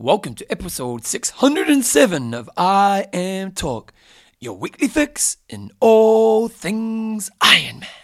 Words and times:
Welcome 0.00 0.34
to 0.34 0.50
episode 0.50 1.04
607 1.04 2.34
of 2.34 2.50
I 2.56 3.06
Am 3.12 3.52
Talk, 3.52 3.92
your 4.40 4.58
weekly 4.58 4.88
fix 4.88 5.36
in 5.48 5.70
all 5.78 6.48
things 6.48 7.30
Ironman. 7.40 8.03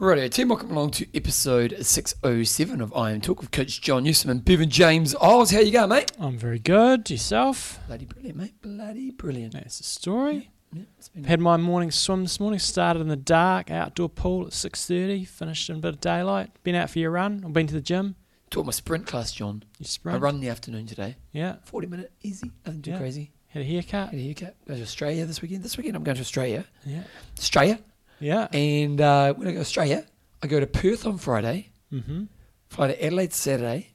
Righto, 0.00 0.28
team, 0.28 0.48
welcome 0.48 0.70
along 0.70 0.92
to 0.92 1.06
episode 1.14 1.76
607 1.84 2.80
of 2.80 2.94
I 2.96 3.10
Am 3.10 3.20
Talk 3.20 3.40
with 3.40 3.50
Coach 3.50 3.82
John 3.82 4.04
Newsom 4.04 4.30
and 4.30 4.42
Bevan 4.42 4.70
James 4.70 5.14
Oz. 5.20 5.50
How 5.50 5.60
you 5.60 5.72
going, 5.72 5.90
mate? 5.90 6.10
I'm 6.18 6.38
very 6.38 6.58
good. 6.58 7.10
Yourself? 7.10 7.78
Bloody 7.86 8.06
brilliant, 8.06 8.38
mate. 8.38 8.54
Bloody 8.62 9.10
brilliant. 9.10 9.52
That's 9.52 9.76
the 9.76 9.84
story. 9.84 10.48
Yeah, 10.72 10.84
it's 10.98 11.10
Had 11.26 11.40
my 11.40 11.58
morning 11.58 11.90
swim 11.90 12.22
this 12.22 12.40
morning. 12.40 12.58
Started 12.60 13.00
in 13.00 13.08
the 13.08 13.16
dark, 13.16 13.70
outdoor 13.70 14.08
pool 14.08 14.46
at 14.46 14.52
6.30. 14.52 15.28
Finished 15.28 15.68
in 15.68 15.76
a 15.76 15.80
bit 15.80 15.88
of 15.94 16.00
daylight. 16.00 16.50
Been 16.62 16.76
out 16.76 16.88
for 16.88 16.98
your 16.98 17.10
run. 17.10 17.42
I've 17.44 17.52
been 17.52 17.66
to 17.66 17.74
the 17.74 17.80
gym. 17.82 18.16
taught 18.48 18.64
my 18.64 18.72
sprint 18.72 19.06
class, 19.06 19.32
John. 19.32 19.64
You 19.78 19.84
sprint? 19.84 20.16
I 20.16 20.18
run 20.18 20.36
in 20.36 20.40
the 20.40 20.48
afternoon 20.48 20.86
today. 20.86 21.16
Yeah. 21.32 21.56
40 21.64 21.86
minute, 21.88 22.12
easy, 22.22 22.50
nothing 22.64 22.80
too 22.82 22.92
Yeah. 22.92 22.98
crazy. 22.98 23.32
Had 23.48 23.62
a 23.62 23.66
haircut. 23.66 24.10
Had 24.10 24.18
a 24.18 24.22
haircut. 24.22 24.56
Go 24.66 24.76
to 24.76 24.82
Australia 24.82 25.26
this 25.26 25.42
weekend. 25.42 25.62
This 25.62 25.76
weekend 25.76 25.94
I'm 25.96 26.04
going 26.04 26.14
to 26.16 26.20
Australia. 26.22 26.64
Yeah. 26.86 27.02
Australia. 27.38 27.80
Yeah. 28.20 28.48
And 28.52 29.00
uh, 29.00 29.34
when 29.34 29.48
I 29.48 29.52
go 29.52 29.56
to 29.56 29.60
Australia, 29.62 30.06
I 30.42 30.46
go 30.46 30.60
to 30.60 30.66
Perth 30.66 31.06
on 31.06 31.18
Friday, 31.18 31.70
Mm-hmm. 31.92 32.24
fly 32.68 32.86
to 32.88 33.04
Adelaide 33.04 33.32
Saturday, 33.32 33.94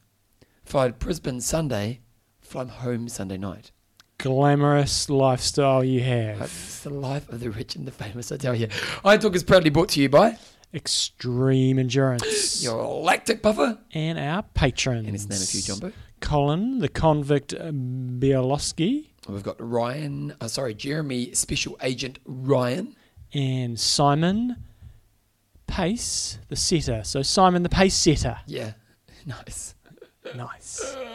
fly 0.65 0.87
to 0.87 0.93
Brisbane 0.93 1.39
Sunday, 1.39 2.01
fly 2.41 2.65
home 2.65 3.07
Sunday 3.07 3.37
night. 3.37 3.71
Glamorous 4.17 5.09
lifestyle 5.09 5.83
you 5.83 6.01
have. 6.01 6.41
It's 6.41 6.81
the 6.81 6.89
life 6.89 7.29
of 7.29 7.39
the 7.39 7.49
rich 7.51 7.75
and 7.75 7.87
the 7.87 7.91
famous, 7.91 8.31
I 8.31 8.37
tell 8.37 8.55
you. 8.55 8.67
I 9.03 9.15
Talk 9.17 9.35
is 9.35 9.43
proudly 9.43 9.69
brought 9.69 9.89
to 9.89 10.01
you 10.01 10.09
by 10.09 10.37
Extreme 10.73 11.79
endurance. 11.79 12.61
your 12.63 12.83
lactic 13.01 13.41
buffer. 13.41 13.77
and 13.93 14.19
our 14.19 14.43
patrons. 14.43 15.05
And 15.05 15.13
his 15.15 15.29
name 15.29 15.39
few, 15.39 15.61
Jumbo. 15.61 15.91
Colin, 16.21 16.79
the 16.79 16.89
convict 16.89 17.53
uh, 17.53 17.71
Bielowski, 17.71 19.09
We've 19.27 19.41
got 19.43 19.55
Ryan, 19.59 20.35
uh, 20.39 20.47
sorry, 20.47 20.73
Jeremy 20.75 21.33
Special 21.33 21.77
Agent 21.81 22.19
Ryan. 22.25 22.95
And 23.35 23.79
Simon 23.79 24.55
Pace, 25.67 26.39
the 26.47 26.55
setter. 26.55 27.03
So 27.03 27.21
Simon, 27.21 27.61
the 27.63 27.69
pace 27.69 27.93
setter. 27.95 28.37
Yeah, 28.47 28.73
nice. 29.25 29.75
Nice. 30.35 30.95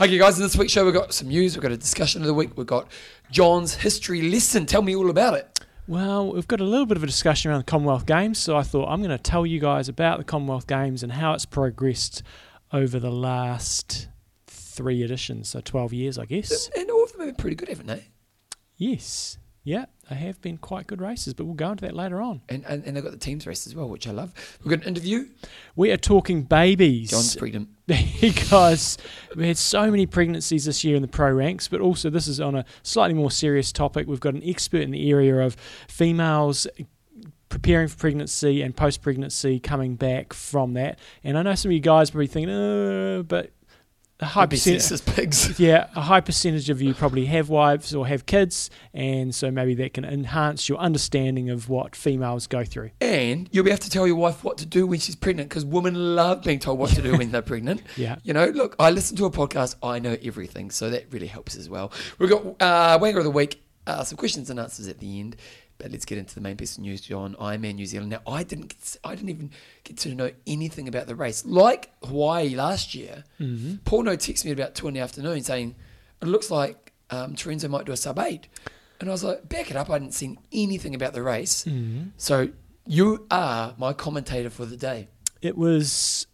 Okay, 0.00 0.18
guys, 0.18 0.36
in 0.36 0.42
this 0.42 0.56
week's 0.56 0.72
show, 0.72 0.84
we've 0.84 0.92
got 0.94 1.14
some 1.14 1.28
news. 1.28 1.56
We've 1.56 1.62
got 1.62 1.70
a 1.70 1.76
discussion 1.76 2.20
of 2.20 2.26
the 2.26 2.34
week. 2.34 2.56
We've 2.56 2.66
got 2.66 2.90
John's 3.30 3.74
history 3.74 4.22
lesson. 4.22 4.66
Tell 4.66 4.82
me 4.82 4.94
all 4.96 5.08
about 5.08 5.34
it. 5.34 5.60
Well, 5.86 6.32
we've 6.32 6.48
got 6.48 6.60
a 6.60 6.64
little 6.64 6.86
bit 6.86 6.96
of 6.96 7.04
a 7.04 7.06
discussion 7.06 7.50
around 7.50 7.60
the 7.60 7.64
Commonwealth 7.64 8.04
Games, 8.04 8.38
so 8.38 8.56
I 8.56 8.62
thought 8.64 8.88
I'm 8.88 9.00
going 9.00 9.16
to 9.16 9.22
tell 9.22 9.46
you 9.46 9.60
guys 9.60 9.88
about 9.88 10.18
the 10.18 10.24
Commonwealth 10.24 10.66
Games 10.66 11.04
and 11.04 11.12
how 11.12 11.32
it's 11.34 11.44
progressed 11.46 12.22
over 12.72 12.98
the 12.98 13.10
last 13.10 14.08
three 14.46 15.02
editions, 15.04 15.48
so 15.50 15.60
12 15.60 15.92
years, 15.92 16.18
I 16.18 16.24
guess. 16.24 16.70
And 16.76 16.90
all 16.90 17.04
of 17.04 17.12
them 17.12 17.20
have 17.20 17.28
been 17.28 17.36
pretty 17.36 17.56
good, 17.56 17.68
haven't 17.68 17.86
they? 17.86 18.06
Yes, 18.76 19.38
yeah, 19.64 19.86
they 20.10 20.16
have 20.16 20.40
been 20.42 20.58
quite 20.58 20.86
good 20.86 21.00
races, 21.00 21.32
but 21.32 21.46
we'll 21.46 21.54
go 21.54 21.70
into 21.70 21.86
that 21.86 21.96
later 21.96 22.20
on. 22.20 22.42
And, 22.50 22.64
and, 22.66 22.84
and 22.84 22.94
they've 22.94 23.02
got 23.02 23.12
the 23.12 23.18
teams 23.18 23.46
race 23.46 23.66
as 23.66 23.74
well, 23.74 23.88
which 23.88 24.06
I 24.06 24.10
love. 24.10 24.58
We've 24.62 24.70
got 24.70 24.82
an 24.82 24.88
interview. 24.88 25.26
We 25.74 25.90
are 25.90 25.96
talking 25.96 26.42
babies. 26.42 27.10
John's 27.10 27.34
pregnant. 27.34 27.70
because 28.20 28.98
we 29.34 29.48
had 29.48 29.56
so 29.56 29.90
many 29.90 30.04
pregnancies 30.04 30.66
this 30.66 30.84
year 30.84 30.96
in 30.96 31.02
the 31.02 31.08
pro 31.08 31.30
ranks, 31.32 31.66
but 31.68 31.80
also 31.80 32.10
this 32.10 32.28
is 32.28 32.40
on 32.40 32.54
a 32.54 32.66
slightly 32.82 33.14
more 33.14 33.30
serious 33.30 33.72
topic. 33.72 34.06
We've 34.06 34.20
got 34.20 34.34
an 34.34 34.42
expert 34.44 34.82
in 34.82 34.90
the 34.90 35.10
area 35.10 35.38
of 35.38 35.56
females 35.88 36.66
preparing 37.48 37.88
for 37.88 37.96
pregnancy 37.96 38.60
and 38.62 38.76
post 38.76 39.00
pregnancy 39.00 39.60
coming 39.60 39.96
back 39.96 40.34
from 40.34 40.74
that. 40.74 40.98
And 41.22 41.38
I 41.38 41.42
know 41.42 41.54
some 41.54 41.70
of 41.70 41.72
you 41.72 41.80
guys 41.80 42.10
probably 42.10 42.26
thinking, 42.26 42.54
uh, 42.54 43.22
but 43.22 43.52
a 44.20 44.26
high 44.26 44.46
percentage. 44.46 44.82
sexist 44.82 45.14
pigs. 45.14 45.58
Yeah, 45.64 45.88
a 45.96 46.00
high 46.00 46.20
percentage 46.20 46.70
of 46.70 46.80
you 46.80 46.94
probably 46.94 47.26
have 47.26 47.48
wives 47.48 47.94
or 47.94 48.06
have 48.06 48.26
kids, 48.26 48.70
and 48.92 49.34
so 49.34 49.50
maybe 49.50 49.74
that 49.74 49.94
can 49.94 50.04
enhance 50.04 50.68
your 50.68 50.78
understanding 50.78 51.50
of 51.50 51.68
what 51.68 51.96
females 51.96 52.46
go 52.46 52.64
through. 52.64 52.90
And 53.00 53.48
you'll 53.52 53.64
be 53.64 53.70
able 53.70 53.82
to 53.82 53.90
tell 53.90 54.06
your 54.06 54.16
wife 54.16 54.44
what 54.44 54.58
to 54.58 54.66
do 54.66 54.86
when 54.86 55.00
she's 55.00 55.16
pregnant 55.16 55.48
because 55.48 55.64
women 55.64 56.14
love 56.16 56.42
being 56.42 56.58
told 56.60 56.78
what 56.78 56.90
to 56.90 57.02
do 57.02 57.16
when 57.18 57.32
they're 57.32 57.42
pregnant. 57.42 57.82
Yeah. 57.96 58.16
You 58.24 58.32
know, 58.34 58.46
look, 58.46 58.76
I 58.78 58.90
listen 58.90 59.16
to 59.18 59.24
a 59.26 59.30
podcast, 59.30 59.76
I 59.82 59.98
know 59.98 60.16
everything, 60.22 60.70
so 60.70 60.90
that 60.90 61.06
really 61.12 61.26
helps 61.26 61.56
as 61.56 61.68
well. 61.68 61.92
We've 62.18 62.30
got 62.30 62.44
uh, 62.60 62.98
Wanger 62.98 63.18
of 63.18 63.24
the 63.24 63.30
Week, 63.30 63.62
uh, 63.86 64.02
some 64.04 64.16
questions 64.16 64.48
and 64.50 64.58
answers 64.58 64.88
at 64.88 64.98
the 64.98 65.20
end. 65.20 65.36
But 65.78 65.90
let's 65.90 66.04
get 66.04 66.18
into 66.18 66.34
the 66.34 66.40
main 66.40 66.56
piece 66.56 66.76
of 66.76 66.82
news, 66.82 67.00
John. 67.00 67.34
Ironman 67.40 67.74
New 67.74 67.86
Zealand. 67.86 68.10
Now, 68.10 68.20
I 68.26 68.44
didn't, 68.44 68.68
get, 68.68 68.96
I 69.02 69.14
didn't 69.16 69.30
even 69.30 69.50
get 69.82 69.96
to 69.98 70.14
know 70.14 70.30
anything 70.46 70.86
about 70.88 71.06
the 71.08 71.16
race. 71.16 71.44
Like 71.44 71.90
Hawaii 72.04 72.54
last 72.54 72.94
year, 72.94 73.24
Mm-hmm. 73.40 73.76
Paul 73.84 74.04
No 74.04 74.16
texted 74.16 74.44
me 74.46 74.52
about 74.52 74.74
two 74.76 74.86
in 74.88 74.94
the 74.94 75.00
afternoon 75.00 75.42
saying 75.42 75.74
it 76.22 76.28
looks 76.28 76.50
like 76.50 76.92
um, 77.10 77.34
Terenzo 77.34 77.68
might 77.68 77.86
do 77.86 77.92
a 77.92 77.96
sub 77.96 78.18
eight, 78.20 78.46
and 79.00 79.08
I 79.08 79.12
was 79.12 79.24
like, 79.24 79.48
back 79.48 79.70
it 79.70 79.76
up. 79.76 79.90
I 79.90 79.94
hadn't 79.94 80.12
seen 80.14 80.38
anything 80.52 80.94
about 80.94 81.12
the 81.12 81.22
race, 81.22 81.64
Mm-hmm. 81.64 82.08
so 82.16 82.48
you 82.86 83.26
are 83.30 83.74
my 83.76 83.92
commentator 83.92 84.50
for 84.50 84.64
the 84.66 84.76
day. 84.76 85.08
it 85.42 85.56
was 85.58 86.26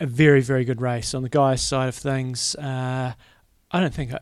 a 0.00 0.06
very 0.06 0.40
very 0.40 0.64
good 0.64 0.80
race 0.80 1.14
on 1.14 1.22
the 1.22 1.28
guys' 1.28 1.62
side 1.62 1.88
of 1.88 1.94
things. 1.96 2.54
Uh, 2.56 3.12
I 3.70 3.80
don't 3.80 3.92
think 3.94 4.12
I, 4.12 4.18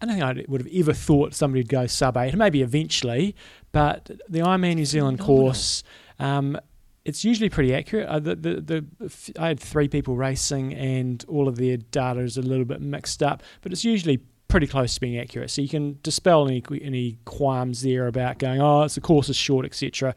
I 0.00 0.06
don't 0.06 0.14
think 0.18 0.24
I 0.24 0.44
would 0.50 0.62
have 0.62 0.72
ever 0.74 0.92
thought 0.92 1.34
somebody 1.34 1.60
would 1.60 1.68
go 1.68 1.86
sub 1.86 2.16
eight. 2.16 2.34
Maybe 2.34 2.62
eventually, 2.62 3.36
but 3.72 4.10
the 4.28 4.40
Ironman 4.40 4.76
New 4.76 4.84
Zealand 4.84 5.18
course. 5.18 5.82
Um, 6.18 6.58
it's 7.04 7.24
usually 7.24 7.48
pretty 7.48 7.74
accurate. 7.74 8.08
Uh, 8.08 8.20
the, 8.20 8.36
the, 8.36 8.60
the, 8.60 9.32
I 9.36 9.48
had 9.48 9.58
three 9.58 9.88
people 9.88 10.14
racing, 10.14 10.72
and 10.74 11.24
all 11.26 11.48
of 11.48 11.56
their 11.56 11.76
data 11.76 12.20
is 12.20 12.36
a 12.36 12.42
little 12.42 12.64
bit 12.64 12.80
mixed 12.80 13.24
up, 13.24 13.42
but 13.60 13.72
it's 13.72 13.84
usually 13.84 14.20
pretty 14.52 14.66
close 14.66 14.94
to 14.94 15.00
being 15.00 15.18
accurate. 15.18 15.50
So 15.50 15.62
you 15.62 15.68
can 15.68 15.98
dispel 16.02 16.46
any 16.46 16.62
any 16.82 17.18
qualms 17.24 17.82
there 17.82 18.06
about 18.06 18.38
going, 18.38 18.60
oh, 18.60 18.82
it's 18.82 18.94
the 18.94 19.00
course 19.00 19.28
is 19.28 19.36
short, 19.36 19.64
etc. 19.64 20.14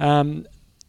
Um, 0.00 0.46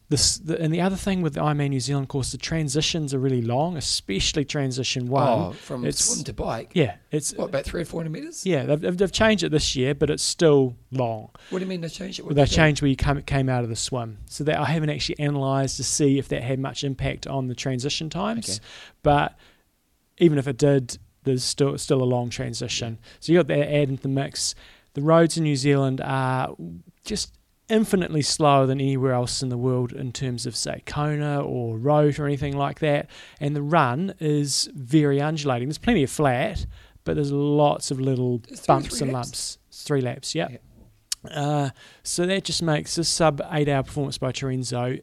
this, 0.07 0.37
the, 0.37 0.61
and 0.61 0.71
the 0.71 0.81
other 0.81 0.95
thing 0.95 1.23
with 1.23 1.33
the 1.33 1.39
Ironman 1.39 1.69
New 1.69 1.79
Zealand 1.79 2.09
course, 2.09 2.31
the 2.31 2.37
transitions 2.37 3.13
are 3.13 3.19
really 3.19 3.41
long, 3.41 3.75
especially 3.75 4.45
transition 4.45 5.07
oh, 5.09 5.11
one. 5.11 5.27
oh, 5.27 5.51
from 5.53 5.83
it's- 5.83 6.03
swim 6.03 6.23
to 6.25 6.33
bike. 6.33 6.71
Yeah, 6.73 6.95
it's 7.11 7.33
What 7.33 7.45
about 7.45 7.65
three 7.65 7.81
or 7.81 7.85
four 7.85 8.01
hundred 8.01 8.11
meters? 8.11 8.45
yeah. 8.45 8.65
They've, 8.65 8.97
they've, 8.97 9.11
changed 9.11 9.43
it 9.43 9.49
this 9.49 9.75
year, 9.75 9.95
but 9.95 10.09
it's 10.09 10.21
still 10.21 10.75
long. 10.91 11.29
What 11.49 11.59
do 11.59 11.65
you 11.65 11.69
mean 11.69 11.81
they 11.81 11.89
changed 11.89 12.19
it? 12.19 12.25
Well, 12.25 12.35
they 12.35 12.45
changed 12.45 12.81
where 12.81 12.89
you 12.89 12.95
come, 12.95 13.21
came 13.23 13.49
out 13.49 13.63
of 13.63 13.69
the 13.69 13.75
swim, 13.75 14.19
so 14.25 14.43
that 14.43 14.59
I 14.59 14.65
haven't 14.65 14.89
actually 14.89 15.15
analysed 15.19 15.77
to 15.77 15.83
see 15.83 16.19
if 16.19 16.27
that 16.29 16.43
had 16.43 16.59
much 16.59 16.83
impact 16.83 17.25
on 17.25 17.47
the 17.47 17.55
transition 17.55 18.09
times. 18.09 18.49
Okay. 18.49 18.59
But 19.01 19.37
even 20.17 20.37
if 20.37 20.47
it 20.47 20.57
did, 20.57 20.97
there's 21.23 21.43
still 21.43 21.77
still 21.77 22.03
a 22.03 22.05
long 22.05 22.29
transition. 22.29 22.99
So 23.19 23.31
you 23.31 23.39
got 23.39 23.47
that 23.47 23.73
add 23.73 23.89
into 23.89 24.03
the 24.03 24.09
mix. 24.09 24.53
The 24.93 25.01
roads 25.01 25.37
in 25.37 25.43
New 25.43 25.55
Zealand 25.55 25.99
are 26.01 26.55
just 27.03 27.34
infinitely 27.69 28.21
slower 28.21 28.65
than 28.65 28.79
anywhere 28.79 29.13
else 29.13 29.41
in 29.41 29.49
the 29.49 29.57
world 29.57 29.91
in 29.91 30.11
terms 30.11 30.45
of 30.45 30.55
say 30.55 30.83
Kona 30.85 31.41
or 31.41 31.77
Roth 31.77 32.19
or 32.19 32.25
anything 32.25 32.55
like 32.55 32.79
that. 32.79 33.09
And 33.39 33.55
the 33.55 33.61
run 33.61 34.13
is 34.19 34.69
very 34.73 35.19
undulating. 35.19 35.67
There's 35.67 35.77
plenty 35.77 36.03
of 36.03 36.09
flat, 36.11 36.65
but 37.03 37.15
there's 37.15 37.31
lots 37.31 37.91
of 37.91 37.99
little 37.99 38.41
It's 38.47 38.65
bumps 38.65 39.01
and 39.01 39.11
laps? 39.11 39.27
lumps. 39.27 39.57
It's 39.69 39.83
three 39.83 40.01
laps, 40.01 40.35
yeah. 40.35 40.49
Yeah. 40.51 40.57
Uh, 41.31 41.69
so 42.03 42.25
that 42.27 42.43
just 42.43 42.61
makes 42.61 42.95
this 42.95 43.09
sub 43.09 43.41
eight 43.51 43.67
hour 43.67 43.81
performance 43.83 44.17
by 44.19 44.31
Terenzo 44.31 45.01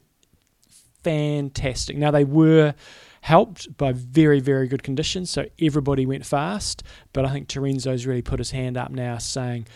fantastic. 1.03 1.97
Now 1.97 2.11
they 2.11 2.25
were 2.25 2.75
helped 3.23 3.77
by 3.77 3.93
very 3.93 4.41
very 4.41 4.69
good 4.69 4.83
conditions, 4.83 5.31
so 5.31 5.47
everybody 5.61 6.07
went 6.07 6.25
fast. 6.25 6.83
But 7.13 7.25
I 7.25 7.31
think 7.33 7.49
Terenzo's 7.49 8.07
really 8.07 8.23
put 8.23 8.39
his 8.39 8.53
hand 8.53 8.77
up 8.77 8.91
now, 8.91 9.19
saying, 9.19 9.67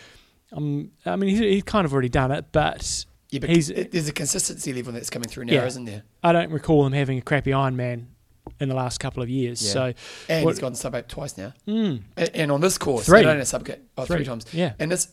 um, 0.53 0.91
I 1.05 1.15
mean, 1.15 1.29
he's, 1.29 1.39
he's 1.39 1.63
kind 1.63 1.85
of 1.85 1.93
already 1.93 2.09
done 2.09 2.31
it, 2.31 2.45
but 2.51 3.05
Yeah, 3.29 3.39
but 3.39 3.49
He's- 3.49 3.69
it- 3.69 3.91
there's 3.91 4.07
a 4.07 4.13
consistency 4.13 4.73
level 4.73 4.93
that's 4.93 5.09
coming 5.09 5.27
through 5.29 5.45
now, 5.45 5.53
Yeah. 5.53 5.65
isn't 5.65 5.85
there? 5.85 6.03
I 6.23 6.31
don't 6.31 6.51
recall 6.51 6.85
him 6.85 6.93
having 6.93 7.17
a 7.17 7.21
crappy 7.21 7.51
Ironman 7.51 8.05
in 8.61 8.69
the 8.69 8.75
last 8.75 8.99
couple 8.99 9.21
of 9.21 9.29
years. 9.29 9.61
Yeah. 9.65 9.71
So, 9.73 9.93
And 10.29 10.45
What- 10.45 10.51
he's 10.51 10.59
gone 10.59 10.75
sub 10.75 10.95
eight 10.95 11.09
twice 11.09 11.37
now. 11.37 11.53
mm, 11.67 12.01
And, 12.15 12.29
and 12.33 12.51
on 12.51 12.61
this 12.61 12.77
course, 12.77 13.05
Three. 13.05 13.23
have 13.23 13.47
sub 13.47 13.67
oh, 13.97 14.05
three 14.05 14.17
Three. 14.17 14.25
times. 14.25 14.45
yeah, 14.53 14.73
And 14.79 14.89
this, 14.91 15.09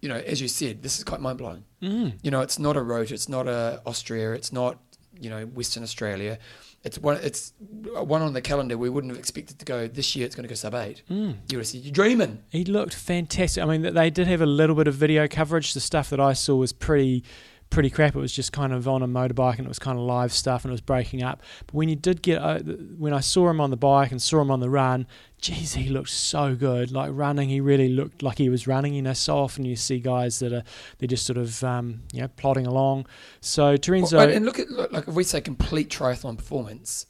you 0.00 0.08
know, 0.08 0.16
as 0.16 0.40
you 0.40 0.48
said, 0.48 0.82
this 0.82 0.96
is 0.98 1.04
quite 1.04 1.20
mind 1.20 1.38
blowing. 1.38 1.64
mm, 1.82 2.14
You 2.22 2.30
know, 2.30 2.40
it's 2.40 2.58
not 2.58 2.76
a 2.76 2.82
road, 2.82 3.10
it's 3.12 3.28
not 3.28 3.46
a 3.46 3.82
Austria, 3.86 4.32
it's 4.32 4.52
not 4.52 4.78
you 5.20 5.30
know 5.30 5.44
Western 5.46 5.82
Australia. 5.84 6.38
It's 6.84 6.98
one. 6.98 7.18
It's 7.22 7.54
one 7.94 8.20
on 8.20 8.34
the 8.34 8.42
calendar 8.42 8.76
we 8.76 8.90
wouldn't 8.90 9.10
have 9.10 9.18
expected 9.18 9.58
to 9.58 9.64
go 9.64 9.88
this 9.88 10.14
year. 10.14 10.26
It's 10.26 10.34
going 10.34 10.44
to 10.44 10.48
go 10.48 10.54
sub 10.54 10.74
eight. 10.74 11.02
mm. 11.10 11.34
You 11.50 11.56
would 11.56 11.62
have 11.62 11.66
said 11.66 11.80
you're 11.80 11.92
dreaming. 11.92 12.42
He 12.50 12.64
looked 12.64 12.94
fantastic. 12.94 13.62
I 13.62 13.66
mean, 13.66 13.94
they 13.94 14.10
did 14.10 14.26
have 14.26 14.42
a 14.42 14.46
little 14.46 14.76
bit 14.76 14.86
of 14.86 14.94
video 14.94 15.26
coverage. 15.26 15.72
The 15.72 15.80
stuff 15.80 16.10
that 16.10 16.20
I 16.20 16.34
saw 16.34 16.56
was 16.56 16.72
pretty, 16.74 17.24
pretty 17.70 17.90
crap. 17.90 18.14
It 18.14 18.18
was 18.20 18.32
just 18.32 18.52
kind 18.52 18.72
of 18.72 18.86
on 18.86 19.02
a 19.02 19.08
motorbike 19.08 19.58
and 19.58 19.66
it 19.66 19.68
was 19.68 19.78
kind 19.78 19.98
of 19.98 20.04
live 20.04 20.32
stuff 20.32 20.64
and 20.64 20.70
it 20.70 20.74
was 20.74 20.80
breaking 20.80 21.22
up. 21.22 21.42
But 21.66 21.74
when 21.74 21.88
you 21.88 21.96
did 21.96 22.22
get, 22.22 22.40
uh, 22.40 22.60
when 22.60 23.12
I 23.12 23.20
saw 23.20 23.50
him 23.50 23.60
on 23.60 23.70
the 23.70 23.76
bike 23.76 24.10
and 24.10 24.22
saw 24.22 24.40
him 24.40 24.50
on 24.50 24.60
the 24.60 24.70
run, 24.70 25.06
geez, 25.40 25.74
he 25.74 25.88
looked 25.88 26.10
so 26.10 26.54
good. 26.54 26.92
Like 26.92 27.10
running, 27.12 27.48
he 27.48 27.60
really 27.60 27.88
looked 27.88 28.22
like 28.22 28.38
he 28.38 28.48
was 28.48 28.66
running. 28.66 28.94
You 28.94 29.02
know, 29.02 29.12
so 29.12 29.36
often 29.38 29.64
you 29.64 29.76
see 29.76 29.98
guys 29.98 30.38
that 30.38 30.52
are 30.52 30.62
they're 30.98 31.08
just 31.08 31.26
sort 31.26 31.36
of 31.36 31.62
um, 31.64 32.02
you 32.12 32.22
know 32.22 32.28
plodding 32.28 32.66
along. 32.66 33.06
So 33.40 33.76
Terenzo, 33.76 34.18
Well, 34.18 34.30
and 34.30 34.44
look 34.46 34.58
at 34.58 34.70
look, 34.70 34.92
like 34.92 35.08
if 35.08 35.14
we 35.14 35.24
say 35.24 35.40
complete 35.40 35.90
triathlon 35.90 36.36
performance, 36.36 37.06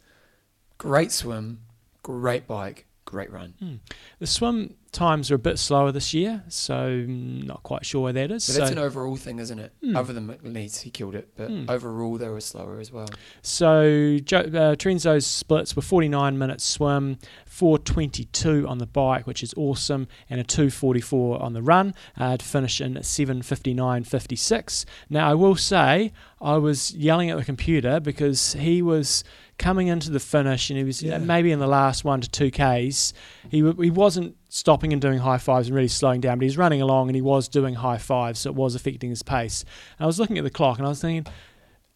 great 0.78 1.12
swim, 1.12 1.60
great 2.02 2.46
bike, 2.46 2.86
great 3.04 3.30
run. 3.32 3.54
hmm, 3.58 3.74
the 4.18 4.26
swim 4.26 4.74
times 4.92 5.28
are 5.30 5.34
a 5.34 5.38
bit 5.38 5.58
slower 5.58 5.90
this 5.90 6.14
year, 6.14 6.44
so 6.48 6.74
mm, 6.74 7.44
not 7.44 7.62
quite 7.64 7.84
sure 7.84 8.02
where 8.04 8.12
that 8.12 8.30
is. 8.30 8.46
But 8.46 8.52
So, 8.54 8.58
that's 8.60 8.70
an 8.72 8.78
overall 8.78 9.16
thing, 9.16 9.40
isn't 9.40 9.58
it? 9.58 9.72
Hmm. 9.82 9.96
Other 9.96 10.12
than 10.12 10.28
McNeice, 10.28 10.82
he 10.82 10.90
killed 10.90 11.16
it, 11.16 11.30
but 11.36 11.48
Hmm. 11.50 11.64
overall 11.68 12.16
they 12.16 12.28
were 12.28 12.40
slower 12.40 12.78
as 12.78 12.92
well. 12.92 13.08
so 13.42 14.18
jo- 14.24 14.38
uh, 14.38 14.76
Terenzo's 14.76 15.26
splits 15.26 15.74
were 15.74 15.82
49 15.82 16.38
minutes 16.38 16.64
swim, 16.64 17.18
422 17.46 18.66
on 18.68 18.78
the 18.78 18.86
bike, 18.86 19.26
which 19.26 19.42
is 19.42 19.52
awesome, 19.56 20.06
and 20.30 20.40
a 20.40 20.44
244 20.44 21.42
on 21.42 21.52
the 21.54 21.62
run 21.62 21.92
uh, 22.16 22.36
to 22.36 22.44
finish 22.44 22.80
in 22.80 22.94
759.56. 23.02 24.84
Now, 25.10 25.30
I 25.30 25.34
will 25.34 25.56
say, 25.56 26.12
I 26.40 26.56
was 26.56 26.94
yelling 26.94 27.30
at 27.30 27.38
the 27.38 27.44
computer 27.44 28.00
because 28.00 28.52
he 28.54 28.82
was 28.82 29.24
coming 29.58 29.86
into 29.88 30.10
the 30.10 30.20
finish 30.20 30.68
and 30.70 30.76
he 30.78 30.84
was 30.84 31.02
Yeah. 31.02 31.18
maybe 31.18 31.52
in 31.52 31.58
the 31.60 31.66
last 31.66 32.04
one 32.04 32.20
to 32.20 32.28
two 32.28 32.50
Ks. 32.50 33.12
He, 33.50 33.60
w- 33.62 33.80
he 33.82 33.90
wasn't 33.90 34.36
stopping 34.48 34.92
and 34.92 35.00
doing 35.00 35.18
high 35.18 35.38
fives 35.38 35.68
and 35.68 35.74
really 35.76 35.88
slowing 35.88 36.20
down, 36.20 36.38
but 36.38 36.42
he 36.42 36.48
was 36.48 36.58
running 36.58 36.82
along 36.82 37.08
and 37.08 37.16
he 37.16 37.22
was 37.22 37.48
doing 37.48 37.74
high 37.74 37.98
fives, 37.98 38.40
so 38.40 38.50
it 38.50 38.56
was 38.56 38.74
affecting 38.74 39.10
his 39.10 39.22
pace. 39.22 39.64
And 39.98 40.04
I 40.04 40.06
was 40.06 40.18
looking 40.18 40.38
at 40.38 40.44
the 40.44 40.50
clock 40.50 40.78
and 40.78 40.86
I 40.86 40.90
was 40.90 41.00
thinking, 41.00 41.32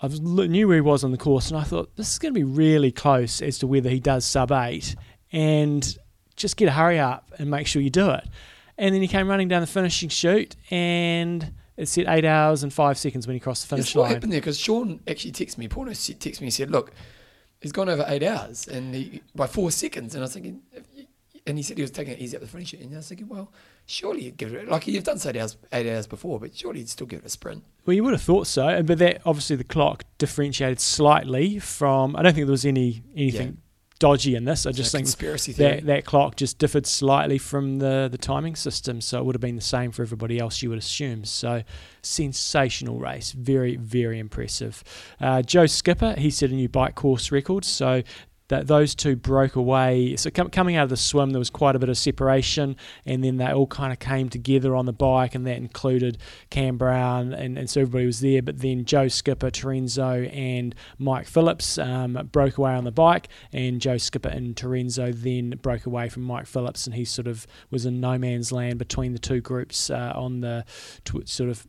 I 0.00 0.06
was, 0.06 0.20
knew 0.20 0.68
where 0.68 0.76
he 0.76 0.80
was 0.80 1.02
on 1.02 1.10
the 1.10 1.18
course, 1.18 1.50
and 1.50 1.58
I 1.58 1.64
thought 1.64 1.96
this 1.96 2.12
is 2.12 2.18
going 2.20 2.32
to 2.32 2.38
be 2.38 2.44
really 2.44 2.92
close 2.92 3.42
as 3.42 3.58
to 3.58 3.66
whether 3.66 3.90
he 3.90 3.98
does 3.98 4.24
sub 4.24 4.52
eight, 4.52 4.94
and 5.32 5.98
just 6.36 6.56
get 6.56 6.68
a 6.68 6.70
hurry 6.72 7.00
up 7.00 7.32
and 7.38 7.50
make 7.50 7.66
sure 7.66 7.82
you 7.82 7.90
do 7.90 8.10
it. 8.10 8.24
And 8.76 8.94
then 8.94 9.02
he 9.02 9.08
came 9.08 9.26
running 9.28 9.48
down 9.48 9.60
the 9.60 9.66
finishing 9.66 10.08
chute, 10.08 10.54
and 10.70 11.52
it 11.76 11.86
said 11.88 12.06
eight 12.08 12.24
hours 12.24 12.62
and 12.62 12.72
five 12.72 12.96
seconds 12.96 13.26
when 13.26 13.34
he 13.34 13.40
crossed 13.40 13.62
the 13.64 13.68
finish 13.74 13.86
Yes, 13.88 13.94
what 13.96 14.02
line. 14.04 14.12
happened 14.14 14.32
there? 14.32 14.40
Because 14.40 14.58
Sean 14.58 15.00
actually 15.08 15.32
texted 15.32 15.58
me, 15.58 15.66
Porno 15.66 15.90
texted 15.90 16.40
me 16.40 16.46
and 16.46 16.54
said, 16.54 16.70
look, 16.70 16.92
he's 17.60 17.72
gone 17.72 17.88
over 17.88 18.04
eight 18.08 18.22
hours 18.22 18.68
and 18.68 18.94
he, 18.94 19.22
by 19.34 19.46
four 19.46 19.70
seconds. 19.70 20.14
And 20.14 20.22
I 20.22 20.24
was 20.24 20.34
thinking, 20.34 20.62
and 21.46 21.56
he 21.56 21.62
said 21.62 21.78
he 21.78 21.82
was 21.82 21.90
taking 21.90 22.14
it 22.14 22.18
easy 22.20 22.36
at 22.36 22.40
the 22.40 22.48
finish. 22.48 22.72
And 22.74 22.92
I 22.92 22.96
was 22.96 23.08
thinking, 23.08 23.28
well, 23.28 23.52
surely 23.86 24.24
you'd 24.24 24.36
give 24.36 24.52
it, 24.54 24.68
like 24.68 24.86
you've 24.86 25.04
done 25.04 25.18
eight 25.24 25.36
hours, 25.36 25.56
eight 25.72 25.90
hours 25.90 26.06
before, 26.06 26.38
but 26.38 26.56
surely 26.56 26.80
you'd 26.80 26.88
still 26.88 27.06
give 27.06 27.20
it 27.20 27.26
a 27.26 27.30
sprint. 27.30 27.64
Well, 27.86 27.94
you 27.94 28.04
would 28.04 28.12
have 28.12 28.22
thought 28.22 28.46
so, 28.46 28.82
but 28.82 28.98
that 28.98 29.22
obviously 29.24 29.56
the 29.56 29.64
clock 29.64 30.04
differentiated 30.18 30.80
slightly 30.80 31.58
from. 31.58 32.16
I 32.16 32.22
don't 32.22 32.34
think 32.34 32.46
there 32.46 32.52
was 32.52 32.66
any 32.66 33.02
anything 33.16 33.58
dodgy 33.98 34.34
in 34.34 34.44
this. 34.44 34.66
I 34.66 34.72
just 34.72 34.92
think 34.92 35.04
conspiracy 35.06 35.52
theory. 35.52 35.76
that 35.76 35.86
that 35.86 36.04
clock 36.04 36.36
just 36.36 36.58
differed 36.58 36.86
slightly 36.86 37.38
from 37.38 37.78
the 37.78 38.08
the 38.10 38.18
timing 38.18 38.56
system, 38.56 39.00
so 39.00 39.18
it 39.18 39.24
would 39.24 39.34
have 39.34 39.40
been 39.40 39.56
the 39.56 39.62
same 39.62 39.90
for 39.90 40.02
everybody 40.02 40.38
else. 40.38 40.62
You 40.62 40.70
would 40.70 40.78
assume. 40.78 41.24
So 41.24 41.62
sensational 42.02 42.98
race, 42.98 43.32
very 43.32 43.76
very 43.76 44.18
impressive. 44.18 44.82
Uh, 45.20 45.42
Joe 45.42 45.66
Skipper, 45.66 46.14
he 46.18 46.30
set 46.30 46.50
a 46.50 46.54
new 46.54 46.68
bike 46.68 46.94
course 46.94 47.30
record. 47.32 47.64
So. 47.64 48.02
That 48.48 48.66
those 48.66 48.94
two 48.94 49.14
broke 49.14 49.56
away. 49.56 50.16
So 50.16 50.30
com- 50.30 50.50
coming 50.50 50.76
out 50.76 50.84
of 50.84 50.90
the 50.90 50.96
swim, 50.96 51.30
there 51.30 51.38
was 51.38 51.50
quite 51.50 51.76
a 51.76 51.78
bit 51.78 51.88
of 51.88 51.98
separation, 51.98 52.76
and 53.04 53.22
then 53.22 53.36
they 53.36 53.50
all 53.52 53.66
kind 53.66 53.92
of 53.92 53.98
came 53.98 54.28
together 54.28 54.74
on 54.74 54.86
the 54.86 54.92
bike, 54.92 55.34
and 55.34 55.46
that 55.46 55.58
included 55.58 56.18
Cam 56.50 56.78
Brown, 56.78 57.32
and, 57.32 57.58
and 57.58 57.68
so 57.68 57.82
everybody 57.82 58.06
was 58.06 58.20
there. 58.20 58.42
But 58.42 58.60
then 58.60 58.84
Joe 58.84 59.08
Skipper, 59.08 59.50
Terenzo, 59.50 60.34
and 60.34 60.74
Mike 60.98 61.26
Phillips 61.26 61.78
um, 61.78 62.28
broke 62.32 62.58
away 62.58 62.72
on 62.72 62.84
the 62.84 62.92
bike, 62.92 63.28
and 63.52 63.80
Joe 63.80 63.98
Skipper 63.98 64.30
and 64.30 64.56
Terenzo 64.56 65.14
then 65.14 65.58
broke 65.60 65.86
away 65.86 66.08
from 66.08 66.22
Mike 66.22 66.46
Phillips, 66.46 66.86
and 66.86 66.94
he 66.94 67.04
sort 67.04 67.26
of 67.26 67.46
was 67.70 67.84
in 67.84 68.00
no 68.00 68.18
man's 68.18 68.50
land 68.50 68.78
between 68.78 69.12
the 69.12 69.18
two 69.18 69.40
groups 69.40 69.90
uh, 69.90 70.12
on 70.14 70.40
the 70.40 70.64
sort 71.24 71.50
of 71.50 71.66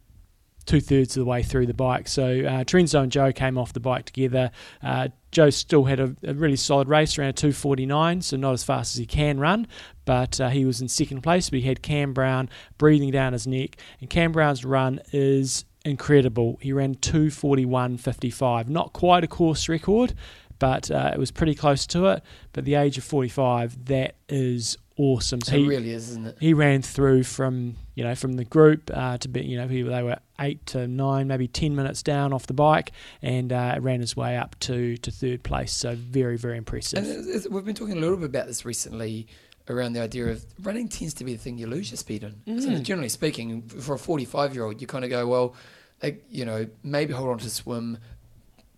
two 0.66 0.80
thirds 0.82 1.18
of 1.18 1.22
the 1.22 1.26
way 1.26 1.44
through 1.44 1.66
the 1.66 1.74
bike. 1.74 2.08
So 2.08 2.26
uh, 2.26 2.64
Terenzo 2.64 3.02
and 3.02 3.12
Joe 3.12 3.32
came 3.32 3.58
off 3.58 3.74
the 3.74 3.80
bike 3.80 4.06
together. 4.06 4.52
Uh, 4.84 5.10
Joe 5.32 5.50
still 5.50 5.86
had 5.86 6.00
a, 6.00 6.16
a 6.24 6.34
really 6.34 6.56
solid 6.56 6.88
race 6.88 7.18
around 7.18 7.36
249, 7.36 8.22
so 8.22 8.38
not 8.38 8.54
as 8.54 8.64
fast 8.64 8.96
as 8.96 9.00
he 9.00 9.06
can 9.06 9.40
run, 9.40 9.68
but 10.06 10.40
uh, 10.40 10.50
he 10.50 10.66
was 10.66 10.82
in 10.82 10.88
second 10.88 11.22
place. 11.22 11.50
But 11.50 11.60
he 11.60 11.68
had 11.68 11.82
Cam 11.82 12.14
Brown 12.14 12.50
breathing 12.78 13.12
down 13.12 13.34
his 13.34 13.48
neck, 13.48 13.78
and 14.02 14.10
Cam 14.10 14.32
Brown's 14.32 14.66
run 14.66 15.00
is 15.12 15.66
incredible. 15.86 16.58
He 16.62 16.74
ran 16.74 16.96
241.55, 16.96 18.68
not 18.68 18.94
quite 18.94 19.24
a 19.24 19.28
course 19.28 19.70
record, 19.70 20.14
but 20.58 20.92
uh, 20.92 21.12
it 21.14 21.20
was 21.20 21.32
pretty 21.32 21.56
close 21.56 21.88
to 21.88 22.08
it. 22.08 22.24
But 22.54 22.66
the 22.66 22.76
age 22.76 22.98
of 22.98 23.04
45, 23.04 23.86
that 23.86 24.16
is 24.28 24.78
awesome. 24.98 25.42
So 25.42 25.56
it 25.56 25.60
he, 25.60 25.68
really 25.68 25.92
is, 25.92 26.10
isn't 26.10 26.28
it? 26.28 26.38
he 26.40 26.54
ran 26.54 26.82
through 26.82 27.24
from 27.24 27.78
you 28.00 28.06
know 28.06 28.16
from 28.16 28.34
the 28.34 28.46
group 28.46 28.90
uh, 28.94 29.18
to 29.18 29.28
be 29.28 29.42
you 29.44 29.58
know 29.58 29.68
he, 29.68 29.82
they 29.82 30.02
were 30.02 30.18
eight 30.40 30.66
to 30.68 30.88
nine 30.88 31.28
maybe 31.28 31.48
ten 31.50 31.76
minutes 31.76 32.02
down 32.02 32.32
off 32.32 32.48
the 32.48 32.54
bike 32.54 32.92
and 33.22 33.52
uh, 33.52 33.76
ran 33.82 34.00
his 34.00 34.16
way 34.16 34.38
up 34.38 34.58
to 34.62 34.96
to 34.98 35.12
third 35.12 35.44
place 35.44 35.74
so 35.74 35.96
very 35.96 36.38
very 36.38 36.58
impressive 36.58 37.00
And 37.00 37.08
it's- 37.28 37.48
we've 37.50 37.66
been 37.66 37.76
talking 37.76 37.98
a 37.98 38.00
little 38.00 38.16
bit 38.16 38.28
about 38.36 38.48
this 38.48 38.64
recently 38.64 39.28
around 39.68 39.92
the 39.94 40.02
idea 40.02 40.28
of 40.28 40.46
running 40.64 40.88
tends 40.88 41.14
to 41.16 41.24
be 41.26 41.34
the 41.34 41.40
thing 41.44 41.58
you 41.58 41.68
lose 41.68 41.92
your 41.92 41.98
speed 41.98 42.24
in. 42.24 42.62
So 42.62 42.70
Mm. 42.70 42.84
generally 42.84 43.10
speaking, 43.10 43.62
for 43.64 43.94
a 43.96 44.00
45 44.00 44.56
year 44.56 44.64
old, 44.64 44.82
you 44.82 44.88
kind 44.88 45.04
of 45.04 45.12
go, 45.12 45.28
well, 45.28 45.54
like, 46.02 46.24
you 46.32 46.44
know, 46.46 46.66
maybe 46.84 47.14
hold 47.14 47.30
on 47.30 47.38
to 47.40 47.50
swim, 47.52 48.00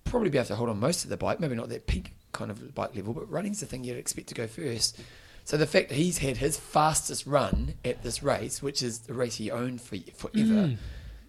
probably 0.04 0.30
be 0.30 0.38
able 0.38 0.48
to 0.48 0.56
hold 0.56 0.68
on 0.70 0.80
most 0.80 1.04
of 1.06 1.10
the 1.10 1.16
bike, 1.16 1.40
maybe 1.40 1.56
not 1.56 1.70
that 1.70 1.88
peak 1.88 2.14
kind 2.34 2.52
of 2.52 2.74
bike 2.76 2.94
level, 2.96 3.14
but 3.14 3.30
running's 3.32 3.60
the 3.62 3.66
thing 3.66 3.84
you'd 3.86 3.96
expect 3.98 4.28
to 4.30 4.34
go 4.36 4.48
first. 4.48 5.00
So 5.44 5.58
the 5.58 5.68
fact 5.68 5.90
that 5.90 5.96
he's 5.96 6.20
had 6.20 6.38
his 6.38 6.58
fastest 6.58 7.26
run 7.26 7.74
at 7.84 8.04
this 8.04 8.22
race, 8.24 8.62
which 8.62 8.82
is 8.82 9.00
the 9.00 9.14
race 9.14 9.36
he 9.36 9.52
owned 9.52 9.82
for 9.82 9.98
forever, 10.14 10.38
Mm. 10.70 10.78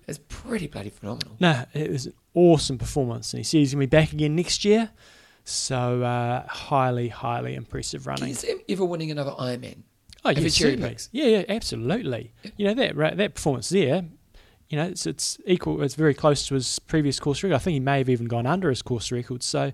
is 0.07 0.19
pretty 0.19 0.67
bloody 0.67 0.91
phenomenal. 0.91 1.37
no 1.41 1.65
it 1.75 1.91
was 1.91 2.07
an 2.07 2.13
awesome 2.35 2.77
performance 2.79 3.33
and 3.33 3.39
he 3.39 3.45
says 3.45 3.53
he's 3.53 3.75
going 3.75 3.81
to 3.83 3.87
be 3.87 3.91
back 3.97 4.13
again 4.13 4.35
next 4.37 4.65
year 4.65 4.91
so 5.45 6.03
uh, 6.03 6.47
highly 6.47 7.09
highly 7.09 7.55
impressive 7.55 8.07
running 8.07 8.35
him 8.35 8.59
ever 8.69 8.85
winning 8.85 9.11
another 9.11 9.31
Ironman? 9.33 9.83
oh 10.25 10.31
yeah, 10.31 10.49
certainly. 10.49 10.89
picks? 10.91 11.09
yeah 11.13 11.27
yeah 11.27 11.45
absolutely 11.49 12.33
you 12.57 12.67
know 12.67 12.75
that 12.75 12.97
ra- 12.97 13.15
that 13.15 13.35
performance 13.35 13.69
there 13.69 14.05
you 14.69 14.77
know 14.79 14.85
it's 14.85 15.07
it's 15.07 15.39
equal 15.47 15.83
it's 15.83 15.95
very 15.95 16.15
close 16.15 16.47
to 16.49 16.55
his 16.55 16.79
previous 16.81 17.19
course 17.21 17.43
record 17.43 17.55
I 17.57 17.59
think 17.59 17.75
he 17.75 17.81
may 17.81 17.99
have 17.99 18.09
even 18.09 18.27
gone 18.27 18.47
under 18.47 18.69
his 18.71 18.83
course 18.83 19.11
record 19.13 19.43
so 19.43 19.73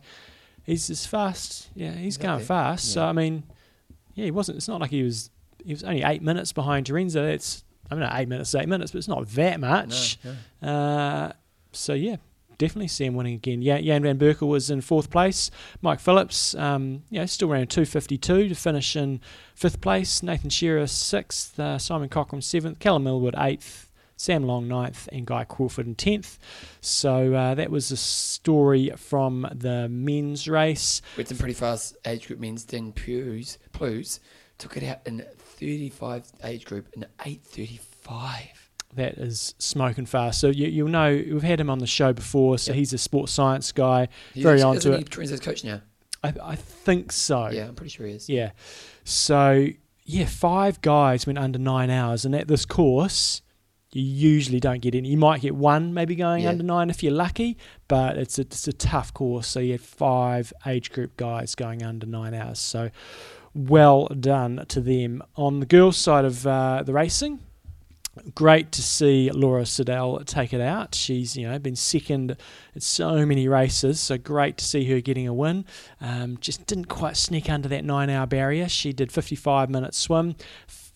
he's 0.64 0.88
as 0.90 1.06
fast 1.06 1.68
yeah 1.74 1.92
he's 1.92 2.16
going 2.16 2.40
fast 2.44 2.92
so 2.92 3.04
I 3.04 3.12
mean 3.12 3.44
yeah 4.18 4.24
he 4.24 4.30
wasn't 4.30 4.56
it's 4.56 4.68
not 4.68 4.80
like 4.80 4.90
he 4.90 5.02
was 5.02 5.30
he 5.64 5.72
was 5.72 5.82
only 5.84 6.02
eight 6.02 6.22
minutes 6.22 6.52
behind 6.52 6.86
Terenzo 6.86 7.22
It's 7.32 7.64
I 7.90 7.94
mean 7.94 8.08
eight 8.12 8.28
minutes 8.28 8.54
eight 8.54 8.68
minutes 8.68 8.92
but 8.92 8.98
it's 8.98 9.08
not 9.08 9.26
that 9.28 9.60
much 9.60 10.18
No, 10.24 10.34
no. 10.62 10.68
uh, 10.68 11.32
so 11.72 11.92
yeah, 11.94 12.16
definitely 12.58 12.88
see 12.88 13.04
him 13.04 13.14
winning 13.14 13.34
again. 13.34 13.62
Yeah, 13.62 13.80
Jan 13.80 14.02
van 14.02 14.18
Berkel 14.18 14.48
was 14.48 14.70
in 14.70 14.80
fourth 14.80 15.10
place. 15.10 15.50
Mike 15.82 16.00
Phillips, 16.00 16.54
um, 16.56 17.02
know, 17.20 17.26
still 17.26 17.50
around 17.52 17.70
252 17.70 18.48
to 18.48 18.54
finish 18.54 18.96
in 18.96 19.20
fifth 19.54 19.80
place. 19.80 20.22
Nathan 20.22 20.50
Shearer 20.50 20.86
sixth. 20.86 21.58
Uh, 21.60 21.78
Simon 21.78 22.08
Cochran 22.08 22.42
seventh. 22.42 22.78
Callum 22.78 23.04
Millward 23.04 23.34
eighth. 23.38 23.87
Sam 24.18 24.42
Long 24.42 24.66
ninth 24.68 25.08
and 25.12 25.24
Guy 25.24 25.44
Crawford 25.44 25.86
in 25.86 25.94
tenth. 25.94 26.38
So 26.82 27.32
uh, 27.34 27.54
that 27.54 27.70
was 27.70 27.88
the 27.88 27.96
story 27.96 28.90
from 28.96 29.46
the 29.54 29.88
men's 29.88 30.48
race. 30.48 31.00
with 31.16 31.28
some 31.28 31.38
pretty 31.38 31.54
fast 31.54 31.96
age 32.04 32.26
group 32.26 32.40
men's. 32.40 32.64
Dan 32.64 32.92
Plews, 32.92 34.20
took 34.58 34.76
it 34.76 34.82
out 34.82 34.98
in 35.06 35.24
35 35.38 36.24
age 36.44 36.64
group 36.64 36.88
in 36.94 37.06
8:35. 37.20 38.48
That 38.94 39.14
is 39.18 39.54
smoking 39.58 40.06
fast. 40.06 40.40
So 40.40 40.48
you, 40.48 40.66
you'll 40.66 40.88
know 40.88 41.12
we've 41.12 41.42
had 41.42 41.60
him 41.60 41.70
on 41.70 41.78
the 41.78 41.86
show 41.86 42.12
before. 42.12 42.58
So 42.58 42.72
Yep. 42.72 42.78
he's 42.78 42.92
a 42.92 42.98
sports 42.98 43.32
science 43.32 43.70
guy. 43.70 44.08
He's 44.34 44.42
Very 44.42 44.62
onto 44.62 44.78
isn't 44.90 44.94
it. 44.94 44.98
He 44.98 45.04
Terenzo's 45.04 45.40
coach 45.40 45.62
now. 45.62 45.82
I, 46.24 46.32
I 46.42 46.56
think 46.56 47.12
so. 47.12 47.48
Yeah, 47.50 47.68
I'm 47.68 47.74
pretty 47.76 47.90
sure 47.90 48.06
he 48.06 48.14
is. 48.14 48.28
Yeah. 48.28 48.50
So, 49.04 49.68
yeah, 50.04 50.24
five 50.26 50.80
guys 50.80 51.26
went 51.26 51.38
under 51.38 51.58
nine 51.58 51.90
hours. 51.90 52.24
And 52.24 52.34
at 52.34 52.48
this 52.48 52.64
course, 52.64 53.42
you 53.92 54.02
usually 54.02 54.60
don't 54.60 54.80
get 54.80 54.94
any. 54.94 55.08
You 55.08 55.16
might 55.16 55.40
get 55.40 55.54
one 55.54 55.94
maybe 55.94 56.14
going 56.14 56.44
Yeah. 56.44 56.50
under 56.50 56.64
nine 56.64 56.90
if 56.90 57.02
you're 57.02 57.12
lucky, 57.12 57.56
but 57.88 58.16
it's 58.18 58.38
a, 58.38 58.42
it's 58.42 58.68
a 58.68 58.72
tough 58.72 59.14
course. 59.14 59.46
So, 59.46 59.60
you 59.60 59.72
had 59.72 59.80
five 59.80 60.52
age 60.66 60.92
group 60.92 61.16
guys 61.16 61.54
going 61.54 61.82
under 61.82 62.06
nine 62.06 62.34
hours. 62.34 62.58
So, 62.58 62.90
well 63.54 64.06
done 64.08 64.64
to 64.68 64.80
them. 64.80 65.22
On 65.36 65.60
the 65.60 65.66
girls' 65.66 65.96
side 65.96 66.24
of 66.26 66.46
uh, 66.46 66.82
the 66.84 66.92
racing, 66.92 67.40
great 68.34 68.72
to 68.72 68.82
see 68.82 69.30
Laura 69.30 69.64
Siddall 69.64 70.22
take 70.24 70.52
it 70.52 70.60
out. 70.60 70.94
She's 70.94 71.36
you 71.36 71.48
know 71.48 71.58
been 71.58 71.76
second 71.76 72.36
at 72.76 72.82
so 72.82 73.24
many 73.24 73.48
races, 73.48 74.00
so 74.00 74.18
great 74.18 74.58
to 74.58 74.64
see 74.64 74.84
her 74.90 75.00
getting 75.00 75.26
a 75.26 75.32
win. 75.32 75.64
Um, 76.00 76.36
just 76.40 76.66
didn't 76.66 76.86
quite 76.88 77.16
sneak 77.16 77.48
under 77.48 77.68
that 77.68 77.84
nine-hour 77.84 78.26
barrier. 78.26 78.68
She 78.68 78.92
did 78.92 79.10
55 79.10 79.70
minutes 79.70 79.96
swim, 79.98 80.34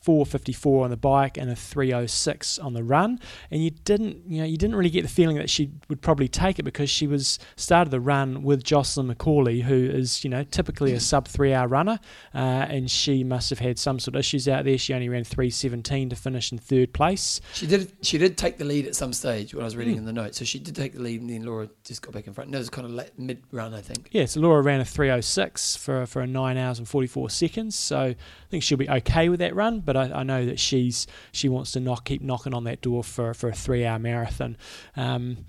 454 0.03 0.85
on 0.85 0.91
the 0.91 0.97
bike 0.97 1.37
and 1.39 1.51
a 1.51 1.57
306 1.57 2.59
on 2.59 2.73
the 2.75 2.83
run 2.83 3.19
and 3.51 3.63
you 3.63 3.71
didn't 3.71 4.23
you 4.27 4.39
know 4.41 4.45
you 4.47 4.57
didn't 4.57 4.77
really 4.77 4.91
get 4.91 5.03
the 5.03 5.09
feeling 5.09 5.37
that 5.37 5.49
she 5.49 5.71
would 5.89 6.01
probably 6.03 6.29
take 6.29 6.59
it 6.59 6.63
because 6.65 6.91
she 6.91 7.07
was 7.07 7.39
started 7.57 7.91
the 7.91 8.01
run 8.01 8.43
with 8.43 8.63
Jocelyn 8.65 9.13
McCauley 9.15 9.63
who 9.63 9.75
is 9.75 10.25
you 10.25 10.31
know 10.31 10.43
typically 10.45 10.93
a 10.93 11.01
sub 11.01 11.29
3 11.29 11.55
hour 11.55 11.69
runner 11.69 11.99
uh, 12.35 12.39
and 12.39 12.91
she 12.91 13.23
must 13.25 13.51
have 13.51 13.59
had 13.61 13.79
some 13.79 13.99
sort 13.99 14.15
of 14.15 14.21
issues 14.21 14.49
out 14.49 14.65
there 14.65 14.77
she 14.79 14.93
only 14.95 15.09
ran 15.09 15.25
317 15.25 16.09
to 16.11 16.17
finish 16.17 16.53
in 16.53 16.59
third 16.59 16.93
place 16.93 17.41
She 17.55 17.67
did. 17.67 17.93
She 18.03 18.19
did 18.19 18.37
take 18.37 18.59
the 18.59 18.65
lead 18.65 18.87
at 18.87 18.95
some 18.97 19.13
stage 19.13 19.55
when 19.55 19.63
I 19.63 19.65
was 19.65 19.77
reading 19.77 19.95
Mm. 19.95 19.99
in 19.99 20.05
the 20.07 20.13
notes. 20.13 20.39
So 20.39 20.45
she 20.45 20.59
did 20.59 20.75
take 20.75 20.95
the 20.95 21.01
lead, 21.01 21.21
and 21.21 21.29
then 21.29 21.45
Laura 21.45 21.69
just 21.85 22.01
got 22.03 22.13
back 22.15 22.27
in 22.27 22.33
front. 22.33 22.49
No, 22.51 22.57
it 22.57 22.61
was 22.61 22.71
kind 22.71 22.87
of 22.87 22.93
late, 22.93 23.11
mid 23.19 23.43
run, 23.53 23.75
I 23.75 23.81
think. 23.81 24.09
Yeah, 24.13 24.25
so 24.27 24.41
Laura 24.41 24.63
ran 24.63 24.81
a 24.81 24.85
306 24.85 25.77
for 25.77 26.07
for 26.07 26.23
a 26.23 26.27
nine 26.27 26.57
hours 26.57 26.79
and 26.79 26.89
44 26.89 27.29
seconds. 27.31 27.75
So 27.77 28.15
think 28.53 28.63
she'll 28.63 28.77
be 28.77 28.89
okay 28.89 29.31
with 29.31 29.41
that 29.41 29.57
run. 29.57 29.81
But 29.81 29.97
I, 29.97 30.13
I 30.13 30.23
know 30.23 30.45
that 30.45 30.61
she's 30.61 31.07
she 31.33 31.49
wants 31.49 31.73
to 31.73 31.81
knock 31.81 32.05
keep 32.05 32.21
knocking 32.21 32.53
on 32.55 32.65
that 32.65 32.83
door 32.83 33.03
for 33.03 33.33
for 33.35 33.49
a 33.49 33.55
three 33.55 33.85
hour 33.85 33.99
marathon. 33.99 34.57
Um, 34.95 35.47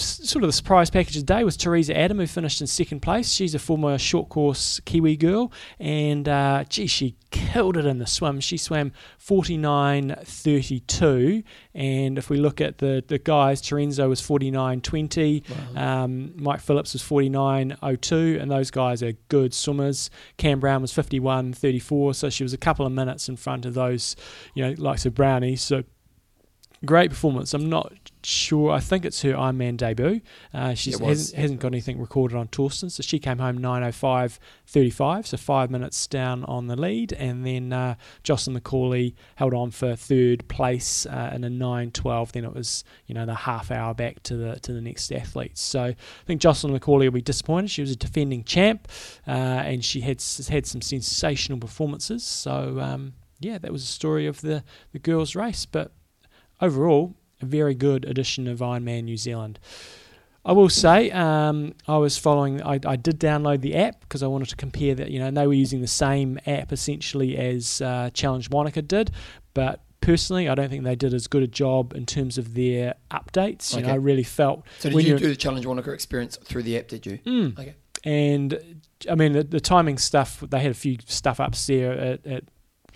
Sort 0.00 0.42
of 0.42 0.48
the 0.48 0.52
surprise 0.52 0.90
package 0.90 1.16
of 1.16 1.26
the 1.26 1.34
day 1.34 1.44
was 1.44 1.56
Teresa 1.56 1.96
Adam, 1.96 2.18
who 2.18 2.26
finished 2.26 2.60
in 2.60 2.66
second 2.66 3.00
place. 3.00 3.32
She's 3.32 3.54
a 3.54 3.58
former 3.58 3.96
short 3.98 4.28
course 4.28 4.80
Kiwi 4.84 5.16
girl, 5.16 5.52
and 5.78 6.28
uh, 6.28 6.64
gee, 6.68 6.86
she 6.86 7.16
killed 7.30 7.76
it 7.76 7.86
in 7.86 7.98
the 7.98 8.06
swim. 8.06 8.40
She 8.40 8.56
swam 8.56 8.92
49.32, 9.20 11.44
and 11.74 12.18
if 12.18 12.30
we 12.30 12.38
look 12.38 12.60
at 12.60 12.78
the 12.78 13.04
the 13.06 13.18
guys, 13.18 13.60
Terenzo 13.60 14.08
was 14.08 14.20
49.20. 14.20 15.74
Wow. 15.74 16.04
Um, 16.04 16.32
Mike 16.36 16.60
Phillips 16.60 16.92
was 16.92 17.02
49.02, 17.02 18.40
and 18.40 18.50
those 18.50 18.70
guys 18.70 19.02
are 19.02 19.12
good 19.28 19.52
swimmers. 19.52 20.10
Cam 20.36 20.60
Brown 20.60 20.82
was 20.82 20.92
51.34, 20.92 22.14
so 22.14 22.30
she 22.30 22.42
was 22.42 22.52
a 22.52 22.58
couple 22.58 22.86
of 22.86 22.92
minutes 22.92 23.28
in 23.28 23.36
front 23.36 23.66
of 23.66 23.74
those, 23.74 24.16
you 24.54 24.64
know, 24.64 24.74
likes 24.78 25.06
of 25.06 25.14
Brownie. 25.14 25.56
So 25.56 25.84
great 26.84 27.10
performance. 27.10 27.52
I'm 27.52 27.68
not 27.68 27.92
sure. 28.22 28.70
I 28.70 28.80
think 28.80 29.04
it's 29.04 29.20
her 29.22 29.32
Ironman 29.32 29.76
debut. 29.76 30.20
Uh, 30.52 30.74
she 30.74 30.90
Yeah, 30.90 30.96
it 30.96 31.00
was. 31.02 31.18
hasn't, 31.18 31.40
hasn't 31.40 31.60
got 31.60 31.68
anything 31.68 32.00
recorded 32.00 32.36
on 32.36 32.48
Torsten, 32.48 32.90
so 32.90 33.02
she 33.02 33.18
came 33.18 33.38
home 33.38 33.58
9:05.35, 33.58 35.26
so 35.26 35.36
five 35.36 35.70
minutes 35.70 36.06
down 36.06 36.44
on 36.44 36.66
the 36.68 36.76
lead, 36.76 37.12
and 37.12 37.46
then 37.46 37.72
uh, 37.72 37.96
Jocelyn 38.22 38.58
McCauley 38.58 39.14
held 39.36 39.54
on 39.54 39.70
for 39.70 39.94
third 39.94 40.48
place 40.48 41.06
uh, 41.06 41.32
in 41.34 41.44
a 41.44 41.50
9:12. 41.50 42.32
Then 42.32 42.44
it 42.44 42.54
was 42.54 42.84
you 43.06 43.14
know 43.14 43.26
the 43.26 43.34
half 43.34 43.70
hour 43.70 43.94
back 43.94 44.22
to 44.24 44.36
the 44.36 44.58
to 44.60 44.72
the 44.72 44.80
next 44.80 45.12
athlete. 45.12 45.58
So 45.58 45.82
I 45.84 45.96
think 46.26 46.40
Jocelyn 46.40 46.78
McCauley 46.78 47.04
will 47.04 47.10
be 47.10 47.22
disappointed. 47.22 47.70
She 47.70 47.82
was 47.82 47.90
a 47.90 47.96
defending 47.96 48.44
champ, 48.44 48.88
uh, 49.26 49.30
and 49.30 49.84
she 49.84 50.00
had 50.00 50.22
had 50.48 50.66
some 50.66 50.80
sensational 50.80 51.58
performances. 51.58 52.24
So 52.24 52.78
um, 52.80 53.14
yeah, 53.38 53.58
that 53.58 53.70
was 53.72 53.82
the 53.82 53.92
story 53.92 54.26
of 54.26 54.40
the 54.40 54.64
the 54.92 54.98
girls' 54.98 55.34
race, 55.36 55.66
but 55.66 55.92
overall, 56.60 57.14
a 57.40 57.46
very 57.46 57.74
good 57.74 58.04
edition 58.04 58.46
of 58.46 58.58
Ironman 58.58 59.04
New 59.04 59.16
Zealand. 59.16 59.58
I 60.44 60.52
will 60.52 60.70
say, 60.70 61.10
um, 61.10 61.74
I 61.86 61.98
was 61.98 62.16
following. 62.16 62.62
I, 62.62 62.80
I 62.86 62.96
did 62.96 63.20
download 63.20 63.60
the 63.60 63.76
app 63.76 64.00
because 64.00 64.22
I 64.22 64.26
wanted 64.26 64.48
to 64.48 64.56
compare 64.56 64.94
that. 64.94 65.10
You 65.10 65.18
know, 65.18 65.26
and 65.26 65.36
they 65.36 65.46
were 65.46 65.52
using 65.52 65.82
the 65.82 65.86
same 65.86 66.38
app 66.46 66.72
essentially 66.72 67.36
as 67.36 67.82
uh, 67.82 68.08
Challenge 68.14 68.48
Wanaka 68.48 68.80
did, 68.80 69.10
but 69.52 69.82
personally, 70.00 70.48
I 70.48 70.54
don't 70.54 70.70
think 70.70 70.84
they 70.84 70.96
did 70.96 71.12
as 71.12 71.26
good 71.26 71.42
a 71.42 71.46
job 71.46 71.92
in 71.94 72.06
terms 72.06 72.38
of 72.38 72.54
their 72.54 72.94
updates. 73.10 73.76
You 73.76 73.82
know, 73.82 73.90
I 73.90 73.96
really 73.96 74.22
felt 74.22 74.64
So 74.78 74.88
did 74.88 74.96
when 74.96 75.04
you 75.04 75.18
do 75.18 75.28
the 75.28 75.36
Challenge 75.36 75.66
Wanaka 75.66 75.92
experience 75.92 76.38
through 76.38 76.62
the 76.62 76.78
app? 76.78 76.88
Did 76.88 77.04
you? 77.06 77.18
Mm. 77.18 77.58
Okay. 77.58 77.74
And 78.04 78.80
I 79.10 79.14
mean, 79.14 79.32
the, 79.32 79.44
the 79.44 79.60
timing 79.60 79.98
stuff, 79.98 80.40
they 80.40 80.60
had 80.60 80.70
a 80.70 80.74
few 80.74 80.96
stuff 81.06 81.38
ups 81.38 81.66
there 81.66 81.92
at, 81.92 82.26
at 82.26 82.44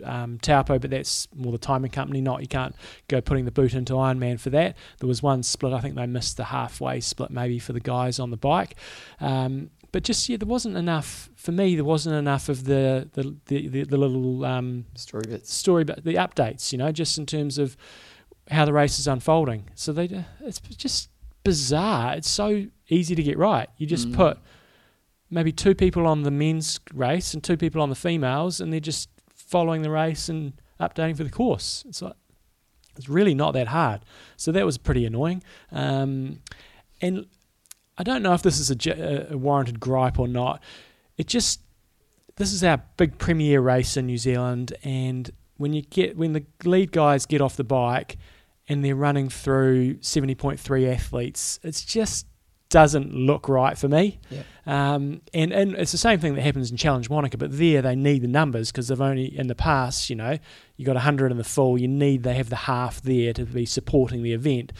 um, 0.03 0.39
Taupo, 0.39 0.79
but 0.79 0.91
that's 0.91 1.29
more 1.35 1.53
the 1.53 1.59
timing 1.59 1.91
company, 1.91 2.21
not 2.21 2.41
you 2.41 2.49
can't 2.49 2.75
go 3.09 3.21
putting 3.21 3.45
the 3.45 3.51
boot 3.53 3.75
into 3.75 3.93
Ironman 3.95 4.41
for 4.41 4.51
that. 4.51 4.77
There 4.99 5.09
was 5.09 5.23
one 5.23 5.43
split, 5.43 5.73
I 5.73 5.81
think 5.81 5.95
they 5.95 6.07
missed 6.07 6.37
the 6.37 6.45
halfway 6.45 7.01
split 7.01 7.31
maybe 7.31 7.59
for 7.59 7.73
the 7.73 7.81
guys 7.81 8.19
on 8.19 8.31
the 8.31 8.37
bike. 8.37 8.77
Um, 9.21 9.71
but 9.93 10.03
just, 10.03 10.29
yeah, 10.29 10.37
there 10.39 10.49
wasn't 10.49 10.77
enough, 10.77 11.31
for 11.37 11.53
me, 11.53 11.77
there 11.77 11.85
wasn't 11.85 12.17
enough 12.17 12.49
of 12.49 12.65
the, 12.65 13.09
the, 13.13 13.37
the, 13.47 13.69
the, 13.69 13.85
the 13.85 13.97
little 13.97 14.45
um, 14.45 14.87
Story 14.97 15.23
bits. 15.29 15.53
story, 15.55 15.85
but 15.85 16.03
the 16.05 16.15
updates, 16.15 16.73
you 16.73 16.79
know, 16.79 16.91
just 16.91 17.17
in 17.17 17.27
terms 17.27 17.59
of 17.59 17.77
how 18.51 18.65
the 18.65 18.73
race 18.73 18.99
is 18.99 19.07
unfolding. 19.07 19.71
So 19.77 19.93
they, 19.93 20.25
it's 20.41 20.59
just 20.59 21.11
bizarre. 21.45 22.15
It's 22.17 22.29
so 22.29 22.67
easy 22.89 23.15
to 23.15 23.23
get 23.23 23.39
right. 23.39 23.69
You 23.79 23.87
just 23.87 24.09
Mm. 24.09 24.17
put 24.17 24.39
maybe 25.31 25.53
two 25.53 25.75
people 25.75 26.07
on 26.07 26.23
the 26.23 26.31
men's 26.31 26.81
race 26.93 27.33
and 27.33 27.43
two 27.43 27.57
people 27.57 27.81
on 27.81 27.89
the 27.89 27.95
females, 27.95 28.61
and 28.61 28.73
they're 28.73 28.81
just 28.81 29.09
following 29.55 29.83
the 29.83 29.91
race 29.91 30.29
and 30.29 30.53
updating 30.81 31.17
for 31.17 31.23
the 31.23 31.31
course. 31.31 31.85
It's 31.89 32.03
like 32.03 32.15
it's 32.97 33.09
really 33.09 33.35
not 33.35 33.53
that 33.53 33.69
hard. 33.69 34.01
So 34.37 34.51
that 34.51 34.67
was 34.67 34.79
pretty 34.79 35.07
annoying. 35.07 35.45
Um, 35.71 36.41
and 37.01 37.27
I 37.97 38.03
don't 38.03 38.21
know 38.25 38.35
if 38.35 38.43
this 38.43 38.59
is 38.59 38.69
a, 38.73 39.33
a 39.33 39.39
warranted 39.39 39.79
gripe 39.79 40.19
or 40.19 40.27
not. 40.27 40.61
It 41.17 41.29
just 41.29 41.61
this 42.35 42.53
is 42.53 42.65
our 42.65 42.83
big 42.97 43.17
premier 43.19 43.61
race 43.61 43.97
in 43.97 44.07
New 44.07 44.19
Zealand, 44.19 44.73
and 44.83 45.31
when 45.57 45.73
you 45.73 45.83
get 45.83 46.17
when 46.17 46.33
the 46.33 46.45
lead 46.65 46.91
guys 46.91 47.25
get 47.25 47.41
off 47.41 47.55
the 47.55 47.63
bike 47.63 48.19
and 48.69 48.85
they're 48.85 48.97
running 48.97 49.29
through 49.29 50.03
seventy 50.03 50.35
point 50.35 50.59
three 50.59 50.89
athletes, 50.89 51.61
it's 51.63 51.85
just 51.85 52.27
doesn't 52.75 53.15
look 53.15 53.49
right 53.49 53.79
for 53.79 53.87
me. 53.87 54.19
Yeah. 54.31 54.43
Um, 54.67 55.21
and 55.33 55.53
and 55.53 55.75
it's 55.77 55.93
the 55.93 55.99
same 55.99 56.19
thing 56.19 56.35
that 56.35 56.43
happens 56.43 56.73
in 56.73 56.77
Challenge 56.77 57.09
Wanaka, 57.09 57.39
but 57.39 57.57
there 57.57 57.81
they 57.81 57.95
need 57.95 58.23
the 58.23 58.29
numbers 58.29 58.73
because 58.73 58.89
they've 58.89 59.01
only 59.01 59.27
in 59.27 59.47
the 59.47 59.55
past, 59.55 60.11
you 60.11 60.17
know, 60.17 60.39
you 60.77 60.85
got 60.85 60.97
hundred 60.97 61.31
in 61.31 61.39
the 61.39 61.45
full. 61.45 61.79
You 61.79 61.87
need 61.87 62.25
they 62.25 62.35
have 62.35 62.51
the 62.51 62.57
half 62.57 63.01
there 63.01 63.33
to 63.33 63.45
be 63.47 63.65
supporting 63.65 64.25
the 64.25 64.33
event. 64.33 64.73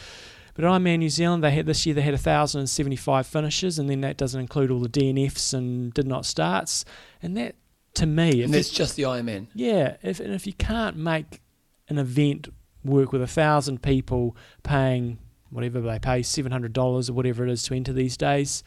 But 0.55 0.65
Ironman 0.65 0.99
New 0.99 1.09
Zealand, 1.09 1.41
they 1.41 1.51
had 1.51 1.67
this 1.67 1.85
year 1.85 1.95
they 1.95 2.01
had 2.01 2.19
thousand 2.19 2.59
and 2.59 2.69
seventy 2.69 2.97
five 2.97 3.27
finishes, 3.27 3.79
and 3.79 3.89
then 3.89 4.01
that 4.01 4.17
doesn't 4.17 4.41
include 4.41 4.71
all 4.71 4.81
the 4.81 4.89
DNFs 4.89 5.53
and 5.53 5.93
did 5.93 6.05
not 6.05 6.25
starts. 6.25 6.83
And 7.23 7.37
that 7.37 7.55
to 7.93 8.05
me, 8.05 8.41
if 8.41 8.45
And 8.45 8.53
that's 8.53 8.69
just 8.69 8.97
the 8.97 9.03
Ironman. 9.03 9.47
yeah, 9.53 9.95
if 10.03 10.19
and 10.19 10.33
if 10.33 10.45
you 10.45 10.53
can't 10.53 10.97
make 10.97 11.41
an 11.87 11.97
event 11.97 12.49
work 12.83 13.13
with 13.13 13.21
a 13.21 13.27
thousand 13.27 13.81
people 13.81 14.35
paying 14.63 15.19
whatever 15.49 15.81
they 15.81 15.99
pay 15.99 16.23
seven 16.23 16.51
hundred 16.51 16.73
dollars 16.73 17.09
or 17.09 17.13
whatever 17.13 17.45
it 17.45 17.51
is 17.51 17.63
to 17.63 17.73
enter 17.73 17.93
these 17.93 18.17
days, 18.17 18.63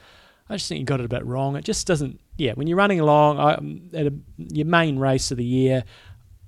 I 0.49 0.57
just 0.57 0.69
think 0.69 0.79
you 0.79 0.87
got 0.87 1.01
it 1.01 1.07
a 1.07 1.09
bit 1.09 1.25
wrong. 1.25 1.57
It 1.57 1.65
just 1.65 1.87
doesn't. 1.87 2.21
Yeah, 2.37 2.53
when 2.55 2.67
you're 2.67 2.79
running 2.79 3.01
along 3.01 3.39
I, 3.39 3.55
um, 3.55 3.91
at 3.93 4.07
a, 4.07 4.15
your 4.37 4.67
main 4.67 4.99
race 4.99 5.31
of 5.31 5.37
the 5.37 5.45
year, 5.45 5.85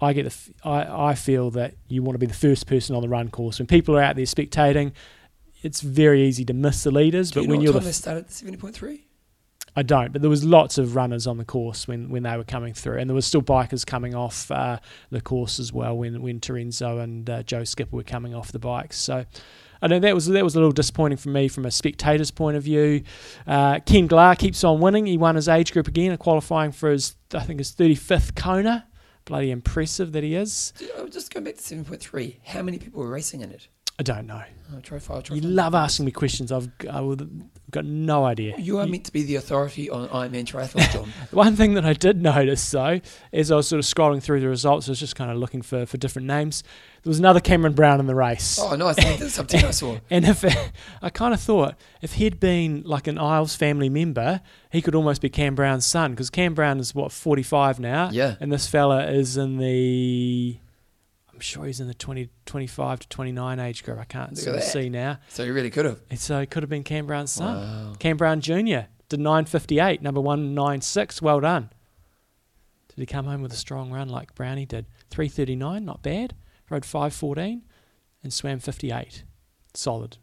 I 0.01 0.13
get 0.13 0.25
the 0.25 0.55
I 0.65 1.11
I 1.11 1.15
feel 1.15 1.51
that 1.53 1.75
you 1.89 2.03
want 2.03 2.15
to 2.15 2.19
be 2.19 2.27
the 2.27 2.33
first 2.33 2.67
person 2.67 2.97
on 2.97 3.03
the 3.03 3.09
run 3.09 3.29
course. 3.29 3.59
When 3.59 3.67
people 3.67 3.97
are 3.97 4.03
out 4.03 4.17
there 4.17 4.25
spectating, 4.25 4.93
it's 5.63 5.81
very 5.81 6.23
easy 6.23 6.45
to 6.47 6.55
miss 6.55 6.85
the 6.85 6.91
leaders. 6.91 7.31
Do 7.31 7.41
But 7.41 7.43
you 7.43 7.49
know 7.49 7.55
when 7.55 7.61
you're 7.61 7.73
time 7.73 7.83
the 7.83 7.89
they 7.89 7.93
started 7.93 8.25
at 8.25 8.31
seventy 8.31 8.57
point 8.57 8.75
three? 8.75 9.07
I 9.77 9.83
don't, 9.83 10.13
but 10.13 10.21
there 10.21 10.31
was 10.31 10.45
lots 10.45 10.79
of 10.79 10.97
runners 10.97 11.29
on 11.29 11.37
the 11.37 11.45
course 11.45 11.87
when, 11.87 12.09
when 12.09 12.25
they 12.25 12.37
were 12.37 12.43
coming 12.45 12.75
through, 12.75 12.99
and 12.99 13.09
there 13.09 13.15
was 13.15 13.25
still 13.25 13.43
bikers 13.43 13.87
coming 13.87 14.17
off 14.17 14.51
uh, 14.51 14.81
the 15.11 15.21
course 15.21 15.61
as 15.61 15.73
well 15.73 15.97
when 15.97 16.23
when 16.23 16.41
Terenzo 16.41 17.01
and 17.01 17.29
uh, 17.29 17.43
Joe 17.43 17.65
Skipper 17.65 17.95
were 17.95 18.03
coming 18.03 18.35
off 18.35 18.53
the 18.53 18.59
bikes. 18.59 18.99
So. 18.99 19.27
I 19.83 19.87
know 19.87 19.99
that 19.99 20.15
was 20.15 20.27
that 20.27 20.45
was 20.45 20.55
a 20.55 20.59
little 20.59 20.73
disappointing 20.73 21.19
for 21.19 21.31
me 21.31 21.49
from 21.49 21.65
a 21.67 21.71
spectator's 21.71 22.31
point 22.31 22.57
of 22.57 22.63
view. 22.63 23.03
Uh, 23.47 23.81
Ken 23.81 24.07
Glah 24.07 24.35
keeps 24.35 24.63
on 24.65 24.81
winning. 24.81 25.07
He 25.07 25.17
won 25.17 25.37
his 25.37 25.49
age 25.49 25.73
group 25.73 25.89
again, 25.89 26.17
qualifying 26.19 26.73
for 26.73 26.91
his 26.91 27.17
I 27.33 27.41
think 27.41 27.59
his 27.61 27.73
35th 27.73 28.35
Kona. 28.35 28.87
Bloody 29.27 29.51
impressive 29.51 30.13
that 30.13 30.25
he 30.25 30.35
is. 30.35 30.73
Just 31.11 31.33
going 31.33 31.45
back 31.45 31.57
to 31.57 31.63
seven 31.63 31.85
point 31.85 32.01
three. 32.01 32.41
How 32.45 32.63
many 32.63 32.79
people 32.79 33.01
were 33.01 33.11
racing 33.11 33.43
in 33.43 33.51
it? 33.51 33.69
I 34.01 34.03
don't 34.03 34.27
know. 34.27 34.43
I'll 34.73 34.81
try. 34.81 34.99
I'll 35.11 35.21
try 35.21 35.37
You 35.37 35.43
love 35.43 35.75
asking 35.75 36.07
me 36.07 36.13
questions. 36.13 36.51
I've 36.51 36.71
I 36.91 37.03
would, 37.03 37.51
got 37.71 37.85
no 37.85 38.25
idea. 38.25 38.55
You 38.57 38.79
are 38.79 38.87
meant 38.87 39.05
to 39.05 39.13
be 39.13 39.25
the 39.25 39.35
authority 39.35 39.91
on 39.91 40.09
Ironman 40.09 40.47
triathlon, 40.47 40.91
John. 40.91 41.13
One 41.33 41.55
thing 41.55 41.75
that 41.75 41.85
I 41.85 41.93
did 41.93 42.23
notice 42.23 42.71
though, 42.71 43.01
as 43.31 43.51
I 43.51 43.57
was 43.57 43.69
sort 43.69 43.81
of 43.81 43.85
scrolling 43.85 44.23
through 44.23 44.41
the 44.41 44.49
results, 44.49 44.89
I 44.89 44.93
was 44.93 44.99
just 45.01 45.17
kind 45.17 45.31
of 45.31 45.37
looking 45.37 45.61
for, 45.61 45.85
for 45.85 45.99
different 45.99 46.29
names. 46.29 46.63
There 47.03 47.11
was 47.11 47.19
another 47.19 47.41
Cameron 47.41 47.75
Brown 47.75 48.01
in 48.01 48.07
the 48.07 48.15
race. 48.15 48.59
oh, 48.59 48.75
nice. 48.75 48.99
I 48.99 49.17
did 49.19 49.31
something 49.31 49.63
I 49.63 49.71
saw. 49.71 49.99
And 50.11 50.25
if 50.25 50.45
I 51.03 51.11
kind 51.11 51.35
of 51.35 51.41
thought 51.41 51.75
if 52.01 52.15
he'd 52.15 52.41
been 52.41 52.83
like 52.87 53.07
an 53.07 53.19
Eyles 53.19 53.55
family 53.57 53.91
member, 53.91 54.41
he 54.71 54.81
could 54.81 54.95
almost 54.95 55.21
be 55.21 55.29
Cam 55.29 55.55
Brown's 55.55 55.85
son 55.85 56.13
because 56.13 56.31
Cam 56.31 56.55
Brown 56.55 56.79
is 56.81 56.95
what 56.95 57.13
45 57.13 57.81
now, 57.81 58.09
Yeah. 58.13 58.37
and 58.41 58.51
this 58.51 58.67
fella 58.67 59.11
is 59.11 59.37
in 59.37 59.59
the 59.59 60.57
I'm 61.41 61.43
sure 61.43 61.65
he's 61.65 61.81
in 61.81 61.89
the 61.89 61.95
20, 61.95 62.29
25 62.45 62.99
to 63.01 63.09
29 63.09 63.59
age 63.61 63.83
group. 63.83 63.99
I 63.99 64.05
can't 64.05 64.37
sort 64.37 64.57
of 64.57 64.63
see 64.63 64.91
now. 64.91 65.21
So 65.31 65.43
he 65.43 65.51
really 65.51 65.71
could 65.71 65.87
have. 65.87 65.99
And 66.11 66.19
so 66.19 66.39
it 66.39 66.51
could 66.51 66.63
have 66.63 66.69
been 66.69 66.83
Cam 66.83 67.07
Brown's 67.07 67.33
son. 67.33 67.57
Wow. 67.57 67.95
Cam 67.99 68.19
Brown 68.19 68.43
Jr. 68.43 68.81
did 69.09 69.21
958, 69.21 70.03
number 70.03 70.21
196. 70.21 71.23
Well 71.23 71.41
done. 71.41 71.71
Did 72.89 72.99
he 72.99 73.07
come 73.07 73.25
home 73.25 73.41
with 73.41 73.55
a 73.55 73.57
strong 73.57 73.91
run 73.91 74.11
like 74.11 74.35
Brownie 74.35 74.67
did? 74.67 74.85
339, 75.09 75.83
not 75.83 76.03
bad. 76.03 76.35
Rode 76.69 76.85
514 76.85 77.63
and 78.23 78.33
swam 78.35 78.59
58. 78.59 79.25
Solid. 79.73 80.19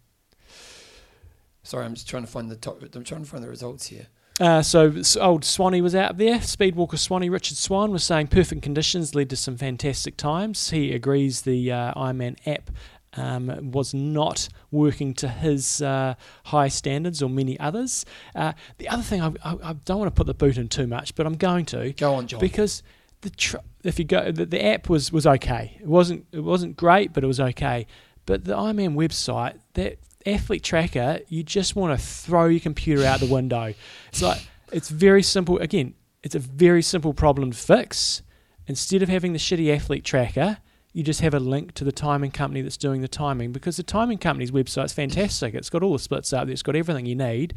Sorry, 1.63 1.83
I'm 1.83 1.95
just 1.95 2.07
trying 2.07 2.25
to 2.25 2.31
find 2.31 2.51
the 2.51 2.55
top. 2.55 2.83
I'm 2.93 3.03
trying 3.03 3.23
to 3.23 3.27
find 3.27 3.43
the 3.43 3.49
results 3.49 3.87
here. 3.87 4.05
Uh, 4.39 4.61
so 4.61 4.93
old 5.19 5.43
Swanee 5.43 5.81
was 5.81 5.95
out 5.95 6.17
there. 6.17 6.35
Speedwalker 6.37 6.97
Swanee 6.97 7.29
Richard 7.29 7.57
Swan 7.57 7.91
was 7.91 8.03
saying 8.03 8.27
perfect 8.27 8.61
conditions 8.61 9.15
led 9.15 9.29
to 9.31 9.35
some 9.35 9.57
fantastic 9.57 10.15
times. 10.15 10.69
He 10.69 10.93
agrees 10.93 11.41
the 11.41 11.71
uh, 11.71 11.93
Ironman 11.95 12.37
app 12.45 12.69
um, 13.13 13.71
was 13.71 13.95
not 13.95 14.47
working 14.69 15.15
to 15.15 15.27
his 15.27 15.81
uh, 15.81 16.13
high 16.45 16.67
standards 16.67 17.23
or 17.23 17.29
many 17.31 17.59
others. 17.59 18.05
Uh, 18.35 18.53
the 18.77 18.87
other 18.89 19.01
thing, 19.01 19.21
I, 19.21 19.33
I, 19.43 19.57
I 19.63 19.73
don't 19.85 19.97
want 19.99 20.13
to 20.13 20.17
put 20.17 20.27
the 20.27 20.35
boot 20.35 20.57
in 20.57 20.67
too 20.67 20.85
much, 20.85 21.15
but 21.15 21.25
I'm 21.25 21.35
going 21.37 21.65
to 21.67 21.93
Go 21.93 22.13
on, 22.13 22.27
John. 22.27 22.39
because 22.39 22.83
the 23.21 23.31
tr- 23.31 23.57
if 23.83 23.97
you 23.97 24.05
go 24.05 24.31
the, 24.31 24.45
the 24.45 24.63
app 24.63 24.87
was 24.87 25.11
was 25.11 25.25
okay. 25.25 25.77
It 25.81 25.87
wasn't 25.87 26.27
it 26.31 26.41
wasn't 26.41 26.77
great, 26.77 27.11
but 27.13 27.23
it 27.23 27.27
was 27.27 27.39
okay. 27.39 27.87
But 28.27 28.43
the 28.43 28.53
Ironman 28.53 28.93
website, 28.93 29.57
that 29.73 29.97
athlete 30.27 30.63
tracker, 30.63 31.19
you 31.27 31.43
just 31.43 31.75
want 31.75 31.97
to 31.97 32.05
throw 32.05 32.47
your 32.47 32.59
computer 32.59 33.05
out 33.05 33.19
the 33.19 33.25
window. 33.25 33.73
It's 34.09 34.21
like 34.21 34.47
it's 34.71 34.89
very 34.89 35.23
simple. 35.23 35.57
Again, 35.59 35.95
it's 36.23 36.35
a 36.35 36.39
very 36.39 36.81
simple 36.81 37.13
problem 37.13 37.51
to 37.51 37.57
fix. 37.57 38.21
Instead 38.67 39.01
of 39.01 39.09
having 39.09 39.31
the 39.31 39.39
shitty 39.39 39.73
athlete 39.73 40.03
tracker, 40.03 40.57
you 40.91 41.03
just 41.03 41.21
have 41.21 41.33
a 41.33 41.39
link 41.39 41.73
to 41.75 41.83
the 41.83 41.91
timing 41.91 42.31
company 42.31 42.61
that's 42.61 42.75
doing 42.75 43.01
the 43.01 43.07
timing 43.07 43.51
because 43.51 43.77
the 43.77 43.83
timing 43.83 44.17
company's 44.17 44.51
website's 44.51 44.93
fantastic. 44.93 45.53
It's 45.53 45.69
got 45.69 45.83
all 45.83 45.93
the 45.93 45.99
splits 45.99 46.33
up 46.33 46.45
there. 46.45 46.53
It's 46.53 46.63
got 46.63 46.75
everything 46.75 47.05
you 47.05 47.15
need. 47.15 47.53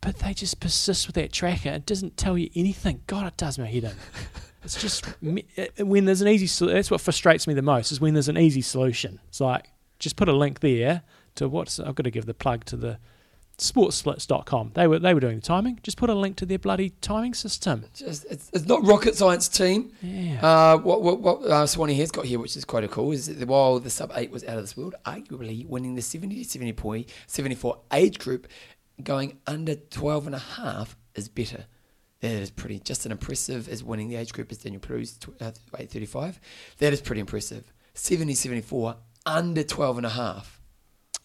But 0.00 0.18
they 0.18 0.34
just 0.34 0.60
persist 0.60 1.06
with 1.06 1.14
that 1.14 1.32
tracker. 1.32 1.70
It 1.70 1.86
doesn't 1.86 2.16
tell 2.16 2.36
you 2.36 2.50
anything. 2.54 3.02
God, 3.06 3.26
it 3.26 3.36
does 3.36 3.58
my 3.58 3.66
head 3.66 3.84
in. 3.84 3.94
It's 4.64 4.80
just 4.80 5.08
uh, 5.08 5.84
when 5.84 6.04
there's 6.04 6.22
an 6.22 6.28
easy. 6.28 6.66
That's 6.66 6.90
what 6.90 7.00
frustrates 7.00 7.46
me 7.46 7.54
the 7.54 7.62
most 7.62 7.90
is 7.90 8.00
when 8.00 8.14
there's 8.14 8.28
an 8.28 8.38
easy 8.38 8.60
solution. 8.60 9.18
It's 9.28 9.40
like 9.40 9.68
just 9.98 10.16
put 10.16 10.28
a 10.28 10.32
link 10.32 10.60
there 10.60 11.02
to 11.36 11.48
what's. 11.48 11.78
I've 11.80 11.94
got 11.94 12.04
to 12.04 12.10
give 12.10 12.26
the 12.26 12.34
plug 12.34 12.64
to 12.66 12.76
the 12.76 12.98
sportsplits.com. 13.58 14.72
They 14.74 14.86
were 14.86 14.98
they 14.98 15.14
were 15.14 15.20
doing 15.20 15.36
the 15.36 15.42
timing. 15.42 15.78
Just 15.82 15.96
put 15.96 16.10
a 16.10 16.14
link 16.14 16.36
to 16.36 16.46
their 16.46 16.58
bloody 16.58 16.90
timing 17.00 17.34
system. 17.34 17.84
Just, 17.94 18.26
it's, 18.30 18.50
it's 18.52 18.66
not 18.66 18.84
rocket 18.84 19.14
science, 19.14 19.48
team. 19.48 19.92
Yeah. 20.02 20.44
Uh, 20.44 20.78
what 20.78 21.02
what, 21.02 21.20
what 21.20 21.42
uh, 21.44 21.66
Swanee 21.66 21.94
has 21.94 22.10
got 22.10 22.24
here, 22.24 22.38
which 22.38 22.56
is 22.56 22.64
quite 22.64 22.84
a 22.84 22.88
cool, 22.88 23.12
is 23.12 23.26
that 23.26 23.48
while 23.48 23.78
the 23.78 23.90
sub 23.90 24.12
eight 24.14 24.30
was 24.30 24.44
out 24.44 24.56
of 24.56 24.62
this 24.62 24.76
world, 24.76 24.94
arguably 25.04 25.66
winning 25.66 25.94
the 25.94 26.02
70 26.02 26.42
to 26.42 26.48
70 26.48 26.72
point, 26.72 27.08
74 27.26 27.80
age 27.92 28.18
group, 28.18 28.48
going 29.02 29.38
under 29.46 29.74
12 29.74 30.26
and 30.26 30.34
a 30.34 30.40
half 30.40 30.96
is 31.14 31.28
better. 31.28 31.66
That 32.20 32.30
is 32.30 32.50
pretty, 32.50 32.78
just 32.78 33.04
as 33.04 33.10
impressive 33.10 33.68
as 33.68 33.82
winning 33.82 34.08
the 34.08 34.14
age 34.14 34.32
group 34.32 34.52
as 34.52 34.58
Daniel 34.58 34.80
Plews's 34.80 35.18
tw- 35.18 35.40
uh, 35.40 35.50
weight 35.76 35.90
35. 35.90 36.38
That 36.78 36.92
is 36.92 37.00
pretty 37.00 37.20
impressive. 37.20 37.72
70 37.94 38.34
74 38.34 38.96
under 39.26 39.62
12 39.62 39.96
and 39.98 40.06
a 40.06 40.10
half. 40.10 40.61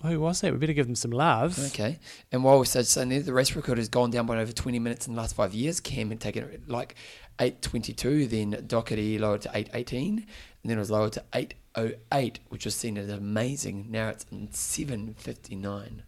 Who 0.04 0.20
was 0.20 0.42
that? 0.42 0.54
We 0.54 0.60
better 0.60 0.74
give 0.74 0.86
them 0.86 0.96
some 0.96 1.12
love. 1.12 1.58
Okay. 1.68 2.00
And 2.32 2.44
while 2.44 2.60
we're 2.60 2.66
saying 2.66 3.10
there, 3.10 3.22
the 3.22 3.34
race 3.34 3.56
record 3.56 3.80
has 3.80 3.90
gone 3.90 4.12
down 4.12 4.28
by 4.28 4.38
over 4.38 4.52
20 4.52 4.78
minutes 4.78 5.08
in 5.08 5.16
the 5.16 5.22
last 5.22 5.36
five 5.36 5.54
years. 5.54 5.80
Cam 5.80 6.10
had 6.10 6.20
taken 6.20 6.44
it 6.44 6.70
like 6.70 6.96
8.22, 7.40 8.30
then 8.30 8.52
Docherty 8.68 9.20
lowered 9.20 9.42
to 9.42 9.50
8.18, 9.50 10.08
and 10.10 10.26
then 10.64 10.78
it 10.78 10.80
was 10.80 10.92
lowered 10.92 11.14
to 11.14 11.24
8.08, 11.34 12.38
which 12.50 12.66
was 12.66 12.76
seen 12.76 12.98
as 12.98 13.10
amazing. 13.10 13.88
Now 13.90 14.10
it's 14.10 14.26
in 14.32 14.50
7.59. 14.50 16.02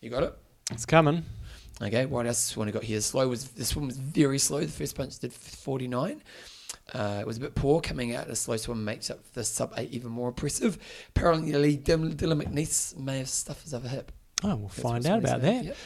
You 0.00 0.10
got 0.10 0.22
it? 0.22 0.38
It's 0.70 0.86
coming. 0.86 1.24
Okay, 1.82 2.06
what 2.06 2.26
else 2.26 2.50
has 2.50 2.56
one 2.56 2.70
got 2.70 2.84
here? 2.84 3.00
Slow 3.00 3.26
was 3.28 3.48
this 3.48 3.74
one 3.74 3.86
was 3.86 3.96
very 3.96 4.38
slow. 4.38 4.60
The 4.60 4.68
first 4.68 4.96
punch 4.96 5.18
did 5.18 5.32
49. 5.32 6.22
Uh, 6.92 7.18
it 7.20 7.26
was 7.26 7.38
a 7.38 7.40
bit 7.40 7.54
poor 7.54 7.80
coming 7.80 8.14
out. 8.14 8.28
A 8.28 8.36
slow 8.36 8.56
swim 8.56 8.84
makes 8.84 9.10
up 9.10 9.20
the 9.32 9.42
sub 9.42 9.72
eight 9.76 9.90
even 9.92 10.10
more 10.10 10.28
impressive. 10.28 10.76
Apparently, 11.08 11.78
Dylan, 11.78 12.14
Dylan 12.14 12.42
McNeice 12.42 12.96
may 12.98 13.18
have 13.18 13.28
stuffed 13.28 13.62
his 13.62 13.72
other 13.72 13.88
hip. 13.88 14.12
Oh, 14.42 14.56
we'll 14.56 14.68
That's 14.68 14.80
find 14.80 15.06
out 15.06 15.20
about 15.20 15.40
that. 15.40 15.64
Yep. 15.64 15.76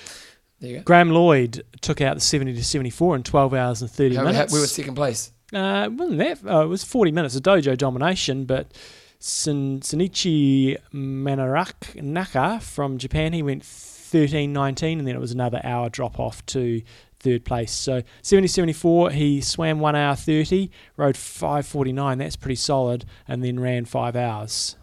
There 0.61 0.71
you 0.71 0.77
go. 0.79 0.83
Graham 0.83 1.11
Lloyd 1.11 1.63
took 1.81 2.01
out 2.01 2.15
the 2.17 2.21
70 2.21 2.55
to 2.55 2.65
74 2.65 3.17
in 3.17 3.23
12 3.23 3.55
hours 3.55 3.81
and 3.83 3.91
30 3.91 4.17
How- 4.17 4.25
how- 4.27 4.33
minutes. 4.33 4.53
we 4.53 4.59
were 4.59 4.67
second 4.67 4.97
place. 4.97 5.31
Uh, 5.53 5.89
wasn't 5.93 6.19
that? 6.19 6.41
Oh, 6.45 6.63
it 6.63 6.67
was 6.67 6.83
40 6.83 7.13
minutes 7.13 7.37
of 7.37 7.43
dojo 7.45 7.79
domination, 7.79 8.45
but 8.45 8.73
Sin, 9.21 9.81
Sinichi 9.81 10.77
Manarak 10.93 12.01
Naka 12.03 12.61
from 12.61 12.99
Japan, 12.99 13.33
he 13.33 13.43
went 13.43 13.65
13 13.65 14.53
19, 14.53 14.99
and 14.99 15.07
then 15.09 15.15
it 15.15 15.21
was 15.21 15.33
another 15.33 15.61
hour 15.65 15.89
drop 15.89 16.19
off 16.19 16.45
to 16.47 16.83
third 17.21 17.45
place. 17.45 17.73
So 17.73 18.03
70 18.23 18.49
74, 18.49 19.11
he 19.11 19.41
swam 19.41 19.81
1 19.81 19.97
hour 19.97 20.15
30, 20.15 20.71
rode 20.97 21.17
549, 21.17 22.19
that's 22.19 22.37
pretty 22.37 22.55
solid, 22.57 23.05
and 23.27 23.43
then 23.43 23.61
ran 23.61 23.85
5 23.85 24.17
hours. 24.17 24.77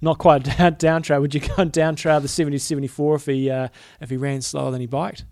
Not 0.00 0.18
quite 0.18 0.44
down, 0.58 0.74
down 0.74 1.02
trail. 1.02 1.20
Would 1.20 1.34
you 1.34 1.40
go 1.40 1.54
and 1.58 1.72
down 1.72 1.96
trail 1.96 2.20
the 2.20 2.28
70 2.28 2.58
74 2.58 3.14
if 3.16 3.26
he, 3.26 3.50
uh, 3.50 3.68
if 4.00 4.10
he 4.10 4.16
ran 4.16 4.40
slower 4.42 4.70
than 4.70 4.80
he 4.80 4.86
biked? 4.86 5.24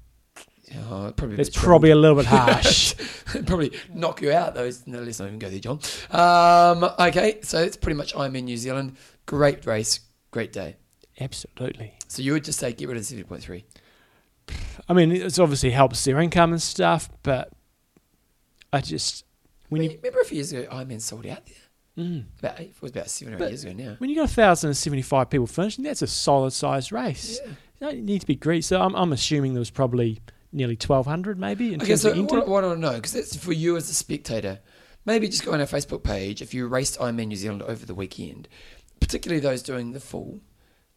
Oh, 0.74 1.12
probably 1.16 1.34
a 1.34 1.36
That's 1.36 1.50
bit 1.50 1.58
probably 1.58 1.90
a 1.90 1.96
little 1.96 2.16
bit 2.16 2.26
harsh. 2.26 2.94
probably 3.46 3.72
knock 3.94 4.20
you 4.20 4.32
out 4.32 4.54
though. 4.54 4.70
No, 4.86 5.00
let's 5.00 5.20
not 5.20 5.26
even 5.26 5.38
go 5.38 5.48
there, 5.48 5.60
John. 5.60 5.78
Um, 6.10 6.90
okay, 6.98 7.38
so 7.42 7.62
it's 7.62 7.76
pretty 7.76 7.96
much 7.96 8.16
I'm 8.16 8.34
in 8.34 8.46
New 8.46 8.56
Zealand. 8.56 8.96
Great 9.26 9.64
race, 9.64 10.00
great 10.32 10.52
day. 10.52 10.76
Absolutely. 11.20 11.94
So 12.08 12.22
you 12.22 12.32
would 12.32 12.44
just 12.44 12.58
say 12.58 12.72
get 12.72 12.88
rid 12.88 12.96
of 12.96 13.04
seventy 13.04 13.26
point 13.26 13.42
three. 13.42 13.64
I 14.88 14.92
mean, 14.92 15.10
it's 15.12 15.38
obviously 15.38 15.70
helps 15.70 16.04
their 16.04 16.20
income 16.20 16.52
and 16.52 16.62
stuff, 16.62 17.08
but 17.22 17.52
I 18.72 18.80
just 18.80 19.24
when 19.68 19.82
you 19.82 19.90
Remember 20.02 20.20
a 20.20 20.24
few 20.24 20.36
years 20.36 20.52
ago, 20.52 20.66
Ironman 20.70 21.00
sold 21.00 21.26
out 21.26 21.44
there. 21.46 22.04
mm, 22.04 22.24
About 22.38 22.60
it 22.60 22.74
was 22.80 22.92
about 22.92 23.10
seven 23.10 23.34
or 23.34 23.42
eight 23.44 23.48
years 23.48 23.64
ago 23.64 23.72
now. 23.72 23.96
when 23.98 24.10
you 24.10 24.16
got 24.16 24.30
thousand 24.30 24.68
and 24.68 24.76
seventy 24.76 25.02
five 25.02 25.28
people 25.30 25.46
finishing, 25.46 25.82
that's 25.84 26.02
a 26.02 26.06
solid 26.06 26.52
sized 26.52 26.92
race. 26.92 27.40
Yeah. 27.44 27.50
You 27.50 27.86
don't 27.92 28.04
need 28.04 28.20
to 28.20 28.26
be 28.26 28.36
greedy. 28.36 28.62
So 28.62 28.80
I'm, 28.80 28.94
I'm 28.94 29.12
assuming 29.12 29.52
there 29.54 29.60
was 29.60 29.70
probably 29.70 30.20
nearly 30.52 30.76
twelve 30.76 31.06
hundred, 31.06 31.38
maybe 31.38 31.74
in 31.74 31.80
Okay, 31.80 31.88
terms 31.90 32.02
so 32.02 32.12
of 32.12 32.18
what, 32.30 32.46
what 32.48 32.64
I 32.64 32.68
want 32.68 32.80
to 32.80 32.80
know, 32.80 32.94
because 32.94 33.12
that's 33.12 33.36
for 33.36 33.52
you 33.52 33.76
as 33.76 33.90
a 33.90 33.94
spectator, 33.94 34.60
maybe 35.04 35.28
just 35.28 35.44
go 35.44 35.52
on 35.52 35.60
our 35.60 35.66
Facebook 35.66 36.02
page 36.04 36.40
if 36.40 36.54
you 36.54 36.66
raced 36.68 36.98
Ironman 36.98 37.28
New 37.28 37.36
Zealand 37.36 37.62
over 37.62 37.84
the 37.84 37.94
weekend, 37.94 38.48
particularly 39.00 39.40
those 39.40 39.62
doing 39.62 39.92
the 39.92 40.00
full. 40.00 40.40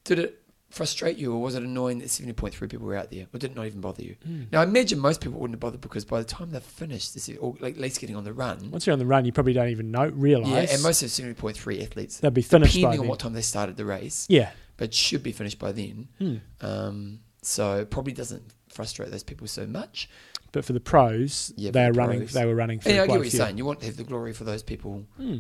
Did 0.06 0.20
it 0.20 0.42
frustrate 0.70 1.18
you, 1.18 1.34
or 1.34 1.42
was 1.42 1.56
it 1.56 1.64
annoying 1.64 2.00
that 2.00 2.10
seventy 2.10 2.34
point 2.34 2.54
three 2.54 2.68
people 2.68 2.86
were 2.88 2.96
out 2.96 3.10
there, 3.12 3.28
or 3.34 3.40
did 3.40 3.52
it 3.52 3.56
not 3.56 3.66
even 3.66 3.82
bother 3.82 4.04
you? 4.04 4.16
Mm. 4.28 4.52
Now, 4.52 4.62
I 4.62 4.64
imagine 4.64 5.00
most 5.00 5.22
people 5.22 5.40
wouldn't 5.40 5.56
have 5.56 5.60
bothered 5.60 5.82
because 5.82 6.06
by 6.06 6.20
the 6.20 6.26
time 6.26 6.52
they've 6.52 6.62
finished, 6.64 7.14
this, 7.14 7.30
or 7.40 7.56
like 7.60 7.76
at 7.76 7.82
least 7.82 8.00
getting 8.00 8.16
on 8.16 8.24
the 8.24 8.34
run, 8.34 8.70
Once 8.72 8.86
you're 8.86 8.94
on 8.94 9.00
the 9.00 9.06
run, 9.06 9.26
you 9.26 9.32
probably 9.32 9.54
don't 9.54 9.70
even 9.70 9.92
know 9.92 10.08
realize. 10.10 10.50
yeah, 10.70 10.74
and 10.76 10.84
most 10.84 11.02
of 11.04 11.10
seventy 11.12 11.34
point 11.36 11.58
three 11.58 11.82
athletes, 11.82 12.20
they'll 12.20 12.32
be 12.32 12.42
finished 12.42 12.76
by 12.76 12.80
depending 12.82 13.00
on 13.00 13.04
then. 13.06 13.10
what 13.10 13.20
time 13.20 13.34
they 13.34 13.42
started 13.42 13.78
the 13.78 13.86
race, 13.86 14.26
Yeah. 14.30 14.52
but 14.78 14.94
should 14.94 15.24
be 15.24 15.32
finished 15.32 15.60
by 15.60 15.72
then. 15.72 16.08
Hmm. 16.20 16.36
Um, 16.62 17.20
so 17.42 17.78
it 17.78 17.90
probably 17.90 18.14
doesn't 18.14 18.44
frustrate 18.70 19.12
those 19.12 19.24
people 19.24 19.48
so 19.48 19.66
much. 19.66 20.10
But 20.52 20.66
for 20.66 20.74
the 20.74 20.80
pros, 20.80 21.54
Yeah, 21.56 21.70
for 21.70 21.74
they 21.74 21.80
the 21.84 21.88
are 21.90 21.92
running. 21.94 22.20
pros. 22.22 22.34
They 22.34 22.46
were 22.46 22.56
running. 22.56 22.80
And 22.84 22.94
I 23.00 23.06
get 23.06 23.10
what 23.10 23.20
you're 23.22 23.30
saying. 23.30 23.58
You 23.60 23.66
want 23.66 23.82
to 23.82 23.86
have 23.86 23.98
the 23.98 24.04
glory 24.04 24.34
for 24.34 24.44
those 24.46 24.64
people 24.64 25.06
Hmm. 25.18 25.38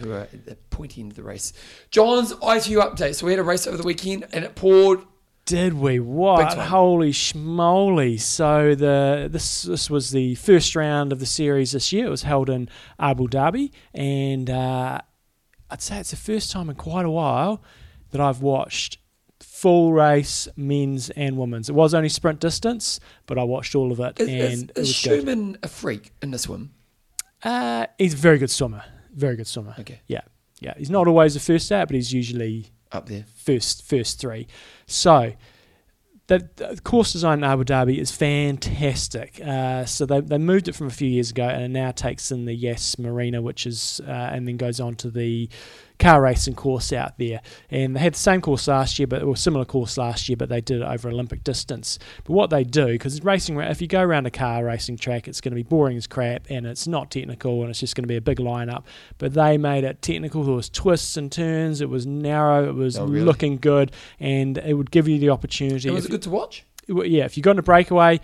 Who 0.00 0.12
are 0.12 0.20
at 0.20 0.46
the 0.46 0.56
pointy 0.70 1.00
end 1.00 1.12
of 1.12 1.16
the 1.16 1.22
race. 1.22 1.52
John's 1.90 2.32
ITU 2.32 2.78
update. 2.80 3.14
So 3.16 3.26
we 3.26 3.32
had 3.32 3.38
a 3.38 3.44
race 3.44 3.66
over 3.66 3.76
the 3.76 3.82
weekend 3.82 4.26
and 4.32 4.44
it 4.44 4.54
poured. 4.54 5.00
Did 5.46 5.74
we? 5.74 5.98
What? 5.98 6.54
Holy 6.54 7.10
schmoly! 7.12 8.20
So 8.20 8.74
the 8.74 9.28
this 9.30 9.62
this 9.62 9.90
was 9.90 10.12
the 10.12 10.36
first 10.36 10.76
round 10.76 11.12
of 11.12 11.18
the 11.18 11.26
series 11.26 11.72
this 11.72 11.92
year. 11.92 12.06
It 12.06 12.10
was 12.10 12.22
held 12.22 12.48
in 12.48 12.68
Abu 13.00 13.26
Dhabi, 13.26 13.72
and 13.92 14.48
uh, 14.48 15.00
I'd 15.68 15.82
say 15.82 15.98
it's 15.98 16.10
the 16.10 16.16
first 16.16 16.52
time 16.52 16.70
in 16.70 16.76
quite 16.76 17.04
a 17.04 17.10
while 17.10 17.64
that 18.12 18.20
I've 18.20 18.42
watched 18.42 18.98
full 19.40 19.92
race, 19.92 20.46
men's 20.56 21.10
and 21.10 21.36
women's. 21.36 21.68
It 21.68 21.74
was 21.74 21.94
only 21.94 22.10
sprint 22.10 22.38
distance, 22.40 23.00
but 23.26 23.38
I 23.38 23.42
watched 23.42 23.74
all 23.74 23.90
of 23.90 23.98
it, 24.00 24.20
Is, 24.20 24.28
and 24.28 24.70
is, 24.76 24.76
it 24.76 24.78
is 24.78 25.02
good. 25.02 25.24
Schoeman 25.26 25.56
a 25.62 25.68
freak 25.68 26.12
in 26.22 26.30
the 26.30 26.38
swim? 26.38 26.72
Uh, 27.42 27.86
he's 27.98 28.14
a 28.14 28.16
very 28.18 28.38
good 28.38 28.50
swimmer. 28.50 28.84
Very 29.14 29.36
good 29.36 29.46
swimmer. 29.46 29.74
Okay, 29.78 30.00
Yeah, 30.06 30.20
Yeah. 30.60 30.74
he's 30.78 30.90
not 30.90 31.06
always 31.08 31.34
the 31.34 31.40
first 31.40 31.70
out, 31.72 31.88
but 31.88 31.94
he's 31.94 32.12
usually 32.12 32.66
up 32.92 33.06
there. 33.08 33.24
first 33.36 33.84
first 33.88 34.20
three. 34.20 34.46
So 34.86 35.32
the, 36.28 36.48
course 36.84 37.12
design 37.12 37.38
in 37.38 37.44
Abu 37.44 37.64
Dhabi 37.64 37.98
is 37.98 38.12
fantastic. 38.12 39.40
Uh, 39.44 39.84
so 39.84 40.06
they, 40.06 40.20
they 40.20 40.38
moved 40.38 40.68
it 40.68 40.74
from 40.76 40.86
a 40.86 40.90
few 40.90 41.08
years 41.08 41.30
ago 41.30 41.44
and 41.44 41.62
it 41.62 41.68
now 41.68 41.90
takes 41.90 42.30
in 42.30 42.44
the 42.44 42.54
Yas 42.54 42.98
Marina, 42.98 43.42
which 43.42 43.66
is 43.66 44.00
uh, 44.06 44.10
and 44.10 44.46
then 44.46 44.56
goes 44.56 44.78
on 44.80 44.94
to 44.96 45.10
the 45.10 45.48
car 46.00 46.20
racing 46.20 46.54
course 46.54 46.92
out 46.92 47.16
there. 47.18 47.40
And 47.70 47.94
they 47.94 48.00
had 48.00 48.14
the 48.14 48.18
same 48.18 48.40
course 48.40 48.66
last 48.66 48.98
year, 48.98 49.06
but 49.06 49.22
or 49.22 49.36
similar 49.36 49.64
course 49.64 49.96
last 49.96 50.28
year, 50.28 50.36
but 50.36 50.48
they 50.48 50.60
did 50.60 50.80
it 50.80 50.84
over 50.84 51.08
Olympic 51.08 51.44
distance. 51.44 51.98
But 52.24 52.32
what 52.32 52.50
they 52.50 52.64
do, 52.64 52.86
because 52.86 53.22
racing, 53.22 53.60
if 53.60 53.80
you 53.80 53.86
go 53.86 54.00
around 54.00 54.26
a 54.26 54.30
car 54.30 54.64
racing 54.64 54.96
track, 54.96 55.28
it's 55.28 55.40
going 55.40 55.52
to 55.52 55.56
be 55.56 55.62
boring 55.62 55.96
as 55.96 56.06
crap 56.08 56.46
and 56.50 56.66
it's 56.66 56.88
not 56.88 57.10
technical 57.12 57.60
and 57.60 57.70
it's 57.70 57.78
just 57.80 57.94
going 57.94 58.02
to 58.04 58.08
be 58.08 58.16
a 58.16 58.20
big 58.20 58.38
lineup. 58.38 58.82
But 59.18 59.34
they 59.34 59.58
made 59.58 59.84
it 59.84 60.02
technical. 60.02 60.42
There 60.42 60.54
was 60.54 60.68
twists 60.68 61.16
and 61.16 61.30
turns. 61.30 61.80
It 61.80 61.88
was 61.88 62.06
narrow. 62.06 62.68
It 62.68 62.74
was 62.74 62.98
Oh, 62.98 63.04
really? 63.06 63.24
looking 63.24 63.58
good, 63.58 63.92
and 64.18 64.58
it 64.58 64.74
would 64.74 64.90
give 64.90 65.06
you 65.06 65.18
the 65.18 65.30
opportunity. 65.30 65.88
And 65.88 65.94
was 65.94 66.06
it 66.06 66.10
good 66.10 66.22
to 66.22 66.30
watch? 66.30 66.64
yeah, 66.88 67.24
if 67.24 67.36
you 67.36 67.42
got 67.42 67.52
in 67.52 67.58
a 67.58 67.62
breakaway, 67.62 68.20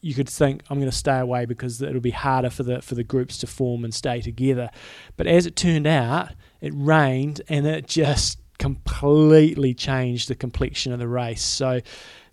you 0.00 0.14
could 0.14 0.28
think 0.28 0.62
I'm 0.70 0.78
going 0.78 0.90
to 0.90 0.96
stay 0.96 1.18
away 1.18 1.44
because 1.44 1.82
it'll 1.82 2.00
be 2.00 2.10
harder 2.10 2.50
for 2.50 2.62
the 2.62 2.80
for 2.82 2.94
the 2.94 3.04
groups 3.04 3.38
to 3.38 3.46
form 3.46 3.84
and 3.84 3.92
stay 3.92 4.20
together. 4.20 4.70
But 5.16 5.26
as 5.26 5.44
it 5.46 5.56
turned 5.56 5.86
out, 5.86 6.30
it 6.60 6.72
rained 6.74 7.42
and 7.48 7.66
it 7.66 7.86
just 7.86 8.38
completely 8.58 9.74
changed 9.74 10.28
the 10.28 10.34
complexion 10.34 10.92
of 10.92 10.98
the 10.98 11.08
race. 11.08 11.42
So 11.42 11.80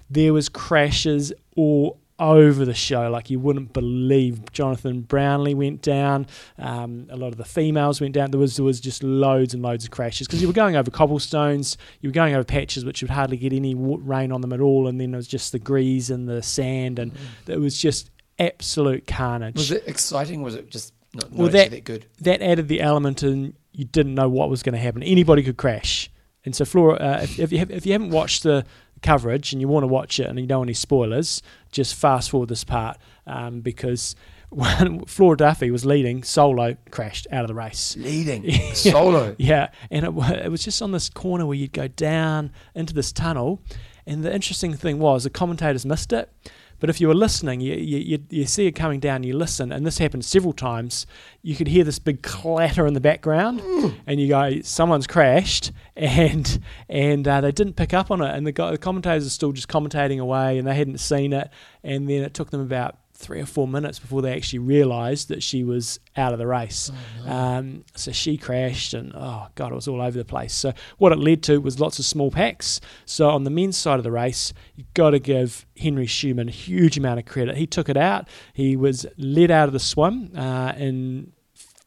there 0.10 0.34
was 0.34 0.50
crashes 0.50 1.34
all 1.56 2.00
over 2.18 2.64
the 2.64 2.74
show 2.74 3.10
like 3.10 3.30
you 3.30 3.40
wouldn't 3.40 3.74
believe. 3.74 4.52
Jonathan 4.52 5.02
Brownlee 5.02 5.54
went 5.54 5.82
down. 5.82 6.28
Um, 6.58 7.08
a 7.10 7.18
lot 7.18 7.28
of 7.28 7.38
the 7.38 7.46
females 7.46 8.00
went 8.00 8.14
down. 8.14 8.32
There 8.32 8.40
was 8.40 8.56
there 8.56 8.66
was 8.66 8.80
just 8.80 9.04
loads 9.04 9.54
and 9.54 9.62
loads 9.62 9.86
of 9.86 9.92
crashes 9.92 10.28
because 10.28 10.42
you 10.42 10.48
were 10.48 10.54
going 10.54 10.76
over 10.76 10.90
cobblestones, 10.90 11.78
you 12.02 12.10
were 12.10 12.14
going 12.14 12.34
over 12.34 12.44
patches 12.44 12.86
which 12.86 13.02
would 13.02 13.12
hardly 13.12 13.38
get 13.38 13.54
any 13.54 13.76
rain 13.76 14.32
on 14.32 14.42
them 14.42 14.54
at 14.54 14.62
all, 14.62 14.88
and 14.88 15.00
then 15.00 15.14
it 15.14 15.18
was 15.18 15.28
just 15.28 15.52
the 15.52 15.60
grease 15.60 16.10
and 16.10 16.28
the 16.28 16.42
sand, 16.42 17.00
and 17.00 17.14
mm. 17.14 17.20
it 17.48 17.60
was 17.60 17.80
just 17.80 18.12
absolute 18.40 19.08
carnage. 19.08 19.56
Was 19.56 19.72
it 19.72 19.84
exciting? 19.88 20.42
Was 20.42 20.56
it 20.56 20.70
just 20.70 20.94
not, 21.14 21.32
not 21.32 21.40
well, 21.40 21.50
that, 21.50 21.72
that 21.72 21.84
good? 21.84 22.06
That 22.22 22.42
added 22.42 22.68
the 22.70 22.82
element, 22.82 23.24
and 23.24 23.54
you 23.76 23.86
didn't 23.86 24.16
know 24.16 24.30
what 24.30 24.50
was 24.50 24.64
going 24.64 24.74
to 24.74 24.80
happen. 24.80 25.04
Anybody 25.04 25.44
could 25.44 25.58
crash. 25.58 26.10
And 26.46 26.56
so, 26.56 26.64
Flora, 26.64 26.96
uh, 26.96 27.20
if, 27.24 27.40
if, 27.40 27.52
you 27.52 27.60
have, 27.60 27.72
if 27.72 27.86
you 27.86 27.92
haven't 27.92 28.12
watched 28.12 28.44
the 28.44 28.66
coverage 29.02 29.52
and 29.52 29.62
you 29.62 29.68
want 29.68 29.84
to 29.84 29.88
watch 29.88 30.20
it 30.20 30.28
and 30.28 30.40
you 30.40 30.46
don't 30.46 30.60
want 30.60 30.68
any 30.68 30.74
spoilers, 30.74 31.42
just 31.72 31.96
fast 31.96 32.30
forward 32.30 32.50
this 32.50 32.64
part 32.64 32.98
um, 33.28 33.62
because 33.62 34.16
when 34.50 35.04
Flora 35.06 35.38
Duffy 35.38 35.72
was 35.72 35.86
leading, 35.86 36.24
solo 36.24 36.78
crashed 36.92 37.28
out 37.32 37.44
of 37.44 37.48
the 37.48 37.56
race. 37.56 37.98
Leading 37.98 38.50
solo, 38.74 39.36
yeah, 39.38 39.72
and 39.92 40.06
it, 40.06 40.14
it 40.46 40.52
was 40.52 40.64
just 40.64 40.82
on 40.82 40.92
this 40.92 41.10
corner 41.10 41.46
where 41.46 41.58
you'd 41.58 41.74
go 41.74 41.88
down 41.88 42.52
into 42.74 42.94
this 42.94 43.12
tunnel, 43.12 43.62
and 44.06 44.24
the 44.24 44.34
interesting 44.34 44.74
thing 44.74 45.00
was 45.00 45.24
the 45.24 45.30
commentators 45.30 45.86
missed 45.86 46.14
it. 46.14 46.32
But 46.80 46.90
if 46.90 47.00
you 47.00 47.08
were 47.08 47.16
listening, 47.16 47.62
you, 47.62 47.76
you, 47.76 48.20
you, 48.30 48.46
see 48.46 48.68
it 48.68 48.74
coming 48.74 49.00
down, 49.00 49.24
you 49.24 49.36
listen, 49.36 49.72
and 49.72 49.86
this 49.86 49.98
happened 49.98 50.26
several 50.26 50.54
times. 50.54 51.08
You 51.42 51.56
could 51.56 51.68
hear 51.68 51.84
this 51.84 52.00
big 52.00 52.22
clatter 52.22 52.86
in 52.86 52.94
the 52.94 53.00
background, 53.00 53.62
mm. 53.62 53.96
and 54.06 54.20
you 54.20 54.28
go, 54.28 54.62
someone's 54.62 55.08
crashed, 55.08 55.72
and 55.96 56.60
and 56.90 57.28
uh, 57.28 57.42
they 57.42 57.52
didn't 57.52 57.76
pick 57.76 57.94
up 57.94 58.12
on 58.12 58.22
it. 58.22 58.36
And 58.36 58.46
the, 58.46 58.52
the 58.52 58.78
commentators 58.78 59.26
are 59.26 59.32
still 59.32 59.52
just 59.52 59.68
commentating 59.68 60.20
away, 60.20 60.58
and 60.58 60.68
they 60.68 60.76
hadn't 60.76 61.00
seen 61.00 61.34
it. 61.34 61.50
And 61.84 62.10
then 62.10 62.24
it 62.24 62.34
took 62.34 62.52
them 62.52 62.62
about 62.62 62.98
three 63.18 63.40
or 63.40 63.46
four 63.46 63.68
minutes 63.68 63.98
before 63.98 64.22
they 64.22 64.34
actually 64.34 64.60
realised 64.60 65.30
that 65.30 65.42
she 65.42 65.64
was 65.64 66.00
out 66.18 66.34
of 66.34 66.40
the 66.40 66.46
race. 66.46 66.92
Oh, 66.94 67.26
no. 67.26 67.32
um, 67.32 67.86
so 67.96 68.12
she 68.12 68.38
crashed, 68.38 68.94
and 68.94 69.14
oh 69.16 69.48
god, 69.56 69.72
it 69.72 69.76
was 69.76 69.88
all 69.88 70.02
over 70.02 70.18
the 70.18 70.26
place. 70.26 70.54
So 70.54 70.74
what 70.98 71.12
it 71.12 71.20
led 71.20 71.42
to 71.44 71.60
was 71.60 71.80
lots 71.80 71.98
of 71.98 72.06
small 72.06 72.30
packs. 72.30 72.82
So 73.06 73.30
on 73.30 73.44
the 73.44 73.50
men's 73.50 73.78
side 73.78 73.98
of 73.98 74.04
the 74.04 74.12
race, 74.12 74.54
you've 74.76 74.94
got 74.94 75.12
to 75.12 75.20
give 75.20 75.66
Henri 75.82 76.08
Schoeman 76.08 76.50
a 76.50 76.52
huge 76.52 76.98
amount 76.98 77.20
of 77.20 77.26
credit. 77.26 77.58
He 77.58 77.66
took 77.66 77.90
it 77.90 77.98
out. 77.98 78.28
He 78.54 78.76
was 78.76 79.06
led 79.18 79.50
out 79.50 79.68
of 79.68 79.74
the 79.74 79.80
swim 79.80 80.32
uh, 80.36 80.74
in 80.78 81.32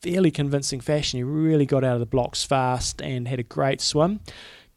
fairly 0.03 0.31
convincing 0.31 0.81
fashion. 0.81 1.19
He 1.19 1.25
really 1.25 1.67
got 1.67 1.85
out 1.85 1.95
of 1.95 2.01
the 2.01 2.07
blocks 2.07 2.45
fast 2.45 3.03
and 3.03 3.29
had 3.29 3.38
a 3.38 3.45
great 3.45 3.81
swim 3.81 4.21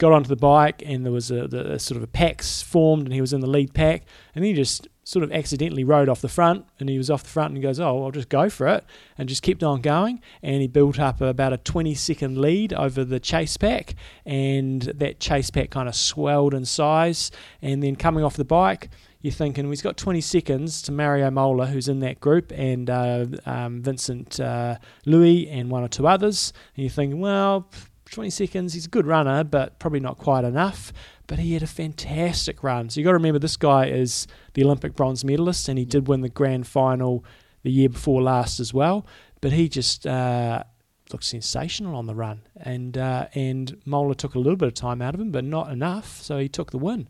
got 0.02 0.12
onto 0.12 0.28
the 0.28 0.36
bike 0.36 0.82
and 0.84 1.06
there 1.06 1.12
was 1.12 1.30
a, 1.30 1.48
the, 1.48 1.74
a, 1.74 1.80
sort 1.80 1.96
of 1.96 2.02
a 2.02 2.08
packs 2.08 2.64
formed 2.64 3.04
and 3.04 3.14
he 3.14 3.22
was 3.22 3.34
in 3.34 3.40
the 3.40 3.46
lead 3.46 3.72
pack 3.72 4.04
and 4.34 4.44
then 4.44 4.50
he 4.50 4.54
just 4.56 4.88
sort 5.12 5.24
of 5.24 5.32
accidentally 5.34 5.84
rode 5.84 6.08
off 6.08 6.22
the 6.22 6.30
front 6.30 6.66
and 6.80 6.88
he 6.88 6.98
was 6.98 7.10
off 7.10 7.24
the 7.24 7.30
front 7.30 7.50
and 7.50 7.58
he 7.58 7.62
goes, 7.62 7.82
Oh, 7.82 8.06
I'll 8.06 8.12
just 8.12 8.30
go 8.30 8.50
for 8.50 8.66
it 8.68 8.86
and 9.18 9.28
just 9.28 9.44
kept 9.44 9.62
on 9.62 9.82
going. 9.82 10.22
And 10.42 10.62
he 10.62 10.70
built 10.70 11.00
up 11.00 11.20
about 11.20 11.52
a 11.52 11.58
20 11.58 11.94
second 11.96 12.38
lead 12.38 12.72
over 12.72 13.04
the 13.04 13.20
chase 13.20 13.58
pack. 13.58 13.96
And 14.26 14.84
that 14.84 15.20
chase 15.20 15.50
pack 15.50 15.70
kind 15.70 15.90
of 15.90 15.96
swelled 15.96 16.54
in 16.54 16.64
size. 16.64 17.30
And 17.62 17.84
then 17.84 17.98
coming 17.98 18.24
off 18.24 18.38
the 18.38 18.46
bike, 18.46 18.90
you're 19.20 19.34
thinking 19.34 19.66
well, 19.66 19.72
he's 19.72 19.82
got 19.82 19.98
20 19.98 20.22
seconds 20.22 20.82
to 20.84 20.94
Mario 20.94 21.30
Mola, 21.30 21.66
who's 21.68 21.90
in 21.90 22.00
that 22.00 22.22
group, 22.22 22.54
and 22.56 22.90
uh, 22.90 23.26
um, 23.46 23.82
Vincent 23.82 24.40
uh, 24.40 24.78
Luis 25.06 25.46
and 25.50 25.70
one 25.70 25.84
or 25.84 25.90
two 25.90 26.08
others. 26.08 26.54
And 26.78 26.86
you're 26.86 26.90
thinking, 26.90 27.20
well, 27.20 27.70
20 28.12 28.30
seconds, 28.30 28.74
he's 28.74 28.86
a 28.86 28.90
good 28.90 29.06
runner, 29.06 29.44
but 29.44 29.78
probably 29.78 30.00
not 30.00 30.18
quite 30.18 30.46
enough 30.46 30.94
but 31.32 31.40
he 31.40 31.54
had 31.54 31.64
a 31.64 31.68
fantastic 31.68 32.62
run. 32.62 32.90
So 32.90 33.00
you've 33.00 33.06
got 33.06 33.12
to 33.12 33.18
remember 33.18 33.40
this 33.40 33.56
guy 33.56 33.86
is 33.86 34.28
the 34.54 34.64
Olympic 34.64 34.96
bronze 34.96 35.24
medalist, 35.24 35.70
and 35.70 35.78
he 35.80 35.86
did 35.86 36.08
win 36.08 36.22
the 36.22 36.30
grand 36.30 36.68
final 36.68 37.24
the 37.64 37.72
year 37.72 37.90
before 37.90 38.22
last 38.22 38.60
as 38.60 38.74
well. 38.74 39.06
But 39.40 39.54
he 39.54 39.70
just 39.70 40.06
uh, 40.06 40.64
looked 41.12 41.24
sensational 41.24 41.96
on 41.96 42.06
the 42.06 42.16
run, 42.16 42.42
and 42.58 42.98
uh, 42.98 43.28
and 43.34 43.78
Mola 43.86 44.16
took 44.16 44.36
a 44.36 44.40
little 44.40 44.58
bit 44.58 44.68
of 44.68 44.74
time 44.74 45.02
out 45.02 45.14
of 45.14 45.22
him, 45.22 45.32
but 45.32 45.44
not 45.44 45.72
enough. 45.72 46.22
So 46.22 46.38
he 46.38 46.48
took 46.48 46.72
the 46.72 46.78
win. 46.78 47.08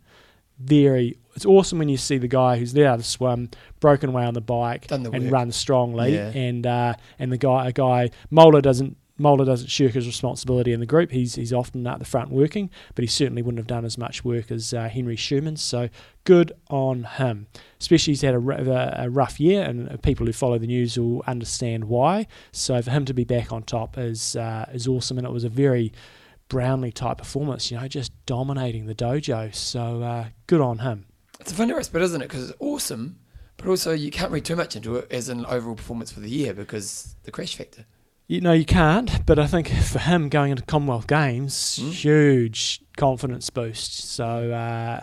Very, 0.60 1.18
it's 1.36 1.46
awesome 1.46 1.80
when 1.80 1.90
you 1.90 1.98
see 1.98 2.20
the 2.20 2.28
guy 2.28 2.60
who's 2.60 2.74
there 2.74 2.96
to 2.96 3.02
swim, 3.02 3.50
broken 3.80 4.10
away 4.10 4.24
on 4.26 4.36
the 4.36 4.42
bike, 4.42 4.86
the 4.88 4.96
and 4.96 5.24
work. 5.24 5.32
run 5.32 5.52
strongly, 5.52 6.14
yeah. 6.14 6.30
and 6.30 6.68
uh, 6.68 6.94
and 7.18 7.32
the 7.32 7.38
guy, 7.38 7.70
a 7.70 7.72
guy 7.72 8.12
Mola 8.30 8.62
doesn't 8.62 8.96
Mola 9.22 9.46
doesn't 9.46 9.70
shirk 9.70 9.94
his 9.94 10.08
responsibility 10.08 10.74
in 10.74 10.80
the 10.80 10.86
group. 10.86 11.12
He's 11.12 11.36
he's 11.36 11.54
often 11.54 11.86
at 11.88 12.00
the 12.00 12.06
front 12.06 12.32
working, 12.32 12.70
but 12.96 13.04
he 13.04 13.08
certainly 13.08 13.42
wouldn't 13.42 13.60
have 13.60 13.68
done 13.68 13.86
as 13.86 13.98
much 13.98 14.26
work 14.26 14.52
as 14.52 14.74
uh, 14.74 14.90
Henri 14.90 15.16
Schoeman. 15.16 15.58
So 15.58 15.90
good 16.24 16.52
on 16.70 17.04
him. 17.04 17.48
Especially 17.80 18.12
he's 18.12 18.22
had 18.22 18.36
a, 18.36 19.04
a, 19.04 19.10
rough 19.10 19.40
year, 19.40 19.64
and 19.64 20.02
people 20.04 20.26
who 20.26 20.34
follow 20.34 20.58
the 20.58 20.68
news 20.68 20.98
will 20.98 21.24
understand 21.28 21.86
why. 21.86 22.28
So 22.52 22.82
for 22.82 22.92
him 22.92 23.06
to 23.06 23.14
be 23.14 23.24
back 23.24 23.52
on 23.52 23.64
top 23.64 23.98
is 23.98 24.36
uh, 24.36 24.70
is 24.74 24.88
awesome, 24.88 25.18
and 25.18 25.26
it 25.26 25.32
was 25.32 25.44
a 25.44 25.50
very 25.50 25.94
Brownlee 26.50 26.92
type 26.92 27.20
performance. 27.20 27.72
You 27.72 27.80
know, 27.80 27.88
just 27.88 28.12
dominating 28.26 28.86
the 28.86 28.96
dojo. 28.96 29.54
So 29.56 30.02
uh, 30.02 30.26
good 30.48 30.62
on 30.62 30.80
him. 30.80 31.06
It's 31.40 31.52
a 31.52 31.56
funny 31.56 31.74
bit, 31.74 31.96
isn't 31.96 32.22
it? 32.22 32.28
Because 32.28 32.50
it's 32.50 32.60
awesome, 32.60 33.20
but 33.58 33.68
also 33.68 33.94
you 33.94 34.12
can't 34.12 34.32
read 34.32 34.46
too 34.46 34.56
much 34.56 34.76
into 34.76 34.98
it 34.98 35.12
as 35.12 35.30
an 35.30 35.46
overall 35.46 35.76
performance 35.76 36.12
for 36.12 36.20
the 36.20 36.30
year 36.30 36.54
because 36.54 37.16
the 37.24 37.32
crash 37.32 37.56
factor. 37.56 37.86
You 38.28 38.40
know, 38.40 38.54
you 38.54 38.66
can't, 38.66 39.26
but 39.26 39.40
I 39.40 39.48
think 39.48 39.70
for 39.70 40.00
him 40.00 40.30
going 40.30 40.52
into 40.52 40.64
Commonwealth 40.64 41.08
Games, 41.08 41.80
mm. 41.82 41.92
huge 41.92 42.82
confidence 42.96 43.50
boost. 43.50 44.10
So, 44.10 44.52
uh, 44.52 45.02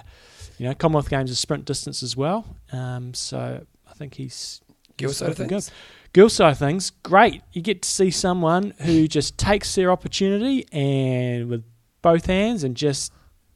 you 0.57 0.66
know, 0.66 0.74
Commonwealth 0.74 1.11
Games 1.11 1.31
is 1.31 1.38
sprint 1.38 1.66
distance 1.66 2.02
as 2.02 2.16
well. 2.16 2.57
Um, 2.72 3.12
so 3.14 3.64
I 3.87 3.92
think 3.94 4.14
he's. 4.14 4.61
Girl 4.96 5.11
side 5.11 5.31
of 5.31 5.37
things? 5.37 5.70
Girl 6.12 6.28
side 6.28 6.52
of 6.52 6.59
things, 6.59 6.90
great. 7.02 7.42
You 7.52 7.61
get 7.61 7.83
to 7.83 7.88
see 7.88 8.11
someone 8.11 8.72
who 8.81 9.07
just 9.07 9.37
takes 9.37 9.74
their 9.74 9.92
opportunity 9.92 10.66
and 10.72 11.48
with 11.48 11.64
both 12.02 12.26
hands 12.26 12.64
and 12.64 12.74
just 12.74 13.12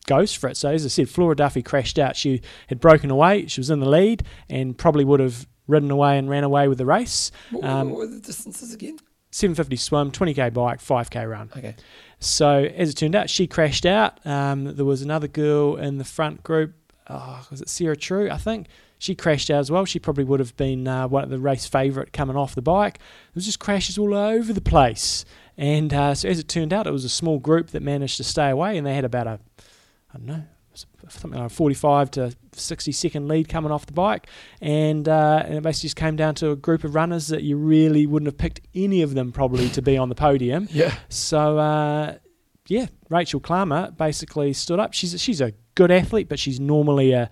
goes 0.06 0.34
for 0.34 0.48
it. 0.48 0.56
So, 0.56 0.70
as 0.70 0.84
I 0.84 0.88
said, 0.88 1.08
Flora 1.08 1.34
Duffy 1.34 1.62
crashed 1.62 1.98
out. 1.98 2.14
She 2.14 2.42
had 2.68 2.78
broken 2.78 3.10
away. 3.10 3.46
She 3.46 3.60
was 3.60 3.70
in 3.70 3.80
the 3.80 3.88
lead 3.88 4.24
and 4.48 4.76
probably 4.76 5.04
would 5.04 5.20
have 5.20 5.46
ridden 5.66 5.90
away 5.90 6.18
and 6.18 6.28
ran 6.28 6.44
away 6.44 6.68
with 6.68 6.78
the 6.78 6.86
race. 6.86 7.30
What, 7.50 7.64
um, 7.64 7.90
what 7.90 7.98
were 7.98 8.06
the 8.06 8.20
distances 8.20 8.74
again? 8.74 8.98
750 9.32 9.76
swim, 9.76 10.12
20k 10.12 10.52
bike, 10.52 10.78
5k 10.78 11.28
run. 11.28 11.50
Okay. 11.56 11.74
So 12.20 12.64
as 12.64 12.90
it 12.90 12.94
turned 12.94 13.16
out, 13.16 13.28
she 13.28 13.46
crashed 13.46 13.86
out. 13.86 14.24
Um, 14.26 14.76
there 14.76 14.84
was 14.84 15.02
another 15.02 15.26
girl 15.26 15.76
in 15.76 15.98
the 15.98 16.04
front 16.04 16.42
group. 16.42 16.74
Oh, 17.08 17.44
was 17.50 17.60
it 17.60 17.68
Sarah 17.68 17.96
True? 17.96 18.30
I 18.30 18.36
think 18.36 18.68
she 18.98 19.14
crashed 19.14 19.50
out 19.50 19.58
as 19.58 19.70
well. 19.70 19.84
She 19.86 19.98
probably 19.98 20.24
would 20.24 20.38
have 20.38 20.56
been 20.56 20.86
uh, 20.86 21.08
one 21.08 21.24
of 21.24 21.30
the 21.30 21.38
race 21.38 21.66
favourite 21.66 22.12
coming 22.12 22.36
off 22.36 22.54
the 22.54 22.62
bike. 22.62 22.98
There 22.98 23.32
was 23.34 23.46
just 23.46 23.58
crashes 23.58 23.98
all 23.98 24.14
over 24.14 24.52
the 24.52 24.60
place. 24.60 25.24
And 25.56 25.92
uh, 25.92 26.14
so 26.14 26.28
as 26.28 26.38
it 26.38 26.46
turned 26.46 26.72
out, 26.72 26.86
it 26.86 26.92
was 26.92 27.04
a 27.04 27.10
small 27.10 27.38
group 27.38 27.70
that 27.70 27.82
managed 27.82 28.18
to 28.18 28.24
stay 28.24 28.50
away, 28.50 28.78
and 28.78 28.86
they 28.86 28.94
had 28.94 29.04
about 29.04 29.26
a, 29.26 29.40
I 30.14 30.18
don't 30.18 30.26
know, 30.26 30.44
something 31.08 31.40
like 31.40 31.50
a 31.50 31.54
45 31.54 32.10
to 32.12 32.34
60 32.54 32.92
second 32.92 33.28
lead 33.28 33.48
coming 33.48 33.72
off 33.72 33.86
the 33.86 33.92
bike, 33.92 34.26
and, 34.60 35.08
uh, 35.08 35.42
and 35.44 35.54
it 35.54 35.62
basically 35.62 35.88
just 35.88 35.96
came 35.96 36.16
down 36.16 36.34
to 36.36 36.50
a 36.50 36.56
group 36.56 36.84
of 36.84 36.94
runners 36.94 37.28
that 37.28 37.42
you 37.42 37.56
really 37.56 38.06
wouldn't 38.06 38.26
have 38.26 38.38
picked 38.38 38.60
any 38.74 39.02
of 39.02 39.14
them 39.14 39.32
probably 39.32 39.68
to 39.70 39.82
be 39.82 39.96
on 39.96 40.08
the 40.08 40.14
podium. 40.14 40.68
Yeah. 40.70 40.94
So 41.08 41.58
uh, 41.58 42.16
yeah, 42.68 42.86
Rachel 43.08 43.40
Klamer 43.40 43.96
basically 43.96 44.52
stood 44.52 44.78
up. 44.78 44.92
She's 44.94 45.20
she's 45.20 45.40
a 45.40 45.52
good 45.74 45.90
athlete, 45.90 46.28
but 46.28 46.38
she's 46.38 46.60
normally 46.60 47.12
a 47.12 47.30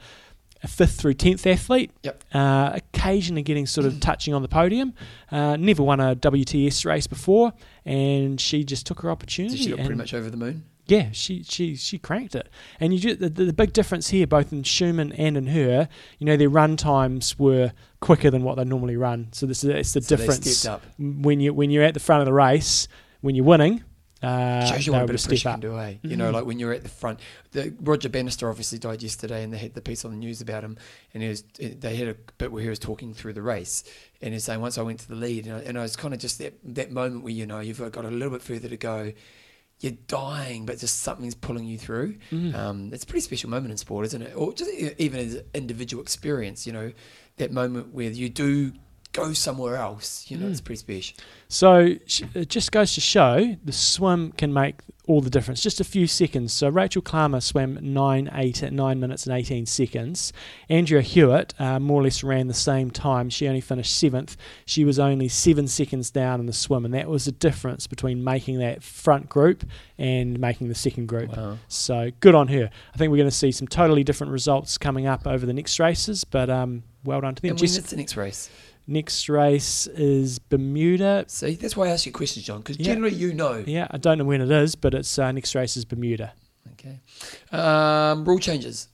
a 0.63 0.69
fifth 0.69 1.01
through 1.01 1.15
tenth 1.15 1.47
athlete. 1.47 1.91
Yep. 2.03 2.25
Uh, 2.35 2.73
occasionally 2.75 3.43
getting 3.43 3.67
sort 3.67 3.87
of 3.87 3.99
touching 4.01 4.35
on 4.35 4.43
the 4.43 4.49
podium. 4.49 4.93
Uh, 5.31 5.57
never 5.57 5.83
won 5.83 6.01
a 6.01 6.15
WTS 6.15 6.85
race 6.85 7.07
before, 7.07 7.53
and 7.85 8.41
she 8.41 8.65
just 8.65 8.87
took 8.87 9.01
her 9.01 9.11
opportunity. 9.11 9.57
Did 9.57 9.65
she 9.65 9.71
got 9.71 9.79
pretty 9.79 9.95
much 9.95 10.13
over 10.13 10.29
the 10.29 10.37
moon 10.37 10.65
yeah, 10.90 11.11
she 11.12 11.42
she 11.42 11.76
she 11.76 11.98
cranked 11.98 12.35
it. 12.35 12.48
And 12.81 12.92
you 12.92 12.98
just, 12.98 13.20
the, 13.20 13.29
the 13.29 13.53
big 13.53 13.72
difference 13.72 14.09
here, 14.09 14.26
both 14.26 14.53
in 14.53 14.62
Schoeman 14.62 15.14
and 15.16 15.37
in 15.37 15.46
her, 15.48 15.88
you 16.18 16.26
know, 16.26 16.37
their 16.37 16.48
run 16.48 16.76
times 16.76 17.38
were 17.38 17.72
quicker 18.00 18.31
than 18.31 18.42
what 18.42 18.57
they 18.57 18.64
normally 18.64 18.96
run. 18.96 19.29
So 19.33 19.46
this 19.46 19.62
is 19.62 19.70
it's 19.70 19.92
the 19.92 20.03
so 20.03 20.16
difference 20.16 20.66
when 20.98 21.40
you 21.40 21.55
when 21.55 21.70
you're 21.70 21.85
at 21.85 21.94
the 21.94 22.00
front 22.00 22.20
of 22.20 22.26
the 22.26 22.33
race 22.33 22.88
when 23.20 23.35
you're 23.35 23.44
winning. 23.44 23.85
Uh, 24.22 24.66
Shows 24.66 24.87
you 24.87 24.92
what 24.92 25.03
a 25.03 25.07
bit 25.07 25.18
of 25.18 25.26
pressure 25.26 25.48
can 25.48 25.61
do, 25.61 25.79
eh? 25.79 25.92
Mm-hmm. 25.92 26.11
You 26.11 26.16
know, 26.16 26.26
mm-hmm. 26.26 26.35
like 26.35 26.44
when 26.44 26.59
you're 26.59 26.74
at 26.74 26.83
the 26.83 26.90
front. 26.90 27.20
The, 27.53 27.74
Roger 27.81 28.11
Bannister 28.11 28.50
obviously 28.50 28.79
died 28.79 29.03
yesterday, 29.03 29.42
and 29.42 29.53
they 29.53 29.57
had 29.57 29.72
the 29.72 29.81
piece 29.81 30.05
on 30.05 30.11
the 30.11 30.18
news 30.18 30.42
about 30.42 30.62
him. 30.62 30.76
And 31.14 31.22
he 31.22 31.29
was, 31.31 31.42
they 31.59 31.96
had 31.96 32.09
a 32.09 32.14
bit 32.37 32.53
where 32.53 32.62
he 32.62 32.68
was 32.68 32.79
talking 32.79 33.14
through 33.14 33.33
the 33.33 33.42
race, 33.42 33.83
and 34.20 34.35
he's 34.35 34.44
saying 34.44 34.61
once 34.61 34.76
I 34.76 34.83
went 34.83 35.00
to 35.00 35.09
the 35.09 35.14
lead, 35.14 35.46
and 35.46 35.57
I, 35.57 35.61
and 35.61 35.79
I 35.79 35.83
was 35.83 35.96
kind 35.96 36.12
of 36.12 36.20
just 36.20 36.38
that 36.38 36.53
that 36.64 36.90
moment 36.90 37.24
where 37.24 37.33
you 37.33 37.46
know 37.46 37.61
you've 37.61 37.79
got 37.79 38.05
a 38.05 38.11
little 38.11 38.31
bit 38.31 38.42
further 38.42 38.68
to 38.68 38.76
go, 38.76 39.12
you're 39.81 39.97
dying, 40.07 40.66
but 40.66 40.79
just 40.79 41.01
something's 41.01 41.35
pulling 41.35 41.64
you 41.64 41.79
through. 41.79 42.16
Mm. 42.31 42.55
Um, 42.55 42.90
it's 42.93 43.05
a 43.05 43.07
pretty 43.07 43.23
special 43.23 43.49
moment 43.49 43.71
in 43.71 43.79
sport, 43.79 44.07
isn't 44.07 44.23
it? 44.23 44.35
Or 44.37 44.53
just 44.53 44.71
even 44.99 45.21
as 45.21 45.35
an 45.35 45.45
individual 45.55 46.03
experience, 46.03 46.66
you 46.66 46.73
know, 46.73 46.93
that 47.38 47.51
moment 47.51 47.95
where 47.95 48.11
you 48.11 48.29
do 48.29 48.73
go 49.12 49.33
somewhere 49.33 49.77
else. 49.77 50.31
You 50.31 50.37
know, 50.38 50.46
Mm. 50.46 50.51
it's 50.51 50.61
pretty 50.61 50.79
special. 50.79 51.16
So 51.49 51.96
sh- 52.07 52.23
it 52.35 52.49
just 52.49 52.70
goes 52.70 52.94
to 52.94 53.01
show 53.01 53.57
the 53.64 53.73
swim 53.73 54.33
can 54.33 54.53
make 54.53 54.77
all 55.07 55.20
the 55.20 55.31
difference. 55.31 55.61
Just 55.61 55.81
a 55.81 55.85
few 55.85 56.07
seconds. 56.07 56.53
So 56.53 56.68
Rachel 56.68 57.03
Klamer 57.03 57.42
swam 57.42 57.77
nine 57.83 58.31
eight 58.35 58.62
at 58.62 58.73
nine 58.73 59.01
minutes 59.01 59.27
and 59.27 59.37
eighteen 59.37 59.66
seconds. 59.66 60.33
Andrea 60.68 61.03
Hewitt 61.03 61.55
uh, 61.59 61.81
more 61.81 62.01
or 62.01 62.05
less 62.05 62.23
ran 62.23 62.46
the 62.46 62.55
same 62.55 62.92
time. 62.92 63.29
She 63.31 63.49
only 63.49 63.61
finished 63.61 63.96
seventh. 63.99 64.37
She 64.66 64.85
was 64.85 65.01
only 65.01 65.27
seven 65.27 65.66
seconds 65.66 66.12
down 66.12 66.38
in 66.38 66.46
the 66.46 66.53
swim, 66.53 66.85
and 66.85 66.94
that 66.94 67.09
was 67.09 67.25
the 67.25 67.33
difference 67.33 67.88
between 67.88 68.23
making 68.23 68.61
that 68.61 68.85
front 68.85 69.29
group 69.29 69.64
and 69.99 70.38
making 70.38 70.68
the 70.68 70.75
second 70.77 71.07
group. 71.07 71.37
Wow. 71.37 71.59
So 71.66 72.12
good 72.20 72.37
on 72.37 72.46
her. 72.49 72.70
I 72.94 72.96
think 72.96 73.11
we're 73.11 73.16
going 73.16 73.29
to 73.29 73.35
see 73.35 73.51
some 73.51 73.66
totally 73.66 74.05
different 74.05 74.33
results 74.33 74.79
coming 74.79 75.09
up 75.09 75.27
over 75.27 75.44
the 75.44 75.53
next 75.55 75.81
races, 75.81 76.23
but 76.23 76.49
um, 76.49 76.85
well 77.03 77.20
done 77.20 77.35
to 77.35 77.42
them. 77.42 77.51
And 77.51 77.61
when 77.61 77.66
Jess- 77.68 77.90
the 77.90 77.96
next 77.96 78.16
race? 78.16 78.49
Next 78.87 79.29
race 79.29 79.87
is 79.88 80.38
Bermuda. 80.38 81.25
See, 81.29 81.55
that's 81.55 81.77
why 81.77 81.87
I 81.87 81.90
ask 81.90 82.07
you 82.07 82.12
questions, 82.12 82.45
John, 82.47 82.59
because 82.59 82.79
Yeah. 82.79 82.85
generally 82.87 83.14
you 83.14 83.33
know. 83.33 83.62
Yeah, 83.66 83.87
I 83.90 83.99
don't 83.99 84.19
know 84.19 84.25
when 84.25 84.40
it 84.40 84.51
is, 84.51 84.75
but 84.75 84.95
it's 84.95 85.19
uh, 85.19 85.31
next 85.33 85.55
race 85.55 85.77
is 85.77 85.85
Bermuda. 85.85 86.33
Okay. 86.73 87.01
Um, 87.53 88.25
rule 88.25 88.38
changes. 88.38 88.88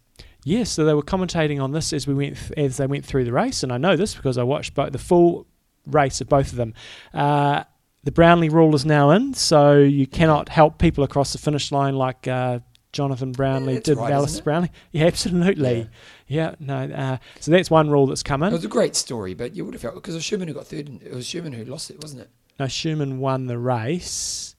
Yes, 0.45 0.71
so 0.71 0.85
they 0.85 0.95
were 0.95 1.03
commentating 1.03 1.61
on 1.63 1.73
this 1.73 1.93
as 1.93 2.07
we 2.07 2.15
went 2.15 2.37
th- 2.37 2.53
as 2.57 2.77
they 2.77 2.87
went 2.87 3.05
through 3.05 3.25
the 3.25 3.33
race, 3.33 3.63
and 3.63 3.73
I 3.73 3.79
know 3.79 3.97
this 3.97 4.15
because 4.15 4.39
I 4.39 4.45
watched 4.45 4.75
both 4.75 4.93
the 4.93 4.99
full 4.99 5.47
race 5.87 6.21
of 6.21 6.29
both 6.29 6.51
of 6.53 6.57
them. 6.57 6.73
Uh, 7.13 7.65
the 8.05 8.13
Brownlee 8.13 8.49
rule 8.49 8.75
is 8.77 8.85
now 8.87 9.11
in, 9.11 9.35
so 9.35 9.79
you 9.79 10.07
cannot 10.07 10.49
help 10.49 10.79
people 10.79 11.03
across 11.03 11.33
the 11.33 11.39
finish 11.39 11.73
line 11.73 11.97
like 11.97 12.29
uh, 12.29 12.61
Jonathan 12.97 13.33
Brownlee 13.33 13.75
Yeah, 13.75 13.81
did 13.81 13.99
right, 13.99 14.13
Alice? 14.13 14.41
Brownlee. 14.41 14.71
Yeah, 14.91 15.05
absolutely. 15.05 15.89
Yeah, 16.27 16.55
no. 16.59 16.77
Uh, 16.85 17.19
so 17.41 17.51
that's 17.51 17.71
one 17.71 17.91
rule 17.91 18.07
that's 18.07 18.23
come 18.23 18.43
It 18.43 18.53
was 18.53 18.65
a 18.65 18.69
great 18.69 18.97
story, 18.97 19.35
but 19.35 19.55
you 19.55 19.65
would 19.67 19.75
have 19.75 19.83
felt 19.83 19.95
because 19.97 20.15
it 20.15 20.19
was 20.19 20.25
Schoeman 20.25 20.49
who 20.49 20.55
got 20.55 20.67
third. 20.67 20.89
And 20.89 21.03
it 21.03 21.15
was 21.15 21.27
Schoeman 21.27 21.55
who 21.55 21.65
lost 21.67 21.91
it, 21.91 22.01
wasn't 22.03 22.23
it? 22.23 22.31
No, 22.59 22.65
Schoeman 22.65 23.19
won 23.19 23.47
the 23.47 23.59
race, 23.59 24.57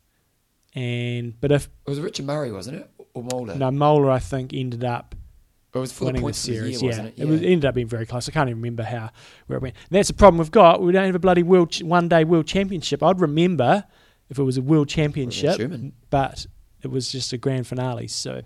and 0.76 1.34
but 1.42 1.52
if 1.52 1.66
It 1.86 1.90
was 1.90 2.00
Richard 2.00 2.28
Murray, 2.28 2.52
wasn't 2.52 2.78
it, 2.78 2.90
or 3.16 3.24
Mulder? 3.24 3.56
no 3.56 3.72
Mola, 3.72 4.12
I 4.12 4.20
think 4.20 4.54
ended 4.54 4.84
up 4.84 5.16
it 5.74 5.80
was 5.80 5.92
for 5.92 6.06
winning 6.06 6.22
the 6.22 6.28
the 6.28 6.34
series. 6.34 6.82
year, 6.82 6.92
yeah, 6.92 6.98
wasn't 6.98 7.08
it? 7.08 7.22
it, 7.22 7.26
was, 7.28 7.42
ended 7.42 7.66
up 7.66 7.76
being 7.76 7.88
very 7.88 8.06
close. 8.06 8.30
I 8.30 8.32
can't 8.32 8.50
even 8.50 8.62
remember 8.62 8.84
how 8.84 9.10
where 9.48 9.58
it 9.58 9.62
went. 9.62 9.76
And 9.90 9.96
that's 9.98 10.08
the 10.10 10.14
problem 10.14 10.38
we've 10.38 10.52
got. 10.52 10.82
We 10.82 10.92
don't 10.92 11.06
have 11.06 11.16
a 11.16 11.20
bloody 11.20 11.44
world 11.44 11.72
ch- 11.72 11.84
one 11.84 12.08
day 12.08 12.24
world 12.24 12.48
championship. 12.48 13.02
I'd 13.04 13.20
remember 13.20 13.84
if 14.30 14.38
it 14.38 14.44
was 14.44 14.58
a 14.58 14.62
world 14.62 14.90
championship, 14.90 15.60
but 16.10 16.46
it 16.84 16.92
was 16.92 17.12
just 17.12 17.34
a 17.34 17.38
grand 17.38 17.68
finale. 17.68 18.08
So. 18.08 18.42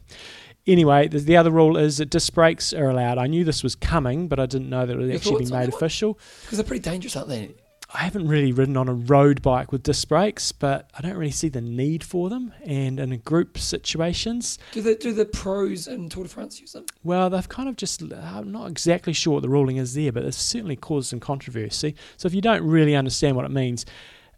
Anyway, 0.68 1.08
the, 1.08 1.18
the 1.18 1.36
other 1.36 1.50
rule 1.50 1.76
is 1.76 1.98
that 1.98 2.12
disc 2.12 2.36
brakes 2.36 2.72
are 2.72 2.88
allowed. 2.88 3.18
I 3.18 3.26
knew 3.26 3.44
this 3.44 3.64
was 3.64 3.74
coming, 3.74 4.28
but 4.28 4.40
I 4.40 4.46
didn't 4.46 4.70
know 4.70 4.86
that 4.86 4.94
it 4.94 5.00
would 5.00 5.16
actually 5.16 5.46
be 5.46 5.52
made 5.52 5.70
official. 5.70 6.20
Because 6.44 6.60
they're 6.60 6.68
pretty 6.68 6.84
dangerous, 6.84 7.16
aren't 7.16 7.30
they? 7.30 7.56
I 7.94 8.04
haven't 8.04 8.28
really 8.28 8.52
ridden 8.52 8.78
on 8.78 8.88
a 8.88 8.94
road 8.94 9.42
bike 9.42 9.72
with 9.72 9.84
disc 9.84 10.08
brakes, 10.08 10.52
but 10.52 10.90
I 10.98 11.02
don't 11.02 11.18
really 11.18 11.32
see 11.32 11.50
the 11.50 11.62
need 11.62 12.04
for 12.04 12.30
them. 12.30 12.54
And 12.64 13.00
in 13.00 13.18
group 13.20 13.58
situations, 13.58 14.60
Do 14.72 14.82
the 14.82 14.96
do 14.96 15.14
the 15.14 15.26
pros 15.26 15.88
in 15.88 16.08
Tour 16.10 16.24
de 16.24 16.30
France 16.30 16.62
use 16.62 16.72
them? 16.72 16.86
Well, 17.04 17.30
they've 17.30 17.50
kind 17.50 17.68
of 17.68 17.76
just, 17.76 18.02
I'm 18.02 18.52
not 18.52 18.70
exactly 18.70 19.14
sure 19.14 19.34
what 19.34 19.42
the 19.42 19.50
ruling 19.50 19.78
is 19.78 19.94
there, 19.94 20.12
but 20.12 20.24
it's 20.24 20.38
certainly 20.38 20.78
caused 20.78 21.10
some 21.10 21.20
controversy. 21.20 21.96
So 22.18 22.28
if 22.28 22.34
you 22.34 22.42
don't 22.42 22.64
really 22.64 22.96
understand 22.96 23.36
what 23.36 23.46
it 23.46 23.52
means, 23.52 23.86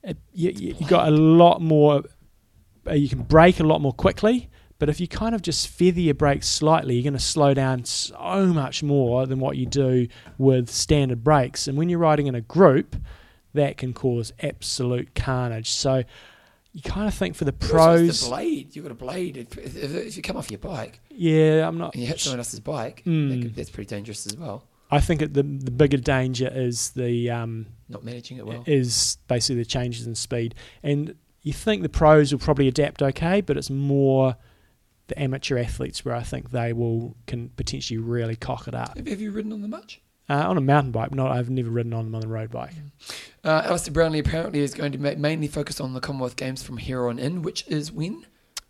it, 0.03 0.17
you, 0.33 0.51
you, 0.51 0.75
you 0.79 0.87
got 0.87 1.07
a 1.07 1.11
lot 1.11 1.61
more, 1.61 2.03
uh, 2.87 2.93
you 2.93 3.09
can 3.09 3.21
brake 3.23 3.59
a 3.59 3.63
lot 3.63 3.81
more 3.81 3.93
quickly. 3.93 4.49
But 4.79 4.89
if 4.89 4.99
you 4.99 5.07
kind 5.07 5.33
of 5.33 5.41
just 5.41 5.67
feather 5.69 6.01
your 6.01 6.13
brakes 6.15 6.47
slightly, 6.47 6.95
you're 6.95 7.03
going 7.03 7.13
to 7.13 7.19
slow 7.19 7.53
down 7.53 7.85
so 7.85 8.47
much 8.47 8.83
more 8.83 9.25
than 9.25 9.39
what 9.39 9.55
you 9.55 9.65
do 9.65 10.07
with 10.37 10.69
standard 10.69 11.23
brakes. 11.23 11.67
And 11.67 11.77
when 11.77 11.87
you're 11.89 11.99
riding 11.99 12.27
in 12.27 12.35
a 12.35 12.41
group, 12.41 12.97
that 13.53 13.77
can 13.77 13.93
cause 13.93 14.33
absolute 14.41 15.15
carnage. 15.15 15.69
So 15.69 16.03
you 16.73 16.81
kind 16.81 17.07
of 17.07 17.13
think 17.13 17.35
for 17.35 17.45
the 17.45 17.53
pros, 17.53 18.21
the 18.23 18.27
blade. 18.29 18.75
You've 18.75 18.83
got 18.83 18.91
a 18.91 18.95
blade. 18.95 19.37
If, 19.37 19.57
if, 19.57 19.75
if 19.95 20.17
you 20.17 20.23
come 20.23 20.35
off 20.35 20.49
your 20.51 20.57
bike 20.57 20.99
yeah, 21.09 21.65
I'm 21.67 21.77
not. 21.77 21.93
and 21.93 22.01
you 22.01 22.07
hit 22.09 22.19
someone 22.19 22.39
else's 22.39 22.59
bike, 22.59 23.03
Mm. 23.05 23.29
that 23.29 23.41
could, 23.43 23.55
that's 23.55 23.69
pretty 23.69 23.87
dangerous 23.87 24.25
as 24.25 24.35
well. 24.35 24.63
I 24.91 24.99
think 24.99 25.21
it, 25.21 25.33
the 25.33 25.43
the 25.43 25.71
bigger 25.71 25.97
danger 25.97 26.51
is 26.53 26.89
the 26.91 27.29
um, 27.29 27.67
Not 27.89 28.03
managing 28.03 28.37
it 28.37 28.45
well. 28.45 28.63
is 28.67 29.17
basically 29.27 29.61
the 29.63 29.65
changes 29.69 30.07
in 30.07 30.15
speed. 30.15 30.55
And 30.83 31.15
you 31.43 31.53
think 31.53 31.83
the 31.83 31.89
pros 31.89 32.31
will 32.31 32.39
probably 32.39 32.67
adapt 32.67 33.01
okay, 33.01 33.41
but 33.41 33.57
it's 33.57 33.69
more 33.69 34.37
the 35.07 35.21
amateur 35.21 35.57
athletes 35.57 36.03
where 36.05 36.15
I 36.15 36.23
think 36.23 36.51
they 36.51 36.73
will 36.73 37.15
can 37.27 37.49
potentially 37.49 37.97
really 37.97 38.35
cock 38.35 38.67
it 38.67 38.73
up. 38.73 38.97
Have, 38.97 39.07
have 39.07 39.21
you 39.21 39.31
ridden 39.31 39.51
on 39.53 39.61
them 39.61 39.71
much? 39.71 40.01
Uh, 40.29 40.35
on 40.47 40.57
a 40.57 40.61
mountain 40.61 40.93
bike, 40.93 41.13
not 41.13 41.31
I've 41.31 41.49
never 41.49 41.69
ridden 41.69 41.93
on 41.93 42.05
them 42.05 42.15
on 42.15 42.23
a 42.23 42.27
road 42.27 42.49
bike. 42.49 42.71
Uh, 43.43 43.63
Alistair 43.65 43.93
Brownlee 43.93 44.19
apparently 44.19 44.61
is 44.61 44.73
going 44.73 44.93
to 44.93 44.97
ma- 44.97 45.15
mainly 45.17 45.49
focus 45.49 45.81
on 45.81 45.93
the 45.93 45.99
Commonwealth 45.99 46.37
Games 46.37 46.63
from 46.63 46.77
here 46.77 47.07
on 47.07 47.19
in, 47.19 47.41
which 47.41 47.67
is 47.67 47.91
when? 47.91 48.25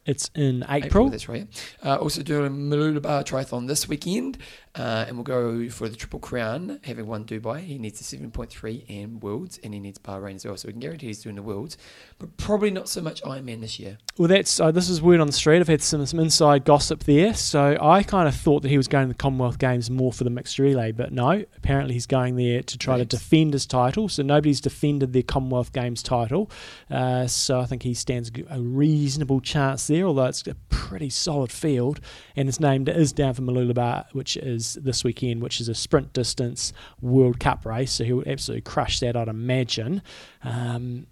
It's 0.05 0.29
in 0.35 0.65
April. 0.69 1.09
that's 1.09 1.29
right. 1.29 1.47
Uh, 1.83 1.95
also 1.95 2.21
doing 2.23 2.45
a 2.45 2.49
Mooloolaba 2.49 3.23
triathlon 3.23 3.67
this 3.67 3.87
weekend, 3.87 4.37
uh, 4.75 5.05
and 5.07 5.15
we'll 5.15 5.23
go 5.23 5.69
for 5.69 5.87
the 5.87 5.95
Triple 5.95 6.19
Crown, 6.19 6.79
having 6.83 7.07
won 7.07 7.23
Dubai. 7.23 7.61
He 7.61 7.77
needs 7.77 8.01
a 8.01 8.17
7.3 8.17 8.83
and 8.89 9.21
Worlds, 9.21 9.59
and 9.63 9.73
he 9.73 9.79
needs 9.79 9.99
Bahrain 9.99 10.35
as 10.35 10.45
well. 10.45 10.57
So 10.57 10.67
we 10.67 10.73
can 10.73 10.81
guarantee 10.81 11.07
he's 11.07 11.21
doing 11.21 11.35
the 11.35 11.41
Worlds, 11.41 11.77
but 12.19 12.35
probably 12.35 12.71
not 12.71 12.89
so 12.89 13.01
much 13.01 13.21
Ironman 13.23 13.61
this 13.61 13.79
year. 13.79 13.97
Well, 14.17 14.27
that's 14.27 14.59
uh, 14.59 14.71
this 14.71 14.89
is 14.89 15.01
word 15.01 15.21
on 15.21 15.27
the 15.27 15.33
street. 15.33 15.59
I've 15.59 15.67
had 15.67 15.81
some 15.81 16.05
some 16.05 16.19
inside 16.19 16.65
gossip 16.65 17.05
there. 17.05 17.33
So 17.33 17.77
I 17.79 18.03
kind 18.03 18.27
of 18.27 18.35
thought 18.35 18.61
that 18.63 18.69
he 18.69 18.77
was 18.77 18.87
going 18.87 19.07
to 19.07 19.13
the 19.13 19.17
Commonwealth 19.17 19.57
Games 19.57 19.89
more 19.89 20.11
for 20.11 20.23
the 20.23 20.29
mixed 20.29 20.59
relay, 20.59 20.91
but 20.91 21.13
no. 21.13 21.45
Apparently, 21.55 21.93
he's 21.93 22.07
going 22.07 22.35
there 22.35 22.61
to 22.61 22.77
try 22.77 22.97
to 22.97 23.05
defend 23.05 23.53
his 23.53 23.65
title. 23.65 24.09
So 24.09 24.21
nobody's 24.23 24.59
defended 24.59 25.13
their 25.13 25.23
Commonwealth 25.23 25.71
Games 25.71 26.03
title. 26.03 26.51
Uh, 26.91 27.27
so 27.27 27.59
I 27.59 27.65
think 27.65 27.83
he 27.83 27.93
stands 27.93 28.31
a 28.49 28.59
reasonable 28.59 29.39
chance 29.39 29.87
there. 29.87 29.92
Although 30.01 30.25
it's 30.25 30.47
a 30.47 30.55
pretty 30.69 31.09
solid 31.09 31.51
field, 31.51 31.99
and 32.35 32.47
his 32.47 32.59
name 32.59 32.87
is 32.87 33.11
down 33.13 33.33
for 33.33 33.41
Mooloolaba, 33.41 34.05
which 34.13 34.37
is 34.37 34.75
this 34.81 35.03
weekend, 35.03 35.41
which 35.43 35.59
is 35.61 35.69
a 35.69 35.75
sprint 35.75 36.13
distance 36.13 36.73
World 37.01 37.39
Cup 37.39 37.65
race. 37.65 37.91
So 37.91 38.03
he'll 38.03 38.23
absolutely 38.25 38.61
crush 38.61 38.99
that, 39.01 39.15
I'd 39.15 39.27
imagine. 39.27 40.01
Um, 40.43 41.07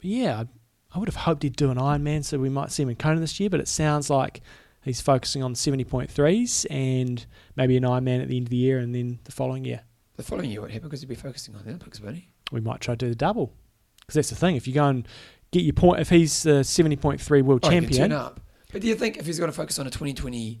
yeah, 0.00 0.44
I 0.94 0.98
would 0.98 1.08
have 1.08 1.16
hoped 1.16 1.42
he'd 1.42 1.56
do 1.56 1.70
an 1.70 1.78
Ironman, 1.78 2.24
so 2.24 2.38
we 2.38 2.48
might 2.48 2.72
see 2.72 2.82
him 2.82 2.88
in 2.88 2.96
Kona 2.96 3.20
this 3.20 3.38
year. 3.38 3.50
But 3.50 3.60
it 3.60 3.68
sounds 3.68 4.10
like 4.10 4.40
he's 4.82 5.00
focusing 5.00 5.42
on 5.42 5.54
seventy 5.54 5.84
point 5.84 6.10
threes 6.10 6.66
and 6.70 7.24
maybe 7.56 7.76
an 7.76 7.84
Ironman 7.84 8.22
at 8.22 8.28
the 8.28 8.36
end 8.36 8.46
of 8.46 8.50
the 8.50 8.56
year, 8.56 8.78
and 8.78 8.94
then 8.94 9.18
the 9.24 9.32
following 9.32 9.64
year 9.64 9.82
The 10.16 10.22
following 10.22 10.50
year 10.50 10.60
won't 10.60 10.72
happen 10.72 10.88
because 10.88 11.00
he'd 11.00 11.08
be 11.08 11.14
focusing 11.14 11.54
on 11.54 11.62
the 11.62 11.68
Olympics, 11.70 12.00
won't 12.00 12.16
he? 12.16 12.28
we 12.52 12.60
might 12.60 12.80
try 12.80 12.94
to 12.94 12.98
do 12.98 13.08
the 13.08 13.14
double. 13.16 13.52
Because 14.00 14.14
that's 14.16 14.28
the 14.30 14.36
thing. 14.36 14.54
If 14.54 14.68
you 14.68 14.74
go 14.74 14.84
and 14.84 15.08
get 15.54 15.64
your 15.64 15.72
point, 15.72 16.00
if 16.00 16.10
he's 16.10 16.42
the 16.42 16.62
seventy 16.64 16.96
point 16.96 17.20
three 17.20 17.42
world 17.42 17.60
Oh, 17.64 17.70
champion, 17.70 18.10
turn 18.10 18.12
up. 18.12 18.40
But 18.72 18.82
do 18.82 18.88
you 18.88 18.94
think 18.96 19.16
if 19.18 19.26
he's 19.26 19.38
going 19.38 19.50
to 19.50 19.56
focus 19.56 19.78
on 19.78 19.86
a 19.86 19.90
2020, 19.90 20.60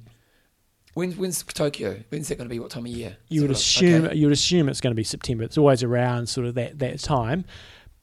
when's, 0.94 1.16
when's 1.16 1.42
Tokyo? 1.42 1.98
When's 2.10 2.28
that 2.28 2.38
going 2.38 2.48
to 2.48 2.54
be? 2.54 2.60
What 2.60 2.70
time 2.70 2.86
of 2.86 2.92
year? 2.92 3.16
you 3.28 3.42
would 3.42 3.50
assume 3.50 3.88
have 3.90 3.94
a 3.94 4.02
look. 4.02 4.10
Okay. 4.12 4.18
you 4.20 4.26
would 4.26 4.32
assume 4.32 4.68
it's 4.68 4.80
going 4.80 4.92
to 4.92 4.96
be 4.96 5.04
September. 5.04 5.44
It's 5.44 5.58
always 5.58 5.82
around 5.82 6.28
sort 6.28 6.46
of 6.46 6.54
that 6.54 6.78
that 6.78 7.00
time, 7.00 7.44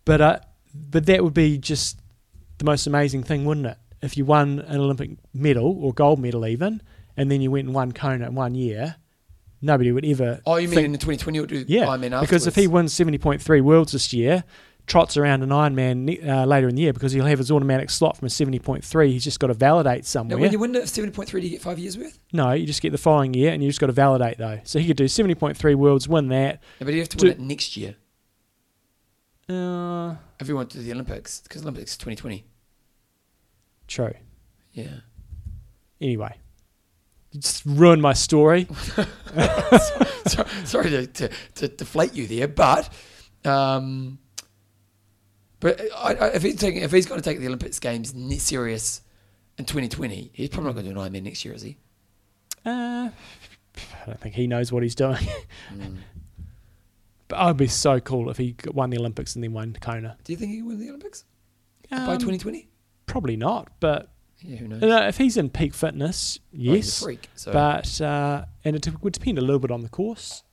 but 0.06 0.22
uh, 0.22 0.40
but 0.74 1.06
that 1.06 1.24
would 1.24 1.34
be 1.34 1.58
just 1.58 2.00
the 2.58 2.66
most 2.66 2.88
amazing 2.88 3.24
thing, 3.24 3.46
wouldn't 3.46 3.68
it? 3.68 3.78
If 4.02 4.18
you 4.18 4.26
won 4.26 4.60
an 4.60 4.80
Olympic 4.80 5.12
medal 5.34 5.78
or 5.84 5.94
gold 5.94 6.20
medal 6.20 6.46
even, 6.46 6.82
and 7.16 7.32
then 7.32 7.42
you 7.42 7.52
went 7.52 7.68
and 7.68 7.76
won 7.76 7.92
Kona 7.92 8.28
in 8.28 8.36
one 8.36 8.56
year, 8.56 8.96
nobody 9.62 9.92
would 9.92 10.06
ever. 10.06 10.42
Oh, 10.46 10.58
you 10.58 10.68
mean 10.68 10.76
think- 10.76 10.86
in 10.86 10.92
the 10.92 10.98
2020 10.98 11.40
or 11.40 11.46
do 11.46 11.66
yeah? 11.68 11.86
Ironman 11.86 12.06
afterwards? 12.08 12.22
because 12.22 12.48
if 12.48 12.56
he 12.56 12.68
wins 12.68 12.92
seventy 12.94 13.18
point 13.18 13.42
three 13.42 13.62
worlds 13.62 13.94
this 13.94 14.12
year. 14.12 14.44
Trots 14.88 15.16
around 15.16 15.42
an 15.44 15.50
Ironman 15.50 16.28
uh, 16.28 16.46
later 16.46 16.68
in 16.68 16.76
the 16.76 16.82
year 16.82 16.92
because 16.92 17.14
he'll 17.14 17.26
have 17.26 17.38
his 17.38 17.50
automatic 17.52 17.90
slot 17.90 18.18
from 18.18 18.26
a 18.26 18.30
seventy 18.30 18.60
point 18.60 18.84
three. 18.84 19.12
He's 19.12 19.24
just 19.24 19.40
got 19.40 19.48
to 19.48 19.54
validate 19.54 20.06
somewhere. 20.06 20.38
Now, 20.38 20.42
when 20.42 20.52
you 20.52 20.60
win 20.60 20.76
at 20.76 20.84
70.3, 20.84 21.30
do 21.32 21.40
you 21.40 21.50
get 21.50 21.62
five 21.62 21.80
years 21.80 21.98
worth? 21.98 22.20
no, 22.34 22.52
you 22.52 22.66
just 22.66 22.82
get 22.82 22.92
the 22.92 22.98
following 22.98 23.34
year, 23.34 23.52
and 23.54 23.64
you 23.64 23.70
just 23.70 23.80
got 23.80 23.88
to 23.88 23.94
validate 23.94 24.38
though. 24.38 24.60
So 24.64 24.80
he 24.80 24.88
could 24.88 24.98
do 24.98 25.08
seventy 25.08 25.36
point 25.36 25.56
three 25.56 25.76
worlds, 25.76 26.10
win 26.10 26.28
that. 26.30 26.62
No, 26.82 26.86
but 26.86 26.94
you 26.94 27.00
have 27.00 27.10
to 27.10 27.18
Do- 27.18 27.28
win 27.28 27.34
it 27.34 27.40
next 27.40 27.78
year 27.78 27.96
Uh, 29.48 30.16
if 30.40 30.48
you 30.50 30.56
want 30.56 30.70
to 30.72 30.80
the 30.80 30.92
Olympics 30.92 31.40
because 31.42 31.62
Olympics 31.62 31.96
2020. 31.98 32.44
true. 33.88 34.14
Yeah. 34.74 34.88
Anyway, 36.02 36.36
you 37.32 37.40
just 37.42 37.64
ruined 37.66 38.02
my 38.02 38.14
story. 38.14 38.68
so, 40.28 40.46
sorry 40.64 40.90
to, 40.90 41.08
to, 41.08 41.30
to 41.56 41.68
deflate 41.68 42.14
you 42.14 42.26
there, 42.28 42.48
but 42.48 42.90
um, 43.46 44.18
but 45.62 45.80
I, 45.96 46.14
I, 46.16 46.28
if 46.34 46.44
he's 46.44 46.56
taking 46.58 46.82
if 46.82 46.92
he's 46.92 47.06
going 47.06 47.22
to 47.22 47.24
take 47.24 47.40
the 47.40 47.48
Olympics 47.48 47.80
games 47.80 48.14
serious 48.44 49.02
in 49.58 49.64
2020, 49.66 50.32
he's 50.34 50.50
probably 50.50 50.68
not 50.70 50.74
going 50.74 50.86
to 50.88 50.94
do 50.94 51.00
an 51.00 51.12
Ironman 51.14 51.24
next 51.24 51.46
year, 51.46 51.54
is 51.54 51.62
he? 51.62 51.78
Uh, 52.66 53.10
I 53.10 54.06
don't 54.06 54.20
think 54.20 54.36
he 54.36 54.46
knows 54.48 54.72
what 54.72 54.84
he's 54.84 54.96
doing. 54.96 55.18
Mm. 55.74 55.98
but 57.28 57.40
I'd 57.40 57.58
be 57.58 57.68
so 57.68 58.00
cool 58.00 58.30
if 58.30 58.38
he 58.38 58.56
won 58.68 58.90
the 58.90 58.98
Olympics 58.98 59.36
and 59.36 59.44
then 59.44 59.54
won 59.54 59.74
Kona. 59.80 60.18
Do 60.24 60.34
you 60.34 60.38
think 60.38 60.52
he 60.52 60.58
can 60.58 60.68
win 60.68 60.80
the 60.80 60.90
Olympics 60.90 61.24
by 61.90 61.98
Um, 61.98 62.06
2020? 62.20 62.68
Probably 63.06 63.36
not, 63.38 63.70
but 63.80 64.10
Yeah, 64.40 64.58
who 64.58 64.68
knows? 64.68 64.82
if 64.84 65.18
he's 65.18 65.38
in 65.38 65.50
peak 65.50 65.74
fitness, 65.74 66.40
Oh, 66.54 66.58
he's 66.58 66.68
a 66.72 66.76
yes. 66.76 67.04
freak. 67.04 67.30
So 67.36 67.52
but 67.54 68.02
uh, 68.02 68.46
and 68.66 68.76
it 68.76 69.02
would 69.04 69.14
depend 69.14 69.38
a 69.38 69.42
little 69.42 69.60
bit 69.60 69.72
on 69.72 69.82
the 69.82 69.90
course. 69.90 70.44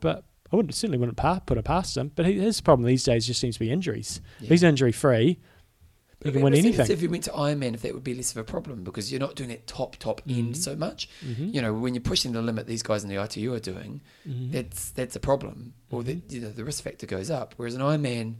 But 0.00 0.24
I 0.52 0.56
wouldn't 0.56 0.74
certainly 0.74 0.98
wouldn't 0.98 1.16
pa- 1.16 1.40
put 1.40 1.56
it 1.58 1.64
past 1.64 1.96
him. 1.96 2.12
But 2.14 2.26
he, 2.26 2.38
his 2.38 2.60
problem 2.60 2.86
these 2.86 3.04
days 3.04 3.26
just 3.26 3.40
seems 3.40 3.54
to 3.56 3.60
be 3.60 3.70
injuries. 3.70 4.20
Yeah. 4.40 4.50
He's 4.50 4.62
injury 4.62 4.92
free, 4.92 5.38
he 6.24 6.30
can 6.30 6.42
win 6.42 6.52
mean, 6.52 6.62
let's 6.64 6.76
say- 6.76 6.82
anything. 6.82 6.94
If 6.96 7.02
you 7.02 7.10
went 7.10 7.24
to 7.24 7.30
Ironman, 7.30 7.74
if 7.74 7.82
that 7.82 7.94
would 7.94 8.04
be 8.04 8.14
less 8.14 8.30
of 8.30 8.36
a 8.36 8.44
problem 8.44 8.84
because 8.84 9.10
you're 9.10 9.18
not 9.20 9.34
doing 9.34 9.48
that 9.48 9.66
top 9.66 9.96
top 9.96 10.20
end 10.28 10.54
Mhm. 10.54 10.56
so 10.56 10.76
much. 10.76 11.08
Mhm. 11.26 11.52
You 11.54 11.62
know, 11.62 11.72
when 11.74 11.94
you're 11.94 12.00
pushing 12.02 12.32
the 12.32 12.42
limit, 12.42 12.66
these 12.66 12.82
guys 12.82 13.02
in 13.02 13.08
the 13.08 13.16
ITU 13.20 13.52
are 13.54 13.58
doing. 13.60 14.02
Mhm. 14.28 14.52
That's 14.52 14.90
that's 14.90 15.16
a 15.16 15.20
problem, 15.20 15.72
or 15.90 16.02
that 16.04 16.28
Mm-hmm. 16.28 16.34
you 16.34 16.40
know 16.42 16.50
the 16.50 16.64
risk 16.64 16.84
factor 16.84 17.06
goes 17.06 17.30
up. 17.30 17.54
Whereas 17.56 17.74
an 17.74 17.80
Ironman, 17.80 18.34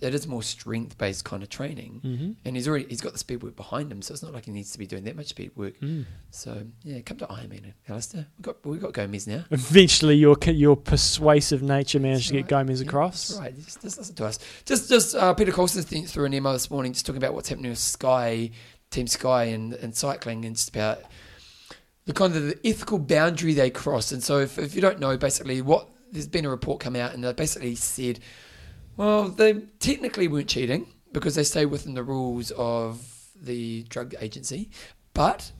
it 0.00 0.14
is 0.14 0.26
more 0.26 0.42
strength 0.42 0.98
based 0.98 1.24
kind 1.24 1.42
of 1.42 1.48
training, 1.48 2.00
Mhm. 2.04 2.36
and 2.44 2.56
he's 2.56 2.68
already 2.68 2.86
he's 2.88 3.00
got 3.00 3.12
the 3.14 3.18
speed 3.18 3.42
work 3.42 3.56
behind 3.56 3.90
him, 3.90 4.02
so 4.02 4.12
it's 4.12 4.22
not 4.22 4.32
like 4.34 4.44
he 4.44 4.50
needs 4.52 4.70
to 4.72 4.78
be 4.78 4.86
doing 4.86 5.04
that 5.04 5.16
much 5.16 5.28
speed 5.28 5.52
work. 5.56 5.80
Mm. 5.80 6.04
So 6.30 6.64
yeah, 6.84 7.00
come 7.00 7.16
to 7.18 7.26
Ironman, 7.26 7.72
Alistair. 7.88 8.26
We 8.38 8.42
got 8.42 8.66
we 8.66 8.78
got 8.78 8.92
Gomez 8.92 9.26
now. 9.26 9.44
Eventually, 9.50 10.16
your 10.16 10.36
your 10.46 10.76
persuasive 10.76 11.62
nature 11.62 11.98
managed 11.98 12.28
to 12.28 12.34
get. 12.34 12.48
Gomez 12.48 12.80
Yeah, 12.82 12.86
across. 12.88 13.38
Right. 13.38 13.54
Just, 13.56 13.80
just 13.82 13.98
listen 13.98 14.14
to 14.16 14.24
us. 14.26 14.38
Just, 14.64 14.88
just 14.88 15.14
uh, 15.14 15.32
Peter 15.34 15.52
Colson 15.52 15.82
th- 15.84 16.06
threw 16.06 16.24
an 16.26 16.34
email 16.34 16.52
this 16.52 16.70
morning, 16.70 16.92
just 16.92 17.06
talking 17.06 17.22
about 17.22 17.34
what's 17.34 17.48
happening 17.48 17.70
with 17.70 17.78
Sky, 17.78 18.50
Team 18.90 19.06
Sky, 19.06 19.44
and, 19.44 19.72
and 19.74 19.94
cycling, 19.94 20.44
and 20.44 20.56
just 20.56 20.68
about 20.68 21.00
the 22.04 22.12
kind 22.12 22.36
of 22.36 22.42
the 22.44 22.58
ethical 22.64 22.98
boundary 22.98 23.54
they 23.54 23.70
cross. 23.70 24.12
And 24.12 24.22
so, 24.22 24.38
if, 24.40 24.58
if 24.58 24.74
you 24.74 24.80
don't 24.80 25.00
know, 25.00 25.16
basically, 25.16 25.60
what 25.62 25.88
there's 26.12 26.28
been 26.28 26.44
a 26.44 26.50
report 26.50 26.80
come 26.80 26.94
out, 26.96 27.14
and 27.14 27.24
they 27.24 27.32
basically 27.32 27.74
said, 27.74 28.20
well, 28.96 29.28
they 29.28 29.54
technically 29.80 30.28
weren't 30.28 30.48
cheating 30.48 30.86
because 31.12 31.34
they 31.34 31.44
stay 31.44 31.66
within 31.66 31.94
the 31.94 32.02
rules 32.02 32.50
of 32.52 33.04
the 33.34 33.84
drug 33.84 34.14
agency, 34.20 34.70
but 35.14 35.52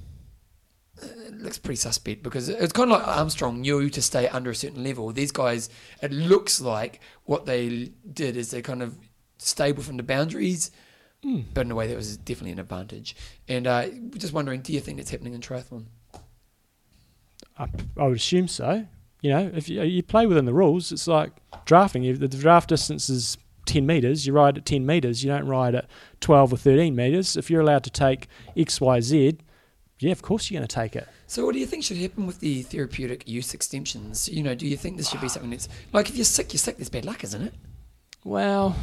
it 1.03 1.39
looks 1.41 1.59
pretty 1.59 1.77
suspect 1.77 2.23
because 2.23 2.49
it's 2.49 2.73
kind 2.73 2.91
of 2.91 2.99
like 3.01 3.07
Armstrong 3.09 3.61
knew 3.61 3.89
to 3.91 4.01
stay 4.03 4.29
under 4.29 4.51
a 4.51 4.55
certain 4.55 4.83
level. 4.83 5.13
These 5.13 5.33
guys, 5.33 5.69
it 6.01 6.11
looks 6.13 6.61
like 6.61 7.01
what 7.25 7.45
they 7.47 7.93
did 8.13 8.37
is 8.37 8.51
they 8.51 8.63
kind 8.63 8.83
of 8.83 8.97
stayed 9.39 9.77
within 9.77 9.97
the 9.97 10.03
boundaries, 10.03 10.71
Mm. 11.25 11.45
but 11.55 11.63
in 11.63 11.73
a 11.73 11.75
way 11.75 11.87
that 11.89 11.97
was 11.97 12.19
definitely 12.19 12.53
an 12.53 12.59
advantage. 12.59 13.17
And 13.49 13.67
uh, 13.67 13.89
just 14.17 14.35
wondering, 14.35 14.61
do 14.61 14.73
you 14.73 14.81
think 14.81 14.99
that's 14.99 15.11
happening 15.11 15.33
in 15.33 15.41
triathlon? 15.41 15.87
I, 17.59 17.69
I 17.97 18.07
would 18.07 18.19
assume 18.19 18.49
so. 18.49 18.87
You 19.27 19.33
know, 19.33 19.51
if 19.57 19.69
you, 19.69 19.83
you 19.83 20.05
play 20.05 20.25
within 20.25 20.45
the 20.45 20.55
rules, 20.55 20.93
it's 20.93 21.09
like 21.09 21.33
drafting. 21.65 22.05
If 22.05 22.21
the 22.21 22.29
draft 22.29 22.69
distance 22.69 23.11
is 23.11 23.37
10 23.65 23.85
metres, 23.85 24.25
you 24.25 24.33
ride 24.33 24.57
at 24.57 24.65
10 24.65 24.87
metres. 24.87 25.25
You 25.25 25.33
don't 25.33 25.49
ride 25.49 25.75
at 25.75 25.87
12 26.21 26.53
or 26.53 26.57
13 26.57 26.95
metres. 26.95 27.37
If 27.37 27.51
you're 27.51 27.61
allowed 27.61 27.83
to 27.83 27.91
take 27.91 28.29
X, 28.57 28.81
Y, 28.81 29.01
Z, 29.01 29.39
yeah, 29.99 30.13
of 30.13 30.23
course 30.23 30.49
you're 30.49 30.61
going 30.61 30.69
to 30.69 30.73
take 30.73 30.95
it. 30.95 31.09
So, 31.27 31.45
what 31.45 31.55
do 31.55 31.59
you 31.59 31.67
think 31.67 31.83
should 31.83 31.97
happen 31.97 32.25
with 32.25 32.39
the 32.39 32.63
therapeutic 32.63 33.27
use 33.27 33.53
exemptions? 33.53 34.29
You 34.29 34.45
know, 34.45 34.55
do 34.55 34.65
you 34.65 34.77
think 34.77 34.97
this 34.97 35.11
should 35.11 35.21
be 35.21 35.29
something 35.29 35.51
that's 35.51 35.69
like 35.93 36.09
if 36.09 36.15
you're 36.15 36.25
sick, 36.25 36.53
you're 36.53 36.59
sick. 36.59 36.77
There's 36.77 36.89
bad 36.89 37.05
luck, 37.05 37.25
isn't 37.25 37.43
it? 37.43 37.55
Well, 38.23 38.77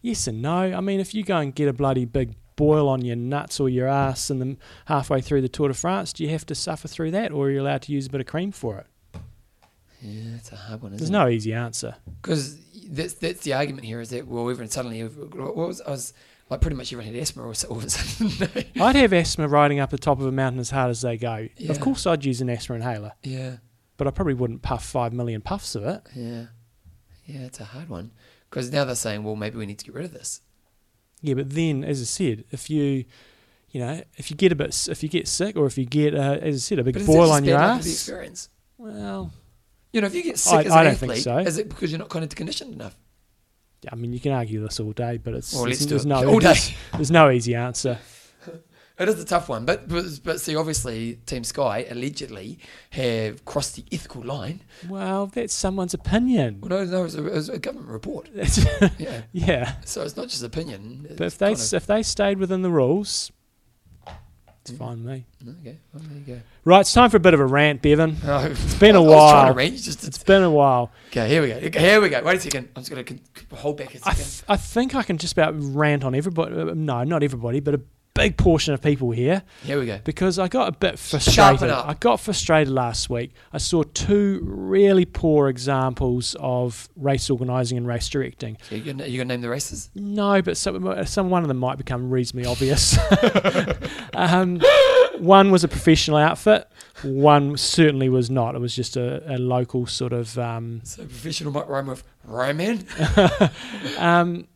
yes 0.00 0.26
and 0.26 0.40
no. 0.40 0.60
I 0.72 0.80
mean, 0.80 0.98
if 0.98 1.14
you 1.14 1.24
go 1.24 1.36
and 1.36 1.54
get 1.54 1.68
a 1.68 1.74
bloody 1.74 2.06
big 2.06 2.36
boil 2.56 2.88
on 2.88 3.04
your 3.04 3.16
nuts 3.16 3.60
or 3.60 3.68
your 3.68 3.88
ass 3.88 4.30
and 4.30 4.40
then 4.40 4.56
halfway 4.86 5.20
through 5.20 5.42
the 5.42 5.48
Tour 5.50 5.68
de 5.68 5.74
France, 5.74 6.14
do 6.14 6.24
you 6.24 6.30
have 6.30 6.46
to 6.46 6.54
suffer 6.54 6.88
through 6.88 7.10
that 7.10 7.32
or 7.32 7.48
are 7.48 7.50
you 7.50 7.60
allowed 7.60 7.82
to 7.82 7.92
use 7.92 8.06
a 8.06 8.10
bit 8.10 8.22
of 8.22 8.26
cream 8.26 8.50
for 8.50 8.78
it? 8.78 8.86
Yeah, 10.06 10.32
that's 10.34 10.52
a 10.52 10.56
hard 10.56 10.82
one. 10.82 10.92
Isn't 10.92 10.98
There's 10.98 11.10
it? 11.10 11.12
no 11.12 11.28
easy 11.28 11.52
answer. 11.54 11.94
because 12.20 12.58
that's 12.88 13.14
that's 13.14 13.40
the 13.40 13.54
argument 13.54 13.86
here 13.86 14.00
is 14.00 14.10
that 14.10 14.26
well, 14.26 14.48
everyone 14.50 14.68
suddenly 14.70 15.02
what 15.02 15.56
was 15.56 15.80
I 15.80 15.90
was 15.90 16.12
like 16.50 16.60
pretty 16.60 16.76
much 16.76 16.92
everyone 16.92 17.14
had 17.14 17.20
asthma 17.22 17.42
or 17.42 17.54
so- 17.54 17.68
all 17.70 17.78
of 17.78 17.84
a 17.84 17.90
sudden. 17.90 18.64
I'd 18.80 18.96
have 18.96 19.12
asthma 19.14 19.48
riding 19.48 19.80
up 19.80 19.88
the 19.90 19.96
top 19.98 20.20
of 20.20 20.26
a 20.26 20.32
mountain 20.32 20.60
as 20.60 20.70
hard 20.70 20.90
as 20.90 21.00
they 21.00 21.16
go. 21.16 21.48
Yeah. 21.56 21.70
Of 21.70 21.80
course, 21.80 22.06
I'd 22.06 22.24
use 22.24 22.40
an 22.42 22.50
asthma 22.50 22.76
inhaler, 22.76 23.12
yeah, 23.22 23.56
but 23.96 24.06
I 24.06 24.10
probably 24.10 24.34
wouldn't 24.34 24.60
puff 24.62 24.84
five 24.84 25.12
million 25.14 25.40
puffs 25.40 25.74
of 25.74 25.84
it. 25.84 26.02
yeah, 26.14 26.46
yeah. 27.24 27.40
It's 27.46 27.60
a 27.60 27.64
hard 27.64 27.88
one 27.88 28.10
because 28.50 28.70
now 28.70 28.84
they're 28.84 28.94
saying, 28.94 29.24
well, 29.24 29.36
maybe 29.36 29.56
we 29.56 29.64
need 29.64 29.78
to 29.78 29.84
get 29.86 29.94
rid 29.94 30.04
of 30.04 30.12
this. 30.12 30.42
Yeah, 31.22 31.34
but 31.34 31.48
then, 31.50 31.82
as 31.84 32.02
I 32.02 32.04
said, 32.04 32.44
if 32.50 32.68
you, 32.68 33.06
you 33.70 33.80
know, 33.80 34.02
if 34.18 34.30
you 34.30 34.36
get 34.36 34.52
a 34.52 34.54
bit, 34.54 34.88
if 34.90 35.02
you 35.02 35.08
get 35.08 35.26
sick, 35.26 35.56
or 35.56 35.64
if 35.64 35.78
you 35.78 35.86
get, 35.86 36.14
uh, 36.14 36.36
as 36.42 36.56
I 36.56 36.58
said, 36.58 36.78
a 36.80 36.84
big 36.84 36.94
But 36.94 37.06
boil 37.06 37.30
on 37.32 37.44
your 37.44 37.56
bad 37.56 37.68
luck 37.68 37.78
of 37.78 37.84
the 37.84 38.20
ass, 38.30 38.48
well, 38.76 39.32
You 39.94 40.00
know, 40.00 40.08
if 40.08 40.14
you 40.14 40.22
get 40.22 40.38
sick 40.38 40.52
I- 40.52 40.62
as 40.64 40.72
I 40.72 40.80
an 40.80 40.86
don't 40.88 40.96
think 40.98 41.12
athlete, 41.12 41.24
so. 41.24 41.38
is 41.38 41.56
it 41.58 41.68
because 41.68 41.90
you're 41.92 41.98
not 42.00 42.08
kind 42.10 42.24
of 42.24 42.34
conditioned 42.34 42.74
enough? 42.74 42.96
Yeah, 43.82 43.90
I 43.92 43.96
mean, 43.96 44.12
you 44.12 44.20
can 44.20 44.32
argue 44.32 44.60
this 44.62 44.80
all 44.80 44.92
day, 44.92 45.18
but 45.18 45.34
it's, 45.34 45.54
Well, 45.54 45.64
it's- 45.66 45.86
there's 45.86 46.04
it 46.04 46.08
no 46.08 46.26
all 46.28 46.38
day. 46.40 46.46
there's, 46.48 46.72
there's 46.92 47.10
no 47.10 47.30
easy 47.30 47.54
answer. 47.54 47.98
It 48.96 49.08
is 49.08 49.20
a 49.20 49.24
tough 49.24 49.48
one, 49.48 49.64
but, 49.64 49.88
but 49.88 50.04
but 50.22 50.40
see, 50.40 50.54
obviously, 50.54 51.14
Team 51.26 51.42
Sky 51.42 51.84
allegedly 51.90 52.60
have 52.90 53.44
crossed 53.44 53.74
the 53.74 53.84
ethical 53.90 54.22
line. 54.22 54.60
Well, 54.88 55.26
that's 55.26 55.52
someone's 55.52 55.94
opinion. 55.94 56.60
Well, 56.60 56.68
no, 56.68 56.84
no, 56.84 57.04
it's 57.04 57.16
a, 57.16 57.26
it's 57.26 57.48
a 57.48 57.58
government 57.58 57.88
report. 57.90 58.28
Yeah, 58.98 59.22
yeah, 59.32 59.74
so 59.84 60.02
it's 60.02 60.16
not 60.16 60.28
just 60.28 60.44
opinion. 60.44 61.06
but 61.18 61.26
if 61.26 61.38
they 61.38 61.46
kind 61.46 61.58
s 61.58 61.72
if 61.72 61.86
they 61.88 62.04
stayed 62.04 62.38
within 62.38 62.62
the 62.62 62.70
rules, 62.70 63.32
it's 64.64 64.72
Mm. 64.72 64.78
fine 64.78 65.04
with 65.04 65.12
me. 65.12 65.24
okay, 65.60 65.78
well, 65.92 66.02
there 66.08 66.18
you 66.18 66.34
go. 66.36 66.40
Right, 66.64 66.80
it's 66.80 66.92
time 66.92 67.10
for 67.10 67.18
a 67.18 67.20
bit 67.20 67.34
of 67.34 67.40
a 67.40 67.44
rant, 67.46 67.82
Bevan. 67.82 68.16
go. 68.24 68.38
It's 68.50 68.74
been 68.76 68.96
a 68.96 69.02
I 69.02 69.06
was 69.06 69.30
trying 69.30 69.52
to 69.52 69.54
while. 69.54 69.70
just 69.70 70.04
It's 70.06 70.22
been 70.24 70.42
a 70.42 70.50
while. 70.50 70.90
Okay, 71.08 71.28
here 71.28 71.42
we 71.42 71.48
go. 71.68 71.78
Here 71.80 72.00
we 72.00 72.08
go. 72.08 72.22
Wait 72.22 72.36
a 72.36 72.40
second. 72.40 72.68
I'm 72.74 72.82
just 72.82 72.90
going 72.90 73.04
to 73.04 73.56
hold 73.56 73.76
back 73.76 73.94
a 73.94 73.98
second. 73.98 74.16
th- 74.16 74.42
I 74.48 74.56
think 74.56 74.94
I 74.94 75.02
can 75.02 75.18
just 75.18 75.34
about 75.34 75.54
rant 75.58 76.02
on 76.02 76.14
everybody. 76.14 76.54
uh, 76.58 76.72
No, 76.74 77.04
not 77.04 77.22
everybody, 77.22 77.60
but 77.60 77.74
a 77.74 77.80
big 78.14 78.36
portion 78.36 78.72
of 78.72 78.80
people 78.80 79.10
here 79.10 79.42
here 79.64 79.78
we 79.78 79.86
go. 79.86 79.98
because 80.04 80.38
I 80.38 80.46
got 80.46 80.68
a 80.68 80.72
bit 80.72 81.00
frustrated. 81.00 81.68
up. 81.68 81.88
I 81.88 81.94
got 81.94 82.20
frustrated 82.20 82.72
last 82.72 83.10
week. 83.10 83.32
I 83.52 83.58
saw 83.58 83.82
two 83.82 84.40
really 84.44 85.04
poor 85.04 85.48
examples 85.48 86.36
of 86.38 86.88
race 86.94 87.28
organising 87.28 87.76
and 87.76 87.86
race 87.88 88.08
directing. 88.08 88.56
So 88.68 88.76
you're 88.76 88.94
going 88.94 88.98
to 88.98 89.24
name 89.24 89.40
the 89.40 89.48
races? 89.48 89.90
No, 89.96 90.40
but 90.42 90.56
some, 90.56 91.04
some 91.06 91.28
one 91.28 91.42
of 91.42 91.48
them 91.48 91.58
might 91.58 91.76
become 91.76 92.08
reasonably 92.08 92.46
obvious. 92.48 92.96
um, 94.14 94.60
one 95.18 95.50
was 95.50 95.64
a 95.64 95.68
professional 95.68 96.16
outfit. 96.18 96.68
One 97.02 97.56
certainly 97.56 98.08
was 98.08 98.30
not. 98.30 98.54
It 98.54 98.60
was 98.60 98.76
just 98.76 98.96
a, 98.96 99.22
a 99.34 99.38
local 99.38 99.86
sort 99.86 100.12
of. 100.12 100.38
Um, 100.38 100.82
So 100.84 101.02
professional 101.02 101.52
might 101.52 101.68
rhyme 101.68 101.86
with 101.86 102.04
Roman. 102.24 102.86
um, 103.98 104.46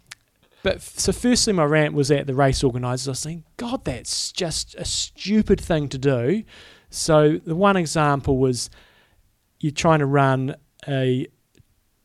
but 0.62 0.82
so, 0.82 1.12
firstly, 1.12 1.52
my 1.52 1.64
rant 1.64 1.94
was 1.94 2.10
at 2.10 2.26
the 2.26 2.34
race 2.34 2.62
organisers. 2.64 3.08
I 3.08 3.10
was 3.12 3.18
saying, 3.20 3.44
God, 3.56 3.84
that's 3.84 4.32
just 4.32 4.74
a 4.76 4.84
stupid 4.84 5.60
thing 5.60 5.88
to 5.90 5.98
do. 5.98 6.42
So, 6.90 7.38
the 7.38 7.54
one 7.54 7.76
example 7.76 8.38
was 8.38 8.70
you're 9.60 9.72
trying 9.72 9.98
to 10.00 10.06
run 10.06 10.54
a 10.86 11.26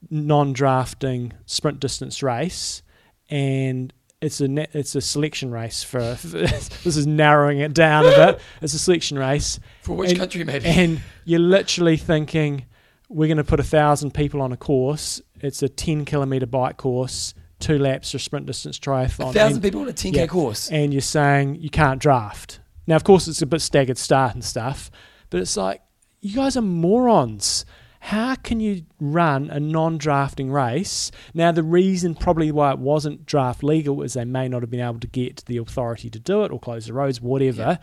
non 0.09 0.53
drafting 0.53 1.33
sprint 1.45 1.79
distance 1.79 2.21
race, 2.21 2.83
and 3.29 3.93
it's 4.21 4.39
a 4.41 4.77
it's 4.77 4.95
a 4.95 5.01
selection 5.01 5.51
race 5.51 5.83
for 5.83 5.99
this 6.23 6.85
is 6.85 7.07
narrowing 7.07 7.59
it 7.59 7.73
down 7.73 8.05
a 8.05 8.09
bit. 8.09 8.39
It's 8.61 8.73
a 8.73 8.79
selection 8.79 9.17
race, 9.19 9.59
For 9.81 9.95
which 9.95 10.11
And- 10.11 10.19
country, 10.19 10.43
maybe? 10.43 10.65
and 10.65 11.01
you're 11.25 11.39
literally 11.39 11.97
thinking 11.97 12.65
we're 13.09 13.27
going 13.27 13.37
to 13.37 13.43
put 13.43 13.59
a 13.59 13.63
thousand 13.63 14.13
people 14.13 14.41
on 14.41 14.51
a 14.51 14.57
course. 14.57 15.21
It's 15.41 15.61
a 15.61 15.69
ten 15.69 16.05
kilometer 16.05 16.45
bike 16.45 16.77
course, 16.77 17.33
two 17.63 17.79
laps 17.79 18.11
for 18.11 18.19
sprint 18.19 18.45
distance 18.45 18.77
triathlon. 18.77 19.29
a 19.29 19.33
thousand 19.33 19.53
and, 19.57 19.63
people 19.63 19.81
on 19.81 19.89
a 19.89 19.93
10k 19.93 20.15
yeah. 20.15 20.27
course. 20.27 20.69
and 20.69 20.93
you're 20.93 21.01
saying 21.01 21.55
you 21.55 21.69
can't 21.69 22.01
draft. 22.01 22.59
Now, 22.85 22.95
of 22.95 23.03
course, 23.03 23.27
it's 23.27 23.41
a 23.41 23.45
bit 23.45 23.61
staggered 23.61 23.97
start 23.97 24.33
and 24.33 24.43
stuff, 24.43 24.91
but 25.29 25.39
it's 25.39 25.55
like 25.55 25.81
you 26.19 26.35
guys 26.35 26.57
are 26.57 26.61
morons. 26.61 27.65
How 27.99 28.35
can 28.35 28.59
you 28.59 28.83
run 28.99 29.49
a 29.49 29.61
non-drafting 29.61 30.51
race? 30.51 31.09
Now, 31.33 31.53
the 31.53 31.63
reason 31.63 32.15
probably 32.15 32.51
why 32.51 32.71
it 32.71 32.79
wasn't 32.79 33.25
draft 33.25 33.63
legal 33.63 34.01
is 34.01 34.13
they 34.13 34.25
may 34.25 34.49
not 34.49 34.61
have 34.61 34.69
been 34.69 34.81
able 34.81 34.99
to 34.99 35.07
get 35.07 35.45
the 35.45 35.55
authority 35.55 36.09
to 36.09 36.19
do 36.19 36.43
it 36.43 36.51
or 36.51 36.59
close 36.59 36.87
the 36.87 36.93
roads, 36.93 37.21
whatever. 37.21 37.61
Yeah. 37.61 37.77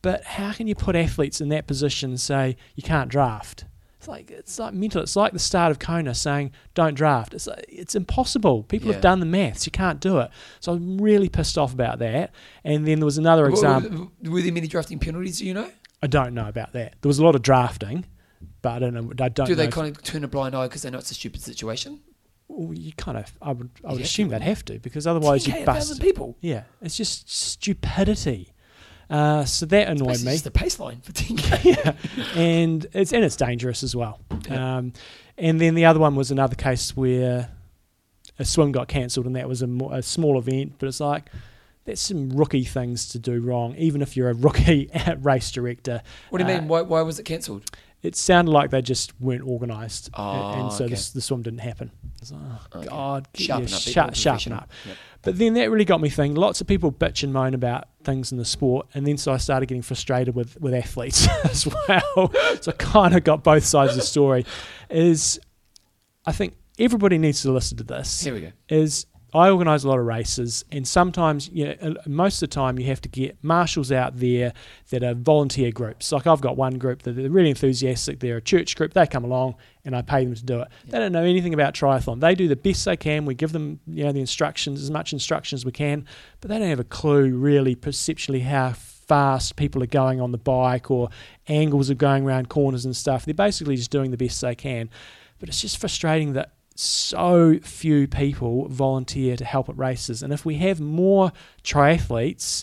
But 0.00 0.24
how 0.24 0.52
can 0.52 0.68
you 0.68 0.74
put 0.74 0.96
athletes 0.96 1.42
in 1.42 1.50
that 1.50 1.66
position 1.66 2.10
and 2.10 2.20
say 2.20 2.56
you 2.76 2.82
can't 2.82 3.10
draft? 3.10 3.66
It's 3.98 4.06
like 4.06 4.30
it's 4.30 4.58
like 4.60 4.74
mental. 4.74 5.02
It's 5.02 5.16
like 5.16 5.32
the 5.32 5.38
start 5.40 5.72
of 5.72 5.80
Kona 5.80 6.14
saying 6.14 6.52
don't 6.74 6.94
draft. 6.94 7.34
It's 7.34 7.48
like, 7.48 7.64
it's 7.68 7.96
impossible. 7.96 8.62
People 8.62 8.88
Yeah. 8.88 8.94
have 8.94 9.02
done 9.02 9.18
the 9.18 9.26
maths. 9.26 9.66
You 9.66 9.72
can't 9.72 9.98
do 10.00 10.18
it. 10.18 10.30
So 10.60 10.72
I'm 10.72 10.98
really 10.98 11.28
pissed 11.28 11.58
off 11.58 11.72
about 11.74 11.98
that. 11.98 12.32
And 12.62 12.86
then 12.86 13.00
there 13.00 13.04
was 13.06 13.18
another 13.18 13.42
Were- 13.42 13.50
example. 13.50 14.12
Were, 14.22 14.40
there 14.40 14.52
many 14.52 14.68
drafting 14.68 15.00
penalties? 15.00 15.38
Do 15.40 15.46
you 15.46 15.54
know? 15.54 15.68
I 16.00 16.06
don't 16.06 16.32
know 16.32 16.46
about 16.48 16.74
that. 16.74 16.94
There 17.02 17.08
was 17.08 17.18
a 17.18 17.24
lot 17.24 17.34
of 17.34 17.42
drafting, 17.42 18.04
but 18.62 18.70
I 18.74 18.78
don't 18.78 18.94
know. 18.94 19.10
I 19.18 19.28
don't 19.30 19.46
Do 19.46 19.56
they 19.56 19.66
kind 19.66 19.88
of 19.88 20.00
turn 20.04 20.22
a 20.22 20.28
blind 20.28 20.54
eye 20.54 20.68
because 20.68 20.82
they 20.82 20.90
know 20.90 20.98
it's 20.98 21.10
a 21.10 21.14
stupid 21.14 21.42
situation? 21.42 21.98
Well, 22.46 22.72
you 22.78 22.92
kind 22.92 23.18
of. 23.18 23.36
I 23.42 23.50
would. 23.52 23.68
I 23.84 23.88
would 23.88 23.98
have 23.98 24.06
assume 24.06 24.28
they'd 24.28 24.42
have 24.42 24.64
to 24.66 24.78
because 24.78 25.08
otherwise 25.08 25.44
10K, 25.44 25.58
you 25.60 25.66
bust. 25.66 26.00
people. 26.00 26.36
Yeah, 26.40 26.62
it's 26.80 26.96
just 26.96 27.28
stupidity. 27.28 28.52
Uh, 29.10 29.44
so 29.44 29.64
that 29.66 29.88
annoyed 29.88 30.20
me. 30.22 30.32
just 30.32 30.44
the 30.44 30.50
baseline 30.50 31.02
for 31.02 31.12
10k. 31.12 31.64
yeah, 31.64 32.38
and 32.40 32.86
it's 32.92 33.12
and 33.12 33.24
it's 33.24 33.36
dangerous 33.36 33.82
as 33.82 33.96
well. 33.96 34.20
Yeah. 34.48 34.76
Um, 34.78 34.92
and 35.38 35.60
then 35.60 35.74
the 35.74 35.84
other 35.86 36.00
one 36.00 36.14
was 36.14 36.30
another 36.30 36.54
case 36.56 36.96
where 36.96 37.50
a 38.38 38.44
swim 38.44 38.70
got 38.72 38.88
cancelled, 38.88 39.26
and 39.26 39.34
that 39.36 39.48
was 39.48 39.62
a, 39.62 39.66
mo- 39.66 39.90
a 39.92 40.02
small 40.02 40.38
event. 40.38 40.74
But 40.78 40.88
it's 40.88 41.00
like 41.00 41.30
that's 41.86 42.02
some 42.02 42.28
rookie 42.30 42.64
things 42.64 43.08
to 43.10 43.18
do 43.18 43.40
wrong, 43.40 43.74
even 43.76 44.02
if 44.02 44.14
you're 44.16 44.28
a 44.28 44.34
rookie 44.34 44.90
race 45.20 45.50
director. 45.50 46.02
What 46.28 46.40
do 46.40 46.44
you 46.44 46.50
Uh, 46.54 46.60
mean? 46.60 46.68
Why, 46.68 46.82
why 46.82 47.00
was 47.02 47.18
it 47.18 47.22
cancelled? 47.24 47.64
It 48.02 48.14
sounded 48.16 48.50
like 48.52 48.70
they 48.70 48.80
just 48.82 49.18
weren't 49.20 49.42
organised, 49.42 50.10
Oh, 50.14 50.52
and, 50.52 50.60
and 50.62 50.72
so 50.72 50.84
okay. 50.84 50.94
this, 50.94 51.10
the 51.10 51.20
swim 51.20 51.42
didn't 51.42 51.60
happen. 51.60 51.90
Like, 52.30 52.40
oh, 52.72 52.78
Okay. 52.78 52.88
God, 52.88 53.28
Sharpen 53.34 53.68
your 53.68 53.76
up, 53.76 53.82
sharp- 53.82 54.14
sharpen 54.14 54.52
up. 54.52 54.70
Yep. 54.86 54.96
But 55.22 55.38
then 55.38 55.54
that 55.54 55.68
really 55.70 55.84
got 55.84 56.00
me 56.00 56.08
thinking. 56.08 56.36
Lots 56.36 56.60
of 56.60 56.66
people 56.68 56.92
bitch 56.92 57.24
and 57.24 57.32
moan 57.32 57.54
about 57.54 57.88
things 58.04 58.30
in 58.30 58.38
the 58.38 58.44
sport, 58.44 58.86
and 58.94 59.04
then 59.06 59.16
so 59.18 59.32
I 59.32 59.36
started 59.38 59.66
getting 59.66 59.82
frustrated 59.82 60.34
with 60.34 60.60
with 60.60 60.74
athletes 60.74 61.26
as 61.44 61.66
well. 61.66 62.32
so 62.60 62.70
I 62.70 62.74
kind 62.78 63.16
of 63.16 63.24
got 63.24 63.42
both 63.42 63.64
sides 63.64 63.92
of 63.92 63.96
the 63.98 64.02
story. 64.06 64.46
Is 64.88 65.40
I 66.24 66.30
think 66.32 66.54
everybody 66.78 67.18
needs 67.18 67.42
to 67.42 67.50
listen 67.50 67.76
to 67.78 67.84
this. 67.84 68.20
Here 68.22 68.32
we 68.34 68.40
go. 68.42 68.52
Is 68.68 69.06
I 69.34 69.50
organise 69.50 69.84
a 69.84 69.88
lot 69.88 69.98
of 69.98 70.06
races, 70.06 70.64
and 70.72 70.88
sometimes, 70.88 71.50
you 71.50 71.66
know, 71.66 71.96
most 72.06 72.42
of 72.42 72.48
the 72.48 72.54
time, 72.54 72.78
you 72.78 72.86
have 72.86 73.00
to 73.02 73.08
get 73.10 73.36
marshals 73.42 73.92
out 73.92 74.16
there 74.16 74.54
that 74.88 75.02
are 75.02 75.12
volunteer 75.12 75.70
groups. 75.70 76.10
Like 76.12 76.26
I've 76.26 76.40
got 76.40 76.56
one 76.56 76.78
group 76.78 77.02
that 77.02 77.18
are 77.18 77.28
really 77.28 77.50
enthusiastic. 77.50 78.20
They're 78.20 78.38
a 78.38 78.42
church 78.42 78.74
group. 78.74 78.94
They 78.94 79.06
come 79.06 79.24
along, 79.24 79.56
and 79.84 79.94
I 79.94 80.00
pay 80.00 80.24
them 80.24 80.34
to 80.34 80.44
do 80.44 80.60
it. 80.62 80.68
They 80.86 80.98
don't 80.98 81.12
know 81.12 81.24
anything 81.24 81.52
about 81.52 81.74
triathlon. 81.74 82.20
They 82.20 82.34
do 82.34 82.48
the 82.48 82.56
best 82.56 82.86
they 82.86 82.96
can. 82.96 83.26
We 83.26 83.34
give 83.34 83.52
them, 83.52 83.80
you 83.86 84.04
know, 84.04 84.12
the 84.12 84.20
instructions 84.20 84.82
as 84.82 84.90
much 84.90 85.12
instruction 85.12 85.56
as 85.56 85.64
we 85.64 85.72
can, 85.72 86.06
but 86.40 86.48
they 86.48 86.58
don't 86.58 86.70
have 86.70 86.80
a 86.80 86.84
clue 86.84 87.36
really 87.36 87.74
perceptually 87.74 88.40
how 88.40 88.72
fast 88.72 89.56
people 89.56 89.82
are 89.82 89.86
going 89.86 90.20
on 90.20 90.32
the 90.32 90.38
bike 90.38 90.90
or 90.90 91.08
angles 91.48 91.90
of 91.90 91.98
going 91.98 92.24
around 92.24 92.48
corners 92.48 92.84
and 92.84 92.96
stuff. 92.96 93.24
They're 93.24 93.34
basically 93.34 93.76
just 93.76 93.90
doing 93.90 94.10
the 94.10 94.16
best 94.16 94.40
they 94.40 94.54
can. 94.54 94.90
But 95.38 95.48
it's 95.48 95.60
just 95.60 95.78
frustrating 95.78 96.32
that 96.32 96.52
so 96.80 97.58
few 97.60 98.06
people 98.06 98.68
volunteer 98.68 99.36
to 99.36 99.44
help 99.44 99.68
at 99.68 99.76
races. 99.76 100.22
And 100.22 100.32
if 100.32 100.44
we 100.44 100.56
have 100.56 100.80
more 100.80 101.32
triathletes 101.64 102.62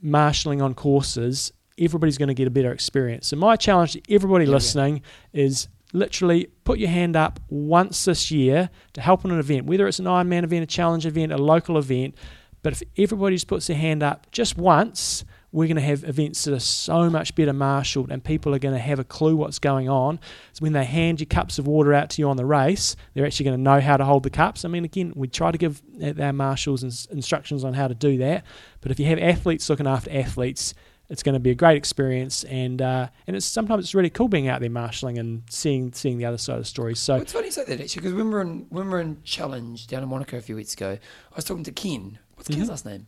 marshalling 0.00 0.62
on 0.62 0.74
courses, 0.74 1.52
everybody's 1.78 2.16
going 2.16 2.28
to 2.28 2.34
get 2.34 2.46
a 2.46 2.50
better 2.50 2.72
experience. 2.72 3.28
So 3.28 3.36
my 3.36 3.56
challenge 3.56 3.92
to 3.92 4.02
everybody 4.10 4.44
Yeah, 4.44 4.50
yeah. 4.50 4.54
listening 4.54 5.02
is 5.34 5.68
literally 5.92 6.48
put 6.64 6.78
your 6.78 6.88
hand 6.88 7.16
up 7.16 7.38
once 7.50 8.06
this 8.06 8.30
year 8.30 8.70
to 8.94 9.00
help 9.02 9.24
on 9.26 9.30
an 9.30 9.38
event, 9.38 9.66
whether 9.66 9.86
it's 9.86 9.98
an 9.98 10.06
Ironman 10.06 10.44
event, 10.44 10.62
a 10.62 10.66
challenge 10.66 11.04
event, 11.04 11.30
a 11.30 11.38
local 11.38 11.76
event. 11.76 12.14
But 12.62 12.72
if 12.72 12.82
everybody 12.96 13.36
just 13.36 13.46
puts 13.46 13.66
their 13.66 13.76
hand 13.76 14.02
up 14.02 14.30
just 14.30 14.56
once, 14.56 15.24
we're 15.50 15.66
going 15.66 15.76
to 15.76 15.82
have 15.82 16.04
events 16.04 16.44
that 16.44 16.52
are 16.54 16.60
so 16.60 17.08
much 17.08 17.34
better 17.34 17.52
marshalled 17.54 18.10
and 18.10 18.22
people 18.22 18.54
are 18.54 18.58
going 18.58 18.74
to 18.74 18.80
have 18.80 18.98
a 18.98 19.04
clue 19.04 19.34
what's 19.34 19.58
going 19.58 19.88
on. 19.88 20.20
So 20.52 20.60
when 20.62 20.74
they 20.74 20.84
hand 20.84 21.20
you 21.20 21.26
cups 21.26 21.58
of 21.58 21.66
water 21.66 21.94
out 21.94 22.10
to 22.10 22.22
you 22.22 22.28
on 22.28 22.36
the 22.36 22.44
race, 22.44 22.96
they're 23.14 23.24
actually 23.24 23.44
going 23.44 23.56
to 23.56 23.62
know 23.62 23.80
how 23.80 23.96
to 23.96 24.04
hold 24.04 24.24
the 24.24 24.30
cups. 24.30 24.64
I 24.64 24.68
mean, 24.68 24.84
again, 24.84 25.12
we 25.16 25.26
try 25.26 25.50
to 25.50 25.56
give 25.58 25.80
our 26.20 26.32
marshals 26.34 27.06
instructions 27.06 27.64
on 27.64 27.72
how 27.72 27.88
to 27.88 27.94
do 27.94 28.18
that. 28.18 28.44
But 28.82 28.90
if 28.92 29.00
you 29.00 29.06
have 29.06 29.18
athletes 29.18 29.68
looking 29.70 29.86
after 29.86 30.10
athletes, 30.14 30.74
it's 31.10 31.22
going 31.22 31.32
to 31.32 31.40
be 31.40 31.48
a 31.48 31.54
great 31.54 31.78
experience, 31.78 32.44
and 32.44 32.82
uh, 32.82 33.08
and 33.26 33.34
it's 33.34 33.46
sometimes 33.46 33.82
it's 33.82 33.94
really 33.94 34.10
cool 34.10 34.28
being 34.28 34.46
out 34.46 34.60
there 34.60 34.68
marshalling 34.68 35.16
and 35.16 35.42
seeing 35.48 35.90
seeing 35.94 36.18
the 36.18 36.26
other 36.26 36.36
side 36.36 36.56
of 36.56 36.60
the 36.60 36.66
story. 36.68 36.94
So 36.94 37.14
Well, 37.14 37.22
it's 37.22 37.32
funny 37.32 37.46
you 37.46 37.52
say 37.52 37.64
that 37.64 37.80
actually, 37.80 38.00
because 38.02 38.12
when 38.12 38.26
we 38.26 38.32
were 38.34 38.42
in 38.42 38.66
when 38.68 38.84
we 38.84 38.90
were 38.90 39.00
in 39.00 39.22
Challenge 39.24 39.86
down 39.86 40.02
in 40.02 40.10
Wanaka 40.10 40.36
a 40.36 40.42
few 40.42 40.54
weeks 40.56 40.74
ago, 40.74 40.98
I 41.32 41.34
was 41.34 41.46
talking 41.46 41.64
to 41.64 41.72
Ken. 41.72 42.18
What's 42.34 42.48
Ken's 42.50 42.66
Mhm. 42.66 42.68
last 42.68 42.84
name? 42.84 43.06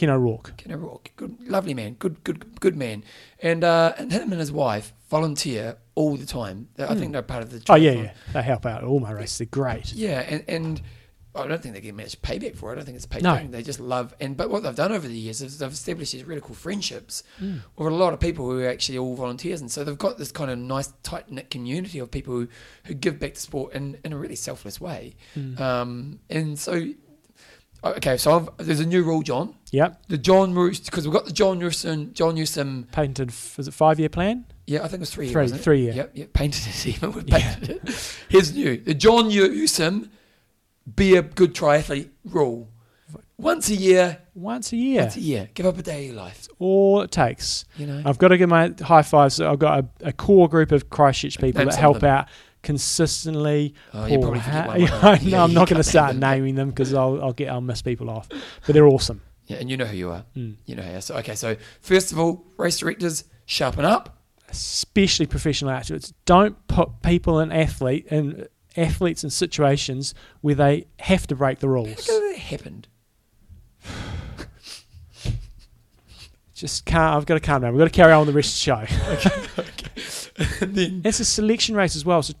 Ken 0.00 0.08
O'Rourke, 0.08 0.54
Ken 0.56 0.72
O'Rourke. 0.72 1.10
Good, 1.16 1.36
lovely 1.46 1.74
man. 1.74 1.92
Good, 1.98 2.24
good, 2.24 2.58
good 2.58 2.74
man. 2.74 3.04
And 3.40 3.62
uh, 3.62 3.92
and 3.98 4.10
him 4.10 4.32
and 4.32 4.40
his 4.40 4.50
wife 4.50 4.94
volunteer 5.10 5.76
all 5.94 6.16
the 6.16 6.24
time. 6.24 6.68
I 6.78 6.94
think 6.94 7.12
they're 7.12 7.20
part 7.20 7.42
of 7.42 7.50
the. 7.50 7.62
oh 7.68 7.74
yeah, 7.76 7.90
yeah, 7.92 8.12
they 8.32 8.42
help 8.42 8.64
out 8.64 8.78
at 8.82 8.84
all 8.84 8.98
my 9.00 9.10
races. 9.12 9.36
They're 9.38 9.46
great. 9.48 9.92
Yeah, 9.92 10.20
and, 10.20 10.42
and 10.48 10.82
I 11.34 11.46
don't 11.46 11.62
think 11.62 11.74
they 11.74 11.82
get 11.82 11.94
much 11.94 12.20
payback 12.22 12.56
for 12.56 12.70
it. 12.70 12.72
I 12.72 12.76
don't 12.76 12.86
think 12.86 12.96
it's 12.96 13.06
payback. 13.06 13.22
No. 13.44 13.46
They 13.50 13.62
just 13.62 13.78
love 13.78 14.14
and 14.20 14.36
but 14.38 14.48
what 14.50 14.62
they've 14.62 14.74
done 14.74 14.90
over 14.92 15.06
the 15.06 15.14
years 15.14 15.42
is 15.42 15.58
they've 15.58 15.70
established 15.70 16.12
these 16.12 16.24
really 16.24 16.40
cool 16.40 16.56
friendships 16.56 17.22
Mm. 17.40 17.60
with 17.76 17.86
a 17.92 17.94
lot 17.94 18.14
of 18.14 18.20
people 18.20 18.46
who 18.50 18.60
are 18.60 18.68
actually 18.70 18.96
all 18.96 19.14
volunteers, 19.14 19.60
and 19.60 19.70
so 19.70 19.84
they've 19.84 19.98
got 19.98 20.16
this 20.16 20.32
kind 20.32 20.50
of 20.50 20.58
nice 20.58 20.92
tight 21.02 21.30
knit 21.30 21.50
community 21.50 21.98
of 21.98 22.10
people 22.10 22.32
who, 22.34 22.48
who 22.84 22.94
give 22.94 23.18
back 23.18 23.34
to 23.34 23.40
sport 23.40 23.74
in, 23.74 23.98
in 24.04 24.14
a 24.14 24.16
really 24.16 24.34
selfless 24.36 24.80
way. 24.80 25.14
Mm. 25.36 25.60
Um, 25.60 26.20
and 26.30 26.58
so, 26.58 26.88
okay, 27.84 28.16
so 28.16 28.36
I've, 28.36 28.66
there's 28.66 28.80
a 28.80 28.86
new 28.86 29.02
rule, 29.02 29.22
John. 29.22 29.54
Yep, 29.72 30.06
The 30.08 30.18
John 30.18 30.52
Roos 30.54 30.80
because 30.80 31.06
we've 31.06 31.14
got 31.14 31.26
the 31.26 31.32
John 31.32 31.58
Newsom 31.58 32.12
John 32.12 32.34
Newsom. 32.34 32.68
Um, 32.68 32.88
painted. 32.92 33.28
f- 33.30 33.56
Was 33.56 33.68
it 33.68 33.74
five 33.74 34.00
year 34.00 34.08
plan? 34.08 34.44
Yeah, 34.66 34.80
I 34.80 34.82
think 34.88 34.94
it 34.94 35.00
was 35.00 35.10
three. 35.10 35.28
years, 35.28 35.50
Three, 35.50 35.58
it? 35.58 35.62
three 35.62 35.80
year. 35.82 35.92
Yep, 35.94 36.10
yep. 36.14 36.32
Painted 36.32 36.66
it 36.66 36.86
even. 36.86 37.12
We 37.12 37.22
Yeah. 37.26 37.54
painted 37.54 37.70
it. 37.88 38.16
Here's 38.28 38.52
new. 38.54 38.76
The 38.78 38.94
John 38.94 39.28
Newsom 39.28 40.10
be 40.96 41.16
a 41.16 41.22
good 41.22 41.54
triathlete 41.54 42.08
rule. 42.24 42.68
Once 43.38 43.70
a 43.70 43.74
year. 43.74 44.18
Once 44.34 44.72
a 44.72 44.76
year. 44.76 45.02
Once 45.02 45.16
a 45.16 45.20
year. 45.20 45.48
Give 45.54 45.64
up 45.66 45.78
a 45.78 45.82
day 45.82 46.00
of 46.08 46.14
your 46.14 46.22
life. 46.22 46.46
all 46.58 47.00
it 47.00 47.10
takes. 47.10 47.64
You 47.76 47.86
know. 47.86 48.02
I've 48.04 48.18
got 48.18 48.28
to 48.28 48.38
give 48.38 48.48
my 48.50 48.74
high 48.82 49.02
fives. 49.02 49.40
I've 49.40 49.58
got 49.58 49.84
a, 50.02 50.08
a 50.08 50.12
core 50.12 50.48
group 50.48 50.72
of 50.72 50.90
Christchurch 50.90 51.38
people 51.38 51.60
Name 51.60 51.68
that 51.68 51.78
help 51.78 52.02
out 52.02 52.28
consistently. 52.62 53.74
oh, 53.94 54.06
Paul 54.08 54.20
probably 54.20 54.40
Ha- 54.40 54.66
one. 54.66 54.80
Yeah, 54.80 55.02
won't 55.02 55.22
no, 55.26 55.44
I'm 55.44 55.54
not 55.54 55.68
going 55.68 55.82
to 55.82 55.88
start 55.88 56.16
naming 56.16 56.54
them 56.54 56.70
because 56.70 56.92
I'll, 56.94 57.20
I'll 57.22 57.32
get 57.32 57.48
I'll 57.50 57.60
miss 57.60 57.82
people 57.82 58.10
off. 58.10 58.28
But 58.28 58.74
they're 58.74 58.86
awesome. 58.86 59.22
Yeah, 59.46 59.56
and 59.58 59.70
you 59.70 59.76
know 59.76 59.84
who 59.86 59.96
you 59.96 60.10
are. 60.10 60.24
Mm. 60.36 60.56
You 60.66 60.76
know 60.76 60.82
how. 60.82 61.00
So 61.00 61.16
okay. 61.16 61.34
So 61.34 61.56
first 61.80 62.12
of 62.12 62.18
all, 62.18 62.44
race 62.56 62.78
directors 62.78 63.24
sharpen 63.46 63.84
up. 63.84 64.16
Especially 64.48 65.26
professional 65.26 65.70
athletes. 65.70 66.12
Don't 66.24 66.66
put 66.68 67.02
people 67.02 67.38
in 67.40 67.52
athlete 67.52 68.06
and 68.10 68.48
athletes 68.76 69.22
in 69.24 69.30
situations 69.30 70.14
where 70.40 70.54
they 70.54 70.86
have 71.00 71.26
to 71.28 71.36
break 71.36 71.58
the 71.60 71.66
How 71.68 71.72
rules. 71.74 72.06
come 72.06 72.30
that 72.32 72.38
happened? 72.38 72.88
Just 76.54 76.84
can't. 76.84 77.14
I've 77.14 77.26
got 77.26 77.34
to 77.34 77.40
calm 77.40 77.62
down. 77.62 77.72
We've 77.72 77.78
got 77.80 77.86
to 77.92 77.96
carry 77.96 78.12
on 78.12 78.26
the 78.26 78.32
rest 78.32 78.68
of 78.68 78.78
the 78.78 79.26
show. 79.56 79.64
and 80.60 80.74
then 80.74 81.02
It's 81.04 81.20
a 81.20 81.24
selection 81.24 81.74
race 81.74 81.96
as 81.96 82.04
well. 82.04 82.22
So 82.22 82.34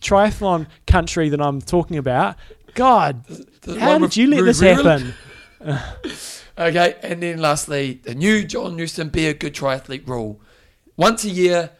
triathlon 0.00 0.66
country 0.86 1.28
that 1.28 1.40
I'm 1.40 1.60
talking 1.60 1.96
about. 1.96 2.36
God, 2.74 3.24
the 3.62 3.78
how 3.80 3.98
did 3.98 4.16
you 4.16 4.28
let 4.28 4.44
this 4.44 4.60
happen? 4.60 5.14
Okay, 6.60 6.96
and 7.02 7.22
then 7.22 7.38
lastly, 7.38 8.02
the 8.02 8.14
new 8.14 8.44
John 8.44 8.76
Newsom 8.76 9.08
be 9.08 9.26
a 9.28 9.32
good 9.32 9.54
triathlete 9.54 10.06
rule. 10.06 10.42
Once 10.94 11.24
a 11.24 11.30
year 11.30 11.70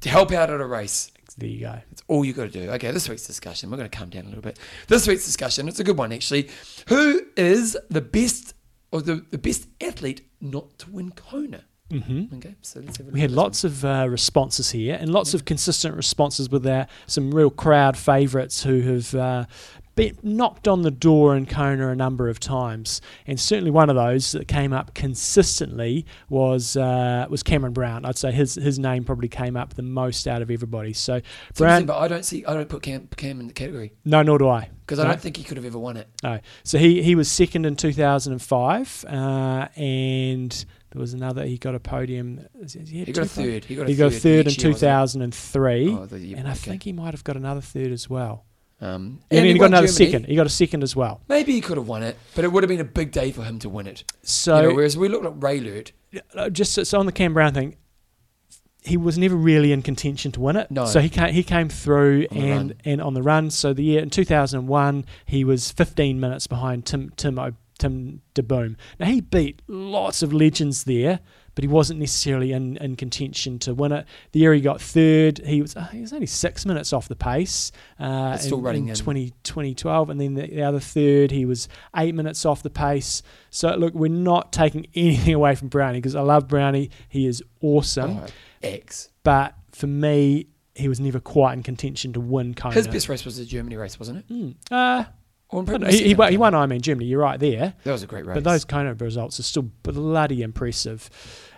to 0.00 0.08
help 0.08 0.30
out 0.30 0.48
at 0.48 0.60
a 0.60 0.64
race. 0.64 1.10
There 1.36 1.48
you 1.48 1.60
go. 1.60 1.72
That's 1.72 2.04
all 2.06 2.24
you 2.24 2.32
got 2.32 2.44
to 2.44 2.48
do. 2.50 2.70
Okay, 2.70 2.92
this 2.92 3.08
week's 3.08 3.26
discussion. 3.26 3.68
We're 3.68 3.78
going 3.78 3.90
to 3.90 3.96
calm 3.96 4.10
down 4.10 4.24
a 4.24 4.28
little 4.28 4.42
bit. 4.42 4.60
This 4.86 5.08
week's 5.08 5.24
discussion, 5.24 5.66
it's 5.66 5.80
a 5.80 5.84
good 5.84 5.98
one 5.98 6.12
actually. 6.12 6.50
Who 6.86 7.22
is 7.36 7.76
the 7.90 8.00
best 8.00 8.54
or 8.92 9.02
the, 9.02 9.24
the 9.30 9.38
best 9.38 9.66
athlete 9.80 10.24
not 10.40 10.78
to 10.78 10.90
win 10.90 11.10
Kona? 11.10 11.64
Hmm 12.00 12.24
Okay, 12.36 12.54
so 12.62 12.80
let's 12.80 12.96
have 12.98 13.08
a 13.08 13.10
We 13.10 13.20
had 13.20 13.30
lots 13.30 13.64
of 13.64 13.84
uh, 13.84 14.06
responses 14.08 14.70
here 14.70 14.96
and 15.00 15.12
lots 15.12 15.34
of 15.34 15.44
consistent 15.44 15.94
responses 15.96 16.48
with 16.50 16.66
our, 16.66 16.86
some 17.06 17.34
real 17.34 17.50
crowd 17.50 17.96
favourites 17.96 18.62
who 18.62 18.80
have 18.82 19.14
uh, 19.14 19.44
been 19.94 20.16
knocked 20.22 20.66
on 20.68 20.80
the 20.82 20.90
door 20.90 21.36
in 21.36 21.44
Kona 21.44 21.88
a 21.90 21.94
number 21.94 22.30
of 22.30 22.40
times. 22.40 23.02
And 23.26 23.38
certainly 23.38 23.70
one 23.70 23.90
of 23.90 23.96
those 23.96 24.32
that 24.32 24.48
came 24.48 24.72
up 24.72 24.94
consistently 24.94 26.06
was 26.30 26.78
uh, 26.78 27.26
was 27.28 27.42
Cameron 27.42 27.74
Brown. 27.74 28.06
I'd 28.06 28.16
say 28.16 28.32
his 28.32 28.54
his 28.54 28.78
name 28.78 29.04
probably 29.04 29.28
came 29.28 29.54
up 29.54 29.74
the 29.74 29.82
most 29.82 30.26
out 30.26 30.40
of 30.40 30.50
everybody. 30.50 30.94
So. 30.94 31.16
It's 31.50 31.58
Brown, 31.58 31.84
but 31.84 31.98
I 31.98 32.08
don't 32.08 32.24
see. 32.24 32.42
I 32.46 32.54
don't 32.54 32.70
put 32.70 32.82
Cam, 32.82 33.06
Cam 33.16 33.38
in 33.40 33.48
the 33.48 33.52
category 33.52 33.92
no, 34.06 34.22
nor 34.22 34.38
do 34.38 34.48
I. 34.48 34.70
because 34.80 34.98
I 34.98 35.02
No. 35.02 35.10
don't 35.10 35.20
think 35.20 35.36
he 35.36 35.44
could 35.44 35.58
have 35.58 35.66
ever 35.66 35.78
won 35.78 35.98
it. 35.98 36.08
No. 36.22 36.40
So 36.64 36.78
he, 36.78 37.02
he 37.02 37.14
was 37.14 37.30
second 37.30 37.66
in 37.66 37.76
2005, 37.76 39.04
uh, 39.08 39.68
and 39.76 40.64
there 40.92 41.00
was 41.00 41.14
another. 41.14 41.44
He 41.46 41.58
got 41.58 41.74
a 41.74 41.80
podium. 41.80 42.40
it- 42.60 42.88
He 42.88 43.04
got 43.06 43.10
a 43.10 43.14
two- 43.22 43.24
third. 43.26 43.64
He 43.64 43.74
got 43.76 43.86
a 43.86 43.90
He 43.90 43.96
got 43.96 44.06
a 44.12 44.14
third 44.14 44.40
in 44.40 44.44
next 44.46 44.62
year, 44.62 44.70
wasn't 44.72 45.32
2003, 45.32 45.84
it? 45.86 45.90
Oh, 45.90 46.02
and 46.38 46.48
I 46.48 46.50
okay. 46.52 46.54
think 46.60 46.82
he 46.82 46.92
might 46.92 47.12
have 47.14 47.24
got 47.24 47.36
another 47.36 47.60
third 47.60 47.92
as 47.92 48.08
well. 48.10 48.44
Um, 48.80 49.20
And, 49.30 49.38
then 49.38 49.44
he 49.46 49.54
got 49.58 49.66
another 49.66 49.86
Germany. 49.86 50.06
second. 50.06 50.26
He 50.26 50.34
got 50.34 50.46
a 50.46 50.50
second 50.50 50.82
as 50.82 50.96
well. 50.96 51.20
Maybe 51.28 51.52
he 51.52 51.60
could 51.60 51.76
have 51.76 51.86
won 51.86 52.02
it, 52.02 52.16
but 52.34 52.44
it 52.44 52.52
would 52.52 52.62
have 52.64 52.68
been 52.68 52.80
a 52.80 52.84
big 52.84 53.12
day 53.12 53.30
for 53.30 53.44
him 53.44 53.58
to 53.60 53.68
win 53.68 53.86
it. 53.86 54.02
So 54.22 54.56
you 54.60 54.68
know, 54.70 54.74
whereas 54.74 54.96
we 54.96 55.08
looked 55.08 55.24
at 55.24 55.34
Raelert. 55.38 55.92
uh, 56.34 56.50
just 56.50 56.74
so- 56.84 56.98
on 56.98 57.06
the 57.06 57.12
Cam 57.12 57.32
Brown 57.32 57.54
thing, 57.54 57.76
he 58.84 58.96
was 58.96 59.16
never 59.16 59.36
really 59.36 59.70
in 59.70 59.82
contention 59.82 60.32
to 60.32 60.40
win 60.40 60.56
it. 60.56 60.68
No. 60.68 60.86
So 60.86 60.98
he 60.98 61.08
came, 61.08 61.32
he 61.32 61.44
came 61.44 61.68
through 61.68 62.26
On 62.32 62.36
and 62.38 62.74
and 62.84 63.00
on 63.00 63.14
the 63.14 63.22
run. 63.22 63.50
So 63.52 63.72
the 63.72 63.84
year 63.84 64.02
in 64.02 64.10
2001, 64.10 65.04
he 65.26 65.44
was 65.44 65.70
15 65.70 66.18
minutes 66.18 66.48
behind 66.48 66.84
Tim 66.84 67.12
Tim 67.16 67.38
Tim 67.82 68.22
DeBoom. 68.34 68.76
Now 69.00 69.06
he 69.06 69.20
beat 69.20 69.60
lots 69.66 70.22
of 70.22 70.32
legends 70.32 70.84
there, 70.84 71.18
but 71.54 71.64
he 71.64 71.68
wasn't 71.68 71.98
necessarily 72.00 72.52
in, 72.52 72.76
in 72.76 72.94
contention 72.96 73.58
to 73.60 73.74
win 73.74 73.90
it. 73.92 74.06
The 74.30 74.40
year 74.40 74.54
he 74.54 74.60
got 74.60 74.80
third, 74.80 75.38
he 75.44 75.60
was 75.60 75.74
uh, 75.76 75.86
he 75.88 76.00
was 76.00 76.12
only 76.12 76.26
six 76.26 76.64
minutes 76.64 76.92
off 76.92 77.08
the 77.08 77.16
pace. 77.16 77.72
Uh, 77.98 78.36
still 78.38 78.58
in, 78.58 78.64
running 78.64 78.82
in 78.84 78.90
in. 78.90 78.96
20, 78.96 79.30
2012, 79.42 80.10
and 80.10 80.20
then 80.20 80.34
the, 80.34 80.46
the 80.46 80.62
other 80.62 80.80
third, 80.80 81.30
he 81.32 81.44
was 81.44 81.68
eight 81.96 82.14
minutes 82.14 82.46
off 82.46 82.62
the 82.62 82.70
pace. 82.70 83.22
So 83.50 83.74
look, 83.74 83.94
we're 83.94 84.08
not 84.08 84.52
taking 84.52 84.86
anything 84.94 85.34
away 85.34 85.54
from 85.56 85.68
Brownie 85.68 85.98
because 85.98 86.14
I 86.14 86.20
love 86.22 86.46
Brownie. 86.48 86.90
He 87.08 87.26
is 87.26 87.42
awesome, 87.60 88.18
Oh, 88.18 88.26
X. 88.62 89.08
but 89.24 89.54
for 89.72 89.86
me, 89.88 90.46
he 90.74 90.88
was 90.88 91.00
never 91.00 91.20
quite 91.20 91.52
in 91.54 91.62
contention 91.62 92.12
to 92.14 92.20
win 92.20 92.54
Kona. 92.54 92.74
His 92.74 92.86
best 92.88 93.08
race 93.08 93.24
was 93.24 93.36
the 93.36 93.44
Germany 93.44 93.76
race, 93.76 93.98
wasn't 93.98 94.18
it? 94.18 94.28
Mm. 94.32 94.54
Uh, 94.70 95.04
Or 95.52 95.64
he, 95.90 96.08
he, 96.08 96.14
won, 96.14 96.32
he 96.32 96.38
won 96.38 96.54
Ironman 96.54 96.80
Germany. 96.80 97.06
You're 97.06 97.20
right 97.20 97.38
there. 97.38 97.74
That 97.84 97.92
was 97.92 98.02
a 98.02 98.06
great 98.06 98.24
race. 98.24 98.34
But 98.34 98.44
those 98.44 98.64
Kona 98.64 98.94
results 98.94 99.38
are 99.38 99.42
still 99.42 99.68
bloody 99.82 100.42
impressive. 100.42 101.10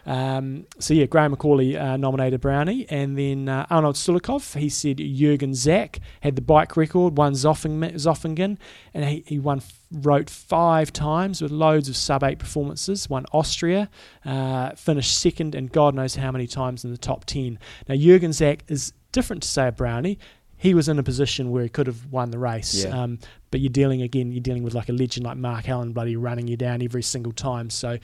Um, 0.07 0.67
so 0.79 0.93
yeah, 0.93 1.07
Graham 1.07 1.31
Macaulay 1.31 1.77
uh, 1.77 1.97
nominated 1.97 2.41
Brownie, 2.41 2.87
and 2.91 3.17
then 3.17 3.49
uh, 3.49 3.67
Arnold 3.71 3.97
Sulikov. 3.97 4.59
He 4.59 4.69
said 4.69 4.99
Jürgen 4.99 5.53
Zäck 5.53 6.01
had 6.21 6.37
the 6.37 6.43
bike 6.43 6.77
record, 6.77 7.17
won 7.17 7.33
Zoffing, 7.33 7.79
Zofingen, 7.95 8.59
and 8.93 9.05
he, 9.05 9.25
he 9.27 9.39
won 9.39 9.63
Roth 9.91 10.29
five 10.29 10.93
times 10.93 11.41
with 11.41 11.51
loads 11.51 11.89
of 11.89 11.97
sub 11.97 12.23
eight 12.23 12.39
performances. 12.39 13.09
Won 13.09 13.25
Austria, 13.33 13.89
uh, 14.25 14.75
finished 14.75 15.19
second, 15.19 15.55
and 15.55 15.73
God 15.73 15.95
knows 15.95 16.17
how 16.17 16.31
many 16.31 16.47
times 16.47 16.85
in 16.85 16.91
the 16.91 16.99
top 16.99 17.25
ten. 17.25 17.59
Now 17.89 17.95
Jürgen 17.95 18.31
Zäck 18.31 18.61
is 18.69 18.93
different 19.13 19.43
to 19.45 19.49
say 19.49 19.69
a 19.69 19.73
Brownie 19.73 20.19
he 20.65 20.73
was 20.73 20.89
in 20.89 20.99
a 20.99 21.03
position 21.03 21.51
where 21.51 21.63
he 21.63 21.69
could 21.69 21.87
have 21.87 22.11
won 22.11 22.31
the 22.31 22.39
race. 22.39 22.87
Yeah. 22.87 23.03
Um, 23.03 23.19
but 23.51 23.61
you're 23.61 23.69
dealing 23.69 24.01
again, 24.01 24.33
you're 24.33 24.41
dealing 24.41 24.63
with 24.63 24.73
like 24.73 24.89
a 24.89 24.93
legend 24.93 25.27
like 25.27 25.37
Mark 25.37 25.69
Allen, 25.69 25.93
bloody 25.93 26.17
running 26.17 26.49
you 26.49 26.57
down 26.57 26.81
every 26.81 27.03
single 27.03 27.33
time. 27.33 27.69
So, 27.69 27.99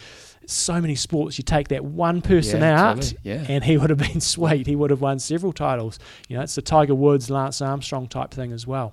so 0.47 0.79
many 0.79 0.95
sports, 0.95 1.39
you 1.39 1.43
take 1.43 1.69
that 1.69 1.87
one 1.87 2.21
person 2.21 2.61
Yeah, 2.61 2.79
out, 2.91 2.97
totally. 2.97 3.19
Yeah. 3.23 3.47
and 3.49 3.65
he 3.65 3.79
would 3.79 3.89
have 3.89 3.99
been 4.13 4.21
sweet. 4.21 4.67
He 4.67 4.77
would 4.77 4.91
have 4.91 5.01
won 5.01 5.19
several 5.19 5.55
titles. 5.55 5.99
You 6.29 6.37
know, 6.37 6.43
it's 6.43 6.55
the 6.55 6.61
Tiger 6.61 6.95
Woods, 6.95 7.31
Lance 7.31 7.63
Armstrong 7.63 8.09
type 8.09 8.31
thing 8.31 8.53
as 8.53 8.67
well. 8.67 8.93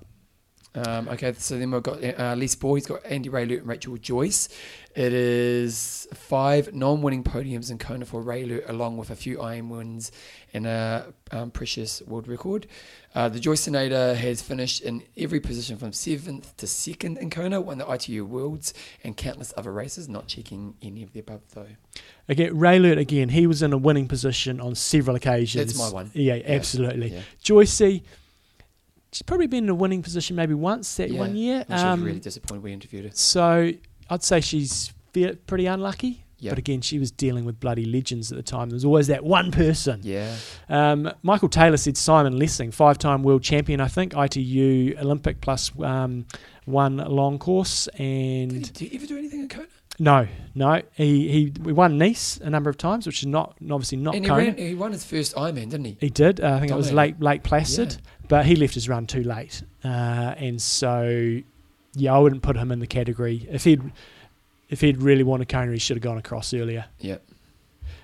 Um, 0.74 1.10
okay, 1.10 1.34
so 1.34 1.58
then 1.58 1.72
we've 1.72 1.84
got 1.84 2.04
uh, 2.04 2.36
Lee. 2.36 2.48
He's 2.48 2.56
got 2.56 3.04
Andy 3.06 3.30
Raelert 3.30 3.60
and 3.60 3.68
Rachel 3.68 3.98
Joyce. 3.98 4.48
It 4.96 5.12
is 5.12 6.08
five 6.14 6.74
non-winning 6.74 7.24
podiums 7.24 7.72
in 7.72 7.80
Kona 7.80 8.06
for 8.06 8.24
Raelert, 8.24 8.70
along 8.70 8.98
with 8.98 9.10
a 9.10 9.16
few 9.16 9.42
Iron 9.42 9.70
wins 9.70 10.12
and 10.58 10.68
a 10.68 11.14
um, 11.32 11.52
precious 11.52 12.02
world 12.08 12.28
record. 12.28 12.68
Uh, 13.16 13.30
the 13.30 13.40
Joyceinator 13.40 14.16
has 14.16 14.42
finished 14.42 14.82
in 14.82 15.04
every 15.16 15.40
position 15.40 15.78
from 15.78 15.94
seventh 15.94 16.56
to 16.58 16.68
second 16.68 17.18
in 17.18 17.30
Kona, 17.30 17.62
won 17.62 17.78
the 17.78 17.92
ITU 17.92 18.26
Worlds 18.26 18.74
and 19.04 19.16
countless 19.16 19.54
other 19.56 19.72
races. 19.72 20.10
Not 20.10 20.28
checking 20.28 20.76
any 20.82 21.02
of 21.04 21.14
the 21.14 21.20
above 21.22 21.42
though. 21.54 21.68
Again, 22.28 22.54
Raelert, 22.56 22.98
again, 23.00 23.30
he 23.30 23.48
was 23.48 23.62
in 23.62 23.72
a 23.74 23.78
winning 23.78 24.08
position 24.08 24.60
on 24.60 24.76
several 24.76 25.16
occasions. 25.16 25.74
That's 25.74 25.80
my 25.80 25.94
one. 25.96 26.12
Yeah, 26.14 26.40
absolutely. 26.46 27.14
Yeah. 27.14 27.22
Joycey, 27.44 28.04
she's 29.12 29.22
probably 29.22 29.48
been 29.48 29.64
in 29.64 29.70
a 29.70 29.76
winning 29.76 30.04
position 30.04 30.36
maybe 30.36 30.54
once 30.54 30.96
that 30.98 31.10
Yeah. 31.10 31.20
one 31.20 31.36
year. 31.36 31.58
And 31.60 31.68
she 31.68 31.74
was 31.74 31.84
Um, 31.84 32.04
really 32.04 32.20
disappointed 32.20 32.64
we 32.64 32.74
interviewed 32.74 33.06
her. 33.06 33.12
So 33.14 33.72
I'd 34.10 34.24
say 34.24 34.42
she's 34.42 34.92
pretty 35.48 35.66
unlucky. 35.66 36.24
Yeah. 36.40 36.52
But 36.52 36.60
again, 36.60 36.82
she 36.82 37.00
was 37.00 37.10
dealing 37.10 37.46
with 37.46 37.60
bloody 37.60 37.86
legends 37.86 38.32
at 38.32 38.36
the 38.38 38.44
time. 38.44 38.70
There 38.70 38.76
was 38.76 38.86
always 38.86 39.08
that 39.08 39.24
one 39.24 39.52
person. 39.52 40.02
Yeah. 40.04 40.36
Um, 40.70 41.12
Michael 41.24 41.50
Taylor 41.50 41.78
said 41.78 41.98
Simon 41.98 42.38
Lessing, 42.38 42.72
five 42.72 42.98
time 43.00 43.24
world 43.24 43.42
champion, 43.44 43.82
I 43.82 43.88
think, 43.88 44.14
ITU 44.16 44.96
Olympic 45.00 45.42
plus 45.42 45.72
um, 45.82 46.26
one 46.66 46.98
long 46.98 47.40
course. 47.40 47.88
Did 47.96 48.00
he, 48.00 48.44
And 48.44 48.74
did 48.74 48.78
he 48.90 48.96
ever 48.98 49.06
do 49.08 49.18
anything 49.18 49.40
in 49.42 49.50
Kona? 49.50 49.68
no, 50.00 50.28
no, 50.54 50.80
he, 50.94 51.28
he 51.28 51.54
we 51.64 51.74
won 51.74 51.98
Nice 51.98 52.38
a 52.38 52.52
number 52.52 52.70
of 52.70 52.78
times, 52.78 53.08
which 53.08 53.22
is 53.24 53.26
not 53.28 53.56
obviously 53.72 53.98
not 53.98 54.14
and 54.14 54.24
he, 54.24 54.30
Kona. 54.30 54.44
ran, 54.44 54.58
he 54.58 54.76
won 54.76 54.92
his 54.92 55.04
first 55.04 55.36
Ironman, 55.36 55.72
didn't 55.72 55.86
he? 55.86 55.98
He 56.00 56.12
did. 56.12 56.40
Uh, 56.40 56.54
I 56.54 56.60
think 56.60 56.72
it 56.72 56.76
was 56.78 56.92
Lake 56.94 57.16
Lake 57.18 57.42
Placid, 57.42 57.94
Yeah. 57.94 57.98
but 58.28 58.46
he 58.46 58.56
left 58.56 58.76
his 58.76 58.88
run 58.88 59.08
too 59.08 59.24
late, 59.24 59.64
uh, 59.84 59.88
and 60.38 60.62
so 60.62 61.40
yeah, 61.96 62.14
I 62.14 62.20
wouldn't 62.20 62.44
put 62.44 62.56
him 62.58 62.72
in 62.72 62.78
the 62.78 62.86
category. 62.86 63.48
If 63.50 63.64
he'd 63.64 63.82
if 64.70 64.82
he'd 64.82 65.02
really 65.02 65.24
wanted 65.24 65.50
Kona, 65.50 65.72
he 65.72 65.80
should 65.80 65.98
have 65.98 66.04
gone 66.04 66.18
across 66.18 66.54
earlier. 66.54 66.86
Yeah. 67.00 67.18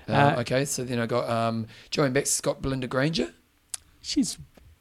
Uh, 0.08 0.12
Uh, 0.12 0.36
okay, 0.40 0.64
so 0.64 0.84
then 0.84 0.98
I 0.98 1.06
got 1.06 1.28
um, 1.30 1.66
Joanne 1.90 2.12
Beck's 2.12 2.40
got 2.40 2.60
Belinda 2.62 2.86
Granger. 2.86 3.32
She's 4.02 4.36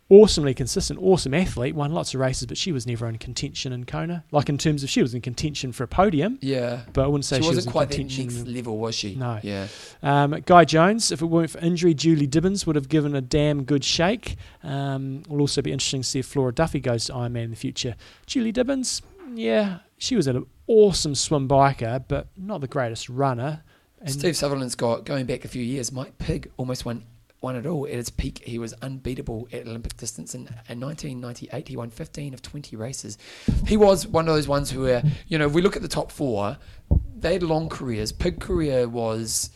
awesomely 0.09 0.53
consistent, 0.53 0.99
awesome 1.01 1.33
athlete, 1.33 1.73
won 1.73 1.91
lots 1.93 2.13
of 2.13 2.19
races, 2.19 2.45
but 2.45 2.57
she 2.57 2.71
was 2.73 2.85
never 2.85 3.07
in 3.07 3.17
contention 3.17 3.71
in 3.71 3.85
Kona. 3.85 4.23
Like 4.31 4.49
in 4.49 4.57
terms 4.57 4.83
of 4.83 4.89
she 4.89 5.01
was 5.01 5.13
in 5.13 5.21
contention 5.21 5.71
for 5.71 5.85
a 5.85 5.87
podium, 5.87 6.37
Yeah. 6.41 6.81
but 6.91 7.03
I 7.05 7.07
wouldn't 7.07 7.23
say 7.25 7.37
She 7.37 7.39
was 7.39 7.45
she, 7.45 7.55
wasn't 7.55 7.65
was 7.67 7.71
quite 7.71 7.89
contention. 7.89 8.27
next 8.27 8.47
level, 8.47 8.77
was 8.77 8.95
she? 8.95 9.15
No. 9.15 9.39
Yeah. 9.41 9.67
Um, 10.03 10.31
Guy 10.45 10.65
Jones, 10.65 11.11
if 11.11 11.21
it 11.21 11.25
weren't 11.25 11.51
for 11.51 11.59
injury, 11.59 11.93
Julie 11.93 12.27
Dibens 12.27 12.67
would 12.67 12.75
have 12.75 12.89
given 12.89 13.15
a 13.15 13.21
damn 13.21 13.63
good 13.63 13.83
shake. 13.85 14.35
Um, 14.61 15.23
will 15.29 15.39
also 15.41 15.61
be 15.61 15.71
interesting 15.71 16.01
to 16.01 16.07
see 16.07 16.19
if 16.19 16.25
Flora 16.27 16.53
Duffy 16.53 16.81
goes 16.81 17.05
to 17.05 17.13
Ironman 17.13 17.45
in 17.45 17.49
the 17.49 17.55
future. 17.55 17.95
Julie 18.27 18.51
Dibens, 18.51 19.01
yeah, 19.33 19.79
she 20.03 20.17
was 20.17 20.27
an 20.27 20.45
awesome 20.67 21.15
swim 21.15 21.47
biker, 21.47 22.03
but 22.09 22.27
not 22.35 22.59
the 22.59 22.67
greatest 22.67 23.07
runner. 23.07 23.63
And 24.01 24.11
Steve 24.11 24.35
Sutherland's 24.35 24.75
got, 24.75 25.05
going 25.05 25.25
back 25.25 25.45
a 25.45 25.47
few 25.47 25.63
years, 25.63 25.93
Mike 25.93 26.17
Pigg 26.17 26.51
almost 26.57 26.83
won, 26.83 27.05
won 27.39 27.55
it 27.55 27.65
all. 27.65 27.85
At 27.85 27.93
its 27.93 28.09
peak, 28.09 28.43
he 28.45 28.59
was 28.59 28.73
unbeatable 28.81 29.47
at 29.53 29.65
Olympic 29.65 29.95
distance. 29.95 30.35
In, 30.35 30.41
in 30.67 30.81
1998, 30.81 31.69
he 31.69 31.77
won 31.77 31.89
15 31.89 32.33
of 32.33 32.41
20 32.41 32.75
races. 32.75 33.17
He 33.65 33.77
was 33.77 34.05
one 34.05 34.27
of 34.27 34.35
those 34.35 34.45
ones 34.45 34.69
who 34.69 34.81
were, 34.81 35.03
you 35.29 35.37
know, 35.37 35.47
if 35.47 35.53
we 35.53 35.61
look 35.61 35.77
at 35.77 35.81
the 35.81 35.87
top 35.87 36.11
four, 36.11 36.57
they 37.17 37.31
had 37.31 37.43
long 37.43 37.69
careers. 37.69 38.11
Pigg 38.11 38.41
career 38.41 38.89
was, 38.89 39.51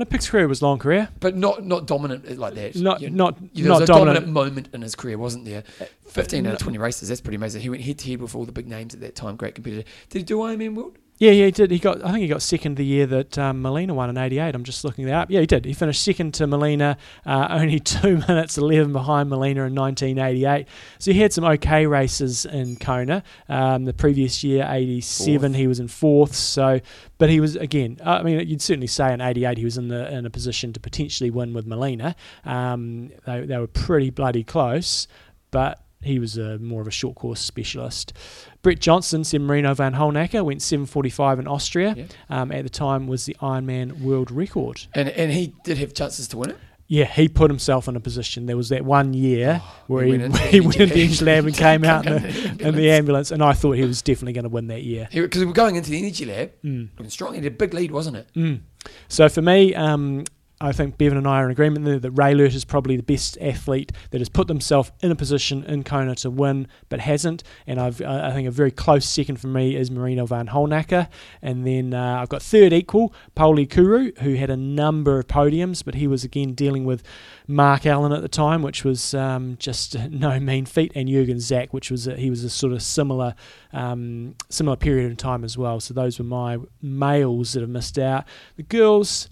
no, 0.00 0.04
Pigg's 0.04 0.28
career 0.28 0.48
was 0.48 0.60
long 0.62 0.78
career. 0.78 1.08
but 1.20 1.36
not 1.36 1.64
not 1.64 1.86
dominant 1.86 2.26
uh, 2.28 2.34
like 2.34 2.54
that. 2.54 2.74
Not 2.76 3.00
You- 3.00 3.10
not 3.10 3.36
Yeah, 3.52 3.62
there 3.64 3.68
not 3.72 3.80
was 3.80 3.88
a 3.88 3.92
dominant. 3.92 4.14
dominant 4.16 4.32
moment 4.32 4.68
in 4.74 4.82
his 4.82 4.94
career, 4.96 5.16
wasn't 5.18 5.44
there? 5.44 5.62
Uh, 5.80 5.84
15 6.08 6.46
out 6.46 6.54
of 6.54 6.58
20 6.58 6.78
races, 6.78 7.08
that's 7.08 7.20
pretty 7.20 7.36
amazing. 7.36 7.62
He 7.62 7.68
went 7.70 7.82
head 7.82 7.98
to 7.98 8.10
head 8.10 8.20
with 8.20 8.34
all 8.34 8.44
the 8.44 8.52
big 8.52 8.66
names 8.66 8.94
at 8.94 9.00
that 9.00 9.14
time, 9.14 9.36
great 9.36 9.54
competitor. 9.54 9.84
Did 10.08 10.18
he 10.18 10.24
do 10.24 10.38
Ironman 10.38 10.74
World? 10.74 10.98
Yeah, 11.20 11.32
yeah, 11.32 11.44
he 11.44 11.50
did. 11.50 11.70
He 11.70 11.78
got. 11.78 12.02
I 12.02 12.12
think 12.12 12.22
he 12.22 12.28
got 12.28 12.40
second 12.40 12.78
the 12.78 12.84
year 12.84 13.04
that 13.06 13.36
um, 13.36 13.60
Molina 13.60 13.92
won 13.92 14.08
in 14.08 14.16
'88. 14.16 14.54
I'm 14.54 14.64
just 14.64 14.84
looking 14.84 15.04
that 15.04 15.14
up. 15.14 15.30
Yeah, 15.30 15.40
he 15.40 15.46
did. 15.46 15.66
He 15.66 15.74
finished 15.74 16.02
second 16.02 16.32
to 16.34 16.46
Molina, 16.46 16.96
uh, 17.26 17.48
only 17.50 17.78
two 17.78 18.16
minutes 18.26 18.56
eleven 18.56 18.94
behind 18.94 19.28
Molina 19.28 19.64
in 19.66 19.74
1988. 19.74 20.66
So 20.98 21.12
he 21.12 21.20
had 21.20 21.34
some 21.34 21.44
okay 21.44 21.84
races 21.86 22.46
in 22.46 22.76
Kona. 22.76 23.22
Um, 23.50 23.84
the 23.84 23.92
previous 23.92 24.42
year, 24.42 24.66
'87, 24.66 25.40
Fourth. 25.52 25.58
he 25.58 25.66
was 25.66 25.78
in 25.78 25.88
fourth. 25.88 26.34
So, 26.34 26.80
but 27.18 27.28
he 27.28 27.38
was 27.38 27.54
again. 27.54 27.98
uh, 28.02 28.12
I 28.12 28.22
mean, 28.22 28.48
you'd 28.48 28.62
certainly 28.62 28.86
say 28.86 29.12
in 29.12 29.20
'88 29.20 29.58
he 29.58 29.64
was 29.64 29.76
in 29.76 29.88
the 29.88 30.10
in 30.10 30.24
a 30.24 30.30
position 30.30 30.72
to 30.72 30.80
potentially 30.80 31.30
win 31.30 31.52
with 31.52 31.66
Molina. 31.66 32.16
Um, 32.46 33.10
they 33.26 33.42
they 33.44 33.58
were 33.58 33.66
pretty 33.66 34.08
bloody 34.08 34.42
close, 34.42 35.06
but. 35.50 35.82
He 36.02 36.18
was 36.18 36.38
a, 36.38 36.58
more 36.58 36.80
of 36.80 36.86
a 36.88 36.90
short 36.90 37.14
course 37.14 37.40
specialist. 37.40 38.14
Brett 38.62 38.80
Johnson, 38.80 39.22
San 39.22 39.44
Marino 39.44 39.74
Vanhoenacker, 39.74 40.42
went 40.44 40.60
7.45 40.60 41.40
in 41.40 41.46
Austria. 41.46 42.06
Um, 42.30 42.50
at 42.52 42.62
the 42.64 42.70
time, 42.70 43.06
was 43.06 43.26
the 43.26 43.36
Ironman 43.42 44.00
world 44.00 44.30
record. 44.30 44.86
And 44.94 45.08
and 45.10 45.30
he 45.32 45.54
did 45.64 45.76
have 45.78 45.92
chances 45.94 46.26
to 46.28 46.38
win 46.38 46.50
it. 46.50 46.58
Yeah, 46.86 47.04
he 47.04 47.28
put 47.28 47.50
himself 47.50 47.86
in 47.86 47.94
a 47.94 48.00
position. 48.00 48.46
There 48.46 48.56
was 48.56 48.70
that 48.70 48.84
one 48.84 49.14
year 49.14 49.62
where 49.86 50.04
he, 50.04 50.10
went 50.10 50.22
into 50.24 50.38
the 50.38 50.44
he 50.48 50.60
went 50.60 50.76
into 50.80 50.82
energy 50.94 51.00
the 51.00 51.04
engine 51.04 51.26
lab 51.26 51.46
and 51.46 51.54
came 51.54 51.84
out 51.92 52.06
in 52.06 52.12
the, 52.14 52.28
in 52.28 52.34
ambulance. 52.50 52.76
the 52.76 52.90
ambulance, 52.90 53.30
and 53.30 53.42
I 53.44 53.52
thought 53.52 53.72
he 53.72 53.84
was 53.84 54.02
definitely 54.02 54.32
going 54.32 54.42
to 54.44 54.48
win 54.48 54.66
that 54.68 54.82
year. 54.82 55.06
Because 55.12 55.40
we 55.40 55.46
were 55.46 55.52
going 55.52 55.76
into 55.76 55.90
the 55.90 55.98
energy 55.98 56.24
lab, 56.24 56.50
Mm. 56.64 56.88
strong. 57.10 57.34
He 57.34 57.36
had 57.42 57.46
a 57.46 57.50
big 57.56 57.74
lead, 57.74 57.92
wasn't 57.92 58.16
it? 58.16 58.28
Mm. 58.34 58.60
So 59.08 59.28
for 59.28 59.40
me, 59.42 59.72
um, 59.74 60.24
I 60.62 60.72
think 60.72 60.98
Bevan 60.98 61.16
and 61.16 61.26
I 61.26 61.40
are 61.40 61.46
in 61.46 61.50
agreement 61.50 61.86
there 61.86 61.98
that 61.98 62.14
Raelert 62.14 62.54
is 62.54 62.66
probably 62.66 62.94
the 62.96 63.02
best 63.02 63.38
athlete 63.40 63.92
that 64.10 64.20
has 64.20 64.28
put 64.28 64.46
themselves 64.46 64.92
in 65.00 65.10
a 65.10 65.16
position 65.16 65.64
in 65.64 65.84
Kona 65.84 66.14
to 66.16 66.30
win, 66.30 66.68
but 66.90 67.00
hasn't. 67.00 67.42
And 67.66 67.80
I've, 67.80 68.02
I 68.02 68.30
think 68.32 68.46
a 68.46 68.50
very 68.50 68.70
close 68.70 69.08
second 69.08 69.36
for 69.40 69.46
me 69.46 69.74
is 69.74 69.90
Marino 69.90 70.26
Vanhoenacker. 70.26 71.08
And 71.40 71.66
then 71.66 71.94
uh, 71.94 72.18
I've 72.20 72.28
got 72.28 72.42
third 72.42 72.74
equal, 72.74 73.14
Pauli 73.34 73.66
Kiuru, 73.66 74.18
who 74.18 74.34
had 74.34 74.50
a 74.50 74.56
number 74.56 75.18
of 75.18 75.28
podiums, 75.28 75.82
but 75.82 75.94
he 75.94 76.06
was 76.06 76.24
again 76.24 76.52
dealing 76.52 76.84
with 76.84 77.02
Mark 77.46 77.86
Allen 77.86 78.12
at 78.12 78.20
the 78.20 78.28
time, 78.28 78.60
which 78.60 78.84
was 78.84 79.14
um, 79.14 79.56
just 79.58 79.98
no 80.10 80.38
mean 80.38 80.66
feat, 80.66 80.92
and 80.94 81.08
Jurgen 81.08 81.38
Zäck, 81.38 81.68
which 81.70 81.90
was 81.90 82.06
a, 82.06 82.16
he 82.16 82.28
was 82.28 82.44
a 82.44 82.50
sort 82.50 82.74
of 82.74 82.82
similar 82.82 83.34
um, 83.72 84.34
similar 84.50 84.76
period 84.76 85.10
of 85.10 85.16
time 85.16 85.42
as 85.42 85.56
well. 85.56 85.80
So 85.80 85.94
those 85.94 86.18
were 86.18 86.24
my 86.26 86.58
males 86.82 87.54
that 87.54 87.60
have 87.60 87.70
missed 87.70 87.98
out. 87.98 88.24
The 88.56 88.62
girls, 88.62 89.30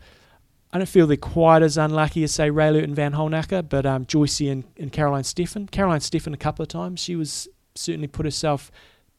I 0.73 0.79
don't 0.79 0.87
feel 0.89 1.07
they're 1.07 1.17
quite 1.17 1.63
as 1.63 1.79
unlucky 1.79 2.23
as 2.25 2.33
say 2.33 2.51
Raelert 2.51 2.85
and 2.85 2.95
Vanhoenacker, 2.95 3.69
but 3.69 3.87
um, 3.87 4.05
Joycey 4.05 4.51
and, 4.53 4.65
and 4.77 4.93
Caroline 4.93 5.23
Steffen. 5.23 5.71
Caroline 5.71 6.01
Steffen 6.01 6.35
a 6.35 6.37
couple 6.39 6.63
of 6.63 6.69
times, 6.69 7.01
she 7.01 7.17
was 7.17 7.49
certainly 7.75 8.07
put 8.09 8.27
herself 8.27 8.71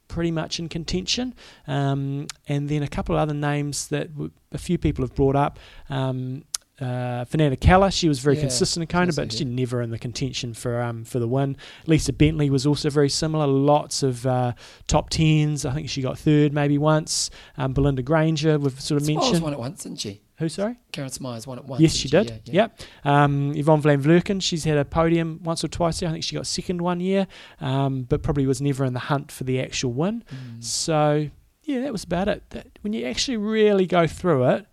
pretty 0.07 0.31
much 0.31 0.59
in 0.59 0.69
contention. 0.69 1.33
Um, 1.67 2.27
and 2.47 2.69
then 2.69 2.83
a 2.83 2.87
couple 2.87 3.15
of 3.15 3.21
other 3.21 3.33
names 3.33 3.87
that 3.87 4.11
w- 4.13 4.31
a 4.51 4.57
few 4.57 4.77
people 4.77 5.03
have 5.03 5.15
brought 5.15 5.35
up. 5.35 5.57
Um, 5.89 6.43
uh, 6.79 7.25
Fernanda 7.25 7.57
Keller, 7.57 7.91
she 7.91 8.07
was 8.07 8.19
very 8.19 8.35
Yeah, 8.35 8.41
consistent 8.43 8.83
in 8.83 8.87
Kona, 8.87 9.11
but 9.13 9.31
yeah. 9.33 9.37
she 9.39 9.43
never 9.45 9.81
in 9.81 9.89
the 9.89 9.99
contention 9.99 10.53
for 10.53 10.81
um, 10.81 11.03
for 11.03 11.19
the 11.19 11.27
win. 11.27 11.57
Lisa 11.87 12.13
Bentley 12.13 12.49
was 12.49 12.65
also 12.65 12.89
very 12.89 13.09
similar. 13.09 13.45
Lots 13.47 14.01
of 14.01 14.25
uh, 14.25 14.53
top 14.87 15.09
tens. 15.09 15.65
I 15.65 15.73
think 15.73 15.89
she 15.89 16.01
got 16.01 16.17
third 16.17 16.53
maybe 16.53 16.77
once. 16.77 17.31
Um, 17.57 17.73
Belinda 17.73 18.01
Granger, 18.01 18.57
we've 18.57 18.79
sort 18.79 19.01
of 19.01 19.05
Smyers 19.05 19.21
mentioned. 19.23 19.43
won 19.43 19.53
it 19.53 19.59
once, 19.59 19.83
didn't 19.83 19.99
she? 19.99 20.21
Who? 20.39 20.47
Sorry. 20.49 20.77
Karen 20.93 21.09
Smyers 21.09 21.45
won 21.45 21.57
it 21.59 21.65
once. 21.65 21.81
Yes, 21.81 21.93
she 21.93 22.07
did. 22.07 22.29
Yeah, 22.29 22.37
yeah. 22.45 22.53
Yep. 22.53 22.79
Um, 23.03 23.53
Yvonne 23.55 23.81
Van 23.81 24.01
Vlerken, 24.01 24.41
she's 24.41 24.63
had 24.63 24.77
a 24.77 24.85
podium 24.85 25.41
once 25.43 25.63
or 25.63 25.67
twice 25.67 25.99
there. 25.99 26.07
I 26.09 26.13
think 26.13 26.23
she 26.23 26.35
got 26.35 26.47
second 26.47 26.81
one 26.81 27.01
year, 27.01 27.27
um, 27.59 28.03
but 28.03 28.23
probably 28.23 28.47
was 28.47 28.61
never 28.61 28.85
in 28.85 28.93
the 28.93 28.99
hunt 28.99 29.31
for 29.31 29.43
the 29.43 29.59
actual 29.61 29.91
win. 29.91 30.23
Mm. 30.33 30.63
So, 30.63 31.29
yeah, 31.63 31.81
that 31.81 31.91
was 31.91 32.05
about 32.05 32.29
it. 32.29 32.49
That, 32.51 32.67
when 32.81 32.93
you 32.93 33.05
actually 33.05 33.35
really 33.37 33.85
go 33.85 34.07
through 34.07 34.45
it, 34.49 34.65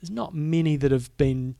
there's 0.00 0.10
not 0.10 0.34
many 0.34 0.76
that 0.76 0.90
have 0.90 1.16
been 1.16 1.54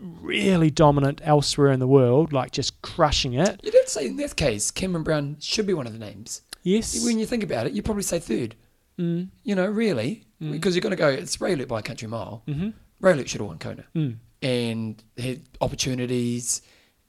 really 0.00 0.70
dominant 0.70 1.20
elsewhere 1.22 1.70
in 1.70 1.80
the 1.80 1.86
world, 1.86 2.32
like 2.32 2.50
just 2.50 2.80
crushing 2.80 3.34
it. 3.34 3.60
You 3.62 3.70
did 3.70 3.90
say 3.90 4.06
in 4.06 4.16
that 4.16 4.36
case, 4.36 4.70
Cameron 4.70 5.02
Brown 5.02 5.36
should 5.38 5.66
be 5.66 5.74
one 5.74 5.86
of 5.86 5.92
the 5.92 5.98
names. 5.98 6.40
Yes. 6.62 7.04
When 7.04 7.18
you 7.18 7.26
think 7.26 7.42
about 7.42 7.66
it, 7.66 7.74
you 7.74 7.82
probably 7.82 8.04
say 8.04 8.18
third. 8.18 8.56
Mm. 8.98 9.28
You 9.42 9.54
know, 9.54 9.66
really, 9.66 10.24
Mm. 10.42 10.50
because 10.50 10.74
you're 10.74 10.80
going 10.82 10.90
to 10.90 10.96
go. 10.96 11.08
It's 11.08 11.36
Raelert 11.36 11.68
by 11.68 11.78
a 11.78 11.82
country 11.82 12.08
mile. 12.08 12.42
Mm-hmm. 12.48 12.70
Raelert 13.02 13.26
should 13.28 13.40
have 13.40 13.48
won 13.48 13.58
Kona, 13.58 13.84
Mm. 13.94 14.16
and 14.42 15.02
had 15.18 15.40
opportunities, 15.60 16.62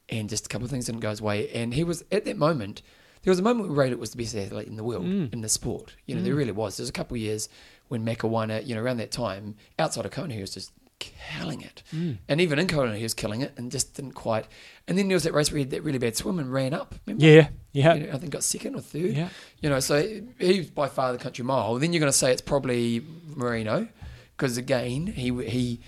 and 0.10 0.30
just 0.30 0.46
a 0.48 0.50
couple 0.50 0.66
of 0.66 0.72
things 0.72 0.86
didn't 0.86 1.02
go 1.02 1.10
his 1.10 1.22
way. 1.22 1.50
And 1.52 1.74
he 1.74 1.84
was 1.84 2.04
at 2.12 2.26
that 2.26 2.38
moment. 2.38 2.82
There 3.24 3.32
was 3.32 3.40
a 3.40 3.44
moment 3.44 3.70
where 3.70 3.88
Raelert 3.88 4.00
was 4.00 4.12
the 4.12 4.18
best 4.18 4.36
athlete 4.36 4.68
in 4.68 4.76
the 4.76 4.84
world 4.84 5.06
Mm. 5.06 5.32
in 5.34 5.42
the 5.42 5.50
sport. 5.50 5.94
You 6.06 6.16
know, 6.16 6.22
there 6.22 6.34
Mm. 6.34 6.38
really 6.38 6.52
was. 6.52 6.76
There 6.78 6.84
was 6.84 6.90
a 6.90 6.94
couple 6.94 7.16
of 7.16 7.22
years 7.22 7.48
when 7.88 8.04
Macca 8.06 8.28
won 8.30 8.52
it. 8.52 8.66
You 8.66 8.76
know, 8.76 8.82
around 8.82 8.98
that 8.98 9.12
time, 9.12 9.56
outside 9.80 10.06
of 10.06 10.12
Kona, 10.12 10.34
he 10.34 10.42
was 10.42 10.54
just 10.54 10.72
killing 11.00 11.62
it. 11.62 11.84
Mm. 11.96 12.18
And 12.28 12.42
even 12.42 12.60
in 12.60 12.68
Kona, 12.68 12.96
he 12.98 13.04
was 13.04 13.14
killing 13.14 13.42
it, 13.42 13.54
and 13.56 13.72
just 13.72 13.94
didn't 13.94 14.12
quite. 14.14 14.46
And 14.88 14.98
then 14.98 15.08
there 15.08 15.16
was 15.16 15.24
that 15.24 15.34
race 15.34 15.52
where 15.52 15.58
he 15.60 15.64
had 15.64 15.72
that 15.72 15.84
really 15.84 15.98
bad 16.00 16.16
swim 16.18 16.38
and 16.40 16.52
ran 16.52 16.74
up. 16.74 16.96
Remember? 17.06 17.26
Yeah. 17.26 17.48
Yeah. 17.72 17.94
You 17.96 18.08
know, 18.08 18.14
I 18.14 18.18
think 18.18 18.32
got 18.34 18.44
second 18.44 18.76
or 18.76 18.82
third. 18.82 19.16
Yeah. 19.16 19.30
You 19.62 19.70
know, 19.70 19.80
so 19.80 20.22
he's 20.40 20.70
by 20.70 20.88
far 20.88 21.12
the 21.14 21.18
country 21.18 21.46
mile. 21.46 21.76
Then 21.80 21.94
you're 21.94 22.00
going 22.02 22.12
to 22.12 22.18
say 22.18 22.32
it's 22.32 22.42
probably 22.42 23.04
Marino, 23.36 23.88
because 24.36 24.58
again, 24.58 25.08
he 25.08 25.32
he 25.46 25.80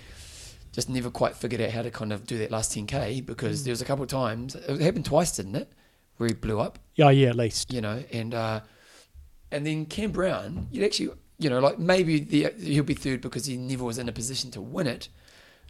just 0.71 0.89
never 0.89 1.09
quite 1.09 1.35
figured 1.35 1.61
out 1.61 1.71
how 1.71 1.81
to 1.81 1.89
kind 1.89 2.11
of 2.11 2.27
do 2.27 2.37
that 2.37 2.51
last 2.51 2.75
10k. 2.75 3.25
Because 3.25 3.63
there 3.63 3.71
was 3.71 3.81
a 3.81 3.85
couple 3.85 4.03
of 4.03 4.09
times 4.09 4.55
it 4.55 4.81
happened 4.81 5.05
twice, 5.05 5.35
didn't 5.35 5.55
it, 5.55 5.71
where 6.17 6.27
he 6.27 6.35
blew 6.35 6.59
up. 6.59 6.79
Oh, 6.99 7.09
yeah, 7.09 7.29
at 7.29 7.35
least. 7.35 7.71
You 7.71 7.81
know, 7.81 8.03
and 8.11 8.33
uh, 8.33 8.61
and 9.51 9.65
then 9.65 9.85
Cam 9.85 10.11
Brown, 10.11 10.67
you'd 10.71 10.83
actually, 10.83 11.11
you 11.39 11.49
know, 11.49 11.59
like 11.59 11.79
maybe 11.79 12.19
the, 12.19 12.53
he'll 12.59 12.83
be 12.83 12.93
third 12.93 13.21
because 13.21 13.45
he 13.45 13.55
never 13.57 13.85
was 13.85 13.97
in 13.97 14.09
a 14.09 14.11
position 14.11 14.51
to 14.51 14.61
win 14.61 14.87
it. 14.87 15.07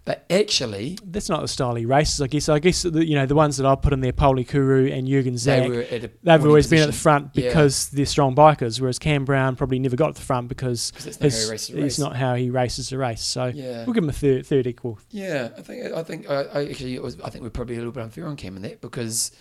But 0.06 0.24
actually, 0.30 1.00
That's 1.04 1.30
not 1.30 1.42
the 1.42 1.48
style 1.48 1.74
he 1.74 1.86
races, 1.88 2.22
I 2.22 2.28
guess. 2.28 2.48
I 2.48 2.60
guess, 2.60 2.84
the, 2.84 3.04
you 3.04 3.16
know, 3.16 3.26
the 3.26 3.34
ones 3.34 3.58
that 3.58 3.66
I've 3.66 3.82
put 3.82 3.92
in 3.92 4.02
there, 4.02 4.14
Pauli 4.14 4.46
Kiuru 4.46 4.96
and 4.96 5.08
Jürgen 5.08 5.34
Zäck, 5.34 5.64
they 5.64 5.70
were 5.70 5.82
at 5.82 5.92
a 5.92 6.00
they've 6.00 6.12
winning 6.26 6.48
always 6.48 6.70
been 6.70 6.80
at 6.82 6.86
the 6.86 6.88
position. 6.92 7.02
front 7.02 7.30
Yeah. 7.34 7.48
because 7.50 7.90
they're 7.90 8.06
strong 8.06 8.36
bikers, 8.36 8.80
whereas 8.80 9.00
Cam 9.00 9.26
Brown 9.26 9.56
probably 9.56 9.80
never 9.80 9.96
got 9.96 10.10
to 10.10 10.14
the 10.14 10.22
front 10.22 10.48
because 10.48 10.92
that's 10.92 11.20
not 11.20 11.24
his, 11.24 11.46
he 11.48 11.52
races 11.52 11.70
a 11.70 11.74
it's 11.78 11.82
race. 11.84 12.00
not 12.00 12.16
how 12.16 12.36
he 12.36 12.52
races 12.52 12.92
a 12.92 13.00
race. 13.00 13.22
So 13.24 13.46
Yeah. 13.48 13.84
we'll 13.86 13.94
give 13.96 14.04
him 14.04 14.10
a 14.12 14.14
third, 14.14 14.46
third 14.46 14.68
equal. 14.68 15.00
Yeah, 15.10 15.50
I 15.58 15.62
think 15.64 15.92
I 15.92 16.04
think 16.04 16.30
I, 16.30 16.42
I 16.44 16.66
actually 16.70 17.00
was 17.00 17.20
I 17.22 17.32
think 17.32 17.44
we're 17.44 17.50
probably 17.50 17.74
a 17.76 17.80
little 17.80 17.92
bit 17.92 18.04
unfair 18.04 18.28
on 18.28 18.36
Cam 18.36 18.56
in 18.58 18.62
that 18.62 18.82
because 18.82 19.32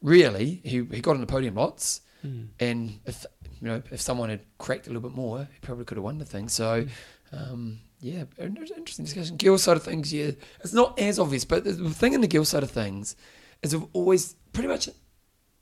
really 0.00 0.60
he 0.64 0.84
he 0.90 1.00
got 1.02 1.16
on 1.16 1.20
the 1.20 1.26
podium 1.26 1.54
lots 1.54 2.00
Mm. 2.26 2.48
and 2.58 2.98
if 3.06 3.24
you 3.60 3.68
know 3.68 3.80
if 3.92 4.00
someone 4.00 4.28
had 4.28 4.40
cracked 4.58 4.86
a 4.88 4.90
little 4.90 5.08
bit 5.08 5.14
more 5.16 5.48
he 5.52 5.58
probably 5.60 5.84
could 5.84 5.98
have 5.98 6.04
won 6.04 6.18
the 6.18 6.24
thing. 6.24 6.48
So 6.48 6.86
um, 7.32 7.78
yeah, 8.00 8.24
an 8.38 8.56
interesting 8.56 9.04
discussion. 9.04 9.36
Gill 9.36 9.58
side 9.58 9.76
of 9.76 9.82
things, 9.82 10.12
yeah, 10.12 10.30
it's 10.60 10.72
not 10.72 10.98
as 10.98 11.18
obvious, 11.18 11.44
but 11.44 11.64
the 11.64 11.72
the 11.72 11.90
thing 11.90 12.12
in 12.12 12.20
the 12.20 12.26
Gill 12.26 12.44
side 12.44 12.62
of 12.62 12.70
things 12.70 13.16
is 13.62 13.74
we've 13.76 13.88
always 13.92 14.34
pretty 14.52 14.68
much 14.68 14.88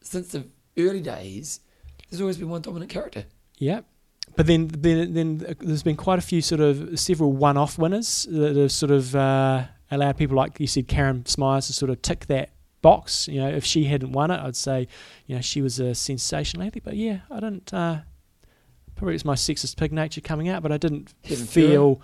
since 0.03 0.29
the 0.29 0.47
early 0.77 1.01
days 1.01 1.61
there's 2.11 2.21
always 2.21 2.37
been 2.37 2.49
one 2.49 2.63
dominant 2.63 2.91
character. 2.91 3.25
Yeah. 3.59 3.81
But 4.35 4.47
then, 4.47 4.69
then, 4.69 5.15
then 5.15 5.57
there's 5.61 5.83
been 5.83 5.97
quite 5.97 6.19
a 6.19 6.23
few 6.23 6.43
sort 6.43 6.61
of 6.61 6.99
several 6.99 7.33
one-off 7.33 7.79
winners 7.79 8.27
that 8.31 8.57
have 8.57 8.73
sort 8.73 8.91
of 8.91 9.15
uh, 9.15 9.65
allowed 9.91 10.17
people 10.17 10.37
like 10.37 10.59
you 10.59 10.67
said, 10.67 10.89
Karen 10.89 11.25
Smyers, 11.27 11.69
to 11.69 11.73
sort 11.73 11.91
of 11.91 12.03
tick 12.03 12.27
that 12.27 12.51
box. 12.83 13.29
You 13.29 13.41
know, 13.41 13.49
if 13.49 13.65
she 13.65 13.85
hadn't 13.85 14.13
won 14.13 14.31
it, 14.31 14.41
I'd 14.41 14.57
say, 14.57 14.89
you 15.27 15.37
know, 15.37 15.41
she 15.41 15.63
was 15.63 15.79
a 15.79 15.95
sensational 15.95 16.67
athlete. 16.67 16.85
But 16.85 16.97
yeah, 16.97 17.21
I 17.31 17.37
didn't. 17.37 17.73
Uh, 17.73 18.01
probably 18.97 19.15
it's 19.15 19.25
my 19.25 19.35
sexist 19.35 19.77
pig 19.77 19.93
nature 19.93 20.21
coming 20.21 20.49
out, 20.49 20.63
but 20.63 20.73
I 20.73 20.77
didn't 20.77 21.15
feel. 21.25 22.01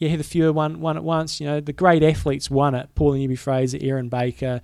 Yeah, 0.00 0.16
the 0.16 0.24
Fewer 0.24 0.50
won 0.52 0.80
won 0.80 0.96
it 0.96 1.02
once. 1.04 1.40
You 1.40 1.46
know, 1.46 1.60
the 1.60 1.74
great 1.74 2.02
athletes 2.02 2.50
won 2.50 2.74
it. 2.74 2.88
Paula 2.94 3.18
Newby 3.18 3.36
Fraser, 3.36 3.78
Erin 3.80 4.08
Baker, 4.08 4.62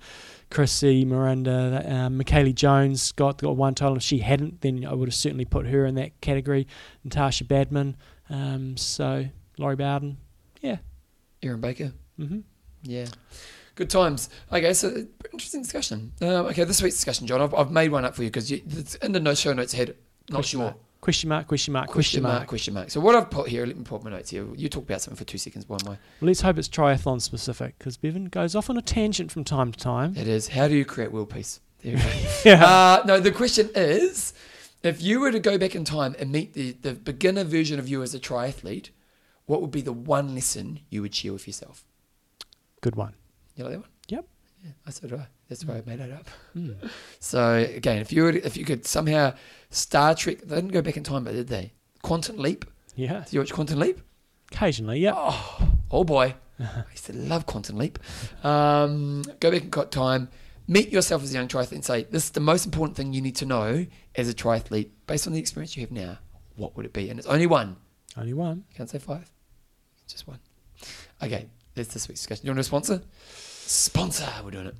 Chrissy, 0.49 1.05
Mirinda, 1.05 1.89
um, 1.89 2.17
Michellie 2.17 2.55
Jones 2.55 3.11
got 3.11 3.37
got 3.39 3.55
one 3.55 3.75
title. 3.75 3.97
If 3.97 4.03
she 4.03 4.17
hadn't, 4.17 4.61
then 4.61 4.83
I 4.83 4.93
would 4.93 5.07
have 5.07 5.15
certainly 5.15 5.45
put 5.45 5.67
her 5.67 5.85
in 5.85 5.93
that 5.95 6.19
category. 6.21 6.67
Natasha 7.03 7.43
Badman, 7.45 7.95
um, 8.31 8.75
so 8.77 9.27
Lori 9.59 9.75
Bowden. 9.75 10.17
Yeah. 10.61 10.77
Erin 11.43 11.61
Baker. 11.61 11.93
hmm 12.17 12.39
Yeah. 12.81 13.05
Good 13.75 13.91
times. 13.91 14.31
Okay, 14.51 14.73
so 14.73 15.05
interesting 15.31 15.61
discussion. 15.61 16.13
Um, 16.19 16.47
okay, 16.47 16.63
this 16.63 16.81
week's 16.81 16.95
discussion, 16.95 17.27
John, 17.27 17.41
I've, 17.41 17.53
I've 17.53 17.69
made 17.69 17.91
one 17.91 18.05
up 18.05 18.15
for 18.15 18.23
you 18.23 18.29
because 18.31 18.49
in 18.51 19.11
the 19.11 19.19
no 19.19 19.35
show 19.35 19.53
notes 19.53 19.73
had 19.73 19.89
not 20.31 20.37
Question 20.37 20.61
sure. 20.61 20.65
mark. 20.69 20.77
Question 21.07 21.29
mark, 21.29 21.47
question 21.47 21.71
mark, 21.71 21.87
Question 21.87 22.21
mark, 22.21 22.47
question 22.47 22.73
mark. 22.73 22.89
So 22.91 22.99
what 22.99 23.15
I've 23.15 23.29
put 23.29 23.47
here, 23.47 23.65
let 23.65 23.77
me 23.77 23.83
put 23.85 24.03
my 24.03 24.09
notes 24.09 24.29
here. 24.29 24.45
You 24.55 24.67
talk 24.67 24.83
about 24.83 24.99
something 25.01 25.17
for 25.17 25.23
two 25.23 25.37
seconds 25.37 25.63
while 25.65 25.79
my 25.85 25.91
Well, 25.91 26.27
let's 26.27 26.41
hope 26.41 26.57
it's 26.57 26.67
triathlon 26.67 27.21
specific 27.21 27.77
because 27.79 27.95
Bevan 27.95 28.25
goes 28.25 28.55
off 28.55 28.69
on 28.69 28.75
a 28.75 28.81
tangent 28.81 29.31
from 29.31 29.45
time 29.45 29.71
to 29.71 29.79
time. 29.79 30.17
it 30.17 30.27
is 30.27 30.49
how 30.49 30.67
do 30.67 30.75
you 30.75 30.83
create 30.83 31.13
world 31.13 31.29
peace? 31.29 31.61
There 31.81 31.95
we 31.95 32.01
go. 32.01 32.09
Yeah. 32.43 32.65
uh, 32.65 33.03
no, 33.05 33.21
the 33.21 33.31
question 33.31 33.69
is, 33.73 34.33
if 34.83 35.01
you 35.01 35.21
were 35.21 35.31
to 35.31 35.39
go 35.39 35.57
back 35.57 35.75
in 35.75 35.85
time 35.85 36.13
and 36.19 36.29
meet 36.29 36.51
the, 36.55 36.73
the 36.73 36.91
beginner 36.95 37.45
version 37.45 37.79
of 37.79 37.87
you 37.87 38.03
as 38.03 38.13
a 38.13 38.19
triathlete, 38.19 38.89
what 39.45 39.61
would 39.61 39.71
be 39.71 39.79
the 39.79 39.93
one 39.93 40.35
lesson 40.35 40.81
you 40.89 41.01
would 41.03 41.15
share 41.15 41.31
with 41.31 41.47
yourself? 41.47 41.85
Good 42.81 42.97
one. 42.97 43.13
You 43.55 43.63
like 43.63 43.71
that 43.75 43.79
one? 43.79 43.89
Yep. 44.09 44.25
Yeah, 44.65 44.71
I 44.85 44.89
so 44.89 45.07
do 45.07 45.15
I. 45.15 45.27
That's 45.49 45.63
why 45.65 45.75
I 45.75 45.83
made 45.85 45.99
it 45.99 46.11
up. 46.11 46.27
Mm. 46.55 46.75
So 47.19 47.53
again, 47.55 47.97
if 47.99 48.11
you 48.11 48.23
were, 48.23 48.29
if 48.29 48.55
you 48.55 48.65
could 48.65 48.85
somehow 48.85 49.33
Star 49.69 50.15
Trek, 50.15 50.41
they 50.41 50.55
didn't 50.55 50.71
go 50.71 50.81
back 50.81 50.97
in 50.97 51.03
time, 51.03 51.23
but 51.23 51.33
did 51.33 51.47
they? 51.47 51.73
Quantum 52.01 52.37
Leap. 52.37 52.65
Yeah. 52.95 53.23
Did 53.25 53.33
you 53.33 53.39
watch 53.39 53.53
Quantum 53.53 53.79
Leap? 53.79 53.99
Occasionally, 54.51 54.99
yeah. 54.99 55.13
Oh, 55.15 55.67
oh 55.91 56.03
boy, 56.03 56.35
I 56.59 56.83
used 56.91 57.05
to 57.07 57.13
love 57.13 57.45
Quantum 57.45 57.77
Leap. 57.77 57.99
Um, 58.45 59.23
go 59.39 59.51
back 59.51 59.63
in 59.63 59.71
time, 59.89 60.29
meet 60.67 60.89
yourself 60.89 61.23
as 61.23 61.31
a 61.31 61.33
young 61.33 61.47
triathlete, 61.47 61.73
and 61.73 61.85
say 61.85 62.03
this 62.03 62.25
is 62.25 62.29
the 62.31 62.39
most 62.39 62.65
important 62.65 62.95
thing 62.95 63.13
you 63.13 63.21
need 63.21 63.35
to 63.37 63.45
know 63.45 63.85
as 64.15 64.29
a 64.29 64.33
triathlete 64.33 64.89
based 65.05 65.27
on 65.27 65.33
the 65.33 65.39
experience 65.39 65.75
you 65.75 65.81
have 65.81 65.91
now. 65.91 66.17
What 66.55 66.75
would 66.77 66.85
it 66.85 66.93
be? 66.93 67.09
And 67.09 67.19
it's 67.19 67.27
only 67.27 67.45
one. 67.45 67.75
Only 68.15 68.33
one. 68.33 68.63
Can't 68.75 68.89
say 68.89 68.99
five. 68.99 69.29
Just 70.07 70.27
one. 70.27 70.39
Okay, 71.21 71.47
that's 71.75 71.93
this 71.93 72.07
week's 72.07 72.21
discussion. 72.21 72.43
Do 72.43 72.47
You 72.47 72.51
want 72.51 72.59
a 72.59 72.63
sponsor? 72.63 73.01
Sponsor. 73.35 74.27
We're 74.43 74.51
doing 74.51 74.67
it. 74.67 74.75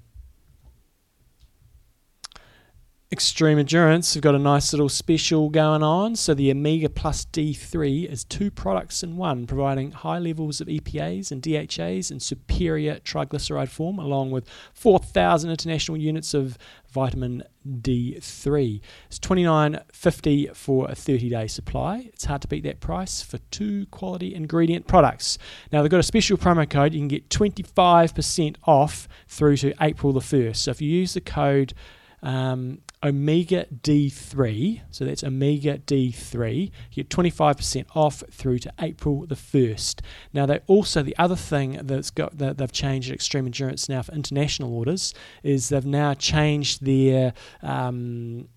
Extreme 3.09 3.59
Endurance 3.59 4.15
have 4.15 4.23
got 4.23 4.35
a 4.35 4.39
nice 4.39 4.73
little 4.73 4.89
special 4.89 5.49
going 5.49 5.81
on. 5.81 6.17
So 6.17 6.33
the 6.33 6.51
Omega 6.51 6.89
Plus 6.89 7.23
D3 7.23 8.05
is 8.05 8.25
two 8.25 8.51
products 8.51 9.01
in 9.01 9.15
one, 9.15 9.47
providing 9.47 9.93
high 9.93 10.19
levels 10.19 10.59
of 10.59 10.67
EPAs 10.67 11.31
and 11.31 11.41
DHAs 11.41 12.11
in 12.11 12.19
superior 12.19 12.95
triglyceride 12.95 13.69
form, 13.69 13.97
along 13.97 14.31
with 14.31 14.45
4,000 14.73 15.49
international 15.49 15.97
units 15.97 16.33
of 16.33 16.57
vitamin 16.91 17.43
D3. 17.65 18.81
It's 19.05 19.19
29.50 19.19 20.53
for 20.53 20.89
a 20.89 20.93
30-day 20.93 21.47
supply. 21.47 22.09
It's 22.11 22.25
hard 22.25 22.41
to 22.41 22.49
beat 22.49 22.65
that 22.65 22.81
price 22.81 23.21
for 23.21 23.37
two 23.51 23.85
quality 23.85 24.35
ingredient 24.35 24.85
products. 24.85 25.37
Now 25.71 25.81
they've 25.81 25.89
got 25.89 26.01
a 26.01 26.03
special 26.03 26.37
promo 26.37 26.69
code. 26.69 26.93
You 26.93 26.99
can 26.99 27.07
get 27.07 27.29
25% 27.29 28.57
off 28.65 29.07
through 29.29 29.55
to 29.57 29.73
April 29.79 30.11
the 30.11 30.19
1st. 30.19 30.57
So 30.57 30.71
if 30.71 30.81
you 30.81 30.89
use 30.89 31.13
the 31.13 31.21
code 31.21 31.73
um, 32.21 32.79
Omega 33.03 33.65
D3. 33.65 34.81
So 34.91 35.05
that's 35.05 35.23
Omega 35.23 35.77
D3. 35.77 36.71
You 36.91 37.03
get 37.03 37.09
25% 37.09 37.85
off 37.95 38.23
through 38.31 38.59
to 38.59 38.73
April 38.79 39.25
the 39.25 39.35
1st. 39.35 40.01
Now, 40.33 40.45
they 40.45 40.59
also, 40.67 41.03
the 41.03 41.17
other 41.17 41.35
thing 41.35 41.79
that's 41.83 42.09
got 42.09 42.37
that 42.37 42.57
they've 42.57 42.71
changed 42.71 43.09
at 43.09 43.15
Extreme 43.15 43.45
Endurance 43.45 43.87
now 43.87 44.01
for 44.01 44.13
international 44.13 44.73
orders 44.73 45.13
is 45.43 45.69
they've 45.69 45.85
now 45.85 46.13
changed 46.13 46.83
their 46.83 47.33
um, 47.61 48.47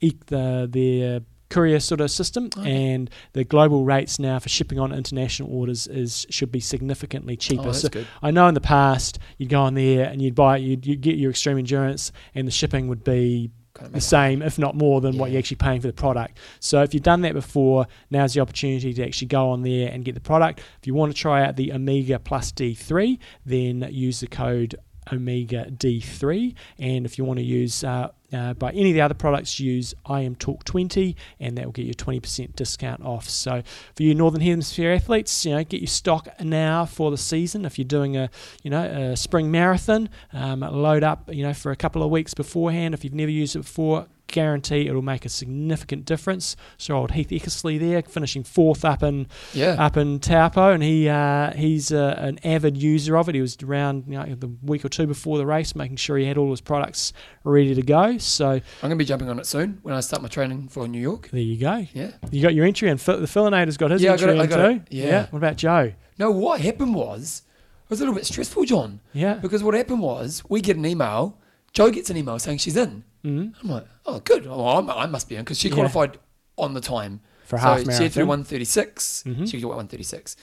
the, 0.00 0.68
their 0.70 1.20
courier 1.50 1.80
sort 1.80 2.00
of 2.00 2.10
system 2.10 2.48
Okay. 2.56 2.94
and 2.94 3.10
the 3.32 3.44
global 3.44 3.84
rates 3.84 4.18
now 4.18 4.38
for 4.38 4.48
shipping 4.48 4.78
on 4.78 4.92
international 4.92 5.52
orders 5.52 5.86
is 5.86 6.26
should 6.30 6.50
be 6.50 6.60
significantly 6.60 7.34
oh, 7.34 7.36
cheaper 7.36 7.62
Oh, 7.62 7.66
that's 7.66 7.80
so 7.80 7.88
good. 7.88 8.06
I 8.22 8.30
know 8.30 8.48
in 8.48 8.54
the 8.54 8.60
past 8.60 9.18
you'd 9.36 9.50
go 9.50 9.60
on 9.62 9.74
there 9.74 10.06
and 10.08 10.22
you'd 10.22 10.34
buy 10.34 10.56
you'd, 10.56 10.86
you'd 10.86 11.00
get 11.00 11.16
your 11.16 11.30
extreme 11.30 11.58
endurance 11.58 12.12
and 12.34 12.46
the 12.46 12.52
shipping 12.52 12.88
would 12.88 13.04
be 13.04 13.50
the 13.92 14.00
same 14.00 14.42
if 14.42 14.58
not 14.58 14.74
more 14.74 15.00
than 15.00 15.16
what 15.16 15.30
you're 15.30 15.38
actually 15.38 15.56
paying 15.56 15.80
for 15.80 15.86
the 15.86 15.92
product. 15.92 16.36
So 16.58 16.82
if 16.82 16.92
you've 16.92 17.02
done 17.04 17.22
that 17.22 17.32
before, 17.34 17.86
now's 18.10 18.34
the 18.34 18.40
opportunity 18.40 18.92
to 18.92 19.04
actually 19.06 19.28
go 19.28 19.50
on 19.50 19.62
there 19.62 19.90
and 19.90 20.04
get 20.04 20.14
the 20.14 20.20
product. 20.20 20.58
If 20.80 20.86
you 20.86 20.92
want 20.94 21.12
to 21.12 21.18
try 21.18 21.44
out 21.46 21.56
the 21.56 21.72
Omega 21.72 22.18
Plus 22.18 22.52
D3, 22.52 23.18
then 23.46 23.88
use 23.90 24.20
the 24.20 24.26
code 24.26 24.74
Omega 25.12 25.66
D3 25.70 26.54
and 26.78 27.06
if 27.06 27.18
you 27.18 27.24
want 27.24 27.38
to 27.38 27.44
use 27.44 27.84
uh, 27.84 28.08
uh, 28.32 28.54
by 28.54 28.70
any 28.70 28.90
of 28.90 28.94
the 28.94 29.00
other 29.00 29.14
products 29.14 29.58
use 29.58 29.94
I 30.06 30.20
am 30.20 30.34
Talk 30.34 30.64
20 30.64 31.16
and 31.40 31.58
that 31.58 31.64
will 31.64 31.72
get 31.72 31.86
you 31.86 31.92
a 31.92 31.94
20% 31.94 32.54
discount 32.54 33.02
off. 33.04 33.28
So 33.28 33.62
for 33.96 34.02
you 34.02 34.14
Northern 34.14 34.40
Hemisphere 34.40 34.92
athletes 34.92 35.44
you 35.44 35.52
know 35.52 35.64
get 35.64 35.80
your 35.80 35.88
stock 35.88 36.28
now 36.40 36.84
for 36.84 37.10
the 37.10 37.18
season. 37.18 37.64
If 37.64 37.78
you're 37.78 37.84
doing 37.84 38.16
a 38.16 38.30
you 38.62 38.70
know 38.70 38.84
a 38.84 39.16
spring 39.16 39.50
marathon 39.50 40.08
um, 40.32 40.60
load 40.60 41.02
up 41.02 41.32
you 41.32 41.42
know 41.42 41.54
for 41.54 41.72
a 41.72 41.76
couple 41.76 42.02
of 42.02 42.10
weeks 42.10 42.34
beforehand. 42.34 42.94
If 42.94 43.04
you've 43.04 43.14
never 43.14 43.30
used 43.30 43.56
it 43.56 43.60
before 43.60 44.06
guarantee 44.30 44.86
it'll 44.88 45.02
make 45.02 45.24
a 45.24 45.28
significant 45.28 46.04
difference. 46.04 46.56
So 46.78 46.96
old 46.96 47.12
Heath 47.12 47.28
Eckersley 47.28 47.78
there, 47.78 48.02
finishing 48.02 48.44
fourth 48.44 48.84
up 48.84 49.02
in 49.02 49.26
Yeah. 49.52 49.76
up 49.78 49.96
in 49.96 50.20
Taupo, 50.20 50.72
and 50.72 50.82
he 50.82 51.08
uh, 51.08 51.52
he's 51.52 51.92
uh, 51.92 52.14
an 52.18 52.38
avid 52.44 52.76
user 52.76 53.16
of 53.16 53.28
it. 53.28 53.34
He 53.34 53.40
was 53.40 53.56
around 53.62 54.04
you 54.08 54.18
know, 54.18 54.34
the 54.34 54.50
week 54.62 54.84
or 54.84 54.88
two 54.88 55.06
before 55.06 55.38
the 55.38 55.46
race, 55.46 55.74
making 55.74 55.96
sure 55.96 56.16
he 56.18 56.24
had 56.26 56.36
all 56.38 56.50
his 56.50 56.60
products 56.60 57.12
ready 57.44 57.74
to 57.74 57.82
go. 57.82 58.18
So 58.18 58.48
I'm 58.50 58.62
going 58.80 58.90
to 58.90 58.96
be 58.96 59.04
jumping 59.04 59.28
on 59.28 59.38
it 59.38 59.46
soon 59.46 59.78
when 59.82 59.94
I 59.94 60.00
start 60.00 60.22
my 60.22 60.28
training 60.28 60.68
for 60.68 60.86
New 60.88 61.00
York. 61.00 61.28
there 61.30 61.40
you 61.40 61.58
go. 61.58 61.86
Yeah. 61.92 62.12
You 62.30 62.42
got 62.42 62.54
your 62.54 62.64
entry, 62.66 62.88
and 62.90 62.98
the 62.98 63.26
Fillinator's 63.26 63.76
got 63.76 63.90
his 63.90 64.02
Yeah, 64.02 64.12
I 64.12 64.16
got 64.16 64.28
entry 64.28 64.38
it, 64.38 64.42
I 64.42 64.46
got 64.46 64.56
too. 64.68 64.72
it. 64.72 64.82
Yeah. 64.90 65.26
What 65.30 65.38
about 65.38 65.56
Joe? 65.56 65.92
No, 66.18 66.30
what 66.30 66.60
happened 66.60 66.94
was, 66.94 67.42
it 67.84 67.90
was 67.90 68.00
a 68.00 68.02
little 68.02 68.14
bit 68.14 68.26
stressful, 68.26 68.64
John, 68.64 69.00
Yeah. 69.14 69.34
because 69.34 69.62
what 69.62 69.74
happened 69.74 70.00
was 70.00 70.42
we 70.48 70.60
get 70.60 70.76
an 70.76 70.84
email, 70.86 71.38
Joe 71.72 71.90
gets 71.90 72.10
an 72.10 72.16
email 72.16 72.38
saying 72.38 72.58
she's 72.58 72.76
in. 72.76 73.04
Mm 73.24 73.52
I'm 73.62 73.68
like, 73.68 73.86
oh, 74.06 74.20
good. 74.20 74.46
Oh, 74.46 74.66
I'm, 74.78 74.88
I 74.90 75.06
must 75.06 75.28
be 75.28 75.36
in 75.36 75.42
because 75.42 75.58
she 75.58 75.68
Yeah. 75.68 75.74
qualified 75.74 76.18
on 76.56 76.74
the 76.74 76.80
time. 76.80 77.20
For 77.44 77.58
so 77.58 77.62
half 77.62 77.80
she 77.80 77.86
had 77.86 77.96
to 77.96 78.08
do 78.20 78.26
marathon. 78.26 78.28
136. 78.28 79.24
Mhm. 79.26 79.44
She 79.46 79.52
could 79.52 79.60
do 79.62 79.68
136. 79.68 80.36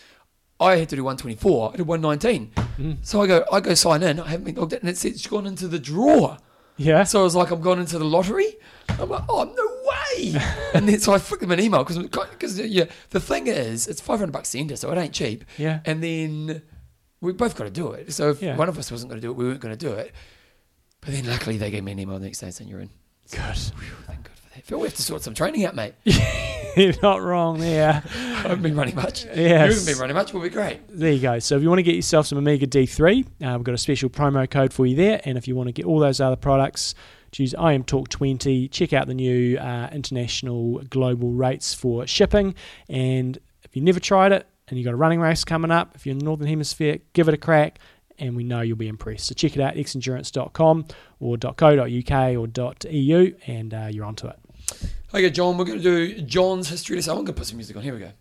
I 0.60 0.78
had 0.78 0.90
to 0.90 0.96
do 0.96 1.04
124. 1.04 1.74
I 1.74 1.78
did 1.78 1.88
119. 1.88 2.52
Mm. 2.80 2.98
So 3.04 3.22
I 3.22 3.28
go, 3.28 3.46
I 3.52 3.60
go 3.60 3.74
sign 3.76 4.02
in. 4.04 4.20
I 4.20 4.28
haven't 4.30 4.46
been 4.46 4.56
logged 4.56 4.74
in, 4.74 4.80
and 4.80 4.90
it 4.90 4.98
said 4.98 5.14
she's 5.14 5.28
gone 5.28 5.46
into 5.46 5.68
the 5.68 5.80
drawer. 5.80 6.38
Yeah. 6.78 7.04
So 7.04 7.22
I 7.22 7.24
was 7.24 7.36
like, 7.36 7.52
I'm 7.52 7.62
going 7.62 7.80
into 7.80 7.98
the 8.00 8.06
lottery. 8.06 8.56
I'm 8.90 9.10
like, 9.10 9.24
oh 9.30 9.44
no 9.44 9.90
way! 9.90 10.40
and 10.74 10.88
then 10.90 11.00
so 11.00 11.14
I 11.14 11.20
flicked 11.20 11.42
them 11.42 11.52
an 11.52 11.60
email 11.60 11.84
because 11.84 11.98
because 12.00 12.60
yeah, 12.60 12.86
the 13.12 13.20
thing 13.20 13.48
is, 13.48 13.88
it's 13.88 14.02
500 14.02 14.32
bucks 14.32 14.52
to 14.52 14.60
enter, 14.60 14.76
so 14.76 14.92
it 14.92 14.98
ain't 14.98 15.14
cheap. 15.14 15.44
Yeah. 15.58 15.80
And 15.86 16.04
then 16.04 16.62
we 17.22 17.34
both 17.34 17.56
got 17.56 17.66
to 17.66 17.70
do 17.70 17.92
it. 17.92 18.12
So 18.14 18.30
if 18.32 18.42
Yeah. 18.42 18.56
one 18.58 18.70
of 18.70 18.78
us 18.78 18.92
wasn't 18.92 19.10
going 19.12 19.22
to 19.22 19.26
do 19.28 19.32
it, 19.32 19.38
we 19.38 19.46
weren't 19.46 19.60
going 19.60 19.76
to 19.78 19.86
do 19.88 19.94
it. 19.94 20.12
But 21.02 21.12
then 21.12 21.26
luckily 21.26 21.58
they 21.58 21.72
gave 21.72 21.84
me 21.84 21.92
an 21.94 22.00
email 22.00 22.20
the 22.20 22.26
next 22.26 22.40
day 22.40 22.52
saying 22.52 22.70
you're 22.70 22.80
in. 22.80 22.90
Good. 23.32 23.40
Phew, 23.40 23.96
thank 24.06 24.24
God 24.24 24.38
for 24.38 24.56
that. 24.56 24.64
Phil, 24.64 24.80
we 24.80 24.88
have 24.88 24.96
to 24.96 25.02
sort 25.02 25.22
some 25.22 25.34
training 25.34 25.66
out, 25.66 25.76
mate. 25.76 25.94
You're 26.78 26.94
not 27.02 27.22
wrong 27.22 27.60
there. 27.60 28.04
I 28.16 28.20
haven't 28.42 28.62
been 28.62 28.76
running 28.76 28.96
much. 28.96 29.26
Yes. 29.26 29.38
You 29.38 29.48
haven't 29.48 29.86
been 29.86 29.98
running 29.98 30.16
much. 30.16 30.32
Will 30.32 30.42
be 30.42 30.50
great. 30.50 30.80
There 30.88 31.12
you 31.12 31.20
go. 31.20 31.40
So 31.40 31.58
if 31.58 31.64
you 31.64 31.70
want 31.70 31.80
to 31.80 31.84
get 31.84 31.96
yourself 31.96 32.28
some 32.28 32.38
Omega 32.38 32.68
D3, 32.68 33.26
uh, 33.26 33.58
we've 33.58 33.64
got 33.64 33.74
a 33.74 33.78
special 33.80 34.10
promo 34.10 34.50
code 34.50 34.72
for 34.72 34.86
you 34.86 34.96
there. 34.96 35.20
And 35.26 35.38
if 35.38 35.48
you 35.48 35.56
want 35.56 35.68
to 35.68 35.74
get 35.74 35.86
all 35.86 36.00
those 36.00 36.22
other 36.22 36.36
products, 36.36 36.94
choose 37.32 37.56
I 37.56 37.74
am 37.74 37.84
Talk 37.84 38.10
20. 38.10 38.68
Check 38.70 38.94
out 38.94 39.08
the 39.08 39.14
new 39.14 39.58
uh, 39.58 39.90
international 39.92 40.84
global 40.90 41.32
rates 41.32 41.74
for 41.74 42.06
shipping. 42.08 42.56
And 42.88 43.38
if 43.64 43.76
you've 43.76 43.86
never 43.86 44.00
tried 44.00 44.32
it 44.32 44.48
and 44.68 44.78
you've 44.78 44.86
got 44.86 44.94
a 44.94 44.98
running 44.98 45.20
race 45.20 45.44
coming 45.44 45.72
up, 45.72 45.96
if 45.96 46.06
you're 46.06 46.12
in 46.14 46.20
the 46.20 46.26
Northern 46.26 46.48
Hemisphere, 46.48 47.00
give 47.14 47.28
it 47.28 47.34
a 47.34 47.38
crack. 47.38 47.80
And 48.20 48.36
we 48.36 48.44
know 48.44 48.62
you'll 48.62 48.78
be 48.78 48.88
impressed. 48.88 49.28
So 49.28 49.36
check 49.36 49.56
it 49.56 49.62
out, 49.62 49.76
xendurance.com 49.76 50.86
or 51.20 51.38
.co.uk 51.38 52.12
or 52.36 52.74
.eu, 52.90 53.36
and 53.46 53.74
uh, 53.74 53.88
you're 53.92 54.06
onto 54.06 54.28
it. 54.28 54.40
Okay, 55.14 55.30
John, 55.30 55.58
we're 55.58 55.66
going 55.66 55.82
to 55.82 55.84
do 55.84 56.22
John's 56.22 56.68
history 56.68 56.98
lesson. 56.98 57.12
I'm 57.12 57.18
going 57.18 57.28
to 57.28 57.34
put 57.34 57.48
some 57.48 57.58
music 57.58 57.78
on. 57.78 57.84
Here 57.84 57.94
we 57.94 58.00
go. 58.00 58.12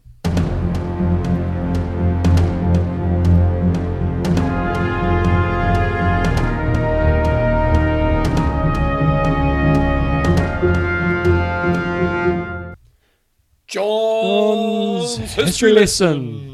John's 13.66 15.16
history 15.34 15.72
history 15.72 16.45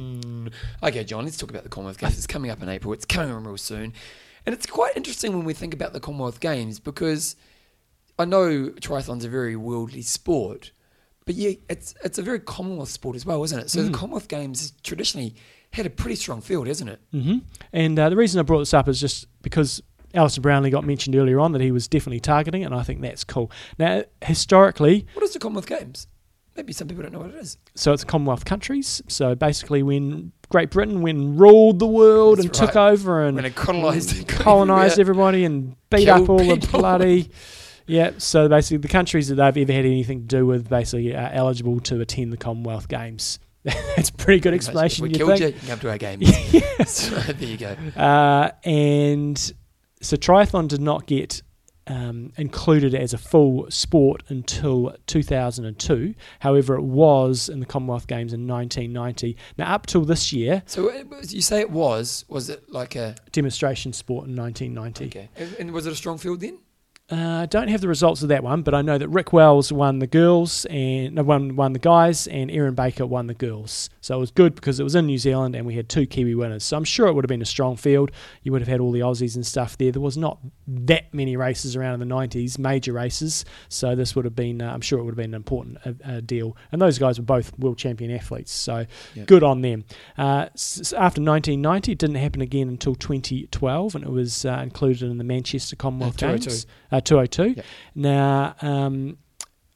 Okay, 0.82 1.04
John, 1.04 1.24
let's 1.24 1.36
talk 1.36 1.50
about 1.50 1.62
the 1.62 1.68
Commonwealth 1.68 1.98
Games. 1.98 2.16
It's 2.18 2.26
coming 2.26 2.50
up 2.50 2.62
in 2.62 2.68
April. 2.68 2.92
It's 2.92 3.04
coming 3.04 3.30
on 3.32 3.44
real 3.44 3.56
soon. 3.56 3.92
And 4.44 4.52
it's 4.54 4.66
quite 4.66 4.96
interesting 4.96 5.36
when 5.36 5.44
we 5.44 5.54
think 5.54 5.72
about 5.74 5.92
the 5.92 6.00
Commonwealth 6.00 6.40
Games 6.40 6.80
because 6.80 7.36
I 8.18 8.24
know 8.24 8.70
triathlon's 8.80 9.24
a 9.24 9.28
very 9.28 9.54
worldly 9.56 10.02
sport, 10.02 10.72
but 11.24 11.34
yeah, 11.36 11.52
it's 11.68 11.94
it's 12.04 12.18
a 12.18 12.22
very 12.22 12.40
Commonwealth 12.40 12.88
sport 12.90 13.14
as 13.16 13.24
well, 13.24 13.42
isn't 13.44 13.58
it? 13.58 13.70
So 13.70 13.82
the 13.82 13.90
Mm. 13.90 13.94
Commonwealth 13.94 14.28
Games 14.28 14.72
traditionally 14.82 15.34
had 15.72 15.86
a 15.86 15.90
pretty 15.90 16.16
strong 16.16 16.40
field, 16.40 16.66
hasn't 16.66 16.90
it? 16.90 17.00
hmm 17.12 17.38
And 17.72 17.98
uh, 17.98 18.08
the 18.10 18.16
reason 18.16 18.38
I 18.40 18.42
brought 18.42 18.58
this 18.58 18.74
up 18.74 18.88
is 18.88 19.00
just 19.00 19.26
because 19.42 19.80
Alistair 20.12 20.42
Brownlee 20.42 20.68
got 20.70 20.84
mentioned 20.84 21.16
earlier 21.16 21.40
on 21.40 21.52
that 21.52 21.62
he 21.62 21.70
was 21.70 21.88
definitely 21.88 22.20
targeting 22.20 22.64
and 22.64 22.74
I 22.74 22.82
think 22.82 23.00
that's 23.00 23.24
cool. 23.24 23.50
Now, 23.78 24.02
historically, 24.22 25.06
What 25.14 25.22
is 25.24 25.32
the 25.32 25.38
Commonwealth 25.38 25.66
Games? 25.66 26.08
Maybe 26.56 26.74
some 26.74 26.86
people 26.88 27.02
don't 27.04 27.12
know 27.12 27.20
what 27.20 27.30
it 27.30 27.36
is. 27.36 27.56
so 27.74 27.94
it's 27.94 28.04
Commonwealth 28.04 28.44
countries. 28.44 29.00
So 29.08 29.34
basically, 29.34 29.82
when 29.82 30.32
Great 30.52 30.70
Britain 30.70 31.00
when 31.00 31.38
ruled 31.38 31.78
the 31.78 31.86
world 31.86 32.36
That's 32.36 32.44
and 32.44 32.54
took 32.54 32.76
over 32.76 33.24
and 33.24 33.36
When 33.36 33.46
it 33.46 33.56
colonised, 33.56 34.28
colonized 34.28 35.00
everybody 35.00 35.44
and 35.44 35.74
beat 35.88 36.08
up 36.08 36.28
all 36.28 36.38
the 36.38 36.68
bloody. 36.70 37.30
Yeah, 37.84 38.12
so 38.18 38.48
basically, 38.48 38.76
the 38.76 38.86
countries 38.86 39.26
that 39.26 39.34
they've 39.34 39.68
ever 39.68 39.72
had 39.72 39.84
anything 39.84 40.20
to 40.20 40.26
do 40.26 40.46
with 40.46 40.68
basically 40.68 41.16
are 41.16 41.30
eligible 41.32 41.80
to 41.80 42.00
attend 42.00 42.32
the 42.32 42.36
Commonwealth 42.36 42.86
Games. 42.86 43.40
That's 43.64 44.08
a 44.08 44.12
pretty 44.12 44.38
good 44.38 44.54
explanation. 44.54 45.04
If 45.04 45.08
we 45.08 45.18
you 45.18 45.26
killed 45.26 45.38
think? 45.38 45.40
you, 45.40 45.46
you 45.48 45.52
can 45.54 45.68
come 45.68 45.78
to 45.80 45.90
our 45.90 45.98
game. 45.98 46.22
so 46.86 47.16
there 47.16 47.48
you 47.48 47.56
go. 47.56 47.76
Uh, 47.96 48.52
and 48.62 49.36
so 50.00 50.16
triathlon 50.16 50.68
did 50.68 50.80
not 50.80 51.06
get 51.06 51.42
um, 51.86 52.32
included 52.36 52.94
as 52.94 53.12
a 53.12 53.18
full 53.18 53.70
sport 53.70 54.22
until 54.28 54.94
2002. 55.06 56.14
However, 56.40 56.76
it 56.76 56.82
was 56.82 57.48
in 57.48 57.60
the 57.60 57.66
Commonwealth 57.66 58.06
Games 58.06 58.32
in 58.32 58.46
1990. 58.46 59.36
Now, 59.58 59.74
up 59.74 59.86
till 59.86 60.04
this 60.04 60.32
year, 60.32 60.62
So 60.66 60.90
you 61.28 61.42
say 61.42 61.60
it 61.60 61.70
was? 61.70 62.24
Was 62.28 62.48
it 62.48 62.70
like 62.70 62.94
a 62.96 63.14
demonstration 63.32 63.92
sport 63.92 64.28
in 64.28 64.36
1990. 64.36 65.06
okay? 65.06 65.28
And, 65.36 65.56
and 65.58 65.72
was 65.72 65.86
it 65.86 65.92
a 65.92 65.96
strong 65.96 66.18
field 66.18 66.40
then? 66.40 66.58
Uh, 67.10 67.40
I 67.42 67.46
don't 67.46 67.68
have 67.68 67.82
the 67.82 67.88
results 67.88 68.22
of 68.22 68.28
that 68.28 68.42
one, 68.42 68.62
but 68.62 68.74
I 68.74 68.80
know 68.80 68.96
that 68.96 69.08
Rick 69.08 69.34
Wells 69.34 69.70
won 69.70 69.98
the 69.98 70.06
girls 70.06 70.64
and 70.66 71.16
no, 71.16 71.22
won 71.22 71.56
won 71.56 71.74
the 71.74 71.78
guys, 71.78 72.26
and 72.26 72.50
Erin 72.50 72.74
Baker 72.74 73.04
won 73.04 73.26
the 73.26 73.34
girls. 73.34 73.90
So 74.00 74.16
it 74.16 74.20
was 74.20 74.30
good 74.30 74.54
because 74.54 74.80
it 74.80 74.84
was 74.84 74.94
in 74.94 75.06
New 75.06 75.18
Zealand, 75.18 75.54
and 75.54 75.66
we 75.66 75.74
had 75.74 75.90
two 75.90 76.06
Kiwi 76.06 76.34
winners. 76.36 76.64
So 76.64 76.74
I'm 76.76 76.84
sure 76.84 77.08
it 77.08 77.12
would 77.14 77.24
have 77.24 77.28
been 77.28 77.42
a 77.42 77.44
strong 77.44 77.76
field. 77.76 78.12
You 78.44 78.52
would 78.52 78.62
have 78.62 78.68
had 78.68 78.80
all 78.80 78.92
the 78.92 79.00
Aussies 79.00 79.34
and 79.34 79.44
stuff 79.44 79.76
there. 79.76 79.92
There 79.92 80.00
was 80.00 80.16
not 80.16 80.38
that 80.66 81.12
many 81.12 81.36
races 81.36 81.76
around 81.76 82.00
in 82.00 82.08
the 82.08 82.14
90s, 82.14 82.58
major 82.58 82.92
races. 82.94 83.44
So 83.68 83.94
this 83.94 84.14
would 84.16 84.24
have 84.24 84.36
been, 84.36 84.62
uh, 84.62 84.72
I'm 84.72 84.80
sure 84.80 84.98
it 84.98 85.02
would 85.02 85.10
have 85.12 85.16
been 85.16 85.30
an 85.30 85.34
important 85.34 85.78
uh, 85.84 85.92
uh, 86.04 86.20
deal. 86.20 86.56
And 86.70 86.80
those 86.80 86.98
guys 86.98 87.18
were 87.18 87.24
both 87.26 87.52
world 87.58 87.76
champion 87.76 88.10
athletes, 88.12 88.52
so 88.52 88.86
Yeah. 89.14 89.24
good 89.24 89.42
on 89.42 89.60
them. 89.60 89.84
Uh, 90.16 90.46
s- 90.54 90.94
after 90.96 91.20
1990, 91.20 91.92
it 91.92 91.98
didn't 91.98 92.16
happen 92.16 92.40
again 92.40 92.68
until 92.68 92.94
2012, 92.94 93.96
and 93.96 94.04
it 94.04 94.10
was 94.10 94.46
uh, 94.46 94.60
included 94.62 95.10
in 95.10 95.18
the 95.18 95.24
Manchester 95.24 95.76
Commonwealth 95.76 96.16
202. 96.16 96.48
Games. 96.48 96.66
Uh, 96.92 97.00
202. 97.00 97.54
Yeah. 97.56 97.62
Now, 97.94 98.54
um, 98.60 99.18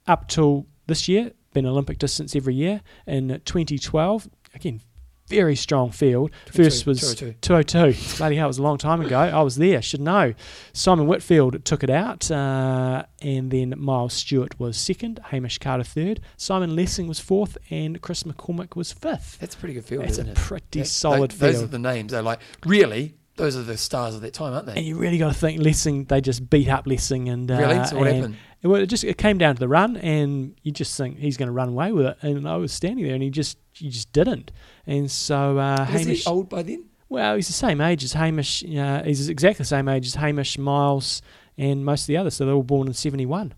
up 0.07 0.29
till 0.29 0.67
this 0.87 1.09
year, 1.09 1.33
been 1.55 1.67
Olympic 1.67 1.99
distance 1.99 2.37
every 2.37 2.55
year. 2.55 2.83
In 3.07 3.41
2012, 3.45 4.29
again, 4.55 4.81
very 5.29 5.57
strong 5.57 5.91
field. 5.91 6.31
First 6.53 6.87
was 6.87 7.01
202. 7.17 7.39
202. 7.41 8.17
Bloody 8.19 8.37
hell, 8.37 8.45
it 8.45 8.49
was 8.49 8.59
a 8.59 8.63
long 8.63 8.79
time 8.79 9.01
ago. 9.01 9.19
I 9.19 9.43
was 9.43 9.57
there, 9.57 9.83
should 9.83 10.01
know. 10.01 10.35
Simon 10.73 11.09
Whitfield 11.09 11.65
took 11.65 11.83
it 11.83 11.91
out, 11.91 12.31
uh, 12.31 13.05
and 13.21 13.51
then 13.51 13.75
Miles 13.77 14.13
Stewart 14.15 14.61
was 14.61 14.77
second, 14.77 15.19
Hamish 15.31 15.59
Carter 15.59 15.83
third, 15.83 16.21
Simon 16.37 16.77
Lessing 16.77 17.09
was 17.09 17.19
fourth, 17.19 17.59
and 17.71 18.01
Chris 18.01 18.23
McCormick 18.23 18.77
was 18.77 18.93
fifth. 18.93 19.39
That's 19.41 19.57
a 19.57 19.59
pretty 19.59 19.75
good 19.75 19.85
field, 19.85 20.05
That's 20.05 20.19
a 20.19 20.29
it? 20.31 20.37
pretty 20.37 20.85
solid 20.85 21.33
tho- 21.33 21.51
Those 21.51 21.63
are 21.63 21.67
the 21.67 21.79
names. 21.81 22.13
They're 22.13 22.23
like 22.23 22.39
really. 22.65 23.16
Those 23.37 23.57
are 23.57 23.63
the 23.63 23.77
stars 23.77 24.15
of 24.15 24.23
that 24.23 24.33
time, 24.33 24.55
aren't 24.55 24.67
they? 24.67 24.77
And 24.77 24.87
you 24.87 24.97
really 24.97 25.19
got 25.19 25.29
to 25.29 25.39
think 25.39 25.61
Lessing, 25.63 26.05
they 26.07 26.21
just 26.23 26.49
beat 26.49 26.69
up 26.69 26.87
Lessing. 26.87 27.29
and 27.29 27.51
uh, 27.51 27.59
really? 27.59 27.85
So 27.87 27.97
what 27.99 28.07
and 28.09 28.17
happened? 28.17 28.37
It, 28.63 28.67
well, 28.69 28.81
it 28.81 28.87
just 28.87 29.05
it 29.05 29.19
came 29.19 29.37
down 29.39 29.55
to 29.57 29.61
the 29.61 29.69
run, 29.69 29.97
and 29.99 30.55
you 30.63 30.73
just 30.73 30.97
think 30.97 31.19
he's 31.19 31.37
going 31.37 31.49
to 31.49 31.53
run 31.53 31.69
away 31.69 31.93
with 31.93 32.07
it. 32.07 32.17
And 32.23 32.49
I 32.49 32.57
was 32.57 32.73
standing 32.73 33.05
there, 33.05 33.15
and 33.15 33.23
he 33.23 33.31
just 33.31 33.59
he 33.73 33.91
just 33.91 34.11
didn't. 34.13 34.51
And 34.87 35.11
so 35.11 35.59
uh, 35.59 35.87
Was 35.93 36.01
Hamish, 36.03 36.25
he 36.25 36.31
old 36.31 36.49
by 36.49 36.63
then? 36.63 36.87
well, 37.11 37.37
he's 37.37 37.47
the 37.47 37.53
same 37.53 37.81
age 37.81 38.03
as 38.05 38.15
Hamish. 38.15 38.65
Uh, 38.65 39.03
he's 39.03 39.29
exactly 39.29 39.59
the 39.59 39.69
same 39.69 39.89
age 39.89 40.07
as 40.07 40.15
Hamish, 40.15 40.57
Miles, 40.57 41.21
and 41.59 41.85
most 41.85 42.05
of 42.05 42.07
the 42.09 42.17
others. 42.17 42.35
So 42.35 42.47
they're 42.47 42.55
all 42.55 42.63
born 42.63 42.89
in 42.89 42.95
'71. 42.95 43.53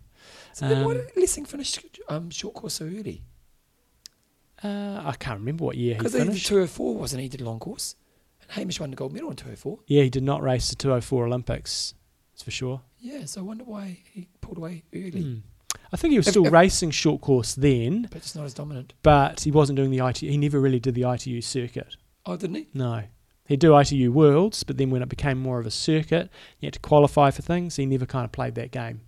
So 0.53 0.67
then 0.67 0.83
why 0.83 0.91
Um, 0.91 0.97
did 0.97 1.15
Lessing 1.15 1.45
finish 1.45 1.79
um, 2.09 2.29
short 2.31 2.53
course 2.55 2.73
so 2.73 2.85
early? 2.85 3.23
Uh, 4.61 5.01
I 5.05 5.15
can't 5.17 5.39
remember 5.39 5.63
what 5.63 5.77
year 5.77 5.93
he 5.93 5.99
finished. 5.99 6.03
Because 6.03 6.13
he 6.13 6.19
did 6.19 6.27
finished. 6.27 6.47
204, 6.47 6.95
wasn't 6.95 7.19
he? 7.21 7.25
He 7.25 7.29
did 7.29 7.41
long 7.41 7.59
course. 7.59 7.95
Hamish 8.49 8.79
won 8.79 8.89
the 8.89 8.95
gold 8.95 9.13
medal 9.13 9.29
in 9.29 9.35
204. 9.35 9.79
yeah, 9.87 10.03
he 10.03 10.09
did 10.09 10.23
not 10.23 10.41
race 10.41 10.69
the 10.69 10.75
204 10.75 11.25
Olympics. 11.27 11.93
That's 12.33 12.43
for 12.43 12.51
sure. 12.51 12.81
Yeah, 12.99 13.25
so 13.25 13.41
I 13.41 13.43
wonder 13.43 13.63
why 13.63 13.99
he 14.11 14.27
pulled 14.41 14.57
away 14.57 14.83
early. 14.93 15.21
Hmm. 15.21 15.37
I 15.91 15.97
think 15.97 16.11
he 16.11 16.17
was 16.17 16.27
If- 16.27 16.33
still 16.33 16.45
if- 16.47 16.51
racing 16.51 16.91
short 16.91 17.21
course 17.21 17.55
then, 17.55 18.07
But 18.11 18.21
just 18.21 18.35
not 18.35 18.45
as 18.45 18.53
dominant. 18.53 18.93
but 19.03 19.41
he 19.41 19.51
wasn't 19.51 19.77
doing 19.77 19.91
the 19.91 19.99
ITU. 20.05 20.29
He 20.29 20.37
never 20.37 20.59
really 20.59 20.79
did 20.79 20.95
the 20.95 21.03
ITU 21.09 21.41
circuit. 21.41 21.95
Oh, 22.25 22.35
didn't 22.37 22.55
he? 22.55 22.67
No. 22.73 23.03
He'd 23.45 23.59
do 23.59 23.75
ITU 23.75 24.11
Worlds, 24.11 24.63
but 24.63 24.77
then 24.77 24.91
when 24.91 25.01
it 25.01 25.09
became 25.09 25.39
more 25.39 25.59
of 25.59 25.65
a 25.65 25.71
circuit, 25.71 26.29
you 26.59 26.67
had 26.67 26.73
to 26.73 26.79
qualify 26.79 27.31
for 27.31 27.41
things. 27.41 27.77
He 27.77 27.85
never 27.87 28.05
kind 28.05 28.25
of 28.25 28.31
played 28.31 28.53
that 28.55 28.71
game. 28.71 29.01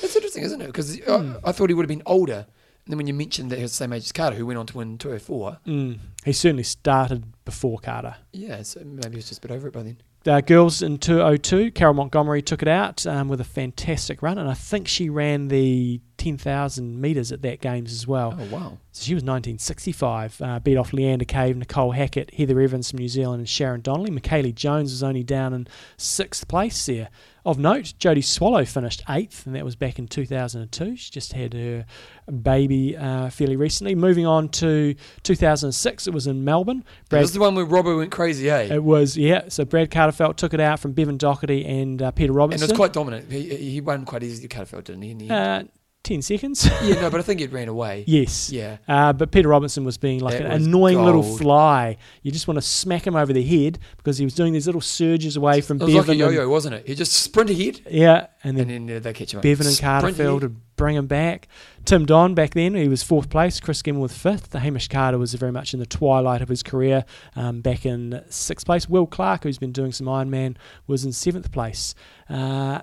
That's 0.00 0.14
interesting, 0.14 0.44
isn't 0.44 0.60
it? 0.60 0.66
Because 0.66 0.98
Hmm. 1.00 1.34
I, 1.44 1.48
I 1.48 1.52
thought 1.52 1.68
he 1.70 1.74
would 1.74 1.82
have 1.82 1.88
been 1.88 2.02
older. 2.06 2.46
Then 2.90 2.96
when 2.98 3.06
you 3.06 3.14
mentioned 3.14 3.50
that 3.50 3.56
he 3.56 3.62
was 3.62 3.72
the 3.72 3.76
same 3.76 3.92
age 3.92 4.02
as 4.04 4.12
Carter, 4.12 4.36
who 4.36 4.44
went 4.46 4.58
on 4.58 4.66
to 4.66 4.76
win 4.76 4.98
204, 4.98 5.58
Mm. 5.66 5.98
He 6.24 6.32
certainly 6.32 6.62
started 6.64 7.24
before 7.44 7.78
Carter. 7.78 8.16
yeah, 8.32 8.62
so 8.62 8.80
maybe 8.84 9.10
he 9.10 9.16
was 9.16 9.28
just 9.28 9.44
a 9.44 9.48
bit 9.48 9.54
over 9.54 9.68
it 9.68 9.72
by 9.72 9.82
then. 9.82 9.96
uh, 10.26 10.40
girls 10.42 10.82
in 10.82 10.98
202, 10.98 11.70
Carol 11.70 11.94
Montgomery 11.94 12.42
took 12.42 12.60
it 12.62 12.68
out 12.68 13.06
um, 13.06 13.28
with 13.28 13.40
a 13.40 13.44
fantastic 13.44 14.22
run, 14.22 14.36
and 14.38 14.50
I 14.50 14.54
think 14.54 14.86
she 14.86 15.08
ran 15.08 15.48
the 15.48 16.00
10,000 16.18 17.00
metres 17.00 17.32
at 17.32 17.40
that 17.42 17.60
games 17.62 17.92
as 17.92 18.06
well. 18.06 18.36
Oh, 18.38 18.44
wow. 18.54 18.78
So 18.92 19.04
she 19.04 19.14
was 19.14 19.22
1965, 19.24 20.42
uh, 20.42 20.58
beat 20.60 20.76
off 20.76 20.90
Leanda 20.92 21.24
Cave, 21.26 21.56
Nicole 21.56 21.92
Hackett, 21.92 22.34
Heather 22.34 22.60
Evans 22.60 22.90
from 22.90 22.98
New 22.98 23.08
Zealand, 23.08 23.40
and 23.40 23.48
Sharon 23.48 23.80
Donnelly. 23.80 24.10
Michellie 24.10 24.52
Jones 24.54 24.90
was 24.92 25.02
only 25.02 25.22
down 25.22 25.54
in 25.54 25.66
sixth 25.96 26.46
place 26.48 26.84
there. 26.86 27.08
Of 27.44 27.58
note, 27.58 27.94
Jodie 27.98 28.24
Swallow 28.24 28.64
finished 28.64 29.02
eighth, 29.08 29.46
and 29.46 29.54
that 29.54 29.64
was 29.64 29.74
back 29.74 29.98
in 29.98 30.06
2002. 30.06 30.96
She 30.96 31.10
just 31.10 31.32
had 31.32 31.54
her 31.54 31.86
baby 32.30 32.96
uh, 32.96 33.30
fairly 33.30 33.56
recently. 33.56 33.94
Moving 33.94 34.26
on 34.26 34.48
to 34.50 34.94
2006, 35.22 36.06
it 36.06 36.12
was 36.12 36.26
in 36.26 36.44
Melbourne. 36.44 36.84
Brad, 37.08 37.22
was 37.22 37.32
the 37.32 37.40
one 37.40 37.54
where 37.54 37.64
Robbo 37.64 37.96
went 37.96 38.12
crazy, 38.12 38.50
eh? 38.50 38.74
It 38.74 38.84
was, 38.84 39.16
yeah. 39.16 39.44
So 39.48 39.64
Brad 39.64 39.90
Kahlefeldt 39.90 40.36
took 40.36 40.52
it 40.52 40.60
out 40.60 40.80
from 40.80 40.92
Bevan 40.92 41.16
Docherty 41.16 41.66
and 41.66 42.02
uh, 42.02 42.10
Peter 42.10 42.32
Robinson. 42.32 42.64
And 42.64 42.70
it 42.70 42.74
was 42.74 42.78
quite 42.78 42.92
dominant. 42.92 43.32
He, 43.32 43.56
he 43.56 43.80
won 43.80 44.04
quite 44.04 44.22
easily, 44.22 44.48
Carterfelt, 44.48 44.84
didn't 44.84 45.02
he? 45.02 45.30
Uh, 45.30 45.64
10 46.02 46.22
seconds. 46.22 46.64
yeah, 46.82 46.94
no, 47.00 47.10
but 47.10 47.20
I 47.20 47.22
think 47.24 47.40
it 47.42 47.52
ran 47.52 47.68
away. 47.68 48.04
Yes. 48.06 48.50
Yeah. 48.50 48.78
Uh, 48.88 49.12
but 49.12 49.30
Peter 49.30 49.48
Robinson 49.48 49.84
was 49.84 49.98
being 49.98 50.20
like 50.20 50.38
that 50.38 50.46
an 50.46 50.62
annoying 50.62 50.94
gold. 50.96 51.06
little 51.06 51.36
fly. 51.36 51.98
You 52.22 52.32
just 52.32 52.48
want 52.48 52.56
to 52.56 52.62
smack 52.62 53.06
him 53.06 53.16
over 53.16 53.32
the 53.32 53.42
head 53.42 53.78
because 53.98 54.16
he 54.16 54.24
was 54.24 54.34
doing 54.34 54.52
these 54.54 54.66
little 54.66 54.80
surges 54.80 55.36
away 55.36 55.60
from 55.60 55.78
Bevan. 55.78 55.94
it 55.94 55.96
was 55.98 56.06
Bevan. 56.06 56.18
like 56.20 56.30
a 56.30 56.34
yo-yo, 56.34 56.48
wasn't 56.48 56.74
it? 56.76 56.86
He 56.88 56.94
just 56.94 57.12
sprint 57.12 57.50
ahead. 57.50 57.80
Yeah, 57.90 58.28
and 58.42 58.56
then, 58.56 58.70
and 58.70 58.88
then 58.88 58.96
uh, 58.96 59.00
they 59.00 59.12
catch 59.12 59.34
him 59.34 59.40
Bevan 59.42 59.66
and 59.66 59.76
Kahlefeldt 59.76 60.40
to 60.40 60.48
bring 60.48 60.96
him 60.96 61.06
back. 61.06 61.48
Tim 61.84 62.06
Don 62.06 62.34
back 62.34 62.54
then, 62.54 62.74
he 62.74 62.88
was 62.88 63.02
fourth 63.02 63.28
place. 63.28 63.60
Chris 63.60 63.82
Gemmell 63.82 64.10
fifth. 64.10 64.50
The 64.50 64.60
Hamish 64.60 64.88
Carter 64.88 65.18
was 65.18 65.34
very 65.34 65.52
much 65.52 65.74
in 65.74 65.80
the 65.80 65.86
twilight 65.86 66.40
of 66.40 66.48
his 66.48 66.62
career, 66.62 67.04
um, 67.36 67.60
back 67.60 67.84
in 67.84 68.22
sixth 68.30 68.64
place. 68.64 68.88
Will 68.88 69.06
Clark, 69.06 69.42
who's 69.44 69.58
been 69.58 69.72
doing 69.72 69.92
some 69.92 70.06
Ironman, 70.06 70.56
was 70.86 71.04
in 71.04 71.12
seventh 71.12 71.52
place. 71.52 71.94
Uh, 72.30 72.80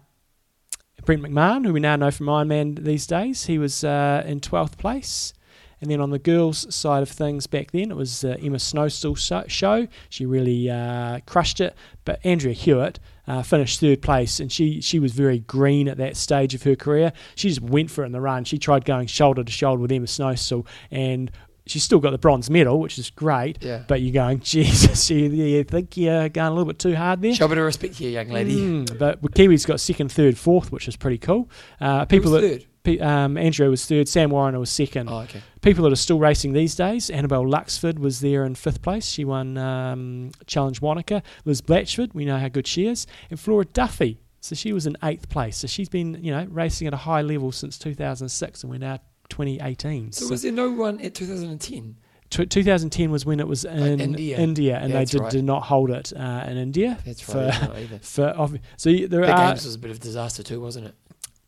Brent 1.08 1.24
McMahon, 1.24 1.66
who 1.66 1.72
we 1.72 1.80
now 1.80 1.96
know 1.96 2.12
from 2.12 2.26
Ironman 2.26 2.84
these 2.84 3.08
days, 3.08 3.46
he 3.46 3.58
was 3.58 3.82
uh, 3.82 4.24
in 4.26 4.42
12th 4.42 4.78
place. 4.78 5.32
And 5.80 5.90
then 5.90 6.02
on 6.02 6.10
the 6.10 6.20
girls' 6.20 6.76
side 6.76 7.02
of 7.02 7.08
things 7.08 7.48
back 7.48 7.72
then, 7.72 7.92
it 7.92 7.96
was 7.96 8.26
uh, 8.26 8.36
Emma 8.42 8.58
Snowsill's 8.58 9.32
show. 9.50 9.88
She 10.10 10.26
really 10.26 10.70
uh, 10.70 11.22
crushed 11.26 11.62
it. 11.62 11.78
But 12.04 12.20
Andrea 12.26 12.54
Hewitt 12.54 13.00
uh, 13.26 13.42
finished 13.42 13.80
third 13.80 14.02
place, 14.02 14.42
and 14.42 14.52
she, 14.52 14.82
she 14.82 15.00
was 15.00 15.14
very 15.14 15.40
green 15.40 15.88
at 15.88 15.96
that 15.96 16.18
stage 16.18 16.54
of 16.54 16.64
her 16.64 16.76
career. 16.76 17.14
She 17.36 17.48
just 17.48 17.62
went 17.62 17.90
for 17.90 18.04
it 18.04 18.08
in 18.08 18.12
the 18.12 18.20
run. 18.20 18.44
She 18.44 18.58
tried 18.58 18.84
going 18.84 19.08
shoulder 19.08 19.46
to 19.46 19.52
shoulder 19.52 19.82
with 19.82 19.94
Emma 19.94 20.08
Snowstill 20.08 20.66
and 20.92 21.32
she's 21.70 21.84
still 21.84 22.00
got 22.00 22.12
the 22.12 22.18
bronze 22.18 22.50
medal, 22.50 22.80
which 22.80 22.98
is 22.98 23.10
great. 23.10 23.58
Yeah. 23.62 23.84
But 23.88 24.02
you're 24.02 24.14
going, 24.14 24.40
Jesus, 24.40 25.10
you, 25.12 25.30
you 25.30 25.64
think 25.64 25.98
you're 25.98 26.30
going 26.30 26.48
a 26.48 26.52
little 26.52 26.66
bit 26.66 26.80
too 26.80 26.96
hard 26.96 27.22
there. 27.22 27.34
Show 27.34 27.46
a 27.46 27.50
bit 27.50 27.58
of 27.58 27.66
respect 27.66 27.96
here, 27.96 28.10
young 28.10 28.30
lady. 28.30 28.56
Mm, 28.56 28.98
but 28.98 29.22
Kiwi's 29.22 29.66
got 29.66 29.80
second, 29.80 30.12
third, 30.12 30.38
fourth, 30.38 30.72
which 30.72 30.88
is 30.88 30.96
pretty 30.96 31.18
cool. 31.18 31.50
Uh, 31.80 32.06
people 32.06 32.32
that 32.32 32.42
third? 32.42 32.66
Um, 33.02 33.38
Andrew 33.38 33.70
was 33.70 33.86
third. 33.86 34.08
Sam 34.08 34.30
Warriner 34.30 34.60
was 34.60 34.70
second. 34.70 35.10
Oh, 35.10 35.20
okay. 35.20 35.42
People 35.62 35.84
that 35.84 35.92
are 35.92 35.98
still 35.98 36.20
racing 36.20 36.54
these 36.54 36.76
days. 36.76 37.10
Annabelle 37.10 37.44
Luxford 37.44 38.00
was 38.00 38.22
there 38.22 38.46
in 38.46 38.56
fifth 38.56 38.82
place. 38.82 39.06
She 39.08 39.26
won 39.26 39.58
um, 39.58 40.32
Challenge 40.46 40.80
Wanaka. 40.80 41.22
Liz 41.44 41.62
Blatchford, 41.62 42.14
we 42.14 42.24
know 42.24 42.38
how 42.38 42.48
good 42.48 42.66
she 42.66 42.88
is. 42.88 43.06
And 43.30 43.40
Flora 43.40 43.66
Duffy. 43.66 44.20
So 44.40 44.56
she 44.56 44.72
was 44.72 44.88
in 44.88 44.96
eighth 45.04 45.28
place. 45.28 45.58
So 45.58 45.68
she's 45.68 45.90
been, 45.90 46.24
you 46.24 46.32
know, 46.32 46.48
racing 46.50 46.88
at 46.88 46.94
a 46.94 46.98
high 46.98 47.22
level 47.22 47.52
since 47.52 47.78
2006, 47.78 48.64
and 48.64 48.72
we're 48.72 48.78
now 48.78 49.00
2018. 49.30 50.12
So, 50.12 50.26
so 50.26 50.32
was 50.32 50.42
there 50.44 50.52
no 50.52 50.72
one 50.72 51.00
at 51.02 51.14
2010? 51.16 51.98
2010 52.30 53.10
was 53.10 53.26
when 53.26 53.40
it 53.40 53.48
was 53.48 53.64
in 53.64 54.02
India. 54.02 54.38
India, 54.38 54.78
and 54.78 54.94
they 54.94 55.06
did, 55.06 55.22
right. 55.22 55.32
did 55.32 55.46
not 55.46 55.64
hold 55.64 55.90
it 55.90 56.12
uh, 56.14 56.46
in 56.48 56.58
India. 56.58 56.98
That's 57.06 57.22
for, 57.22 57.38
right. 57.38 58.04
For, 58.04 58.60
so 58.78 58.92
there 58.92 59.08
the 59.08 59.32
are. 59.32 59.50
games 59.50 59.66
was 59.66 59.76
a 59.76 59.80
bit 59.80 59.92
of 59.92 59.98
a 59.98 60.00
disaster 60.00 60.44
too, 60.44 60.60
wasn't 60.60 60.88
it? 60.88 60.96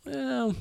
Well, 0.06 0.56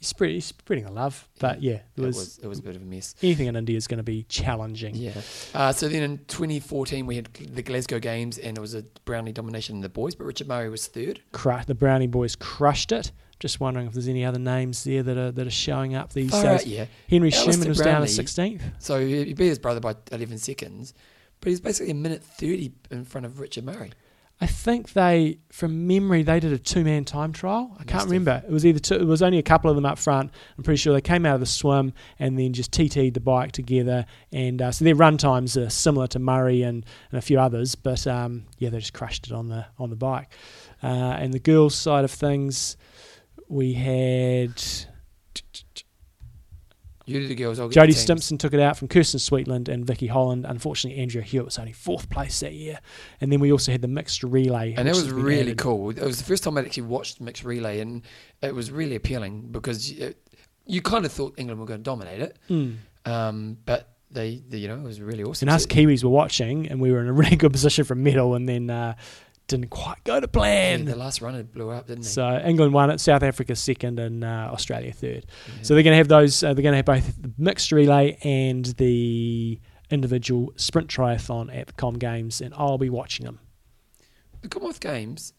spread, 0.00 0.42
spreading 0.42 0.84
the 0.84 0.92
love, 0.92 1.28
but 1.38 1.62
yeah, 1.62 1.80
it 1.96 2.00
was, 2.00 2.16
was, 2.16 2.38
it 2.38 2.46
was 2.48 2.58
a 2.58 2.62
bit 2.62 2.76
of 2.76 2.82
a 2.82 2.84
mess. 2.84 3.14
Anything 3.22 3.46
in 3.46 3.56
India 3.56 3.76
is 3.76 3.86
going 3.86 3.98
to 3.98 4.04
be 4.04 4.24
challenging. 4.24 4.94
Yeah. 4.94 5.20
Uh, 5.54 5.72
so 5.72 5.88
then 5.88 6.02
in 6.02 6.18
2014 6.26 7.06
we 7.06 7.16
had 7.16 7.32
the 7.34 7.62
Glasgow 7.62 7.98
Games, 7.98 8.38
and 8.38 8.58
it 8.58 8.60
was 8.60 8.74
a 8.74 8.82
Brownie 9.04 9.32
domination 9.32 9.76
in 9.76 9.82
the 9.82 9.88
boys, 9.88 10.14
but 10.14 10.24
Richard 10.24 10.48
Murray 10.48 10.68
was 10.68 10.86
third. 10.86 11.20
Cru- 11.32 11.64
the 11.66 11.74
Brownie 11.74 12.06
boys 12.06 12.36
crushed 12.36 12.92
it. 12.92 13.12
Just 13.40 13.60
wondering 13.60 13.86
if 13.86 13.92
there's 13.92 14.08
any 14.08 14.24
other 14.24 14.38
names 14.38 14.84
there 14.84 15.02
that 15.02 15.16
are 15.16 15.30
that 15.32 15.46
are 15.46 15.50
showing 15.50 15.94
up 15.94 16.12
these 16.12 16.32
days. 16.32 16.66
Yeah. 16.66 16.86
Henri 17.10 17.32
Alistair 17.32 17.54
Schoeman 17.54 17.68
was 17.68 17.78
Brownlee, 17.78 18.06
down 18.06 18.06
to 18.06 18.22
16th. 18.22 18.60
So 18.78 19.06
he 19.06 19.34
beat 19.34 19.48
his 19.48 19.58
brother 19.58 19.80
by 19.80 19.94
11 20.10 20.38
seconds, 20.38 20.94
but 21.40 21.50
he's 21.50 21.60
basically 21.60 21.92
a 21.92 21.94
minute 21.94 22.22
30 22.22 22.72
in 22.90 23.04
front 23.04 23.26
of 23.26 23.38
Richard 23.38 23.64
Murray. 23.64 23.92
I 24.40 24.46
think 24.46 24.92
they, 24.92 25.38
from 25.50 25.88
memory, 25.88 26.22
they 26.22 26.38
did 26.38 26.52
a 26.52 26.58
two-man 26.58 27.04
time 27.04 27.32
trial. 27.32 27.76
I 27.80 27.82
can't 27.82 28.04
remember. 28.04 28.40
It 28.46 28.52
was 28.52 28.64
either 28.64 28.78
two, 28.78 28.94
it 28.94 29.04
was 29.04 29.20
only 29.20 29.38
a 29.38 29.42
couple 29.42 29.68
of 29.68 29.74
them 29.74 29.84
up 29.84 29.98
front. 29.98 30.30
I'm 30.56 30.62
pretty 30.62 30.78
sure 30.78 30.92
they 30.92 31.00
came 31.00 31.26
out 31.26 31.34
of 31.34 31.40
the 31.40 31.46
swim 31.46 31.92
and 32.20 32.38
then 32.38 32.52
just 32.52 32.70
TT'd 32.70 33.14
the 33.14 33.20
bike 33.20 33.50
together. 33.50 34.06
And 34.32 34.62
uh, 34.62 34.70
so 34.70 34.84
their 34.84 34.94
run 34.94 35.18
times 35.18 35.56
are 35.56 35.68
similar 35.70 36.06
to 36.08 36.20
Murray 36.20 36.62
and, 36.62 36.86
and 37.10 37.18
a 37.18 37.20
few 37.20 37.40
others, 37.40 37.74
but 37.74 38.06
um, 38.06 38.44
yeah, 38.58 38.70
they 38.70 38.78
just 38.78 38.92
crushed 38.92 39.26
it 39.26 39.32
on 39.32 39.48
the 39.48 39.66
on 39.76 39.90
the 39.90 39.96
bike. 39.96 40.32
Uh, 40.84 40.86
and 40.86 41.34
the 41.34 41.40
girls' 41.40 41.74
side 41.74 42.04
of 42.04 42.12
things, 42.12 42.76
we 43.48 43.72
had. 43.74 44.62
You 47.06 47.26
the 47.26 47.34
girls. 47.34 47.58
I'll 47.58 47.70
Jodie 47.70 47.94
Stimpson 47.94 48.36
took 48.36 48.52
it 48.52 48.60
out 48.60 48.76
from 48.76 48.88
Kirsten 48.88 49.18
Sweetland 49.18 49.68
and 49.68 49.86
Vicky 49.86 50.08
Holland. 50.08 50.44
Unfortunately, 50.46 51.00
Andrea 51.00 51.24
Hewitt 51.24 51.46
was 51.46 51.58
only 51.58 51.72
fourth 51.72 52.10
place 52.10 52.40
that 52.40 52.52
year. 52.52 52.80
And 53.22 53.32
then 53.32 53.40
we 53.40 53.50
also 53.50 53.72
had 53.72 53.80
the 53.80 53.88
mixed 53.88 54.22
relay. 54.22 54.74
And 54.76 54.86
that 54.86 54.94
was 54.94 55.10
really 55.10 55.40
added. 55.40 55.58
cool. 55.58 55.88
It 55.88 56.00
was 56.00 56.18
the 56.18 56.24
first 56.24 56.44
time 56.44 56.58
I'd 56.58 56.66
actually 56.66 56.82
watched 56.82 57.18
mixed 57.18 57.44
relay, 57.44 57.80
and 57.80 58.02
it 58.42 58.54
was 58.54 58.70
really 58.70 58.94
appealing 58.94 59.48
because 59.50 59.90
it, 59.90 60.18
you 60.66 60.82
kind 60.82 61.06
of 61.06 61.12
thought 61.12 61.34
England 61.38 61.58
were 61.58 61.66
going 61.66 61.80
to 61.80 61.84
dominate 61.84 62.20
it. 62.20 62.38
Mm. 62.50 62.76
Um, 63.06 63.56
but 63.64 63.88
they, 64.10 64.42
they, 64.46 64.58
you 64.58 64.68
know, 64.68 64.74
it 64.74 64.82
was 64.82 65.00
really 65.00 65.24
awesome. 65.24 65.48
And 65.48 65.54
us 65.54 65.64
Kiwis 65.64 66.04
were 66.04 66.10
watching, 66.10 66.68
and 66.68 66.78
we 66.78 66.92
were 66.92 67.00
in 67.00 67.08
a 67.08 67.12
really 67.12 67.36
good 67.36 67.52
position 67.52 67.84
for 67.84 67.94
medal, 67.94 68.34
and 68.34 68.46
then 68.46 68.68
uh, 68.68 68.96
didn't 69.48 69.70
quite 69.70 70.04
go 70.04 70.20
to 70.20 70.28
plan. 70.28 70.80
Yeah, 70.80 70.92
the 70.92 70.96
last 70.96 71.20
run 71.20 71.34
it 71.34 71.52
blew 71.52 71.70
up, 71.70 71.88
didn't 71.88 72.02
they? 72.02 72.08
So 72.08 72.40
England 72.44 72.72
won 72.72 72.90
it, 72.90 73.00
South 73.00 73.22
Africa 73.22 73.56
second, 73.56 73.98
and 73.98 74.22
uh, 74.22 74.50
Australia 74.52 74.92
third. 74.92 75.26
Yeah. 75.26 75.62
So 75.62 75.74
they're 75.74 75.82
going 75.82 75.94
to 75.94 75.98
have 75.98 76.08
those. 76.08 76.42
Uh, 76.42 76.54
they're 76.54 76.62
going 76.62 76.72
to 76.72 76.76
have 76.76 76.84
both 76.84 77.20
the 77.20 77.32
mixed 77.38 77.72
relay 77.72 78.16
and 78.22 78.64
the 78.64 79.58
individual 79.90 80.52
sprint 80.56 80.88
triathlon 80.88 81.54
at 81.56 81.68
the 81.68 81.72
Com 81.72 81.98
Games, 81.98 82.40
and 82.40 82.54
I'll 82.56 82.78
be 82.78 82.90
watching 82.90 83.26
them. 83.26 83.40
The 84.42 84.48
Commonwealth 84.48 84.80
Games. 84.80 85.32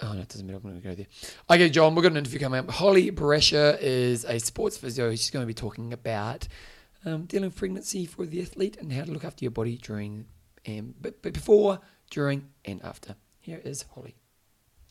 Oh 0.00 0.12
no, 0.12 0.20
it 0.20 0.28
doesn't 0.28 0.46
matter. 0.46 0.58
I'm 0.58 0.62
going 0.62 0.80
to 0.80 0.88
go 0.88 0.94
there. 0.94 1.06
Okay, 1.50 1.70
John, 1.70 1.94
we've 1.94 2.02
got 2.02 2.12
an 2.12 2.18
interview 2.18 2.40
coming 2.40 2.60
up. 2.60 2.70
Holly 2.70 3.10
Brasher 3.10 3.78
is 3.80 4.24
a 4.24 4.38
sports 4.38 4.76
physio. 4.76 5.10
She's 5.10 5.30
going 5.30 5.42
to 5.42 5.46
be 5.46 5.54
talking 5.54 5.92
about 5.92 6.48
um, 7.04 7.24
dealing 7.24 7.48
with 7.48 7.56
pregnancy 7.56 8.06
for 8.06 8.26
the 8.26 8.40
athlete 8.40 8.76
and 8.78 8.92
how 8.92 9.04
to 9.04 9.12
look 9.12 9.24
after 9.24 9.44
your 9.44 9.52
body 9.52 9.78
during, 9.78 10.26
um, 10.66 10.94
but, 11.00 11.22
but 11.22 11.32
before 11.32 11.80
during, 12.14 12.48
and 12.64 12.80
after. 12.84 13.16
Here 13.40 13.60
is 13.64 13.84
Holly. 13.94 14.14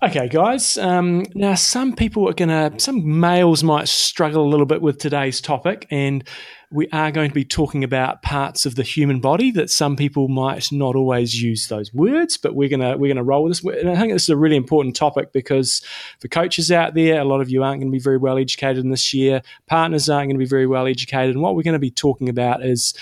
Okay, 0.03 0.27
guys. 0.27 0.77
Um, 0.77 1.25
now, 1.33 1.55
some 1.55 1.95
people 1.95 2.27
are 2.27 2.33
going 2.33 2.49
to, 2.49 2.77
some 2.77 3.21
males 3.21 3.63
might 3.63 3.87
struggle 3.87 4.45
a 4.45 4.49
little 4.49 4.65
bit 4.65 4.81
with 4.81 4.97
today's 4.97 5.39
topic, 5.39 5.87
and 5.89 6.27
we 6.69 6.89
are 6.91 7.11
going 7.11 7.29
to 7.29 7.33
be 7.33 7.45
talking 7.45 7.85
about 7.85 8.21
parts 8.21 8.65
of 8.65 8.75
the 8.75 8.83
human 8.83 9.21
body 9.21 9.51
that 9.51 9.69
some 9.69 9.95
people 9.95 10.27
might 10.27 10.69
not 10.73 10.97
always 10.97 11.41
use 11.41 11.69
those 11.69 11.93
words, 11.93 12.35
but 12.35 12.55
we're 12.55 12.67
gonna 12.67 12.97
we're 12.97 13.13
gonna 13.13 13.23
roll 13.23 13.43
with 13.43 13.51
this. 13.51 13.63
And 13.63 13.89
I 13.89 13.95
think 13.95 14.11
this 14.11 14.23
is 14.23 14.29
a 14.29 14.35
really 14.35 14.57
important 14.57 14.95
topic 14.95 15.31
because 15.31 15.81
for 16.19 16.27
coaches 16.27 16.71
out 16.71 16.95
there, 16.95 17.21
a 17.21 17.25
lot 17.25 17.39
of 17.39 17.49
you 17.49 17.63
aren't 17.63 17.79
going 17.79 17.91
to 17.91 17.95
be 17.95 18.03
very 18.03 18.17
well 18.17 18.37
educated 18.37 18.83
in 18.83 18.89
this 18.89 19.13
year. 19.13 19.41
Partners 19.67 20.09
aren't 20.09 20.27
going 20.27 20.35
to 20.35 20.43
be 20.43 20.49
very 20.49 20.67
well 20.67 20.87
educated, 20.87 21.35
and 21.35 21.41
what 21.41 21.55
we're 21.55 21.63
going 21.63 21.73
to 21.73 21.79
be 21.79 21.91
talking 21.91 22.27
about 22.27 22.65
is 22.65 22.93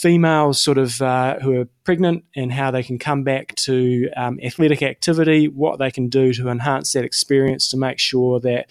females 0.00 0.62
sort 0.62 0.78
of 0.78 1.02
uh, 1.02 1.38
who 1.40 1.60
are 1.60 1.66
pregnant 1.84 2.24
and 2.34 2.50
how 2.50 2.70
they 2.70 2.82
can 2.82 2.98
come 2.98 3.22
back 3.22 3.54
to 3.54 4.08
um, 4.16 4.40
athletic 4.42 4.82
activity, 4.82 5.46
what 5.46 5.78
they 5.78 5.90
can 5.90 6.08
do 6.08 6.32
to 6.32 6.48
enhance 6.48 6.92
that 6.92 7.04
experience 7.04 7.68
to 7.68 7.76
make 7.76 7.98
sure 7.98 8.40
that 8.40 8.66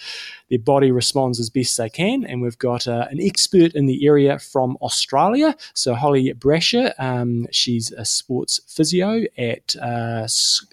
their 0.50 0.58
body 0.58 0.92
responds 0.92 1.40
as 1.40 1.52
best 1.52 1.78
they 1.78 1.88
can. 1.88 2.26
And 2.26 2.42
we've 2.42 2.58
got 2.58 2.88
uh, 2.88 3.06
an 3.12 3.20
expert 3.22 3.74
in 3.76 3.86
the 3.86 4.08
area 4.08 4.40
from 4.40 4.76
Australia. 4.82 5.56
So 5.76 5.94
Holly 5.94 6.34
Brasher, 6.34 6.94
um, 6.98 7.46
she's 7.52 7.92
a 7.92 8.06
sports 8.06 8.60
physio 8.68 9.26
at 9.38 9.76
uh, 9.80 10.28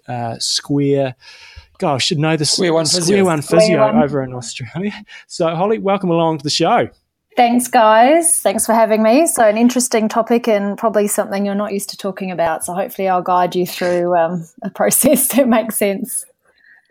uh 0.09 0.39
Square. 0.39 1.17
God, 1.77 1.97
I 1.97 1.99
should 1.99 2.19
know 2.19 2.35
the 2.39 2.47
Square 2.47 2.73
One 2.73 2.87
Square 2.87 3.03
Physio, 3.03 3.25
One 3.27 3.43
Physio 3.43 4.03
over 4.03 4.23
in 4.23 4.33
Australia. 4.33 4.95
So 5.27 5.55
Holly, 5.55 5.77
welcome 5.77 6.09
along 6.09 6.39
to 6.39 6.45
the 6.45 6.49
show. 6.49 6.89
Thanks, 7.37 7.69
guys. 7.69 8.41
Thanks 8.41 8.65
for 8.65 8.73
having 8.73 9.03
me. 9.03 9.27
So, 9.27 9.47
an 9.47 9.59
interesting 9.59 10.09
topic 10.09 10.49
and 10.49 10.79
probably 10.79 11.07
something 11.07 11.45
you're 11.45 11.55
not 11.55 11.73
used 11.73 11.91
to 11.91 11.97
talking 11.97 12.31
about. 12.31 12.65
So, 12.65 12.73
hopefully, 12.73 13.09
I'll 13.09 13.23
guide 13.23 13.55
you 13.55 13.67
through 13.67 14.17
um, 14.17 14.49
a 14.63 14.71
process 14.75 15.29
that 15.29 15.47
makes 15.47 15.77
sense. 15.77 16.25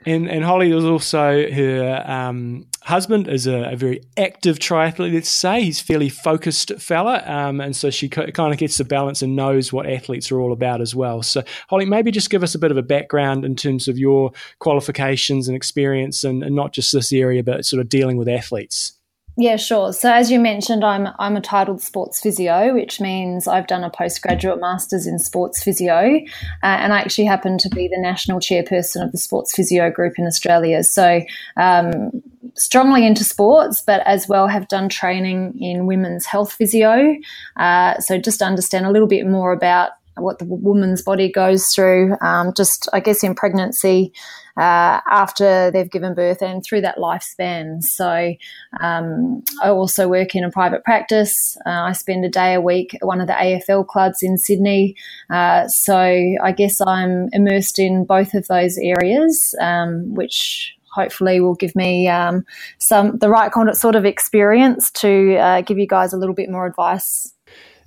And 0.05 0.29
and 0.29 0.43
Holly 0.43 0.71
is 0.71 0.85
also 0.85 1.49
her 1.49 2.03
um, 2.05 2.67
husband 2.83 3.27
is 3.27 3.47
a, 3.47 3.71
a, 3.71 3.75
very 3.75 4.01
active 4.17 4.59
triathlete. 4.59 5.11
Let's 5.11 5.29
say 5.29 5.63
he's 5.63 5.79
fairly 5.79 6.09
focused 6.09 6.73
fella, 6.77 7.23
um, 7.25 7.59
and 7.59 7.75
so 7.75 7.89
she 7.89 8.07
co- 8.07 8.27
kind 8.27 8.53
of 8.53 8.59
gets 8.59 8.77
the 8.77 8.83
balance 8.83 9.23
and 9.23 9.35
knows 9.35 9.73
what 9.73 9.89
athletes 9.89 10.31
are 10.31 10.39
all 10.39 10.53
about 10.53 10.79
as 10.79 10.93
well. 10.93 11.23
So 11.23 11.41
Holly, 11.69 11.85
maybe 11.85 12.11
just 12.11 12.29
give 12.29 12.43
us 12.43 12.53
a 12.53 12.59
bit 12.59 12.69
of 12.69 12.77
a 12.77 12.83
background 12.83 13.45
in 13.45 13.55
terms 13.55 13.87
of 13.87 13.97
your 13.97 14.31
qualifications 14.59 15.47
and 15.47 15.57
experience, 15.57 16.23
and, 16.23 16.43
and 16.43 16.55
not 16.55 16.71
just 16.71 16.93
this 16.93 17.11
area, 17.11 17.41
but 17.41 17.65
sort 17.65 17.81
of 17.81 17.89
dealing 17.89 18.17
with 18.17 18.29
athletes. 18.29 18.94
Yeah, 19.37 19.57
sure. 19.57 19.91
So 19.91 20.09
as 20.11 20.31
you 20.31 20.39
mentioned, 20.39 20.85
I'm 20.85 21.09
I'm 21.19 21.35
a 21.35 21.41
titled 21.41 21.81
sports 21.81 22.21
physio, 22.21 22.73
which 22.73 23.01
means 23.01 23.49
I've 23.49 23.67
done 23.67 23.83
a 23.83 23.89
postgraduate 23.89 24.61
masters 24.61 25.05
in 25.05 25.19
sports 25.19 25.61
physio, 25.61 26.21
uh, 26.63 26.77
and 26.81 26.93
I 26.93 26.99
actually 26.99 27.25
happen 27.25 27.57
to 27.57 27.69
be 27.69 27.89
the 27.89 27.99
national 27.99 28.39
chairperson 28.39 29.03
of 29.03 29.11
the 29.11 29.17
sports 29.17 29.53
physio 29.53 29.91
group 29.91 30.13
in 30.17 30.25
Australia. 30.25 30.83
So 30.83 31.19
um, 31.57 32.11
strongly 32.55 33.05
into 33.05 33.25
sports, 33.25 33.83
but 33.85 34.01
as 34.05 34.29
well 34.29 34.47
have 34.47 34.69
done 34.69 34.87
training 34.87 35.57
in 35.59 35.85
women's 35.85 36.25
health 36.25 36.53
physio. 36.53 37.17
Uh, 37.57 37.99
so 37.99 38.17
just 38.17 38.41
understand 38.41 38.85
a 38.85 38.91
little 38.91 39.07
bit 39.07 39.27
more 39.27 39.51
about 39.51 39.91
what 40.17 40.39
the 40.39 40.45
woman's 40.45 41.01
body 41.01 41.31
goes 41.31 41.67
through, 41.67 42.15
um, 42.21 42.53
just 42.55 42.87
I 42.93 42.99
guess 42.99 43.23
in 43.23 43.35
pregnancy 43.35 44.13
uh, 44.57 45.01
after 45.09 45.69
they've 45.71 45.91
given 45.91 46.13
birth 46.13 46.41
and 46.41 46.63
through 46.63 46.81
that 46.81 46.97
lifespan. 46.97 47.83
So 47.83 48.33
um, 48.81 49.43
I 49.61 49.69
also 49.69 50.07
work 50.07 50.35
in 50.35 50.43
a 50.43 50.51
private 50.51 50.83
practice. 50.83 51.57
Uh, 51.65 51.69
I 51.69 51.91
spend 51.91 52.23
a 52.23 52.29
day 52.29 52.53
a 52.53 52.61
week 52.61 52.93
at 52.95 53.05
one 53.05 53.19
of 53.19 53.27
the 53.27 53.33
AFL 53.33 53.87
clubs 53.87 54.23
in 54.23 54.37
Sydney. 54.37 54.95
Uh, 55.29 55.67
so 55.67 55.97
I 55.97 56.51
guess 56.55 56.79
I'm 56.81 57.29
immersed 57.33 57.79
in 57.79 58.05
both 58.05 58.33
of 58.33 58.47
those 58.47 58.77
areas, 58.77 59.53
um, 59.59 60.13
which 60.13 60.73
hopefully 60.93 61.41
will 61.41 61.55
give 61.55 61.75
me 61.75 62.07
um, 62.07 62.45
some 62.79 63.17
the 63.17 63.27
right 63.27 63.51
kind 63.51 63.67
of 63.67 63.75
sort 63.75 63.95
of 63.95 64.05
experience 64.05 64.89
to 64.91 65.35
uh, 65.35 65.61
give 65.61 65.77
you 65.77 65.87
guys 65.87 66.13
a 66.13 66.17
little 66.17 66.35
bit 66.35 66.49
more 66.49 66.65
advice 66.65 67.34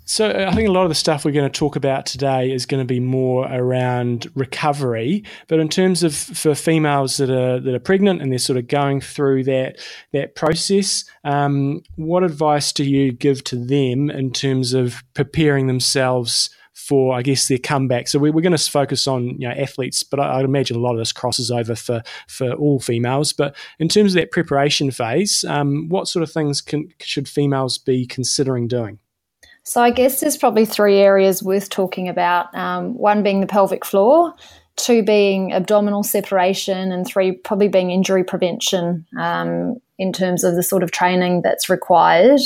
so 0.09 0.30
uh, 0.30 0.48
I 0.50 0.54
think 0.54 0.68
a 0.68 0.72
lot 0.72 0.84
of 0.84 0.88
the 0.88 0.94
stuff 0.94 1.24
we're 1.24 1.32
going 1.32 1.50
to 1.50 1.59
talk 1.59 1.76
about 1.76 2.06
today 2.06 2.50
is 2.50 2.64
going 2.64 2.80
to 2.80 2.86
be 2.86 2.98
more 2.98 3.46
around 3.52 4.26
recovery. 4.34 5.22
But 5.48 5.61
in 5.61 5.68
terms 5.68 6.02
of 6.02 6.14
for 6.14 6.54
females 6.54 7.18
that 7.18 7.28
are 7.28 7.61
that 7.61 7.74
are 7.74 7.78
pregnant 7.78 8.22
and 8.22 8.32
they're 8.32 8.38
sort 8.38 8.56
of 8.56 8.68
going 8.68 9.02
through 9.02 9.44
that 9.44 9.78
that 10.12 10.34
process, 10.34 11.04
um, 11.24 11.82
what 11.96 12.24
advice 12.24 12.72
do 12.72 12.84
you 12.84 13.12
give 13.12 13.44
to 13.44 13.56
them 13.56 14.09
in 14.11 14.32
terms 14.32 14.72
of 14.72 15.02
preparing 15.14 15.66
themselves? 15.66 16.50
for, 16.74 17.12
I 17.12 17.22
guess, 17.22 17.48
their 17.48 17.59
comeback. 17.59 18.06
So 18.06 18.20
we, 18.20 18.30
are 18.30 18.32
going 18.32 18.56
to 18.56 18.70
focus 18.70 19.09
on 19.09 19.30
you 19.40 19.48
know 19.48 19.50
athletes, 19.50 20.04
but 20.04 20.20
I, 20.20 20.36
would 20.36 20.44
imagine 20.44 20.76
a 20.76 20.80
lot 20.80 20.92
of 20.92 20.98
this 20.98 21.12
crosses 21.12 21.50
over 21.50 21.74
for 21.74 22.02
for 22.28 22.52
all 22.52 22.78
females. 22.78 23.32
But 23.32 23.56
in 23.80 23.88
terms 23.88 24.12
of 24.12 24.20
that 24.20 24.30
preparation 24.30 24.92
phase, 24.92 25.44
um, 25.44 25.88
what 25.88 26.06
sort 26.06 26.22
of 26.22 26.30
things 26.30 26.61
can, 26.61 26.88
should 27.00 27.28
females 27.28 27.78
be 27.78 28.06
considering 28.06 28.68
doing? 28.68 29.00
So 29.69 29.83
I 29.83 29.91
guess 29.91 30.21
there's 30.21 30.39
probably 30.39 30.64
three 30.64 30.97
areas 30.97 31.43
worth 31.43 31.69
talking 31.69 32.09
about. 32.09 32.55
Um, 32.55 32.95
one 32.95 33.23
being 33.23 33.41
the 33.41 33.47
pelvic 33.47 33.85
floor, 33.85 34.33
two 34.77 35.03
being 35.03 35.53
abdominal 35.53 36.03
separation, 36.03 36.91
and 36.91 37.07
three 37.07 37.33
probably 37.33 37.69
being 37.69 37.91
injury 37.91 38.25
prevention 38.25 39.05
um, 39.19 39.77
in 39.99 40.11
terms 40.14 40.43
of 40.43 40.55
the 40.55 40.62
sort 40.62 40.83
of 40.83 40.91
training 40.91 41.43
that's 41.43 41.69
required. 41.69 42.41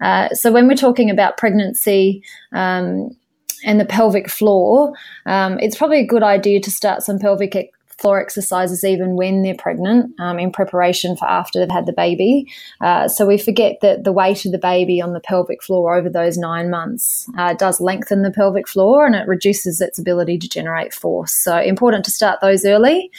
Uh, 0.00 0.28
so 0.28 0.52
when 0.52 0.68
we're 0.68 0.76
talking 0.76 1.10
about 1.10 1.36
pregnancy, 1.36 2.22
um, 2.52 3.16
and 3.64 3.80
the 3.80 3.84
pelvic 3.84 4.30
floor, 4.30 4.92
um, 5.26 5.58
it's 5.58 5.76
probably 5.76 5.98
a 5.98 6.06
good 6.06 6.22
idea 6.22 6.60
to 6.60 6.70
start 6.70 7.02
some 7.02 7.18
pelvic 7.18 7.72
floor 8.00 8.20
exercises 8.20 8.84
even 8.84 9.14
when 9.14 9.42
they're 9.42 9.54
pregnant 9.54 10.18
um, 10.20 10.38
in 10.38 10.50
preparation 10.50 11.16
for 11.16 11.28
after 11.28 11.58
they've 11.58 11.70
had 11.70 11.86
the 11.86 11.92
baby. 11.92 12.46
Uh, 12.80 13.08
so 13.08 13.26
we 13.26 13.38
forget 13.38 13.78
that 13.82 14.04
the 14.04 14.12
weight 14.12 14.44
of 14.44 14.52
the 14.52 14.58
baby 14.58 15.00
on 15.00 15.12
the 15.12 15.20
pelvic 15.20 15.62
floor 15.62 15.94
over 15.94 16.08
those 16.08 16.36
nine 16.36 16.70
months 16.70 17.28
uh, 17.38 17.54
does 17.54 17.80
lengthen 17.80 18.22
the 18.22 18.30
pelvic 18.30 18.66
floor 18.68 19.06
and 19.06 19.14
it 19.14 19.26
reduces 19.28 19.80
its 19.80 19.98
ability 19.98 20.38
to 20.38 20.48
generate 20.48 20.94
force. 20.94 21.32
So 21.32 21.58
important 21.58 22.04
to 22.06 22.10
start 22.10 22.40
those 22.40 22.64
early. 22.64 23.10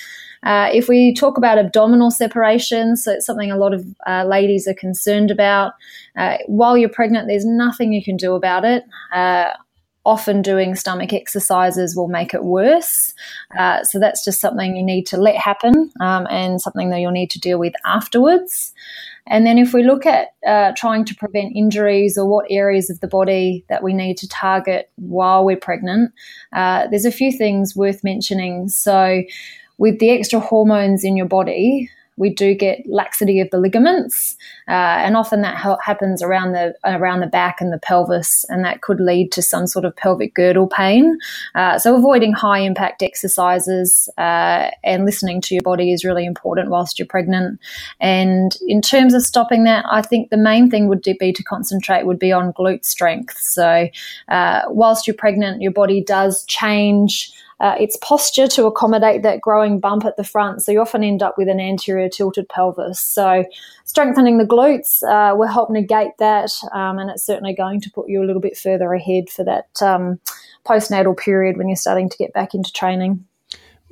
Uh, 0.43 0.69
if 0.73 0.87
we 0.87 1.13
talk 1.13 1.37
about 1.37 1.59
abdominal 1.59 2.09
separation, 2.09 2.95
so 2.95 3.11
it's 3.11 3.25
something 3.25 3.51
a 3.51 3.57
lot 3.57 3.73
of 3.73 3.85
uh, 4.07 4.23
ladies 4.25 4.67
are 4.67 4.73
concerned 4.73 5.29
about. 5.29 5.73
Uh, 6.17 6.37
while 6.47 6.75
you're 6.75 6.89
pregnant, 6.89 7.27
there's 7.27 7.45
nothing 7.45 7.93
you 7.93 8.03
can 8.03 8.17
do 8.17 8.33
about 8.33 8.65
it. 8.65 8.83
Often 10.03 10.41
doing 10.41 10.75
stomach 10.75 11.13
exercises 11.13 11.95
will 11.95 12.07
make 12.07 12.33
it 12.33 12.43
worse. 12.43 13.13
Uh, 13.57 13.83
so 13.83 13.99
that's 13.99 14.25
just 14.25 14.41
something 14.41 14.75
you 14.75 14.83
need 14.83 15.05
to 15.07 15.17
let 15.17 15.35
happen 15.35 15.91
um, 15.99 16.25
and 16.29 16.59
something 16.59 16.89
that 16.89 16.99
you'll 16.99 17.11
need 17.11 17.29
to 17.31 17.39
deal 17.39 17.59
with 17.59 17.73
afterwards. 17.85 18.73
And 19.27 19.45
then 19.45 19.57
if 19.57 19.73
we 19.73 19.83
look 19.83 20.05
at 20.05 20.29
uh, 20.45 20.71
trying 20.75 21.05
to 21.05 21.15
prevent 21.15 21.55
injuries 21.55 22.17
or 22.17 22.27
what 22.27 22.47
areas 22.49 22.89
of 22.89 22.99
the 22.99 23.07
body 23.07 23.63
that 23.69 23.83
we 23.83 23.93
need 23.93 24.17
to 24.17 24.27
target 24.27 24.89
while 24.95 25.45
we're 25.45 25.57
pregnant, 25.57 26.11
uh, 26.53 26.87
there's 26.87 27.05
a 27.05 27.11
few 27.11 27.31
things 27.31 27.75
worth 27.75 28.03
mentioning. 28.03 28.69
So 28.69 29.21
with 29.77 29.99
the 29.99 30.09
extra 30.09 30.39
hormones 30.39 31.03
in 31.03 31.15
your 31.15 31.27
body, 31.27 31.89
we 32.17 32.29
do 32.29 32.53
get 32.53 32.85
laxity 32.87 33.39
of 33.39 33.49
the 33.51 33.57
ligaments, 33.57 34.35
uh, 34.67 34.71
and 34.71 35.15
often 35.15 35.41
that 35.41 35.55
ha- 35.55 35.77
happens 35.83 36.21
around 36.21 36.51
the 36.51 36.73
around 36.83 37.21
the 37.21 37.27
back 37.27 37.61
and 37.61 37.71
the 37.71 37.79
pelvis, 37.79 38.45
and 38.49 38.63
that 38.65 38.81
could 38.81 38.99
lead 38.99 39.31
to 39.31 39.41
some 39.41 39.65
sort 39.65 39.85
of 39.85 39.95
pelvic 39.95 40.33
girdle 40.33 40.67
pain. 40.67 41.17
Uh, 41.55 41.79
so, 41.79 41.95
avoiding 41.95 42.33
high 42.33 42.59
impact 42.59 43.01
exercises 43.01 44.09
uh, 44.17 44.69
and 44.83 45.05
listening 45.05 45.41
to 45.41 45.55
your 45.55 45.63
body 45.63 45.91
is 45.93 46.03
really 46.03 46.25
important 46.25 46.69
whilst 46.69 46.99
you're 46.99 47.07
pregnant. 47.07 47.59
And 47.99 48.55
in 48.67 48.81
terms 48.81 49.13
of 49.13 49.21
stopping 49.21 49.63
that, 49.63 49.85
I 49.89 50.01
think 50.01 50.29
the 50.29 50.37
main 50.37 50.69
thing 50.69 50.87
would 50.87 51.01
be 51.01 51.33
to 51.33 51.43
concentrate 51.43 52.05
would 52.05 52.19
be 52.19 52.31
on 52.31 52.53
glute 52.53 52.85
strength. 52.85 53.37
So, 53.37 53.87
uh, 54.27 54.61
whilst 54.67 55.07
you're 55.07 55.15
pregnant, 55.15 55.61
your 55.61 55.71
body 55.71 56.03
does 56.03 56.45
change 56.45 57.31
uh, 57.61 57.75
its 57.79 57.95
posture 58.01 58.47
to 58.47 58.65
accommodate 58.65 59.21
that 59.21 59.39
growing 59.39 59.79
bump 59.79 60.03
at 60.03 60.17
the 60.17 60.23
front. 60.23 60.63
So 60.63 60.71
you 60.71 60.81
often 60.81 61.03
end 61.03 61.21
up 61.21 61.37
with 61.37 61.47
an 61.47 61.59
anterior 61.59 62.09
tilted 62.09 62.49
pelvis. 62.49 62.99
So 62.99 63.45
strengthening 63.85 64.39
the 64.39 64.45
glutes 64.45 65.03
uh, 65.03 65.35
will 65.35 65.47
help 65.47 65.69
negate 65.69 66.17
that, 66.17 66.51
um, 66.73 66.97
and 66.97 67.11
it's 67.11 67.23
certainly 67.23 67.53
going 67.53 67.79
to 67.81 67.91
put 67.91 68.09
you 68.09 68.23
a 68.23 68.25
little 68.25 68.41
bit 68.41 68.57
further 68.57 68.91
ahead 68.93 69.29
for 69.29 69.45
that 69.45 69.81
um, 69.81 70.19
postnatal 70.65 71.15
period 71.15 71.55
when 71.55 71.69
you're 71.69 71.75
starting 71.75 72.09
to 72.09 72.17
get 72.17 72.33
back 72.33 72.55
into 72.55 72.73
training. 72.73 73.25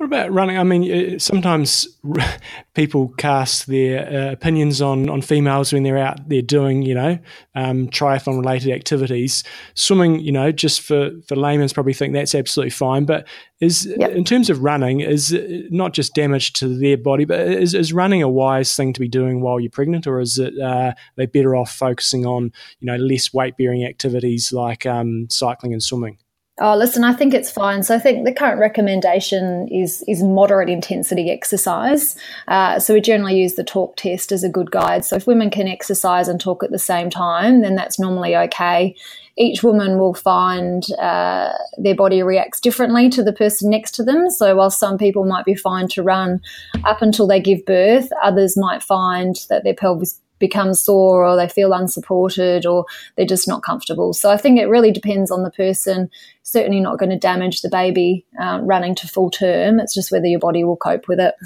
What 0.00 0.06
about 0.06 0.32
running? 0.32 0.56
I 0.56 0.62
mean, 0.62 0.90
uh, 0.90 1.18
sometimes 1.18 1.86
people 2.74 3.08
cast 3.18 3.66
their 3.66 4.08
uh, 4.08 4.32
opinions 4.32 4.80
on, 4.80 5.10
on 5.10 5.20
females 5.20 5.74
when 5.74 5.82
they're 5.82 5.98
out 5.98 6.26
there 6.26 6.40
doing, 6.40 6.80
you 6.80 6.94
know, 6.94 7.18
um, 7.54 7.86
triathlon 7.88 8.40
related 8.40 8.72
activities. 8.72 9.44
Swimming, 9.74 10.20
you 10.20 10.32
know, 10.32 10.52
just 10.52 10.80
for, 10.80 11.10
for 11.28 11.36
layman's 11.36 11.74
probably 11.74 11.92
think 11.92 12.14
that's 12.14 12.34
absolutely 12.34 12.70
fine. 12.70 13.04
But 13.04 13.28
is 13.60 13.92
yep. 13.98 14.12
in 14.12 14.24
terms 14.24 14.48
of 14.48 14.64
running, 14.64 15.00
is 15.00 15.36
not 15.70 15.92
just 15.92 16.14
damage 16.14 16.54
to 16.54 16.68
their 16.78 16.96
body, 16.96 17.26
but 17.26 17.40
is, 17.40 17.74
is 17.74 17.92
running 17.92 18.22
a 18.22 18.28
wise 18.28 18.74
thing 18.74 18.94
to 18.94 19.00
be 19.00 19.08
doing 19.08 19.42
while 19.42 19.60
you're 19.60 19.70
pregnant, 19.70 20.06
or 20.06 20.18
is 20.18 20.38
it 20.38 20.58
uh, 20.58 20.94
they 21.16 21.26
better 21.26 21.54
off 21.54 21.70
focusing 21.70 22.24
on, 22.24 22.52
you 22.78 22.86
know, 22.86 22.96
less 22.96 23.34
weight 23.34 23.58
bearing 23.58 23.84
activities 23.84 24.50
like 24.50 24.86
um, 24.86 25.26
cycling 25.28 25.74
and 25.74 25.82
swimming? 25.82 26.16
Oh, 26.62 26.76
listen, 26.76 27.04
I 27.04 27.14
think 27.14 27.32
it's 27.32 27.50
fine. 27.50 27.82
So 27.82 27.94
I 27.94 27.98
think 27.98 28.26
the 28.26 28.34
current 28.34 28.60
recommendation 28.60 29.66
is 29.68 30.04
is 30.06 30.22
moderate 30.22 30.68
intensity 30.68 31.30
exercise. 31.30 32.16
Uh, 32.48 32.78
so 32.78 32.92
we 32.92 33.00
generally 33.00 33.40
use 33.40 33.54
the 33.54 33.64
talk 33.64 33.96
test 33.96 34.30
as 34.30 34.44
a 34.44 34.48
good 34.50 34.70
guide. 34.70 35.06
So 35.06 35.16
if 35.16 35.26
women 35.26 35.48
can 35.48 35.66
exercise 35.66 36.28
and 36.28 36.38
talk 36.38 36.62
at 36.62 36.70
the 36.70 36.78
same 36.78 37.08
time, 37.08 37.62
then 37.62 37.76
that's 37.76 37.98
normally 37.98 38.36
okay. 38.36 38.94
Each 39.38 39.62
woman 39.62 39.98
will 39.98 40.12
find 40.12 40.84
uh, 40.98 41.54
their 41.78 41.94
body 41.94 42.22
reacts 42.22 42.60
differently 42.60 43.08
to 43.08 43.22
the 43.22 43.32
person 43.32 43.70
next 43.70 43.92
to 43.92 44.04
them. 44.04 44.28
So 44.28 44.54
while 44.56 44.70
some 44.70 44.98
people 44.98 45.24
might 45.24 45.46
be 45.46 45.54
fine 45.54 45.88
to 45.88 46.02
run 46.02 46.42
up 46.84 47.00
until 47.00 47.26
they 47.26 47.40
give 47.40 47.64
birth, 47.64 48.10
others 48.22 48.58
might 48.58 48.82
find 48.82 49.34
that 49.48 49.64
their 49.64 49.72
pelvis 49.72 50.20
become 50.40 50.74
sore 50.74 51.24
or 51.24 51.36
they 51.36 51.48
feel 51.48 51.72
unsupported 51.72 52.66
or 52.66 52.86
they're 53.14 53.24
just 53.24 53.46
not 53.46 53.62
comfortable. 53.62 54.12
So 54.12 54.30
I 54.30 54.36
think 54.36 54.58
it 54.58 54.66
really 54.66 54.90
depends 54.90 55.30
on 55.30 55.44
the 55.44 55.50
person. 55.50 56.10
Certainly 56.50 56.80
not 56.80 56.98
going 56.98 57.10
to 57.10 57.18
damage 57.18 57.62
the 57.62 57.68
baby 57.68 58.26
uh, 58.40 58.58
running 58.62 58.96
to 58.96 59.06
full 59.06 59.30
term. 59.30 59.78
It's 59.78 59.94
just 59.94 60.10
whether 60.10 60.26
your 60.26 60.40
body 60.40 60.64
will 60.64 60.76
cope 60.76 61.06
with 61.06 61.20
it. 61.20 61.36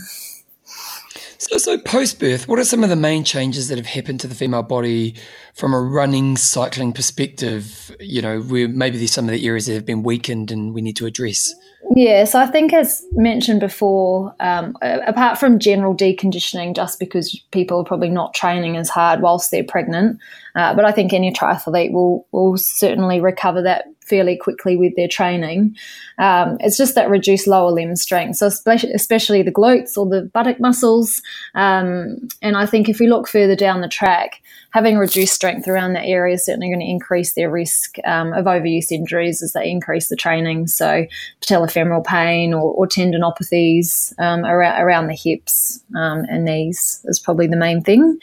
So, 1.37 1.59
so 1.59 1.77
post 1.77 2.21
birth, 2.21 2.49
what 2.49 2.59
are 2.59 2.65
some 2.65 2.83
of 2.83 2.89
the 2.89 2.97
main 2.97 3.23
changes 3.23 3.69
that 3.69 3.77
have 3.77 3.87
happened 3.87 4.21
to 4.21 4.27
the 4.27 4.35
female 4.35 4.63
body 4.63 5.15
from 5.55 5.75
a 5.75 5.81
running, 5.81 6.39
cycling 6.39 6.95
perspective? 6.95 7.95
You 8.01 8.23
know, 8.23 8.41
where 8.41 8.67
maybe 8.67 8.97
there's 8.97 9.13
some 9.13 9.27
of 9.27 9.33
the 9.33 9.47
areas 9.47 9.67
that 9.67 9.75
have 9.75 9.85
been 9.85 10.03
weakened 10.03 10.51
and 10.51 10.73
we 10.73 10.81
need 10.81 10.97
to 10.97 11.05
address. 11.05 11.55
Yes, 11.91 12.35
I 12.35 12.47
think 12.47 12.73
as 12.73 13.05
mentioned 13.13 13.61
before, 13.61 14.35
um, 14.41 14.77
apart 14.83 15.39
from 15.39 15.59
general 15.59 15.95
deconditioning, 15.95 16.75
just 16.75 16.99
because 16.99 17.39
people 17.51 17.79
are 17.79 17.85
probably 17.85 18.09
not 18.09 18.33
training 18.33 18.77
as 18.77 18.89
hard 18.89 19.21
whilst 19.21 19.51
they're 19.51 19.65
pregnant, 19.65 20.19
uh, 20.55 20.75
but 20.75 20.85
I 20.85 20.93
think 20.93 21.13
any 21.13 21.33
triathlete 21.33 21.93
will 21.93 22.27
will 22.33 22.57
certainly 22.57 23.21
recover 23.21 23.61
that 23.63 23.85
fairly 24.01 24.37
quickly 24.37 24.77
with 24.77 24.95
their 24.97 25.09
training. 25.09 25.77
Um, 26.19 26.57
it's 26.61 26.77
just 26.77 26.95
that 26.95 27.11
reduced 27.11 27.47
lower 27.47 27.71
limb 27.71 27.97
strength, 27.97 28.37
so 28.37 28.47
especially, 28.47 28.93
especially 28.93 29.43
the 29.43 29.53
glutes 29.53 29.97
or 29.97 30.07
the 30.07 30.23
buttock 30.23 30.61
muscles. 30.61 31.21
Um, 31.55 32.29
and 32.41 32.57
I 32.57 32.67
think 32.67 32.89
if 32.89 32.99
we 32.99 33.09
look 33.09 33.29
further 33.29 33.57
down 33.57 33.81
the 33.81 33.89
track, 33.89 34.41
having 34.75 34.99
reduced 34.99 35.33
strength 35.33 35.69
around 35.69 35.93
that 35.93 36.05
area 36.05 36.35
is 36.35 36.45
certainly 36.45 36.69
going 36.69 36.81
to 36.81 36.91
increase 36.91 37.35
their 37.35 37.49
risk 37.49 37.97
um, 38.05 38.33
of 38.33 38.47
overuse 38.47 38.91
injuries 38.91 39.41
as 39.41 39.53
they 39.53 39.71
increase 39.71 40.09
the 40.09 40.17
training. 40.17 40.67
So 40.67 41.07
patellofemoral 41.41 42.05
pain 42.05 42.53
or, 42.53 42.75
or 42.75 42.89
tendinopathies 42.89 44.13
um, 44.19 44.45
around, 44.45 44.83
around 44.83 45.07
the 45.07 45.15
hips 45.15 45.81
um, 45.97 46.25
and 46.29 46.45
knees 46.45 47.01
is 47.05 47.21
probably 47.21 47.47
the 47.47 47.57
main 47.57 47.83
thing. 47.83 48.19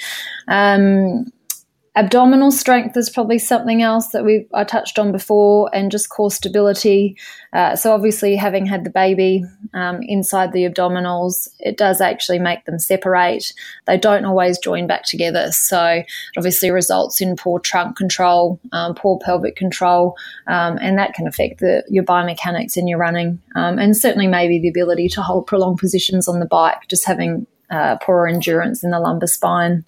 Abdominal 1.93 2.51
strength 2.51 2.95
is 2.95 3.09
probably 3.09 3.37
something 3.37 3.81
else 3.81 4.09
that 4.09 4.23
we 4.23 4.47
I 4.53 4.63
touched 4.63 4.97
on 4.97 5.11
before, 5.11 5.69
and 5.73 5.91
just 5.91 6.09
core 6.09 6.31
stability. 6.31 7.17
Uh, 7.51 7.75
so 7.75 7.91
obviously, 7.91 8.37
having 8.37 8.65
had 8.65 8.85
the 8.85 8.89
baby 8.89 9.43
um, 9.73 9.99
inside 10.03 10.53
the 10.53 10.63
abdominals, 10.63 11.49
it 11.59 11.75
does 11.75 11.99
actually 11.99 12.39
make 12.39 12.63
them 12.63 12.79
separate. 12.79 13.51
They 13.87 13.97
don't 13.97 14.23
always 14.23 14.57
join 14.57 14.87
back 14.87 15.03
together, 15.03 15.51
so 15.51 15.85
it 15.85 16.05
obviously 16.37 16.71
results 16.71 17.19
in 17.19 17.35
poor 17.35 17.59
trunk 17.59 17.97
control, 17.97 18.57
um, 18.71 18.95
poor 18.95 19.19
pelvic 19.19 19.57
control, 19.57 20.15
um, 20.47 20.77
and 20.81 20.97
that 20.97 21.13
can 21.13 21.27
affect 21.27 21.59
the, 21.59 21.83
your 21.89 22.05
biomechanics 22.05 22.77
in 22.77 22.87
your 22.87 22.99
running, 22.99 23.41
um, 23.55 23.77
and 23.77 23.97
certainly 23.97 24.27
maybe 24.27 24.59
the 24.59 24.69
ability 24.69 25.09
to 25.09 25.21
hold 25.21 25.45
prolonged 25.45 25.79
positions 25.79 26.29
on 26.29 26.39
the 26.39 26.45
bike. 26.45 26.87
Just 26.87 27.05
having 27.05 27.47
uh, 27.71 27.97
poorer 27.97 28.27
endurance 28.27 28.83
in 28.83 28.91
the 28.91 28.99
lumbar 28.99 29.27
spine. 29.27 29.83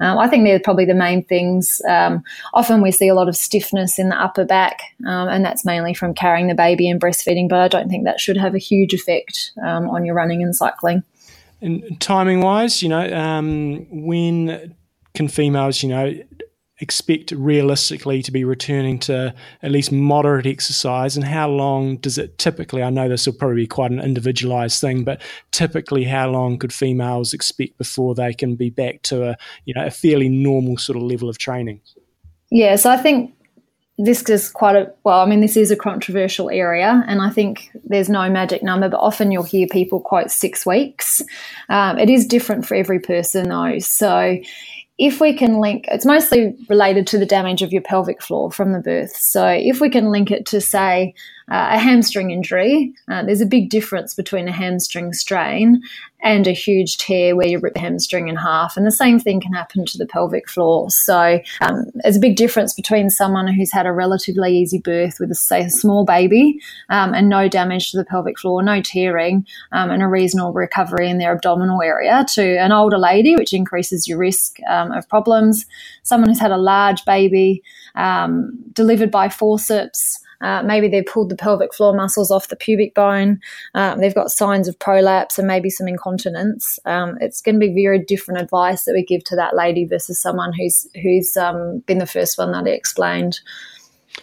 Um, 0.00 0.18
I 0.18 0.28
think 0.28 0.44
they're 0.44 0.60
probably 0.60 0.84
the 0.84 0.94
main 0.94 1.24
things. 1.24 1.80
Um, 1.88 2.22
often 2.52 2.82
we 2.82 2.90
see 2.90 3.08
a 3.08 3.14
lot 3.14 3.28
of 3.28 3.36
stiffness 3.36 3.98
in 3.98 4.08
the 4.08 4.20
upper 4.20 4.44
back, 4.44 4.80
um, 5.06 5.28
and 5.28 5.44
that's 5.44 5.64
mainly 5.64 5.94
from 5.94 6.14
carrying 6.14 6.48
the 6.48 6.54
baby 6.54 6.88
and 6.88 7.00
breastfeeding, 7.00 7.48
but 7.48 7.60
I 7.60 7.68
don't 7.68 7.88
think 7.88 8.04
that 8.04 8.20
should 8.20 8.36
have 8.36 8.54
a 8.54 8.58
huge 8.58 8.92
effect 8.92 9.52
um, 9.64 9.88
on 9.88 10.04
your 10.04 10.14
running 10.14 10.42
and 10.42 10.54
cycling. 10.54 11.02
And 11.60 12.00
timing 12.00 12.40
wise, 12.40 12.82
you 12.82 12.88
know, 12.88 13.12
um, 13.12 13.86
when 13.90 14.74
can 15.14 15.28
females, 15.28 15.82
you 15.82 15.88
know, 15.88 16.14
expect 16.80 17.32
realistically 17.32 18.22
to 18.22 18.32
be 18.32 18.44
returning 18.44 18.98
to 19.00 19.34
at 19.62 19.70
least 19.70 19.92
moderate 19.92 20.46
exercise? 20.46 21.16
And 21.16 21.24
how 21.24 21.48
long 21.48 21.96
does 21.96 22.18
it 22.18 22.38
typically 22.38 22.82
i 22.82 22.90
know 22.90 23.08
this 23.08 23.26
will 23.26 23.34
probably 23.34 23.62
be 23.62 23.66
quite 23.66 23.90
an 23.90 24.00
individualized 24.00 24.80
thing 24.80 25.04
but 25.04 25.20
typically 25.50 26.04
how 26.04 26.30
long 26.30 26.58
could 26.58 26.72
females 26.72 27.32
expect 27.34 27.76
before 27.78 28.14
they 28.14 28.32
can 28.32 28.56
be 28.56 28.70
back 28.70 29.02
to 29.02 29.30
a 29.30 29.36
you 29.64 29.74
know 29.74 29.84
a 29.84 29.90
fairly 29.90 30.28
normal 30.28 30.76
sort 30.76 30.96
of 30.96 31.02
level 31.02 31.28
of 31.28 31.38
training? 31.38 31.80
Yeah 32.50 32.76
so 32.76 32.90
i 32.90 32.96
think 32.96 33.34
this 33.98 34.22
is 34.28 34.48
quite 34.48 34.76
a 34.76 34.92
well 35.04 35.20
i 35.20 35.26
mean 35.26 35.40
this 35.40 35.56
is 35.56 35.70
a 35.70 35.76
controversial 35.76 36.48
area 36.50 37.04
and 37.08 37.20
i 37.20 37.28
think 37.28 37.70
there's 37.84 38.08
no 38.08 38.30
magic 38.30 38.62
number 38.62 38.88
but 38.88 38.98
often 38.98 39.32
you'll 39.32 39.42
hear 39.42 39.66
people 39.66 40.00
quote 40.00 40.30
six 40.30 40.64
weeks. 40.64 41.20
Um, 41.68 41.98
it 41.98 42.08
is 42.08 42.26
different 42.26 42.66
for 42.66 42.74
every 42.74 43.00
person 43.00 43.48
though. 43.48 43.78
So 43.80 44.38
if 44.98 45.20
we 45.20 45.32
can 45.32 45.60
link, 45.60 45.86
it's 45.88 46.04
mostly 46.04 46.56
related 46.68 47.06
to 47.08 47.18
the 47.18 47.26
damage 47.26 47.62
of 47.62 47.72
your 47.72 47.82
pelvic 47.82 48.20
floor 48.20 48.50
from 48.50 48.72
the 48.72 48.80
birth. 48.80 49.16
So 49.16 49.46
if 49.46 49.80
we 49.80 49.90
can 49.90 50.10
link 50.10 50.30
it 50.30 50.44
to, 50.46 50.60
say, 50.60 51.14
uh, 51.50 51.68
a 51.72 51.78
hamstring 51.78 52.30
injury, 52.30 52.92
uh, 53.08 53.22
there's 53.22 53.40
a 53.40 53.46
big 53.46 53.70
difference 53.70 54.14
between 54.14 54.48
a 54.48 54.52
hamstring 54.52 55.12
strain 55.12 55.82
and 56.22 56.46
a 56.46 56.52
huge 56.52 56.96
tear 56.98 57.36
where 57.36 57.46
you 57.46 57.58
rip 57.60 57.74
the 57.74 57.80
hamstring 57.80 58.28
in 58.28 58.36
half. 58.36 58.76
And 58.76 58.84
the 58.84 58.90
same 58.90 59.20
thing 59.20 59.40
can 59.40 59.52
happen 59.52 59.86
to 59.86 59.98
the 59.98 60.06
pelvic 60.06 60.48
floor. 60.48 60.90
So 60.90 61.40
um, 61.60 61.84
there's 61.94 62.16
a 62.16 62.20
big 62.20 62.36
difference 62.36 62.74
between 62.74 63.08
someone 63.08 63.46
who's 63.46 63.72
had 63.72 63.86
a 63.86 63.92
relatively 63.92 64.56
easy 64.58 64.78
birth 64.78 65.20
with, 65.20 65.30
a, 65.30 65.34
say, 65.34 65.64
a 65.64 65.70
small 65.70 66.04
baby 66.04 66.60
um, 66.88 67.14
and 67.14 67.28
no 67.28 67.48
damage 67.48 67.92
to 67.92 67.96
the 67.96 68.04
pelvic 68.04 68.38
floor, 68.38 68.62
no 68.62 68.82
tearing, 68.82 69.46
um, 69.72 69.90
and 69.90 70.02
a 70.02 70.08
reasonable 70.08 70.52
recovery 70.52 71.08
in 71.08 71.18
their 71.18 71.32
abdominal 71.32 71.82
area 71.82 72.26
to 72.30 72.58
an 72.58 72.72
older 72.72 72.98
lady, 72.98 73.36
which 73.36 73.52
increases 73.52 74.08
your 74.08 74.18
risk 74.18 74.58
um, 74.68 74.90
of 74.92 75.08
problems. 75.08 75.66
Someone 76.02 76.30
who's 76.30 76.40
had 76.40 76.50
a 76.50 76.58
large 76.58 77.04
baby 77.04 77.62
um, 77.94 78.58
delivered 78.72 79.10
by 79.10 79.28
forceps. 79.28 80.18
Uh, 80.40 80.62
maybe 80.62 80.88
they've 80.88 81.06
pulled 81.06 81.30
the 81.30 81.36
pelvic 81.36 81.74
floor 81.74 81.94
muscles 81.94 82.30
off 82.30 82.48
the 82.48 82.56
pubic 82.56 82.94
bone. 82.94 83.40
Um, 83.74 84.00
they've 84.00 84.14
got 84.14 84.30
signs 84.30 84.68
of 84.68 84.78
prolapse 84.78 85.38
and 85.38 85.48
maybe 85.48 85.70
some 85.70 85.88
incontinence. 85.88 86.78
Um, 86.84 87.18
it's 87.20 87.40
going 87.40 87.56
to 87.56 87.60
be 87.60 87.74
very 87.74 88.04
different 88.04 88.40
advice 88.40 88.84
that 88.84 88.92
we 88.92 89.04
give 89.04 89.24
to 89.24 89.36
that 89.36 89.56
lady 89.56 89.84
versus 89.84 90.20
someone 90.20 90.52
who's 90.52 90.86
who's 91.02 91.36
um, 91.36 91.80
been 91.86 91.98
the 91.98 92.06
first 92.06 92.38
one 92.38 92.52
that 92.52 92.66
I 92.66 92.70
explained. 92.70 93.40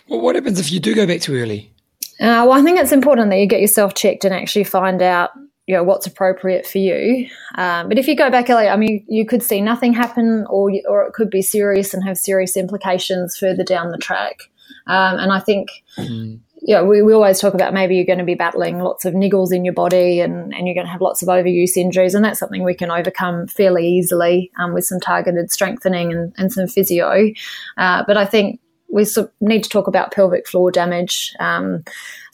Well, 0.07 0.21
what 0.21 0.35
happens 0.35 0.59
if 0.59 0.71
you 0.71 0.79
do 0.79 0.95
go 0.95 1.05
back 1.05 1.21
too 1.21 1.35
early? 1.35 1.71
Uh, 2.19 2.47
well, 2.47 2.53
I 2.53 2.61
think 2.61 2.79
it's 2.79 2.91
important 2.91 3.29
that 3.29 3.39
you 3.39 3.47
get 3.47 3.61
yourself 3.61 3.93
checked 3.93 4.23
and 4.23 4.33
actually 4.33 4.63
find 4.63 5.01
out 5.01 5.31
you 5.67 5.75
know 5.75 5.83
what's 5.83 6.05
appropriate 6.07 6.65
for 6.65 6.77
you. 6.77 7.27
Um, 7.55 7.89
but 7.89 7.97
if 7.97 8.07
you 8.07 8.15
go 8.15 8.29
back 8.29 8.49
earlier, 8.49 8.69
I 8.69 8.77
mean, 8.77 9.03
you 9.07 9.25
could 9.25 9.41
see 9.41 9.61
nothing 9.61 9.93
happen, 9.93 10.45
or 10.49 10.71
or 10.87 11.03
it 11.05 11.13
could 11.13 11.29
be 11.29 11.41
serious 11.41 11.93
and 11.93 12.03
have 12.03 12.17
serious 12.17 12.55
implications 12.55 13.37
further 13.37 13.63
down 13.63 13.91
the 13.91 13.97
track. 13.97 14.43
Um, 14.87 15.19
and 15.19 15.31
I 15.31 15.39
think, 15.39 15.69
mm. 15.97 16.39
yeah, 16.61 16.81
we, 16.81 17.01
we 17.01 17.13
always 17.13 17.39
talk 17.39 17.53
about 17.53 17.73
maybe 17.73 17.95
you're 17.95 18.05
going 18.05 18.19
to 18.19 18.25
be 18.25 18.35
battling 18.35 18.79
lots 18.79 19.05
of 19.05 19.13
niggles 19.13 19.51
in 19.53 19.65
your 19.65 19.73
body 19.73 20.19
and, 20.19 20.53
and 20.53 20.67
you're 20.67 20.75
going 20.75 20.85
to 20.85 20.91
have 20.91 21.01
lots 21.01 21.21
of 21.21 21.27
overuse 21.27 21.77
injuries. 21.77 22.13
And 22.13 22.23
that's 22.23 22.39
something 22.39 22.63
we 22.63 22.75
can 22.75 22.91
overcome 22.91 23.47
fairly 23.47 23.87
easily 23.87 24.51
um, 24.59 24.73
with 24.73 24.85
some 24.85 24.99
targeted 24.99 25.51
strengthening 25.51 26.11
and, 26.11 26.33
and 26.37 26.51
some 26.51 26.67
physio. 26.67 27.31
Uh, 27.77 28.03
but 28.05 28.17
I 28.17 28.25
think 28.25 28.59
we 28.89 29.05
need 29.41 29.63
to 29.63 29.69
talk 29.69 29.87
about 29.87 30.13
pelvic 30.13 30.47
floor 30.47 30.71
damage. 30.71 31.35
Um, 31.39 31.83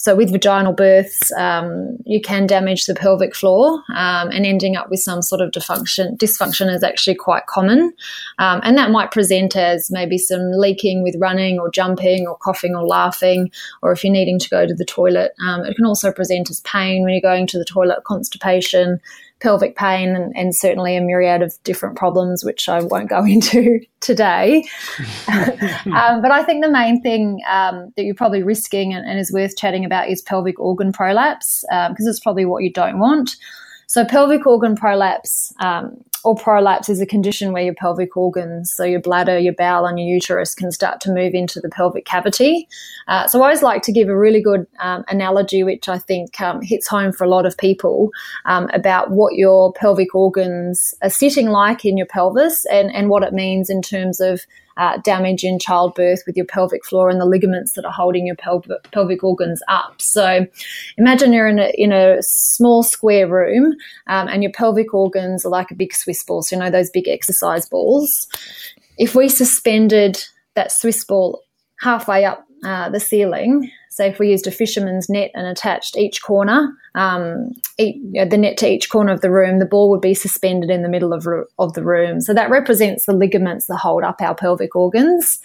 so 0.02 0.16
with 0.16 0.32
vaginal 0.32 0.74
births, 0.74 1.32
um, 1.34 1.95
you 2.08 2.20
can 2.20 2.47
damage 2.47 2.88
the 2.88 2.95
pelvic 2.95 3.36
floor, 3.36 3.84
um, 3.95 4.32
and 4.32 4.47
ending 4.47 4.76
up 4.76 4.89
with 4.89 4.99
some 4.99 5.22
sort 5.22 5.41
of 5.41 5.52
dysfunction. 5.52 6.18
Dysfunction 6.18 6.74
is 6.74 6.82
actually 6.82 7.14
quite 7.14 7.45
common, 7.45 7.93
um, 8.39 8.62
and 8.64 8.76
that 8.80 8.89
might 8.89 9.12
present 9.12 9.56
as 9.56 9.91
maybe 9.91 10.18
some 10.18 10.54
leaking 10.54 11.04
with 11.04 11.16
running 11.20 11.60
or 11.60 11.70
jumping 11.70 12.26
or 12.26 12.36
coughing 12.36 12.76
or 12.76 12.84
laughing, 12.84 13.52
or 13.84 13.91
if 13.91 14.04
you're 14.04 14.12
needing 14.12 14.39
to 14.39 14.49
go 14.49 14.66
to 14.66 14.74
the 14.74 14.86
toilet. 14.86 15.34
Um, 15.45 15.64
it 15.66 15.76
can 15.76 15.86
also 15.86 16.12
present 16.12 16.49
as 16.49 16.62
pain 16.62 17.04
when 17.04 17.14
you're 17.14 17.22
going 17.22 17.45
to 17.45 17.60
the 17.60 17.66
toilet, 17.66 18.04
constipation, 18.04 18.99
pelvic 19.41 19.75
pain 19.75 20.15
and, 20.15 20.35
and, 20.37 20.55
certainly 20.55 20.95
a 20.95 21.01
myriad 21.01 21.41
of 21.41 21.53
different 21.63 21.97
problems, 21.97 22.45
which 22.45 22.69
I 22.69 22.81
won't 22.81 23.09
go 23.09 23.25
into 23.25 23.81
today. 23.99 24.63
um, 25.27 26.21
but 26.21 26.31
I 26.31 26.43
think 26.43 26.63
the 26.63 26.71
main 26.71 27.01
thing 27.01 27.41
um, 27.49 27.91
that 27.97 28.03
you're 28.03 28.15
probably 28.15 28.43
risking 28.43 28.93
and, 28.93 29.05
and, 29.05 29.19
is 29.19 29.31
worth 29.31 29.57
chatting 29.57 29.83
about 29.83 30.09
is 30.09 30.21
pelvic 30.21 30.59
organ 30.59 30.93
prolapse, 30.93 31.61
because 31.69 32.05
um, 32.05 32.09
it's 32.09 32.19
probably 32.19 32.45
what 32.45 32.63
you 32.63 32.71
don't 32.71 32.99
want. 32.99 33.35
So, 33.91 34.05
pelvic 34.05 34.47
organ 34.47 34.77
prolapse 34.77 35.53
um, 35.59 36.01
or 36.23 36.33
prolapse 36.33 36.87
is 36.87 37.01
a 37.01 37.05
condition 37.05 37.51
where 37.51 37.61
your 37.61 37.73
pelvic 37.73 38.15
organs, 38.15 38.73
so 38.73 38.85
your 38.85 39.01
bladder, 39.01 39.37
your 39.37 39.51
bowel, 39.51 39.85
and 39.85 39.99
your 39.99 40.07
uterus, 40.07 40.55
can 40.55 40.71
start 40.71 41.01
to 41.01 41.11
move 41.11 41.33
into 41.33 41.59
the 41.59 41.67
pelvic 41.67 42.05
cavity. 42.05 42.69
Uh, 43.09 43.27
so, 43.27 43.41
I 43.41 43.47
always 43.47 43.61
like 43.61 43.81
to 43.81 43.91
give 43.91 44.07
a 44.07 44.17
really 44.17 44.41
good 44.41 44.65
um, 44.79 45.03
analogy, 45.09 45.65
which 45.65 45.89
I 45.89 45.97
think 45.97 46.39
um, 46.39 46.61
hits 46.61 46.87
home 46.87 47.11
for 47.11 47.25
a 47.25 47.29
lot 47.29 47.45
of 47.45 47.57
people, 47.57 48.11
um, 48.45 48.69
about 48.73 49.11
what 49.11 49.35
your 49.35 49.73
pelvic 49.73 50.15
organs 50.15 50.93
are 51.01 51.09
sitting 51.09 51.49
like 51.49 51.83
in 51.83 51.97
your 51.97 52.07
pelvis 52.07 52.63
and, 52.67 52.95
and 52.95 53.09
what 53.09 53.23
it 53.23 53.33
means 53.33 53.69
in 53.69 53.81
terms 53.81 54.21
of 54.21 54.39
uh, 54.82 54.97
damage 55.03 55.43
in 55.43 55.59
childbirth 55.59 56.23
with 56.25 56.36
your 56.36 56.45
pelvic 56.45 56.84
floor 56.84 57.07
and 57.07 57.21
the 57.21 57.25
ligaments 57.25 57.73
that 57.73 57.86
are 57.86 57.91
holding 57.91 58.25
your 58.25 58.36
pel- 58.36 58.65
pelvic 58.91 59.23
organs 59.23 59.61
up. 59.67 60.01
So 60.01 60.47
imagine 60.97 61.34
you're 61.34 61.47
in 61.47 61.59
a, 61.59 61.71
in 61.75 61.91
a 61.91 62.17
small 62.21 62.82
square 62.82 63.27
room 63.27 63.75
um, 64.07 64.27
and 64.27 64.41
your 64.41 64.51
pelvic 64.51 64.91
organs 64.91 65.45
are 65.45 65.49
like 65.49 65.69
a 65.69 65.75
big 65.75 65.93
Swiss 65.93 66.23
ball. 66.23 66.41
So, 66.41 66.55
you 66.55 66.61
know, 66.63 66.71
those 66.71 66.89
big 66.89 67.07
exercise 67.07 67.69
balls. 67.69 68.27
If 68.97 69.13
we 69.13 69.29
suspended 69.29 70.23
that 70.55 70.71
Swiss 70.71 71.05
ball 71.05 71.43
halfway 71.79 72.25
up 72.25 72.43
uh, 72.63 72.89
the 72.89 72.99
ceiling, 72.99 73.71
so 73.91 74.05
if 74.05 74.19
we 74.19 74.29
used 74.29 74.47
a 74.47 74.51
fisherman's 74.51 75.09
net 75.09 75.31
and 75.33 75.45
attached 75.45 75.97
each 75.97 76.23
corner, 76.23 76.73
um, 76.95 77.51
the 77.77 78.37
net 78.37 78.55
to 78.59 78.69
each 78.69 78.89
corner 78.89 79.11
of 79.11 79.19
the 79.19 79.29
room, 79.29 79.59
the 79.59 79.65
ball 79.65 79.89
would 79.89 79.99
be 79.99 80.13
suspended 80.13 80.69
in 80.69 80.81
the 80.81 80.87
middle 80.87 81.11
of, 81.11 81.27
of 81.59 81.73
the 81.73 81.83
room. 81.83 82.21
So 82.21 82.33
that 82.33 82.49
represents 82.49 83.05
the 83.05 83.11
ligaments 83.11 83.67
that 83.67 83.75
hold 83.75 84.03
up 84.03 84.21
our 84.21 84.33
pelvic 84.33 84.77
organs. 84.77 85.39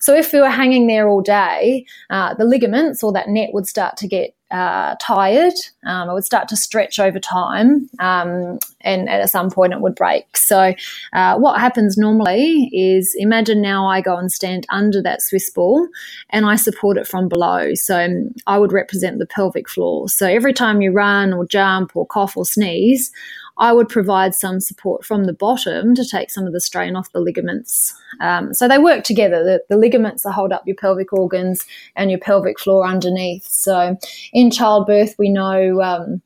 So 0.00 0.16
if 0.16 0.32
we 0.32 0.40
were 0.40 0.50
hanging 0.50 0.88
there 0.88 1.08
all 1.08 1.22
day, 1.22 1.86
uh, 2.10 2.34
the 2.34 2.44
ligaments 2.44 3.04
or 3.04 3.12
that 3.12 3.28
net 3.28 3.50
would 3.52 3.68
start 3.68 3.96
to 3.98 4.08
get 4.08 4.34
uh, 4.52 4.94
tired. 5.00 5.54
Um, 5.84 6.10
it 6.10 6.12
would 6.12 6.24
start 6.24 6.46
to 6.48 6.56
stretch 6.56 6.98
over 6.98 7.18
time, 7.18 7.88
um, 7.98 8.58
and 8.82 9.08
at 9.08 9.30
some 9.30 9.50
point 9.50 9.72
it 9.72 9.80
would 9.80 9.94
break. 9.94 10.36
So, 10.36 10.74
uh, 11.12 11.38
what 11.38 11.60
happens 11.60 11.96
normally 11.96 12.70
is 12.72 13.14
imagine 13.18 13.62
now 13.62 13.86
I 13.86 14.00
go 14.00 14.16
and 14.16 14.30
stand 14.30 14.66
under 14.68 15.02
that 15.02 15.22
Swiss 15.22 15.50
ball 15.50 15.88
and 16.30 16.46
I 16.46 16.56
support 16.56 16.96
it 16.98 17.06
from 17.08 17.28
below. 17.28 17.74
So, 17.74 18.08
I 18.46 18.58
would 18.58 18.72
represent 18.72 19.18
the 19.18 19.26
pelvic 19.26 19.68
floor. 19.68 20.08
So, 20.08 20.26
every 20.26 20.52
time 20.52 20.82
you 20.82 20.92
run 20.92 21.32
or 21.32 21.46
jump 21.46 21.96
or 21.96 22.06
cough 22.06 22.36
or 22.36 22.44
sneeze, 22.44 23.10
I 23.58 23.72
would 23.72 23.88
provide 23.88 24.34
some 24.34 24.60
support 24.60 25.04
from 25.04 25.24
the 25.24 25.32
bottom 25.32 25.94
to 25.94 26.08
take 26.08 26.30
some 26.30 26.46
of 26.46 26.52
the 26.52 26.60
strain 26.60 26.96
off 26.96 27.12
the 27.12 27.20
ligaments. 27.20 27.94
Um, 28.20 28.54
so 28.54 28.66
they 28.66 28.78
work 28.78 29.04
together. 29.04 29.44
The, 29.44 29.62
the, 29.68 29.76
ligaments 29.76 30.22
that 30.22 30.32
hold 30.32 30.52
up 30.52 30.62
your 30.66 30.76
pelvic 30.76 31.12
organs 31.12 31.66
and 31.96 32.10
your 32.10 32.20
pelvic 32.20 32.58
floor 32.58 32.86
underneath. 32.86 33.44
So 33.44 33.96
in 34.32 34.50
childbirth, 34.50 35.16
we 35.18 35.28
know. 35.28 35.82
Um, 35.82 36.22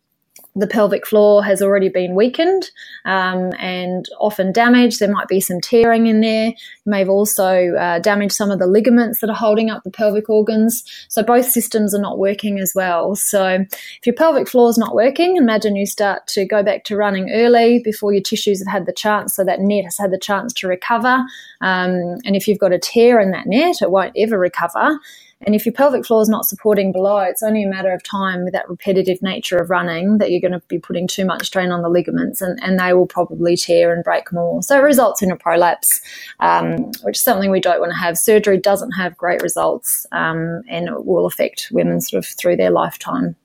the 0.57 0.67
pelvic 0.67 1.07
floor 1.07 1.45
has 1.45 1.61
already 1.61 1.89
been 1.91 2.15
weakened 2.15 2.71
um, 3.05 3.53
and 3.59 4.09
often 4.19 4.53
damaged. 4.53 5.01
There 5.01 5.13
might 5.13 5.29
be 5.29 5.41
some 5.41 5.61
tearing 5.61 6.07
in 6.07 6.23
there. 6.23 6.49
You 6.49 6.91
may 6.91 7.01
have 7.01 7.11
also 7.11 7.75
uh, 7.75 7.99
damaged 7.99 8.33
some 8.35 8.51
of 8.51 8.59
the 8.59 8.67
ligaments 8.67 9.21
that 9.21 9.31
are 9.31 9.37
holding 9.37 9.71
up 9.71 9.85
the 9.85 9.91
pelvic 9.91 10.31
organs. 10.31 10.83
So 11.09 11.23
both 11.23 11.47
systems 11.47 11.95
are 11.95 12.01
not 12.01 12.19
working 12.19 12.59
as 12.59 12.73
well. 12.75 13.15
So 13.17 13.67
if 13.71 14.07
your 14.07 14.15
pelvic 14.15 14.49
floor 14.49 14.71
is 14.71 14.79
not 14.79 14.95
working, 14.95 15.37
imagine 15.37 15.77
you 15.77 15.87
start 15.87 16.27
to 16.29 16.47
go 16.47 16.63
back 16.63 16.85
to 16.85 16.97
running 16.97 17.31
early 17.33 17.81
before 17.85 18.13
your 18.13 18.23
tissues 18.23 18.61
have 18.65 18.73
had 18.73 18.87
the 18.87 18.93
chance, 18.93 19.37
so 19.37 19.45
that 19.45 19.61
net 19.61 19.85
has 19.85 19.99
had 19.99 20.11
the 20.11 20.19
chance 20.19 20.53
to 20.55 20.69
recover. 20.69 21.23
Um, 21.61 22.19
and 22.25 22.35
if 22.35 22.49
you've 22.49 22.59
got 22.59 22.73
a 22.73 22.79
tear 22.79 23.21
in 23.21 23.31
that 23.33 23.47
net, 23.47 23.83
it 23.83 23.91
won't 23.91 24.15
ever 24.17 24.39
recover. 24.39 24.99
And 25.43 25.55
if 25.55 25.67
your 25.67 25.73
pelvic 25.75 26.07
floor 26.07 26.23
is 26.23 26.29
not 26.29 26.47
supporting 26.47 26.93
below, 26.93 27.19
it's 27.19 27.43
only 27.43 27.63
a 27.63 27.69
matter 27.69 27.93
of 27.93 28.03
time 28.03 28.45
with 28.45 28.55
that 28.55 28.69
repetitive 28.71 29.21
nature 29.21 29.59
of 29.59 29.69
running 29.69 30.19
that 30.19 30.31
you're 30.31 30.41
going 30.41 30.59
to 30.59 30.63
be 30.67 30.79
putting 30.79 31.07
too 31.07 31.27
much 31.27 31.47
strain 31.47 31.71
on 31.71 31.83
the 31.83 31.91
ligaments 31.91 32.41
and, 32.41 32.59
and 32.63 32.81
they 32.81 32.95
will 32.95 33.07
probably 33.07 33.55
tear 33.57 33.95
and 33.95 34.03
break 34.03 34.33
more. 34.33 34.63
So 34.63 34.79
it 34.79 34.83
results 34.83 35.23
in 35.23 35.31
a 35.31 35.37
prolapse, 35.37 36.01
um, 36.41 36.91
which 37.03 37.19
is 37.19 37.23
something 37.23 37.51
we 37.51 37.61
don't 37.61 37.81
want 37.81 37.93
to 37.93 37.99
have. 37.99 38.17
Surgery 38.17 38.59
doesn't 38.59 38.93
have 38.93 39.17
great 39.17 39.43
results 39.43 40.07
um, 40.13 40.63
and 40.69 40.89
it 40.89 41.05
will 41.05 41.27
affect 41.27 41.69
women 41.71 42.01
sort 42.01 42.25
of 42.25 42.31
through 42.39 42.57
their 42.57 42.71
lifetime. 42.71 43.37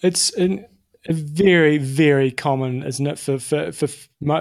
It's 0.00 0.32
an, 0.34 0.64
very, 1.08 1.78
very 1.78 2.30
common, 2.30 2.84
isn't 2.84 3.06
it, 3.06 3.18
for, 3.18 3.38
for, 3.38 3.72
for, 3.72 3.88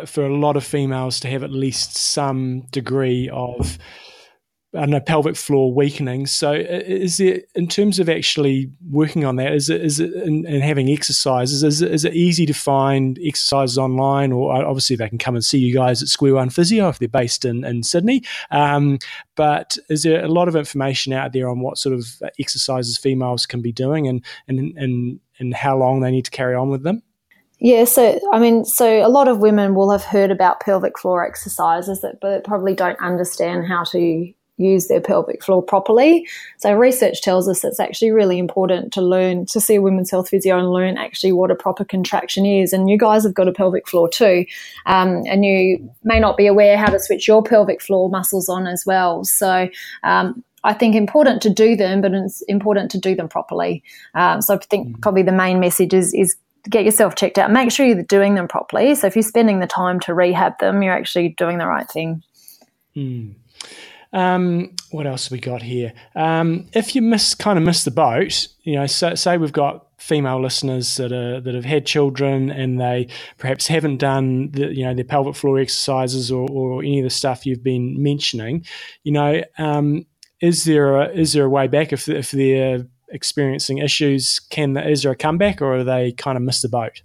for 0.05 0.25
a 0.25 0.35
lot 0.35 0.55
of 0.55 0.63
females 0.63 1.19
to 1.21 1.27
have 1.27 1.41
at 1.43 1.51
least 1.51 1.97
some 1.97 2.61
degree 2.71 3.29
of 3.33 3.79
I 4.73 4.85
know, 4.85 5.01
pelvic 5.01 5.35
floor 5.35 5.73
weakening. 5.73 6.27
So, 6.27 6.53
is 6.53 7.19
it 7.19 7.49
in 7.55 7.67
terms 7.67 7.99
of 7.99 8.07
actually 8.07 8.71
working 8.89 9.25
on 9.25 9.35
that? 9.35 9.53
Is 9.53 9.69
it 9.69 9.81
is 9.81 9.99
it 9.99 10.13
in, 10.13 10.45
in 10.45 10.61
having 10.61 10.89
exercises? 10.89 11.61
Is 11.61 11.81
it, 11.81 11.91
is 11.91 12.05
it 12.05 12.13
easy 12.13 12.45
to 12.45 12.53
find 12.53 13.19
exercises 13.21 13.77
online, 13.77 14.31
or 14.31 14.55
uh, 14.55 14.65
obviously 14.65 14.95
they 14.95 15.09
can 15.09 15.17
come 15.17 15.35
and 15.35 15.43
see 15.43 15.59
you 15.59 15.73
guys 15.73 16.01
at 16.01 16.07
Square 16.07 16.35
One 16.35 16.49
Physio 16.49 16.87
if 16.87 16.99
they're 16.99 17.09
based 17.09 17.43
in 17.43 17.65
in 17.65 17.83
Sydney. 17.83 18.23
Um, 18.49 18.99
but 19.35 19.77
is 19.89 20.03
there 20.03 20.23
a 20.23 20.29
lot 20.29 20.47
of 20.47 20.55
information 20.55 21.11
out 21.11 21.33
there 21.33 21.49
on 21.49 21.59
what 21.59 21.77
sort 21.77 21.93
of 21.93 22.05
exercises 22.39 22.97
females 22.97 23.45
can 23.45 23.61
be 23.61 23.73
doing, 23.73 24.07
and 24.07 24.23
and 24.47 24.77
and 24.77 25.19
and 25.37 25.53
how 25.53 25.77
long 25.77 25.99
they 25.99 26.11
need 26.11 26.25
to 26.25 26.31
carry 26.31 26.55
on 26.55 26.69
with 26.69 26.83
them? 26.83 27.03
Yeah, 27.59 27.83
so 27.83 28.19
I 28.31 28.39
mean, 28.39 28.63
so 28.63 29.05
a 29.05 29.09
lot 29.09 29.27
of 29.27 29.39
women 29.39 29.75
will 29.75 29.91
have 29.91 30.03
heard 30.03 30.31
about 30.31 30.61
pelvic 30.61 30.97
floor 30.97 31.25
exercises, 31.25 31.99
that, 32.01 32.19
but 32.21 32.45
probably 32.45 32.73
don't 32.73 32.99
understand 33.01 33.67
how 33.67 33.83
to 33.91 34.33
use 34.61 34.87
their 34.87 35.01
pelvic 35.01 35.43
floor 35.43 35.61
properly. 35.61 36.27
So 36.57 36.73
research 36.73 37.21
tells 37.21 37.47
us 37.47 37.63
it's 37.63 37.79
actually 37.79 38.11
really 38.11 38.39
important 38.39 38.93
to 38.93 39.01
learn 39.01 39.45
to 39.47 39.59
see 39.59 39.75
a 39.75 39.81
women's 39.81 40.11
health 40.11 40.29
physio 40.29 40.57
and 40.57 40.71
learn 40.71 40.97
actually 40.97 41.31
what 41.31 41.51
a 41.51 41.55
proper 41.55 41.83
contraction 41.83 42.45
is. 42.45 42.73
And 42.73 42.89
you 42.89 42.97
guys 42.97 43.23
have 43.23 43.33
got 43.33 43.47
a 43.47 43.53
pelvic 43.53 43.87
floor 43.87 44.07
too, 44.07 44.45
um, 44.85 45.23
and 45.27 45.43
you 45.43 45.89
may 46.03 46.19
not 46.19 46.37
be 46.37 46.47
aware 46.47 46.77
how 46.77 46.89
to 46.89 46.99
switch 46.99 47.27
your 47.27 47.43
pelvic 47.43 47.81
floor 47.81 48.09
muscles 48.09 48.49
on 48.49 48.67
as 48.67 48.85
well. 48.85 49.23
So 49.23 49.67
um, 50.03 50.43
I 50.63 50.73
think 50.73 50.95
important 50.95 51.41
to 51.43 51.49
do 51.49 51.75
them, 51.75 52.01
but 52.01 52.13
it's 52.13 52.41
important 52.43 52.91
to 52.91 52.99
do 52.99 53.15
them 53.15 53.27
properly. 53.27 53.83
Um, 54.13 54.41
so 54.41 54.55
I 54.55 54.57
think 54.57 54.87
mm. 54.87 55.01
probably 55.01 55.23
the 55.23 55.31
main 55.31 55.59
message 55.59 55.93
is 55.93 56.13
is 56.13 56.35
get 56.69 56.85
yourself 56.85 57.15
checked 57.15 57.37
out. 57.37 57.51
Make 57.51 57.71
sure 57.71 57.85
you're 57.85 58.03
doing 58.03 58.35
them 58.35 58.47
properly. 58.47 58.93
So 58.95 59.07
if 59.07 59.15
you're 59.15 59.23
spending 59.23 59.59
the 59.59 59.67
time 59.67 59.99
to 60.01 60.13
rehab 60.13 60.59
them, 60.59 60.83
you're 60.83 60.93
actually 60.93 61.29
doing 61.29 61.57
the 61.57 61.65
right 61.65 61.89
thing. 61.89 62.21
Mm. 62.95 63.33
Um, 64.13 64.75
what 64.91 65.07
else 65.07 65.25
have 65.25 65.31
we 65.31 65.39
got 65.39 65.61
here? 65.61 65.93
Um, 66.15 66.67
if 66.73 66.95
you 66.95 67.01
miss 67.01 67.33
kind 67.33 67.57
of 67.57 67.63
miss 67.63 67.83
the 67.83 67.91
boat, 67.91 68.47
you 68.63 68.75
know, 68.75 68.85
so, 68.87 69.15
say 69.15 69.37
we've 69.37 69.53
got 69.53 69.87
female 69.97 70.41
listeners 70.41 70.97
that 70.97 71.11
are 71.11 71.39
that 71.39 71.53
have 71.53 71.63
had 71.63 71.85
children 71.85 72.49
and 72.49 72.81
they 72.81 73.07
perhaps 73.37 73.67
haven't 73.67 73.97
done 73.97 74.49
the 74.51 74.75
you 74.75 74.83
know 74.83 74.93
their 74.93 75.05
pelvic 75.05 75.35
floor 75.35 75.59
exercises 75.59 76.31
or, 76.31 76.49
or 76.49 76.81
any 76.81 76.99
of 76.99 77.03
the 77.03 77.09
stuff 77.09 77.45
you've 77.45 77.63
been 77.63 78.01
mentioning. 78.01 78.65
You 79.03 79.13
know, 79.13 79.43
um, 79.57 80.05
is 80.41 80.65
there 80.65 80.95
a, 80.95 81.09
is 81.09 81.33
there 81.33 81.45
a 81.45 81.49
way 81.49 81.67
back 81.67 81.93
if 81.93 82.09
if 82.09 82.31
they're 82.31 82.85
experiencing 83.09 83.77
issues? 83.77 84.39
Can 84.39 84.75
is 84.75 85.03
there 85.03 85.11
a 85.11 85.15
comeback 85.15 85.61
or 85.61 85.77
are 85.77 85.83
they 85.83 86.11
kind 86.11 86.37
of 86.37 86.43
miss 86.43 86.61
the 86.61 86.69
boat? 86.69 87.01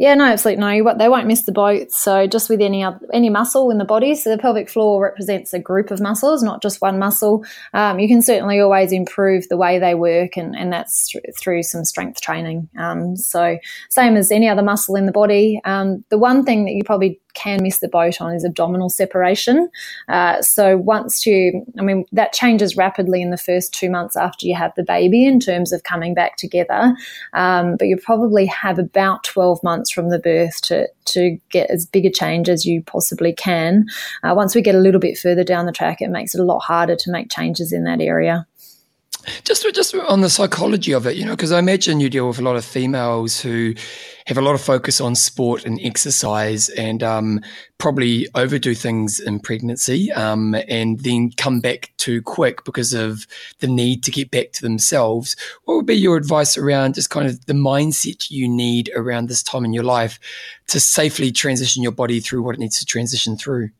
Yeah, 0.00 0.14
no, 0.14 0.24
absolutely 0.24 0.62
no. 0.62 0.94
They 0.96 1.10
won't 1.10 1.26
miss 1.26 1.42
the 1.42 1.52
boat. 1.52 1.92
So 1.92 2.26
just 2.26 2.48
with 2.48 2.62
any 2.62 2.82
other, 2.82 2.98
any 3.12 3.28
muscle 3.28 3.70
in 3.70 3.76
the 3.76 3.84
body, 3.84 4.14
so 4.14 4.30
the 4.30 4.38
pelvic 4.38 4.70
floor 4.70 5.02
represents 5.02 5.52
a 5.52 5.58
group 5.58 5.90
of 5.90 6.00
muscles, 6.00 6.42
not 6.42 6.62
just 6.62 6.80
one 6.80 6.98
muscle. 6.98 7.44
Um, 7.74 7.98
you 7.98 8.08
can 8.08 8.22
certainly 8.22 8.60
always 8.60 8.92
improve 8.92 9.46
the 9.50 9.58
way 9.58 9.78
they 9.78 9.94
work, 9.94 10.38
and, 10.38 10.56
and 10.56 10.72
that's 10.72 11.14
through 11.38 11.64
some 11.64 11.84
strength 11.84 12.22
training. 12.22 12.66
Um, 12.78 13.14
so 13.14 13.58
same 13.90 14.16
as 14.16 14.32
any 14.32 14.48
other 14.48 14.62
muscle 14.62 14.96
in 14.96 15.04
the 15.04 15.12
body. 15.12 15.60
Um, 15.66 16.02
the 16.08 16.16
one 16.16 16.46
thing 16.46 16.64
that 16.64 16.72
you 16.72 16.82
probably 16.82 17.20
can 17.34 17.62
miss 17.62 17.78
the 17.78 17.88
boat 17.88 18.20
on 18.20 18.34
is 18.34 18.44
abdominal 18.44 18.88
separation. 18.88 19.70
Uh, 20.08 20.40
so 20.42 20.76
once 20.76 21.26
you, 21.26 21.64
I 21.78 21.82
mean, 21.82 22.04
that 22.12 22.32
changes 22.32 22.76
rapidly 22.76 23.22
in 23.22 23.30
the 23.30 23.36
first 23.36 23.72
two 23.72 23.90
months 23.90 24.16
after 24.16 24.46
you 24.46 24.54
have 24.54 24.72
the 24.76 24.82
baby 24.82 25.24
in 25.24 25.40
terms 25.40 25.72
of 25.72 25.82
coming 25.82 26.14
back 26.14 26.36
together. 26.36 26.94
Um, 27.32 27.76
but 27.76 27.88
you 27.88 27.96
probably 27.96 28.46
have 28.46 28.78
about 28.78 29.24
12 29.24 29.62
months 29.62 29.90
from 29.90 30.10
the 30.10 30.18
birth 30.18 30.60
to, 30.62 30.88
to 31.06 31.38
get 31.50 31.70
as 31.70 31.86
big 31.86 32.06
a 32.06 32.10
change 32.10 32.48
as 32.48 32.64
you 32.64 32.82
possibly 32.82 33.32
can. 33.32 33.86
Uh, 34.22 34.34
once 34.36 34.54
we 34.54 34.62
get 34.62 34.74
a 34.74 34.80
little 34.80 35.00
bit 35.00 35.18
further 35.18 35.44
down 35.44 35.66
the 35.66 35.72
track, 35.72 36.00
it 36.00 36.10
makes 36.10 36.34
it 36.34 36.40
a 36.40 36.44
lot 36.44 36.60
harder 36.60 36.96
to 36.96 37.10
make 37.10 37.30
changes 37.30 37.72
in 37.72 37.84
that 37.84 38.00
area. 38.00 38.46
Just, 39.44 39.66
just 39.74 39.94
on 39.94 40.20
the 40.20 40.30
psychology 40.30 40.92
of 40.92 41.06
it, 41.06 41.16
you 41.16 41.24
know, 41.24 41.32
because 41.32 41.52
I 41.52 41.58
imagine 41.58 42.00
you 42.00 42.08
deal 42.08 42.28
with 42.28 42.38
a 42.38 42.42
lot 42.42 42.56
of 42.56 42.64
females 42.64 43.40
who 43.40 43.74
have 44.26 44.38
a 44.38 44.42
lot 44.42 44.54
of 44.54 44.60
focus 44.60 45.00
on 45.00 45.14
sport 45.14 45.64
and 45.64 45.80
exercise 45.82 46.68
and 46.70 47.02
um, 47.02 47.40
probably 47.78 48.28
overdo 48.34 48.74
things 48.74 49.18
in 49.18 49.40
pregnancy 49.40 50.10
um, 50.12 50.54
and 50.68 51.00
then 51.00 51.32
come 51.36 51.60
back 51.60 51.92
too 51.96 52.22
quick 52.22 52.64
because 52.64 52.92
of 52.92 53.26
the 53.58 53.66
need 53.66 54.02
to 54.04 54.10
get 54.10 54.30
back 54.30 54.52
to 54.52 54.62
themselves. 54.62 55.36
What 55.64 55.74
would 55.74 55.86
be 55.86 55.94
your 55.94 56.16
advice 56.16 56.56
around 56.56 56.94
just 56.94 57.10
kind 57.10 57.26
of 57.26 57.46
the 57.46 57.52
mindset 57.52 58.30
you 58.30 58.48
need 58.48 58.90
around 58.94 59.28
this 59.28 59.42
time 59.42 59.64
in 59.64 59.72
your 59.72 59.84
life 59.84 60.18
to 60.68 60.78
safely 60.78 61.32
transition 61.32 61.82
your 61.82 61.92
body 61.92 62.20
through 62.20 62.42
what 62.42 62.54
it 62.54 62.60
needs 62.60 62.78
to 62.78 62.86
transition 62.86 63.36
through? 63.36 63.70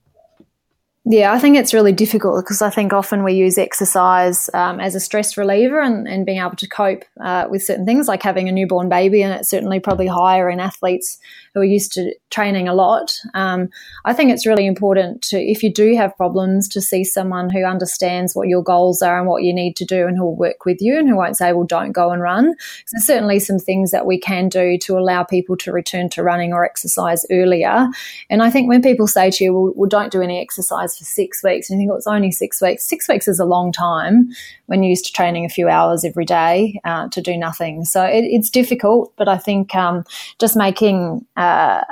Yeah, 1.06 1.32
I 1.32 1.38
think 1.38 1.56
it's 1.56 1.72
really 1.72 1.92
difficult 1.92 2.44
because 2.44 2.60
I 2.60 2.68
think 2.68 2.92
often 2.92 3.24
we 3.24 3.32
use 3.32 3.56
exercise 3.56 4.50
um, 4.52 4.80
as 4.80 4.94
a 4.94 5.00
stress 5.00 5.38
reliever 5.38 5.80
and, 5.80 6.06
and 6.06 6.26
being 6.26 6.40
able 6.40 6.56
to 6.56 6.68
cope 6.68 7.04
uh, 7.24 7.46
with 7.50 7.62
certain 7.62 7.86
things 7.86 8.06
like 8.06 8.22
having 8.22 8.50
a 8.50 8.52
newborn 8.52 8.90
baby, 8.90 9.22
and 9.22 9.32
it's 9.32 9.48
certainly 9.48 9.80
probably 9.80 10.06
higher 10.06 10.50
in 10.50 10.60
athletes 10.60 11.18
who 11.54 11.60
are 11.60 11.64
used 11.64 11.92
to 11.92 12.14
training 12.28 12.68
a 12.68 12.74
lot. 12.74 13.16
Um, 13.32 13.70
I 14.04 14.12
think 14.12 14.30
it's 14.30 14.44
really 14.44 14.66
important 14.66 15.22
to, 15.22 15.38
if 15.38 15.62
you 15.62 15.72
do 15.72 15.96
have 15.96 16.16
problems, 16.18 16.68
to 16.68 16.82
see 16.82 17.02
someone 17.02 17.48
who 17.48 17.64
understands 17.64 18.36
what 18.36 18.48
your 18.48 18.62
goals 18.62 19.00
are 19.00 19.18
and 19.18 19.26
what 19.26 19.42
you 19.42 19.54
need 19.54 19.76
to 19.76 19.86
do 19.86 20.06
and 20.06 20.18
who 20.18 20.24
will 20.24 20.36
work 20.36 20.66
with 20.66 20.82
you 20.82 20.98
and 20.98 21.08
who 21.08 21.16
won't 21.16 21.38
say, 21.38 21.54
well, 21.54 21.64
don't 21.64 21.92
go 21.92 22.10
and 22.10 22.20
run. 22.20 22.54
So 22.84 22.92
there's 22.92 23.06
certainly 23.06 23.38
some 23.40 23.58
things 23.58 23.90
that 23.90 24.04
we 24.04 24.20
can 24.20 24.50
do 24.50 24.76
to 24.82 24.98
allow 24.98 25.24
people 25.24 25.56
to 25.56 25.72
return 25.72 26.10
to 26.10 26.22
running 26.22 26.52
or 26.52 26.62
exercise 26.62 27.24
earlier. 27.30 27.88
And 28.28 28.42
I 28.42 28.50
think 28.50 28.68
when 28.68 28.82
people 28.82 29.06
say 29.06 29.30
to 29.30 29.44
you, 29.44 29.54
well, 29.54 29.72
well 29.74 29.88
don't 29.88 30.12
do 30.12 30.20
any 30.20 30.40
exercise 30.40 30.89
for 30.96 31.04
six 31.04 31.42
weeks, 31.42 31.70
and 31.70 31.78
you 31.78 31.82
think, 31.82 31.90
well, 31.90 31.98
it's 31.98 32.06
only 32.06 32.30
six 32.30 32.60
weeks. 32.60 32.84
Six 32.84 33.08
weeks 33.08 33.28
is 33.28 33.40
a 33.40 33.44
long 33.44 33.72
time 33.72 34.28
when 34.66 34.82
you're 34.82 34.90
used 34.90 35.06
to 35.06 35.12
training 35.12 35.44
a 35.44 35.48
few 35.48 35.68
hours 35.68 36.04
every 36.04 36.24
day 36.24 36.80
uh, 36.84 37.08
to 37.08 37.20
do 37.20 37.36
nothing. 37.36 37.84
So 37.84 38.04
it, 38.04 38.24
it's 38.24 38.50
difficult, 38.50 39.12
but 39.16 39.28
I 39.28 39.38
think 39.38 39.74
um, 39.74 40.04
just 40.38 40.56
making 40.56 41.26
uh, 41.36 41.82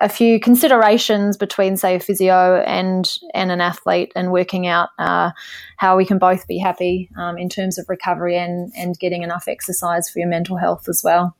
a 0.00 0.08
few 0.08 0.38
considerations 0.38 1.36
between, 1.36 1.76
say, 1.76 1.96
a 1.96 2.00
physio 2.00 2.62
and 2.66 3.18
and 3.34 3.50
an 3.50 3.60
athlete, 3.60 4.12
and 4.14 4.30
working 4.30 4.66
out 4.66 4.90
uh, 4.98 5.32
how 5.76 5.96
we 5.96 6.04
can 6.04 6.18
both 6.18 6.46
be 6.46 6.58
happy 6.58 7.10
um, 7.16 7.36
in 7.36 7.48
terms 7.48 7.78
of 7.78 7.88
recovery 7.88 8.36
and 8.38 8.72
and 8.76 8.98
getting 8.98 9.22
enough 9.22 9.48
exercise 9.48 10.08
for 10.08 10.20
your 10.20 10.28
mental 10.28 10.56
health 10.56 10.88
as 10.88 11.02
well. 11.02 11.34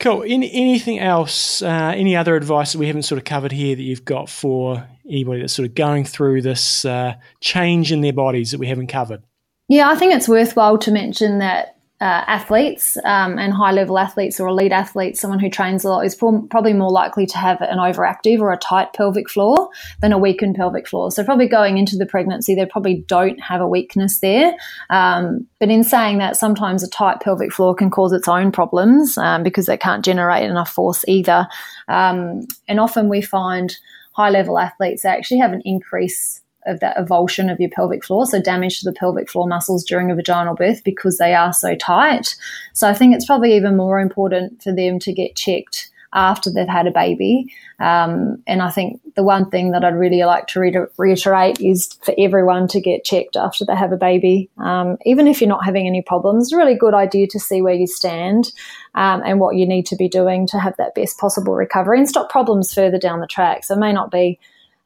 Cool. 0.00 0.24
Any, 0.26 0.50
anything 0.52 0.98
else? 0.98 1.60
Uh, 1.60 1.92
any 1.94 2.16
other 2.16 2.34
advice 2.34 2.72
that 2.72 2.78
we 2.78 2.86
haven't 2.86 3.02
sort 3.02 3.18
of 3.18 3.24
covered 3.26 3.52
here 3.52 3.76
that 3.76 3.82
you've 3.82 4.06
got 4.06 4.30
for 4.30 4.88
anybody 5.10 5.40
that's 5.40 5.52
sort 5.52 5.68
of 5.68 5.74
going 5.74 6.04
through 6.04 6.42
this 6.42 6.84
uh, 6.84 7.14
change 7.40 7.92
in 7.92 8.00
their 8.00 8.12
bodies 8.12 8.52
that 8.52 8.58
we 8.58 8.66
haven't 8.66 8.86
covered? 8.86 9.22
Yeah, 9.68 9.88
I 9.88 9.94
think 9.94 10.14
it's 10.14 10.28
worthwhile 10.28 10.78
to 10.78 10.90
mention 10.90 11.38
that 11.38 11.76
uh, 12.00 12.24
athletes 12.26 12.96
um, 13.04 13.38
and 13.38 13.52
high 13.52 13.72
level 13.72 13.98
athletes 13.98 14.40
or 14.40 14.48
elite 14.48 14.72
athletes, 14.72 15.20
someone 15.20 15.38
who 15.38 15.50
trains 15.50 15.84
a 15.84 15.88
lot 15.88 16.00
is 16.00 16.14
probably 16.14 16.72
more 16.72 16.90
likely 16.90 17.26
to 17.26 17.36
have 17.36 17.60
an 17.60 17.76
overactive 17.76 18.40
or 18.40 18.52
a 18.52 18.56
tight 18.56 18.94
pelvic 18.94 19.28
floor 19.28 19.68
than 20.00 20.10
a 20.10 20.16
weakened 20.16 20.56
pelvic 20.56 20.88
floor. 20.88 21.10
So, 21.10 21.22
probably 21.22 21.46
going 21.46 21.76
into 21.76 21.96
the 21.96 22.06
pregnancy, 22.06 22.54
they 22.54 22.64
probably 22.64 23.04
don't 23.06 23.38
have 23.40 23.60
a 23.60 23.68
weakness 23.68 24.20
there. 24.20 24.56
Um, 24.88 25.46
but 25.58 25.68
in 25.68 25.84
saying 25.84 26.18
that, 26.18 26.36
sometimes 26.36 26.82
a 26.82 26.88
tight 26.88 27.20
pelvic 27.20 27.52
floor 27.52 27.74
can 27.74 27.90
cause 27.90 28.14
its 28.14 28.28
own 28.28 28.50
problems 28.50 29.18
um, 29.18 29.42
because 29.42 29.66
they 29.66 29.76
can't 29.76 30.02
generate 30.02 30.48
enough 30.48 30.70
force 30.70 31.04
either. 31.06 31.46
Um, 31.86 32.46
and 32.66 32.80
often 32.80 33.10
we 33.10 33.20
find 33.20 33.76
high 34.20 34.30
level 34.30 34.58
athletes 34.58 35.02
they 35.02 35.08
actually 35.08 35.38
have 35.38 35.52
an 35.52 35.62
increase 35.64 36.42
of 36.66 36.80
that 36.80 36.96
avulsion 36.96 37.50
of 37.50 37.58
your 37.58 37.70
pelvic 37.70 38.04
floor, 38.04 38.26
so 38.26 38.40
damage 38.40 38.80
to 38.80 38.84
the 38.84 38.92
pelvic 38.92 39.30
floor 39.30 39.46
muscles 39.48 39.84
during 39.84 40.10
a 40.10 40.14
vaginal 40.14 40.54
birth 40.54 40.84
because 40.84 41.16
they 41.16 41.34
are 41.34 41.52
so 41.52 41.74
tight. 41.74 42.36
So 42.74 42.88
I 42.88 42.94
think 42.94 43.14
it's 43.14 43.24
probably 43.26 43.56
even 43.56 43.76
more 43.76 43.98
important 43.98 44.62
for 44.62 44.74
them 44.74 44.98
to 44.98 45.12
get 45.12 45.36
checked 45.36 45.89
after 46.12 46.50
they've 46.50 46.68
had 46.68 46.86
a 46.86 46.90
baby. 46.90 47.52
Um, 47.78 48.42
and 48.46 48.62
I 48.62 48.70
think 48.70 49.00
the 49.14 49.22
one 49.22 49.48
thing 49.50 49.70
that 49.70 49.84
I'd 49.84 49.94
really 49.94 50.22
like 50.24 50.46
to 50.48 50.60
re- 50.60 50.86
reiterate 50.98 51.60
is 51.60 51.92
for 52.04 52.14
everyone 52.18 52.68
to 52.68 52.80
get 52.80 53.04
checked 53.04 53.36
after 53.36 53.64
they 53.64 53.76
have 53.76 53.92
a 53.92 53.96
baby. 53.96 54.50
Um, 54.58 54.96
even 55.06 55.26
if 55.26 55.40
you're 55.40 55.48
not 55.48 55.64
having 55.64 55.86
any 55.86 56.02
problems, 56.02 56.46
it's 56.46 56.52
a 56.52 56.56
really 56.56 56.74
good 56.74 56.94
idea 56.94 57.26
to 57.28 57.38
see 57.38 57.62
where 57.62 57.74
you 57.74 57.86
stand 57.86 58.52
um, 58.94 59.22
and 59.24 59.40
what 59.40 59.56
you 59.56 59.66
need 59.66 59.86
to 59.86 59.96
be 59.96 60.08
doing 60.08 60.46
to 60.48 60.58
have 60.58 60.76
that 60.78 60.94
best 60.94 61.18
possible 61.18 61.54
recovery 61.54 61.98
and 61.98 62.08
stop 62.08 62.30
problems 62.30 62.74
further 62.74 62.98
down 62.98 63.20
the 63.20 63.26
track. 63.26 63.64
So 63.64 63.74
it 63.74 63.80
may 63.80 63.92
not 63.92 64.10
be 64.10 64.38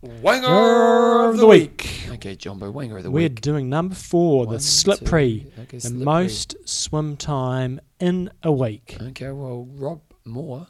Wanger 0.03 1.29
of 1.29 1.37
the 1.37 1.45
week. 1.45 2.07
Okay, 2.09 2.35
Jumbo, 2.35 2.71
Wanger 2.73 2.97
of 2.97 3.03
the 3.03 3.11
We're 3.11 3.23
week. 3.23 3.31
We're 3.33 3.35
doing 3.41 3.69
number 3.69 3.93
four, 3.93 4.47
One, 4.47 4.55
the 4.55 4.59
slippery, 4.59 5.51
okay, 5.59 5.77
the 5.77 5.81
slippery. 5.81 6.03
most 6.03 6.55
swim 6.67 7.17
time 7.17 7.79
in 7.99 8.31
a 8.41 8.51
week. 8.51 8.97
Okay, 8.99 9.29
well, 9.31 9.67
Rob 9.69 10.01
Moore. 10.25 10.67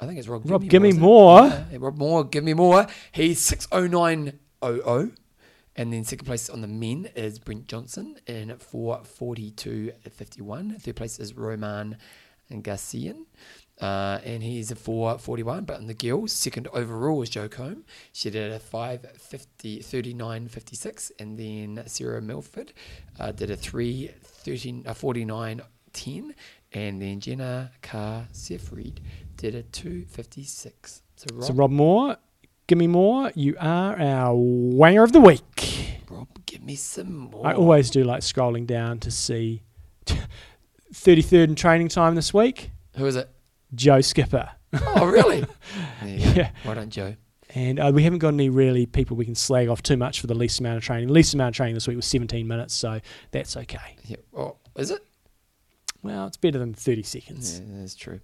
I 0.00 0.06
think 0.06 0.18
it's 0.18 0.28
Rob. 0.28 0.42
Rob, 0.50 0.68
give 0.68 0.82
me 0.82 0.92
more. 0.92 1.46
Yeah, 1.46 1.78
Rob 1.78 1.96
Moore, 1.96 2.24
give 2.24 2.44
me 2.44 2.52
more. 2.52 2.86
He's 3.12 3.40
six 3.40 3.66
oh 3.72 3.86
nine 3.86 4.38
00. 4.64 5.10
And 5.76 5.92
then 5.92 6.04
second 6.04 6.26
place 6.26 6.48
on 6.48 6.60
the 6.60 6.68
men 6.68 7.08
is 7.16 7.40
Brent 7.40 7.66
Johnson 7.66 8.16
in 8.26 8.50
442.51. 8.50 10.80
Third 10.80 10.96
place 10.96 11.18
is 11.18 11.34
Roman 11.34 11.96
Garcian. 12.50 13.26
Uh, 13.80 14.20
and 14.24 14.40
he's 14.42 14.70
a 14.70 14.76
441. 14.76 15.64
But 15.64 15.80
in 15.80 15.88
the 15.88 15.94
girls, 15.94 16.30
second 16.32 16.68
overall 16.72 17.22
is 17.22 17.30
Jo 17.30 17.48
Combe. 17.48 17.84
She 18.12 18.30
did 18.30 18.52
a 18.52 18.60
550, 18.60 19.80
39.56. 19.80 21.10
And 21.18 21.36
then 21.36 21.82
Sarah 21.86 22.22
Milford 22.22 22.72
uh, 23.18 23.32
did 23.32 23.50
a 23.50 23.56
3 23.56 24.12
13, 24.22 24.84
uh, 24.86 24.94
49 24.94 25.60
10. 25.92 26.34
And 26.72 27.02
then 27.02 27.18
Jenna 27.20 27.72
Carr 27.82 28.28
Sefried 28.32 29.00
did 29.36 29.56
a 29.56 29.62
256. 29.62 31.02
So 31.16 31.26
Rob, 31.32 31.44
so 31.44 31.54
Rob 31.54 31.70
Moore 31.70 32.16
Give 32.66 32.78
me 32.78 32.86
more. 32.86 33.30
You 33.34 33.56
are 33.60 33.98
our 33.98 34.34
wanger 34.34 35.04
of 35.04 35.12
the 35.12 35.20
week. 35.20 35.98
Rob, 36.08 36.28
give 36.46 36.62
me 36.62 36.76
some 36.76 37.30
more. 37.30 37.46
I 37.46 37.52
always 37.52 37.90
do 37.90 38.04
like 38.04 38.22
scrolling 38.22 38.66
down 38.66 39.00
to 39.00 39.10
see 39.10 39.62
33rd 40.92 41.44
in 41.44 41.54
training 41.54 41.88
time 41.88 42.14
this 42.14 42.32
week. 42.32 42.70
Who 42.96 43.04
is 43.06 43.16
it? 43.16 43.28
Joe 43.74 44.00
Skipper. 44.00 44.50
Oh, 44.72 45.06
really? 45.06 45.44
yeah. 46.04 46.50
Why 46.62 46.74
don't 46.74 46.90
Joe? 46.90 47.16
And 47.54 47.78
uh, 47.78 47.92
we 47.94 48.02
haven't 48.02 48.18
got 48.18 48.34
any 48.34 48.48
really 48.48 48.86
people 48.86 49.16
we 49.16 49.24
can 49.24 49.34
slag 49.34 49.68
off 49.68 49.82
too 49.82 49.96
much 49.96 50.20
for 50.20 50.26
the 50.26 50.34
least 50.34 50.58
amount 50.58 50.78
of 50.78 50.82
training. 50.82 51.08
Least 51.08 51.34
amount 51.34 51.50
of 51.50 51.56
training 51.56 51.74
this 51.74 51.86
week 51.86 51.96
was 51.96 52.06
17 52.06 52.48
minutes, 52.48 52.74
so 52.74 53.00
that's 53.30 53.56
okay. 53.56 53.96
Yeah. 54.04 54.16
Oh, 54.36 54.56
is 54.76 54.90
it? 54.90 55.04
Well, 56.04 56.26
it's 56.26 56.36
better 56.36 56.58
than 56.58 56.74
30 56.74 57.02
seconds. 57.02 57.58
Yeah, 57.60 57.80
that's 57.80 57.94
true. 57.94 58.20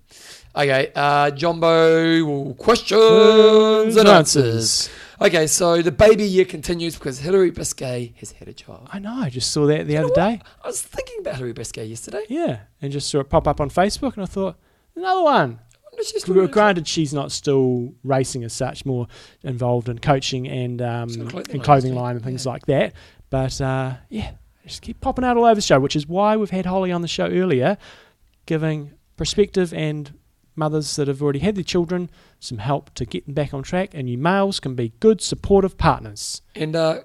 Okay, 0.55 0.93
uh, 0.95 1.31
Jumbo, 1.31 2.53
questions 2.53 3.97
and 3.97 4.07
answers. 4.07 4.91
Okay, 5.19 5.47
so 5.47 5.81
the 5.81 5.91
baby 5.91 6.25
year 6.25 6.45
continues 6.45 6.97
because 6.97 7.21
Hillary 7.21 7.51
Biscay 7.51 8.13
has 8.19 8.33
had 8.33 8.49
a 8.49 8.53
child. 8.53 8.87
I 8.93 8.99
know, 8.99 9.15
I 9.15 9.31
just 9.31 9.51
saw 9.51 9.65
that 9.65 9.87
the 9.87 9.95
you 9.95 9.99
other 9.99 10.15
day. 10.15 10.43
I 10.63 10.67
was 10.67 10.83
thinking 10.83 11.21
about 11.21 11.37
Hillary 11.37 11.55
Biscay 11.55 11.87
yesterday. 11.87 12.27
Yeah, 12.29 12.59
and 12.83 12.93
just 12.93 13.09
saw 13.09 13.21
it 13.21 13.31
pop 13.31 13.49
up 13.49 13.63
on 13.63 13.71
Facebook, 13.71 14.13
and 14.13 14.25
I 14.25 14.27
thought, 14.27 14.57
another 14.95 15.23
one. 15.23 15.61
Granted, 16.51 16.87
she's 16.87 17.15
not 17.15 17.33
still 17.33 17.95
racing 18.05 18.45
as 18.45 18.53
such, 18.53 18.85
more 18.85 19.07
involved 19.43 19.89
in 19.89 20.01
coaching 20.01 20.47
and 20.47 20.83
um, 20.83 21.09
clothing, 21.29 21.55
and 21.55 21.65
clothing 21.65 21.95
line, 21.95 22.05
line 22.05 22.17
and 22.17 22.25
things 22.27 22.45
yeah. 22.45 22.53
like 22.53 22.67
that. 22.67 22.93
But 23.31 23.59
uh, 23.61 23.95
yeah, 24.11 24.33
just 24.67 24.83
keep 24.83 25.01
popping 25.01 25.25
out 25.25 25.37
all 25.37 25.45
over 25.45 25.55
the 25.55 25.63
show, 25.63 25.81
which 25.81 25.97
is 25.97 26.07
why 26.07 26.37
we've 26.37 26.51
had 26.51 26.67
Holly 26.67 26.93
on 26.93 27.03
the 27.03 27.09
show 27.09 27.27
earlier, 27.27 27.77
giving 28.47 28.93
perspective 29.17 29.73
and 29.75 30.15
mothers 30.57 30.97
that 30.97 31.09
have 31.09 31.23
already 31.23 31.39
had 31.39 31.55
their 31.55 31.65
children 31.65 32.11
some 32.39 32.59
help 32.59 32.93
to 32.95 33.05
get 33.05 33.25
them 33.25 33.35
back 33.35 33.55
on 33.55 33.63
track. 33.63 33.91
And 33.95 34.09
you 34.09 34.19
males 34.19 34.61
can 34.61 34.75
be 34.75 34.93
good, 35.01 35.21
supportive 35.21 35.79
partners. 35.79 36.43
And 36.55 36.77
uh, 36.77 37.01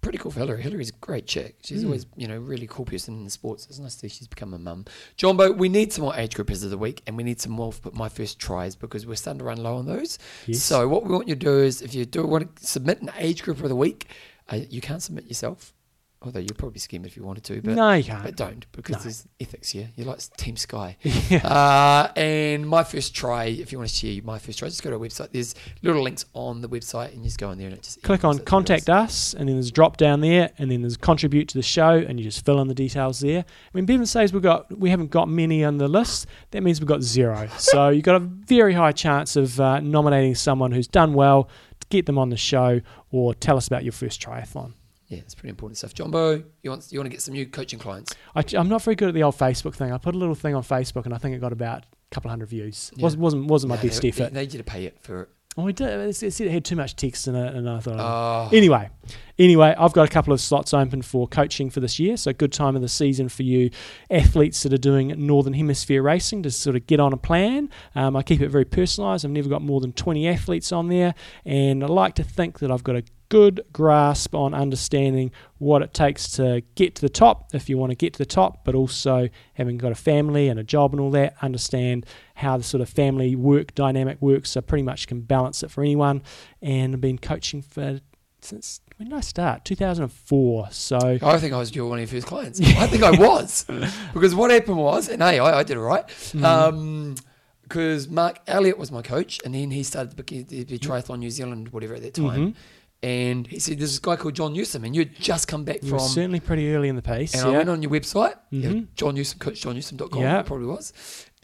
pretty 0.00 0.18
cool 0.18 0.30
for 0.30 0.40
Hillary. 0.40 0.62
Hillary's 0.62 0.90
a 0.90 0.94
great 1.00 1.26
chick. 1.26 1.58
She's 1.62 1.82
mm. 1.82 1.86
always, 1.86 2.06
you 2.16 2.26
know, 2.26 2.38
really 2.38 2.66
cool 2.66 2.84
person 2.84 3.14
in 3.14 3.24
the 3.24 3.30
sports. 3.30 3.66
It's 3.66 3.78
nice 3.78 3.94
to 3.96 4.00
see 4.00 4.08
she's 4.08 4.28
become 4.28 4.54
a 4.54 4.58
mum. 4.58 4.86
Jumbo, 5.16 5.52
we 5.52 5.68
need 5.68 5.92
some 5.92 6.04
more 6.04 6.16
age 6.16 6.34
groupers 6.34 6.64
of 6.64 6.70
the 6.70 6.78
week, 6.78 7.02
and 7.06 7.16
we 7.16 7.24
need 7.24 7.40
some 7.40 7.52
more 7.52 7.72
for 7.72 7.90
my 7.92 8.08
first 8.08 8.38
tries 8.38 8.76
because 8.76 9.06
we're 9.06 9.16
starting 9.16 9.38
to 9.38 9.44
run 9.44 9.62
low 9.62 9.76
on 9.76 9.86
those. 9.86 10.18
Yes. 10.46 10.62
So 10.62 10.88
what 10.88 11.04
we 11.04 11.12
want 11.12 11.28
you 11.28 11.34
to 11.34 11.40
do 11.40 11.58
is, 11.58 11.82
if 11.82 11.94
you 11.94 12.04
do 12.04 12.26
want 12.26 12.56
to 12.56 12.66
submit 12.66 13.02
an 13.02 13.10
age 13.18 13.42
group 13.42 13.62
of 13.62 13.68
the 13.68 13.76
week, 13.76 14.06
uh, 14.48 14.60
you 14.70 14.80
can't 14.80 15.02
submit 15.02 15.26
yourself. 15.26 15.74
Although 16.20 16.40
you'd 16.40 16.58
probably 16.58 16.80
scheme 16.80 17.04
it 17.04 17.08
if 17.08 17.16
you 17.16 17.22
wanted 17.22 17.44
to, 17.44 17.62
but 17.62 17.74
no, 17.74 17.92
you 17.92 18.02
can't. 18.02 18.24
But 18.24 18.34
don't 18.34 18.66
because 18.72 18.96
no. 18.96 19.02
there's 19.02 19.28
ethics 19.38 19.70
here. 19.70 19.88
You're 19.94 20.08
like 20.08 20.18
Team 20.36 20.56
Sky. 20.56 20.96
yeah. 21.02 21.46
uh, 21.46 22.12
and 22.16 22.68
my 22.68 22.82
first 22.82 23.14
try, 23.14 23.44
if 23.44 23.70
you 23.70 23.78
want 23.78 23.88
to 23.88 23.94
share 23.94 24.20
my 24.24 24.40
first 24.40 24.58
try, 24.58 24.68
just 24.68 24.82
go 24.82 24.90
to 24.90 24.96
our 24.96 25.00
website. 25.00 25.30
There's 25.30 25.54
little 25.80 26.02
links 26.02 26.24
on 26.34 26.60
the 26.60 26.68
website, 26.68 27.12
and 27.12 27.18
you 27.18 27.26
just 27.26 27.38
go 27.38 27.52
in 27.52 27.58
there 27.58 27.68
and 27.68 27.76
it 27.76 27.84
just 27.84 28.02
click 28.02 28.24
on 28.24 28.40
contact 28.40 28.90
us, 28.90 29.32
and 29.32 29.48
then 29.48 29.54
there's 29.54 29.68
a 29.68 29.72
drop 29.72 29.96
down 29.96 30.20
there, 30.20 30.50
and 30.58 30.72
then 30.72 30.80
there's 30.80 30.96
contribute 30.96 31.46
to 31.48 31.58
the 31.58 31.62
show, 31.62 31.90
and 31.90 32.18
you 32.18 32.24
just 32.24 32.44
fill 32.44 32.60
in 32.60 32.66
the 32.66 32.74
details 32.74 33.20
there. 33.20 33.44
I 33.44 33.76
mean, 33.76 33.86
Bevan 33.86 34.04
says 34.04 34.32
we 34.32 34.40
got 34.40 34.76
we 34.76 34.90
haven't 34.90 35.12
got 35.12 35.28
many 35.28 35.62
on 35.62 35.78
the 35.78 35.86
list, 35.86 36.26
that 36.50 36.64
means 36.64 36.80
we've 36.80 36.88
got 36.88 37.02
zero. 37.02 37.48
so 37.58 37.90
you've 37.90 38.04
got 38.04 38.16
a 38.16 38.24
very 38.24 38.72
high 38.72 38.92
chance 38.92 39.36
of 39.36 39.60
uh, 39.60 39.78
nominating 39.78 40.34
someone 40.34 40.72
who's 40.72 40.88
done 40.88 41.14
well 41.14 41.48
to 41.78 41.86
get 41.90 42.06
them 42.06 42.18
on 42.18 42.30
the 42.30 42.36
show, 42.36 42.80
or 43.12 43.34
tell 43.34 43.56
us 43.56 43.68
about 43.68 43.84
your 43.84 43.92
first 43.92 44.20
triathlon. 44.20 44.72
Yeah, 45.08 45.18
it's 45.18 45.34
pretty 45.34 45.48
important 45.48 45.78
stuff. 45.78 45.94
Jumbo, 45.94 46.42
you 46.62 46.70
want 46.70 46.86
you 46.90 46.98
want 46.98 47.06
to 47.06 47.10
get 47.10 47.22
some 47.22 47.32
new 47.34 47.46
coaching 47.46 47.78
clients? 47.78 48.14
I, 48.34 48.44
am 48.54 48.68
not 48.68 48.82
very 48.82 48.94
good 48.94 49.08
at 49.08 49.14
the 49.14 49.22
old 49.22 49.36
Facebook 49.36 49.74
thing. 49.74 49.90
I 49.90 49.98
put 49.98 50.14
a 50.14 50.18
little 50.18 50.34
thing 50.34 50.54
on 50.54 50.62
Facebook, 50.62 51.06
and 51.06 51.14
I 51.14 51.18
think 51.18 51.34
it 51.34 51.40
got 51.40 51.52
about 51.52 51.84
a 51.84 52.14
couple 52.14 52.28
of 52.28 52.32
hundred 52.32 52.50
views. 52.50 52.90
Yeah. 52.94 53.04
wasn't 53.04 53.22
wasn't 53.22 53.46
wasn't 53.46 53.70
my 53.70 53.76
best 53.76 54.02
they, 54.02 54.08
effort. 54.08 54.34
They 54.34 54.40
need 54.42 54.52
you 54.52 54.58
to 54.58 54.64
pay 54.64 54.84
it 54.84 54.98
for 55.00 55.22
it. 55.22 55.28
Oh, 55.56 55.64
we 55.64 55.72
did. 55.72 55.88
It, 55.88 56.40
it 56.40 56.50
had 56.50 56.64
too 56.64 56.76
much 56.76 56.94
text 56.94 57.26
in 57.26 57.34
it, 57.34 57.54
and 57.54 57.68
I 57.68 57.80
thought. 57.80 57.98
Oh. 57.98 58.54
Anyway, 58.54 58.90
Anyway, 59.38 59.72
I've 59.78 59.92
got 59.92 60.08
a 60.08 60.10
couple 60.10 60.32
of 60.32 60.40
slots 60.40 60.74
open 60.74 61.00
for 61.00 61.28
coaching 61.28 61.70
for 61.70 61.78
this 61.78 62.00
year, 62.00 62.16
so 62.16 62.32
good 62.32 62.52
time 62.52 62.74
of 62.74 62.82
the 62.82 62.88
season 62.88 63.28
for 63.28 63.44
you 63.44 63.70
athletes 64.10 64.64
that 64.64 64.72
are 64.72 64.78
doing 64.78 65.14
Northern 65.16 65.52
Hemisphere 65.52 66.02
racing 66.02 66.42
to 66.42 66.50
sort 66.50 66.74
of 66.74 66.88
get 66.88 66.98
on 66.98 67.12
a 67.12 67.16
plan. 67.16 67.70
Um, 67.94 68.16
I 68.16 68.24
keep 68.24 68.40
it 68.40 68.48
very 68.48 68.64
personalised. 68.64 69.24
I've 69.24 69.30
never 69.30 69.48
got 69.48 69.62
more 69.62 69.80
than 69.80 69.92
20 69.92 70.26
athletes 70.26 70.72
on 70.72 70.88
there, 70.88 71.14
and 71.44 71.84
I 71.84 71.86
like 71.86 72.16
to 72.16 72.24
think 72.24 72.58
that 72.58 72.72
I've 72.72 72.82
got 72.82 72.96
a 72.96 73.04
good 73.28 73.60
grasp 73.72 74.34
on 74.34 74.54
understanding 74.54 75.30
what 75.58 75.82
it 75.82 75.92
takes 75.92 76.30
to 76.32 76.62
get 76.74 76.94
to 76.94 77.02
the 77.02 77.08
top 77.08 77.54
if 77.54 77.68
you 77.68 77.76
want 77.76 77.90
to 77.90 77.96
get 77.96 78.14
to 78.14 78.18
the 78.18 78.26
top, 78.26 78.64
but 78.64 78.74
also 78.74 79.28
having 79.54 79.76
got 79.78 79.92
a 79.92 79.96
family 79.96 80.48
and 80.48 80.58
a 80.58 80.64
job 80.64 80.92
and 80.92 81.00
all 81.00 81.10
that, 81.10 81.34
understand 81.42 82.06
how 82.36 82.56
the 82.56 82.64
sort 82.64 82.80
of 82.80 82.88
family 82.88 83.36
work 83.36 83.74
dynamic 83.74 84.20
works. 84.20 84.50
So 84.50 84.60
pretty 84.60 84.82
much 84.82 85.06
can 85.06 85.20
balance 85.20 85.62
it 85.62 85.70
for 85.70 85.82
anyone. 85.82 86.22
And 86.62 86.94
I've 86.94 87.00
been 87.00 87.18
coaching 87.18 87.62
for 87.62 88.00
since 88.40 88.80
when 88.96 89.08
did 89.08 89.16
I 89.16 89.20
start? 89.20 89.64
2004. 89.64 90.68
So 90.70 91.18
I 91.22 91.38
think 91.38 91.52
I 91.52 91.58
was 91.58 91.74
your 91.74 91.88
one 91.88 92.00
of 92.00 92.12
your 92.12 92.20
first 92.20 92.26
clients. 92.26 92.60
I 92.62 92.86
think 92.86 93.02
I 93.02 93.10
was 93.12 93.64
because 94.12 94.34
what 94.34 94.50
happened 94.50 94.78
was, 94.78 95.08
and 95.08 95.22
hey, 95.22 95.38
I, 95.38 95.60
I 95.60 95.62
did 95.62 95.76
it 95.76 95.80
right. 95.80 96.06
Mm-hmm. 96.06 96.44
Um, 96.44 97.14
because 97.62 98.08
Mark 98.08 98.40
Elliott 98.46 98.78
was 98.78 98.90
my 98.90 99.02
coach, 99.02 99.40
and 99.44 99.54
then 99.54 99.70
he 99.70 99.82
started 99.82 100.16
the, 100.16 100.42
the, 100.42 100.64
the 100.64 100.78
Triathlon 100.78 101.18
New 101.18 101.30
Zealand, 101.30 101.68
whatever 101.68 101.96
at 101.96 102.02
that 102.02 102.14
time. 102.14 102.52
Mhm. 102.52 102.54
And 103.02 103.46
he 103.46 103.60
said, 103.60 103.78
"There's 103.78 103.90
this 103.92 103.98
guy 104.00 104.16
called 104.16 104.34
John 104.34 104.52
Newsom, 104.54 104.84
and 104.84 104.94
you'd 104.94 105.14
just 105.14 105.46
come 105.46 105.62
back 105.64 105.82
you 105.82 105.90
from." 105.90 106.00
certainly 106.00 106.40
pretty 106.40 106.74
early 106.74 106.88
in 106.88 106.96
the 106.96 107.02
piece. 107.02 107.32
and 107.34 107.44
I 107.44 107.50
went 107.58 107.68
on 107.68 107.80
your 107.82 107.92
website, 107.92 108.34
yeah, 108.50 108.70
Mhm. 108.70 108.88
John 108.96 109.14
Newsom, 109.14 109.38
coachjohnnewsom.com, 109.38 110.20
Yeah. 110.20 110.40
it 110.40 110.46
probably 110.46 110.66
was, 110.66 110.92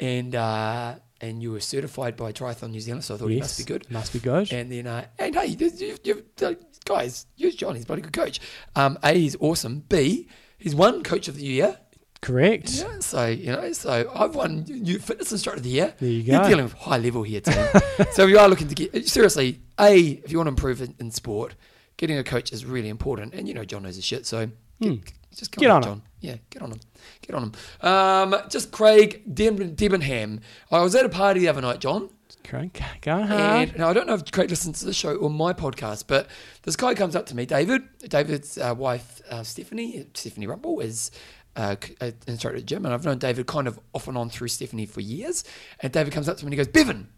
and 0.00 0.34
uh, 0.34 0.96
and 1.20 1.40
you 1.42 1.52
were 1.52 1.60
certified 1.60 2.16
by 2.16 2.32
Triathlon 2.32 2.70
New 2.72 2.80
Zealand, 2.80 3.04
so 3.04 3.14
I 3.14 3.18
thought 3.18 3.28
he 3.28 3.38
must 3.38 3.56
be 3.58 3.64
good. 3.64 3.88
Must 3.90 4.12
be 4.12 4.18
good. 4.18 4.52
And 4.52 4.70
then, 4.70 4.86
uh, 4.88 5.06
and 5.18 5.34
hey, 5.34 5.46
you, 5.46 5.70
you, 5.78 5.96
you, 6.02 6.24
uh, 6.42 6.54
guys, 6.84 7.26
use 7.36 7.54
John. 7.54 7.76
He's 7.76 7.84
a 7.84 7.86
bloody 7.86 8.02
good 8.02 8.12
coach. 8.12 8.40
Um, 8.74 8.98
a, 9.02 9.14
he's 9.14 9.36
awesome. 9.38 9.84
B, 9.88 10.28
he's 10.58 10.74
one 10.74 11.02
Coach 11.04 11.28
of 11.28 11.36
the 11.36 11.44
Year. 11.44 11.78
Correct. 12.24 12.70
Yeah, 12.72 13.00
so 13.00 13.26
you 13.26 13.52
know, 13.52 13.72
so 13.72 14.10
I've 14.14 14.34
won 14.34 14.64
new 14.66 14.98
fitness 14.98 15.30
instructor 15.30 15.58
of 15.58 15.62
the 15.62 15.68
year. 15.70 15.94
There 15.98 16.08
you 16.08 16.22
go. 16.22 16.32
You're 16.32 16.48
dealing 16.48 16.64
with 16.64 16.72
high 16.72 16.96
level 16.96 17.22
here, 17.22 17.40
team. 17.42 17.54
so 18.12 18.24
if 18.24 18.30
you 18.30 18.38
are 18.38 18.48
looking 18.48 18.68
to 18.68 18.74
get 18.74 19.06
seriously, 19.08 19.60
a 19.78 19.98
if 20.24 20.32
you 20.32 20.38
want 20.38 20.46
to 20.46 20.52
improve 20.52 20.80
in, 20.80 20.94
in 20.98 21.10
sport, 21.10 21.54
getting 21.98 22.16
a 22.16 22.24
coach 22.24 22.50
is 22.52 22.64
really 22.64 22.88
important. 22.88 23.34
And 23.34 23.46
you 23.46 23.52
know, 23.52 23.64
John 23.64 23.82
knows 23.82 23.96
his 23.96 24.04
shit, 24.06 24.24
so 24.26 24.46
get, 24.46 24.88
Hmm. 24.88 24.94
just 25.36 25.54
Get 25.54 25.70
on, 25.70 25.76
on. 25.76 25.82
John. 25.82 26.02
Yeah, 26.20 26.36
get 26.48 26.62
on 26.62 26.72
him. 26.72 26.80
Get 27.20 27.36
on 27.36 27.42
him. 27.42 27.52
Um, 27.86 28.34
just 28.48 28.72
Craig 28.72 29.22
Deb- 29.34 29.76
Debenham. 29.76 30.40
I 30.72 30.80
was 30.80 30.94
at 30.94 31.04
a 31.04 31.10
party 31.10 31.40
the 31.40 31.48
other 31.48 31.60
night, 31.60 31.80
John. 31.80 32.08
Craig, 32.42 32.78
go 33.02 33.22
hard. 33.22 33.68
And 33.70 33.78
now 33.78 33.88
I 33.88 33.92
don't 33.92 34.06
know 34.06 34.14
if 34.14 34.30
Craig 34.32 34.48
listens 34.50 34.80
to 34.80 34.86
the 34.86 34.92
show 34.94 35.14
or 35.16 35.28
my 35.30 35.52
podcast, 35.52 36.04
but 36.06 36.26
this 36.62 36.76
guy 36.76 36.94
comes 36.94 37.14
up 37.14 37.26
to 37.26 37.36
me, 37.36 37.44
David. 37.44 37.82
David's 38.08 38.56
uh, 38.58 38.74
wife, 38.76 39.20
uh, 39.30 39.42
Stephanie, 39.42 40.06
Stephanie 40.14 40.46
Rumble, 40.46 40.80
is 40.80 41.10
uh, 41.56 41.76
uh, 42.00 42.10
instructor 42.26 42.58
at 42.58 42.66
gym, 42.66 42.84
and 42.84 42.92
I've 42.94 43.04
known 43.04 43.18
David 43.18 43.46
kind 43.46 43.66
of 43.68 43.78
off 43.92 44.08
and 44.08 44.16
on 44.18 44.28
through 44.30 44.48
Stephanie 44.48 44.86
for 44.86 45.00
years. 45.00 45.44
And 45.80 45.92
David 45.92 46.12
comes 46.12 46.28
up 46.28 46.36
to 46.38 46.44
me 46.44 46.48
and 46.48 46.52
he 46.54 46.56
goes, 46.56 46.68
Bevan, 46.68 47.08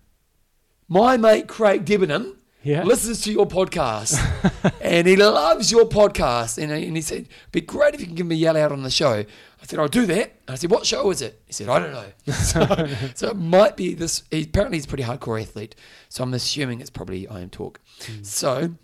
my 0.88 1.16
mate 1.16 1.48
Craig 1.48 1.84
Debenham 1.84 2.36
Yeah. 2.62 2.82
listens 2.84 3.22
to 3.22 3.32
your 3.32 3.46
podcast 3.46 4.18
and 4.80 5.06
he 5.06 5.16
loves 5.16 5.70
your 5.72 5.84
podcast. 5.86 6.62
And, 6.62 6.70
and 6.72 6.96
he 6.96 7.02
said, 7.02 7.18
It'd 7.22 7.30
be 7.52 7.60
great 7.62 7.94
if 7.94 8.00
you 8.00 8.06
can 8.06 8.14
give 8.14 8.26
me 8.26 8.34
a 8.36 8.38
yell 8.38 8.56
out 8.56 8.72
on 8.72 8.82
the 8.82 8.90
show. 8.90 9.24
I 9.60 9.64
said, 9.66 9.78
I'll 9.78 9.88
do 9.88 10.06
that. 10.06 10.32
And 10.46 10.54
I 10.54 10.54
said, 10.56 10.70
What 10.70 10.86
show 10.86 11.10
is 11.10 11.22
it? 11.22 11.40
He 11.46 11.52
said, 11.52 11.68
I 11.68 11.78
don't 11.78 11.92
know. 11.92 12.32
so, 12.32 12.88
so 13.14 13.30
it 13.30 13.36
might 13.36 13.76
be 13.76 13.94
this. 13.94 14.22
He, 14.30 14.42
apparently, 14.42 14.76
he's 14.76 14.84
a 14.84 14.88
pretty 14.88 15.02
hardcore 15.04 15.40
athlete. 15.40 15.74
So 16.08 16.22
I'm 16.22 16.34
assuming 16.34 16.80
it's 16.80 16.90
probably 16.90 17.26
I 17.26 17.40
Am 17.40 17.50
Talk. 17.50 17.80
So 18.22 18.74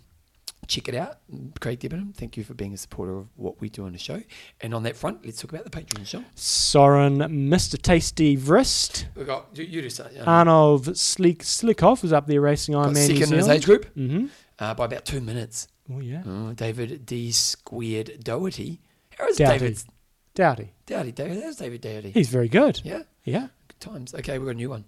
check 0.67 0.87
it 0.87 0.95
out. 0.95 1.19
Craig 1.59 1.79
Debenham, 1.79 2.13
thank 2.15 2.37
you 2.37 2.43
for 2.43 2.53
being 2.53 2.73
a 2.73 2.77
supporter 2.77 3.17
of 3.17 3.27
what 3.35 3.59
we 3.61 3.69
do 3.69 3.85
on 3.85 3.91
the 3.91 3.97
show. 3.97 4.21
And 4.61 4.73
on 4.73 4.83
that 4.83 4.95
front, 4.95 5.25
let's 5.25 5.41
talk 5.41 5.51
about 5.51 5.63
the 5.63 5.69
Patreon 5.69 6.05
show. 6.05 6.23
Soren, 6.35 7.17
Mr. 7.19 7.81
Tasty 7.81 8.37
Vrist. 8.37 9.05
We 9.15 9.23
got 9.25 9.47
you, 9.53 9.63
you 9.65 9.81
do 9.81 9.89
start. 9.89 10.11
Um, 10.19 10.25
Arnov 10.47 10.89
Slik 10.89 11.39
Slikov 11.39 12.01
was 12.01 12.13
up 12.13 12.27
there 12.27 12.41
racing 12.41 12.75
Ironman 12.75 12.97
second 12.97 13.31
in 13.33 13.37
his 13.39 13.47
age 13.47 13.65
group 13.65 13.93
Mm-hmm. 13.95 14.27
uh, 14.59 14.73
by 14.73 14.85
about 14.85 15.05
two 15.05 15.21
minutes. 15.21 15.67
Oh 15.93 15.99
yeah. 15.99 16.23
Oh, 16.25 16.53
David 16.53 17.05
D 17.05 17.31
squared 17.31 18.23
Doherty. 18.23 18.79
How 19.17 19.27
is 19.27 19.37
Doughty. 19.37 19.59
David 19.59 19.83
Dowdy. 20.35 20.73
Doughty? 20.85 21.11
David, 21.11 21.43
how's 21.43 21.57
David 21.57 21.81
Doughty? 21.81 22.11
He's 22.11 22.29
very 22.29 22.47
good. 22.49 22.81
yeah, 22.83 23.03
Yeah. 23.23 23.47
good 23.67 23.79
times. 23.79 24.15
Okay, 24.15 24.39
we've 24.39 24.47
got 24.47 24.51
a 24.51 24.55
new 24.55 24.69
one. 24.69 24.85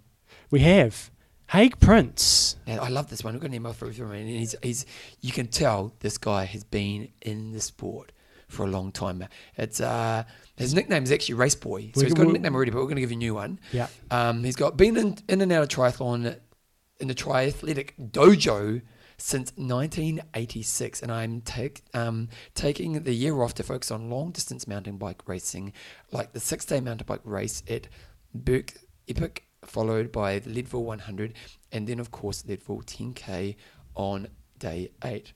We 0.50 0.62
have 0.62 1.12
Haig 1.48 1.80
Prince. 1.80 2.56
Now, 2.68 2.82
I 2.82 2.90
love 2.90 3.10
this 3.10 3.24
one. 3.24 3.34
We've 3.34 3.42
got 3.42 3.50
an 3.50 3.56
email 3.56 3.74
from 3.74 3.92
him, 3.92 4.12
and 4.12 4.28
he's, 4.28 4.56
he's, 4.64 4.86
you 5.22 5.32
can 5.32 5.48
tell 5.48 5.94
this 6.00 6.18
guy 6.18 6.46
has 6.46 6.64
been 6.64 7.10
in 7.22 7.52
the 7.52 7.62
sport 7.62 8.12
for 8.48 8.64
a 8.64 8.68
long 8.70 8.92
time. 8.92 9.24
It's 9.56 9.80
uh, 9.80 10.24
his 10.56 10.74
nickname 10.74 11.04
is 11.04 11.12
actually 11.12 11.36
Race 11.36 11.56
Boy, 11.56 11.92
so 11.94 12.02
We- 12.02 12.06
he's 12.06 12.14
got 12.14 12.28
a 12.28 12.32
nickname 12.32 12.56
already, 12.56 12.72
but 12.72 12.78
we're 12.80 12.86
going 12.86 12.96
to 12.96 13.02
give 13.02 13.12
you 13.12 13.18
a 13.18 13.20
new 13.20 13.36
one. 13.36 13.60
Yeah. 13.72 13.88
Um, 14.12 14.44
he's 14.44 14.56
got 14.56 14.76
been 14.78 14.98
in, 14.98 15.18
in 15.30 15.42
and 15.42 15.52
out 15.52 15.64
of 15.64 15.70
triathlon 15.70 16.38
in 17.00 17.08
the 17.08 17.16
triathletic 17.16 17.92
dojo 18.12 18.82
since 19.18 19.52
1986, 19.56 21.02
and 21.02 21.12
I'm 21.12 21.42
take, 21.42 21.84
um, 21.94 22.30
taking 22.54 23.04
the 23.04 23.14
year 23.14 23.42
off 23.42 23.54
to 23.56 23.64
focus 23.64 23.92
on 23.92 24.10
long 24.10 24.32
distance 24.32 24.68
mountain 24.68 24.98
bike 24.98 25.22
racing, 25.28 25.74
like 26.12 26.34
the 26.34 26.40
six 26.40 26.66
day 26.66 26.80
mountain 26.80 27.06
bike 27.06 27.22
race 27.24 27.64
at 27.70 27.88
Breck 28.34 28.76
Epic, 29.08 29.46
followed 29.68 30.12
by 30.12 30.40
the 30.40 30.50
Leadville 30.50 30.84
100, 30.84 31.34
and 31.72 31.88
then, 31.88 32.00
of 32.00 32.12
course, 32.12 32.44
Leadville 32.48 32.82
10K 32.82 33.56
on 33.96 34.28
day 34.60 34.90
eight. 35.04 35.34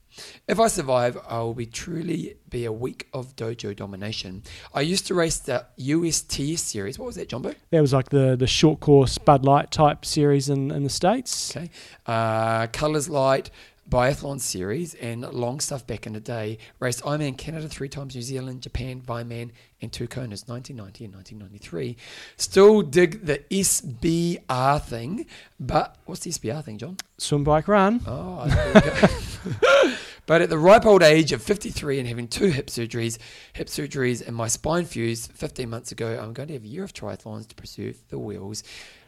If 0.47 0.59
I 0.59 0.67
survive, 0.67 1.17
I 1.27 1.39
will 1.39 1.53
be 1.53 1.65
truly 1.65 2.35
be 2.49 2.65
a 2.65 2.71
week 2.71 3.07
of 3.13 3.35
dojo 3.35 3.75
domination. 3.75 4.43
I 4.73 4.81
used 4.81 5.07
to 5.07 5.13
race 5.13 5.37
the 5.39 5.65
USTS 5.77 6.59
series. 6.59 6.97
What 6.97 7.07
was 7.07 7.15
that, 7.15 7.29
Jumbo? 7.29 7.53
That 7.71 7.81
was 7.81 7.93
like 7.93 8.09
the 8.09 8.35
the 8.35 8.47
short 8.47 8.79
course 8.79 9.17
Bud 9.17 9.45
Light 9.45 9.71
type 9.71 10.05
series 10.05 10.49
in, 10.49 10.71
in 10.71 10.83
the 10.83 10.89
States. 10.89 11.55
Okay. 11.55 11.69
Uh, 12.05 12.67
Coors 12.67 13.09
Light 13.09 13.49
biathlon 13.89 14.39
series 14.39 14.93
and 14.95 15.21
long 15.33 15.59
stuff 15.59 15.85
back 15.87 16.05
in 16.05 16.13
the 16.13 16.19
day. 16.19 16.57
Raced 16.79 17.03
Ironman 17.03 17.37
Canada 17.37 17.67
three 17.67 17.89
times, 17.89 18.15
New 18.15 18.21
Zealand, 18.21 18.61
Japan, 18.61 19.01
Vineman, 19.01 19.51
and 19.81 19.91
two 19.91 20.07
Konas, 20.07 20.47
1990 20.47 21.05
and 21.05 21.15
1993. 21.15 21.97
Still 22.37 22.81
dig 22.81 23.25
the 23.25 23.39
SBR 23.49 24.81
thing, 24.83 25.25
but 25.59 25.97
what's 26.05 26.21
the 26.21 26.31
SBR 26.31 26.63
thing, 26.63 26.77
John? 26.77 26.97
Swim 27.17 27.43
bike 27.43 27.67
run. 27.67 28.01
Oh, 28.05 28.47
there 28.47 28.73
we 29.45 29.51
go. 29.51 29.93
but 30.25 30.41
at 30.41 30.49
the 30.49 30.57
ripe 30.57 30.85
old 30.85 31.01
age 31.01 31.31
of 31.31 31.41
53 31.41 31.99
and 31.99 32.07
having 32.07 32.27
two 32.27 32.47
hip 32.47 32.67
surgeries, 32.67 33.17
hip 33.53 33.67
surgeries, 33.67 34.25
and 34.25 34.35
my 34.35 34.47
spine 34.47 34.85
fused 34.85 35.31
15 35.31 35.69
months 35.69 35.91
ago, 35.91 36.19
I'm 36.21 36.33
going 36.33 36.47
to 36.47 36.53
have 36.53 36.63
a 36.63 36.67
year 36.67 36.83
of 36.83 36.93
triathlons 36.93 37.47
to 37.47 37.55
pursue 37.55 37.93
the 38.09 38.19
wheels. 38.19 38.63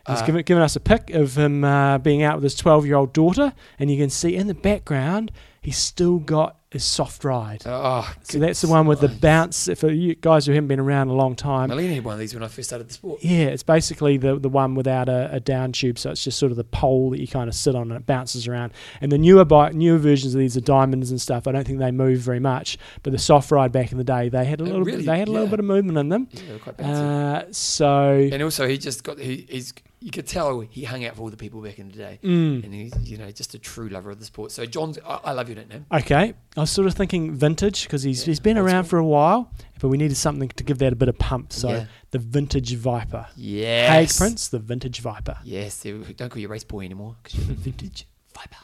He's 0.07 0.21
Uh, 0.21 0.25
given, 0.25 0.43
given 0.43 0.63
us 0.63 0.75
a 0.75 0.79
pic 0.79 1.09
of 1.11 1.37
him 1.37 1.63
uh, 1.63 1.97
being 1.99 2.23
out 2.23 2.35
with 2.35 2.43
his 2.43 2.55
12 2.55 2.85
year 2.85 2.95
old 2.95 3.13
daughter, 3.13 3.53
and 3.79 3.91
you 3.91 3.97
can 3.97 4.09
see 4.09 4.35
in 4.35 4.47
the 4.47 4.53
background 4.55 5.31
he's 5.61 5.77
still 5.77 6.17
got 6.17 6.57
his 6.71 6.83
soft 6.85 7.23
ride. 7.25 7.61
oh, 7.65 8.09
So 8.23 8.39
that's 8.39 8.61
the 8.61 8.67
one 8.69 8.87
with 8.87 9.01
the 9.01 9.09
bounce. 9.09 9.69
For 9.75 9.91
you 9.91 10.15
guys 10.15 10.45
who 10.45 10.53
haven't 10.53 10.69
been 10.69 10.79
around 10.79 11.09
a 11.09 11.13
long 11.13 11.35
time, 11.35 11.67
Melina 11.69 11.95
had 11.95 12.03
one 12.05 12.13
of 12.13 12.19
these 12.19 12.33
when 12.33 12.41
I 12.41 12.47
first 12.47 12.69
started 12.69 12.87
the 12.89 12.93
sport. 12.93 13.21
yeah, 13.21 13.47
it's 13.47 13.61
basically 13.61 14.15
the 14.17 14.39
the 14.39 14.47
one 14.49 14.73
without 14.73 15.09
a, 15.09 15.29
a 15.33 15.39
down 15.41 15.73
tube. 15.73 15.99
So 15.99 16.09
it's 16.11 16.23
just 16.23 16.39
sort 16.39 16.51
of 16.51 16.55
the 16.55 16.63
pole 16.63 17.09
that 17.11 17.19
you 17.19 17.27
kind 17.27 17.49
of 17.49 17.53
sit 17.55 17.75
on 17.75 17.91
and 17.91 17.99
it 17.99 18.05
bounces 18.07 18.47
around. 18.47 18.71
And 19.01 19.11
the 19.11 19.17
newer 19.17 19.43
bike, 19.45 19.73
newer 19.75 19.97
versions 19.99 20.33
of 20.33 20.39
these 20.39 20.55
are 20.55 20.61
diamonds 20.61 21.11
and 21.11 21.19
stuff. 21.19 21.45
I 21.45 21.51
don't 21.51 21.67
think 21.67 21.79
they 21.79 21.91
move 21.91 22.19
very 22.19 22.39
much, 22.39 22.77
but 23.03 23.11
the 23.11 23.19
soft 23.19 23.51
ride 23.51 23.71
back 23.73 23.91
in 23.91 23.97
the 23.97 24.03
day, 24.05 24.29
they 24.29 24.45
had 24.45 24.61
a 24.61 24.63
They 24.63 24.69
little 24.71 24.85
really- 24.85 24.99
bit, 24.99 25.05
they 25.07 25.19
had 25.19 25.27
a 25.27 25.31
little 25.31 25.47
bit 25.49 25.59
of 25.59 25.65
movement 25.65 25.97
in 25.97 26.07
them. 26.09 26.27
Yeah, 26.31 26.41
they 26.47 26.53
were 26.53 26.59
quite 26.59 26.77
bouncy. 26.77 27.49
Uh, 27.49 27.51
so 27.51 28.29
and 28.31 28.41
also, 28.41 28.65
he 28.67 28.77
just 28.77 29.03
got 29.03 29.19
he, 29.19 29.45
he's 29.49 29.73
you 30.03 30.09
could 30.11 30.25
tell 30.27 30.59
he 30.61 30.83
hung 30.83 31.05
out 31.05 31.11
with 31.13 31.19
all 31.21 31.29
the 31.29 31.37
people 31.37 31.61
back 31.61 31.77
in 31.79 31.89
the 31.89 31.95
day, 31.97 32.19
mm. 32.23 32.63
and 32.63 32.73
he's 32.73 32.93
you 33.09 33.17
know 33.17 33.29
just 33.31 33.53
a 33.53 33.59
true 33.59 33.87
lover 33.87 34.09
of 34.09 34.19
the 34.19 34.25
sport. 34.25 34.51
So 34.51 34.65
John's, 34.65 34.97
I, 35.05 35.19
I 35.25 35.31
love 35.33 35.47
your 35.47 35.57
nickname. 35.57 35.85
Okay, 35.93 36.33
I 36.57 36.59
was 36.59 36.71
sort 36.71 36.87
of 36.87 36.95
thinking 36.95 37.33
vintage 37.35 37.83
because 37.83 38.03
he's 38.03 38.21
Yeah, 38.21 38.25
he's 38.31 38.39
been 38.39 38.57
around 38.57 38.85
school. 38.85 38.89
for 38.89 38.97
a 38.97 39.05
while, 39.05 39.51
but 39.79 39.89
we 39.89 39.97
needed 39.97 40.17
something 40.17 40.49
to 40.49 40.63
give 40.63 40.79
that 40.79 40.91
a 40.91 40.95
bit 40.95 41.07
of 41.07 41.17
pump. 41.19 41.53
So 41.53 41.69
Yeah. 41.69 41.85
the 42.09 42.19
vintage 42.19 42.73
Viper, 42.75 43.27
Yes, 43.35 43.89
Hague 43.91 44.17
Prince, 44.17 44.47
the 44.49 44.59
vintage 44.59 44.99
Viper. 45.01 45.37
Yes, 45.43 45.81
don't 45.83 46.29
call 46.29 46.39
you 46.41 46.47
race 46.47 46.63
boy 46.63 46.83
anymore 46.83 47.15
because 47.21 47.37
you're 47.39 47.47
the 47.47 47.53
vintage 47.69 48.07
viper. 48.33 48.57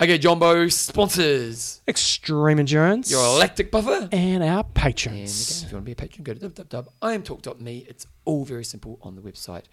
Okay, 0.00 0.16
Jumbo 0.18 0.68
sponsors 0.68 1.80
Extreme 1.88 2.60
endurance, 2.60 3.10
your 3.10 3.24
Electric 3.36 3.70
buffer. 3.72 4.08
and 4.12 4.42
our 4.42 4.48
And 4.48 4.60
again, 4.60 4.64
patrons. 4.74 5.62
if 5.64 5.70
you 5.70 5.76
want 5.76 5.84
to 5.84 5.86
be 5.86 5.92
a 5.92 5.96
patron, 5.96 6.22
go 6.24 6.34
to 6.34 6.48
www.iamtalk.me. 6.50 7.86
It's 7.88 8.06
all 8.24 8.44
very 8.44 8.64
simple 8.64 8.98
on 9.02 9.16
the 9.16 9.20
website. 9.22 9.64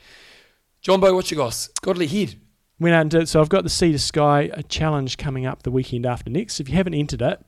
Jumbo, 0.86 1.16
what's 1.16 1.32
your 1.32 1.40
goss? 1.40 1.68
Godley 1.82 2.06
Head. 2.06 2.36
Went 2.80 2.94
out 2.94 3.02
and 3.02 3.10
did 3.10 3.24
it. 3.24 3.28
so. 3.28 3.41
I've 3.41 3.49
got 3.49 3.64
the 3.64 3.72
Sea 3.72 3.91
to 3.91 3.98
Sky 3.98 4.52
a 4.53 4.62
challenge 4.62 5.18
coming 5.18 5.48
up 5.48 5.64
the 5.64 5.72
weekend 5.72 6.06
after 6.06 6.30
next. 6.30 6.60
If 6.60 6.70
you 6.70 6.76
haven't 6.76 6.94
entered 6.94 7.24
it, 7.24 7.44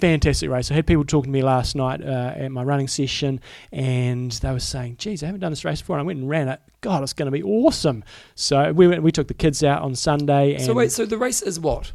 fantastic 0.00 0.50
race. 0.50 0.72
I 0.72 0.74
had 0.74 0.84
people 0.84 1.04
talking 1.04 1.30
to 1.30 1.38
me 1.38 1.44
last 1.44 1.76
night 1.76 2.02
uh, 2.02 2.32
at 2.34 2.50
my 2.50 2.64
running 2.64 2.88
session, 2.88 3.40
and 3.70 4.32
they 4.32 4.50
were 4.50 4.58
saying, 4.58 4.96
"Geez, 4.96 5.22
I 5.22 5.26
haven't 5.26 5.40
done 5.40 5.52
this 5.52 5.64
race 5.64 5.82
before." 5.82 5.98
And 5.98 6.02
I 6.02 6.04
went 6.04 6.18
and 6.18 6.28
ran 6.28 6.48
it. 6.48 6.60
God, 6.80 7.04
it's 7.04 7.12
going 7.12 7.26
to 7.26 7.30
be 7.30 7.44
awesome. 7.44 8.02
So 8.34 8.72
we 8.72 8.88
went. 8.88 9.04
We 9.04 9.12
took 9.12 9.28
the 9.28 9.34
kids 9.34 9.62
out 9.62 9.82
on 9.82 9.94
Sunday, 9.94 10.54
and 10.54 10.64
So 10.64 10.74
wait, 10.74 10.90
so 10.90 11.06
the 11.06 11.16
race 11.16 11.42
is 11.42 11.60
what? 11.60 11.92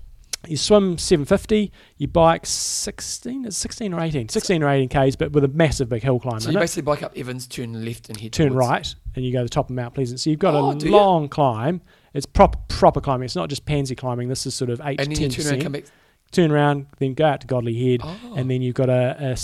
You 0.47 0.55
swim 0.57 0.97
750, 0.97 1.71
you 1.97 2.07
bike 2.07 2.45
16, 2.45 3.45
it's 3.45 3.57
16 3.57 3.93
or 3.93 3.99
18, 3.99 4.29
16 4.29 4.63
or 4.63 4.69
18 4.69 4.87
Ks, 5.09 5.15
but 5.17 5.33
with 5.33 5.43
a 5.43 5.49
massive 5.49 5.89
big 5.89 6.01
hill 6.01 6.19
climb 6.19 6.39
So 6.39 6.49
you 6.51 6.57
it. 6.57 6.61
basically 6.61 6.83
bike 6.83 7.03
up 7.03 7.11
Evans, 7.17 7.45
turn 7.45 7.83
left, 7.83 8.07
and 8.09 8.17
head 8.19 8.31
Turn 8.31 8.51
towards- 8.53 8.67
right, 8.69 8.95
and 9.15 9.25
you 9.25 9.33
go 9.33 9.39
to 9.39 9.43
the 9.43 9.49
top 9.49 9.69
of 9.69 9.75
Mount 9.75 9.93
Pleasant. 9.95 10.19
So 10.21 10.29
you've 10.29 10.39
got 10.39 10.55
Oh, 10.55 10.71
a 10.71 10.75
do 10.75 10.85
you? 10.87 10.91
long 10.93 11.27
climb. 11.27 11.81
It's 12.13 12.25
proper 12.25 12.57
proper 12.69 13.01
climbing. 13.01 13.25
It's 13.25 13.35
not 13.35 13.49
just 13.49 13.65
pansy 13.65 13.95
climbing. 13.95 14.29
This 14.29 14.45
is 14.45 14.55
sort 14.55 14.69
of 14.69 14.79
8 14.83 14.99
and 15.01 15.13
to 15.13 15.21
then 15.21 15.23
you 15.23 15.29
10 15.29 15.29
turn 15.29 15.45
around, 15.45 15.53
and 15.55 15.63
come 15.63 15.71
back. 15.73 15.83
turn 16.31 16.51
around, 16.51 16.85
then 16.99 17.13
go 17.13 17.25
out 17.25 17.41
to 17.41 17.47
Godley 17.47 17.91
Head, 17.91 17.99
Oh. 18.03 18.33
and 18.35 18.49
then 18.49 18.61
you've 18.61 18.75
got 18.75 18.89
a 18.89 19.35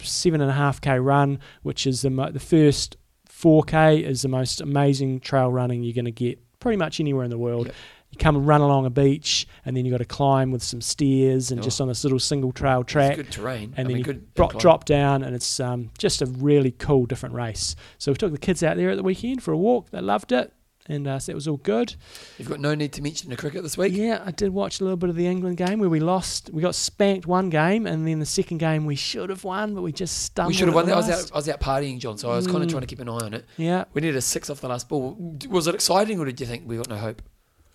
seven 0.00 0.40
and 0.40 0.50
a 0.50 0.54
half 0.54 0.80
k 0.80 0.98
run, 0.98 1.38
which 1.62 1.86
is 1.86 2.02
the 2.02 2.10
mo- 2.10 2.32
the 2.32 2.40
first 2.40 2.96
four 3.26 3.62
k 3.62 3.98
is 4.02 4.22
the 4.22 4.28
most 4.28 4.60
amazing 4.60 5.20
trail 5.20 5.50
running 5.52 5.82
you're 5.84 5.94
going 5.94 6.04
to 6.04 6.10
get 6.10 6.38
pretty 6.58 6.76
much 6.76 6.98
anywhere 7.00 7.24
in 7.24 7.30
the 7.30 7.38
world. 7.38 7.66
Yep. 7.66 7.74
You 8.12 8.18
come 8.18 8.36
and 8.36 8.46
run 8.46 8.60
along 8.60 8.86
a 8.86 8.90
beach, 8.90 9.46
and 9.64 9.76
then 9.76 9.84
you 9.84 9.92
have 9.92 9.98
got 9.98 10.04
to 10.08 10.14
climb 10.14 10.50
with 10.52 10.62
some 10.62 10.80
stairs 10.80 11.50
and 11.50 11.60
Oh. 11.60 11.62
just 11.64 11.80
on 11.80 11.88
this 11.88 12.04
little 12.04 12.18
single 12.20 12.52
trail 12.52 12.84
track. 12.84 13.18
It's 13.18 13.22
good 13.28 13.32
terrain. 13.32 13.72
And 13.76 13.80
I 13.80 13.82
then 13.82 13.86
mean, 13.88 13.96
you 13.98 14.04
good 14.04 14.34
drop, 14.34 14.58
drop 14.58 14.84
down, 14.84 15.22
and 15.22 15.34
it's 15.34 15.58
um, 15.58 15.90
just 15.98 16.22
a 16.22 16.26
really 16.26 16.70
cool, 16.72 17.06
different 17.06 17.34
race. 17.34 17.74
So 17.98 18.12
we 18.12 18.16
took 18.18 18.32
the 18.32 18.38
kids 18.38 18.62
out 18.62 18.76
there 18.76 18.90
at 18.90 18.96
the 18.96 19.02
weekend 19.02 19.42
for 19.42 19.52
a 19.52 19.56
walk. 19.56 19.90
They 19.90 20.00
loved 20.02 20.30
it, 20.30 20.52
and 20.86 21.06
uh, 21.08 21.18
so 21.20 21.32
it 21.32 21.34
was 21.34 21.48
all 21.48 21.56
good. 21.56 21.94
You've 22.38 22.50
got 22.50 22.60
no 22.60 22.74
need 22.74 22.92
to 22.92 23.02
mention 23.02 23.30
the 23.30 23.36
cricket 23.36 23.62
this 23.62 23.78
week. 23.78 23.94
Yeah, 23.94 24.22
I 24.26 24.30
did 24.30 24.52
watch 24.52 24.80
a 24.80 24.84
little 24.84 24.98
bit 24.98 25.08
of 25.08 25.16
the 25.16 25.26
England 25.26 25.56
game 25.56 25.78
where 25.78 25.88
we 25.88 26.00
lost. 26.00 26.50
We 26.52 26.60
got 26.60 26.74
spanked 26.74 27.26
one 27.26 27.48
game, 27.48 27.86
and 27.86 28.06
then 28.06 28.18
the 28.18 28.26
second 28.26 28.58
game 28.58 28.84
we 28.84 28.94
should 28.96 29.30
have 29.30 29.42
won, 29.44 29.74
but 29.74 29.80
we 29.80 29.90
just 29.92 30.22
stumbled. 30.24 30.52
we 30.52 30.58
should 30.58 30.68
have 30.68 30.74
won 30.74 30.84
that. 30.84 30.92
I 30.92 30.96
was, 30.96 31.08
out, 31.08 31.30
I 31.32 31.36
was 31.36 31.48
out 31.48 31.60
partying, 31.60 31.98
John, 31.98 32.18
so 32.18 32.30
I 32.30 32.36
was 32.36 32.46
kind 32.46 32.58
of 32.62 32.68
Mm. 32.68 32.72
trying 32.72 32.80
to 32.82 32.86
keep 32.88 33.00
an 33.00 33.08
eye 33.08 33.12
on 33.24 33.32
it. 33.32 33.46
Yeah, 33.56 33.84
We 33.94 34.02
needed 34.02 34.16
a 34.16 34.20
six 34.20 34.50
off 34.50 34.60
the 34.60 34.68
last 34.68 34.90
ball. 34.90 35.16
Was 35.48 35.66
it 35.66 35.74
exciting, 35.74 36.20
or 36.20 36.26
did 36.26 36.38
you 36.40 36.46
think 36.46 36.64
we 36.66 36.76
got 36.76 36.90
no 36.90 36.96
hope? 36.96 37.22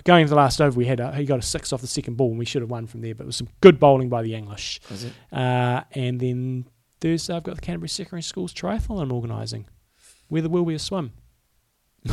Going 0.08 0.26
to 0.26 0.30
the 0.30 0.36
last 0.36 0.60
over, 0.60 0.76
we 0.76 0.86
had 0.86 1.00
a, 1.00 1.14
he 1.14 1.26
got 1.26 1.38
a 1.38 1.44
six 1.44 1.72
off 1.72 1.82
the 1.82 1.88
second 1.88 2.18
ball, 2.18 2.30
and 2.30 2.40
we 2.40 2.46
should 2.46 2.64
have 2.64 2.72
won 2.72 2.88
from 2.88 3.02
there. 3.02 3.14
But 3.14 3.24
it 3.24 3.28
was 3.28 3.36
some 3.36 3.50
good 3.62 3.80
bowling 3.80 4.10
by 4.10 4.24
the 4.24 4.34
English. 4.34 4.80
Was 4.90 5.04
it? 5.04 5.14
Uh, 5.32 5.84
and 5.92 6.20
then 6.20 6.66
Thursday, 7.00 7.36
I've 7.36 7.44
got 7.44 7.56
the 7.56 7.62
Canterbury 7.62 7.90
Secondary 7.90 8.24
Schools 8.24 8.54
Triathlon 8.54 9.02
I'm 9.02 9.12
organising, 9.12 9.68
where 10.30 10.42
there 10.42 10.50
will 10.50 10.66
be 10.66 10.74
a 10.74 10.80
swim, 10.80 11.12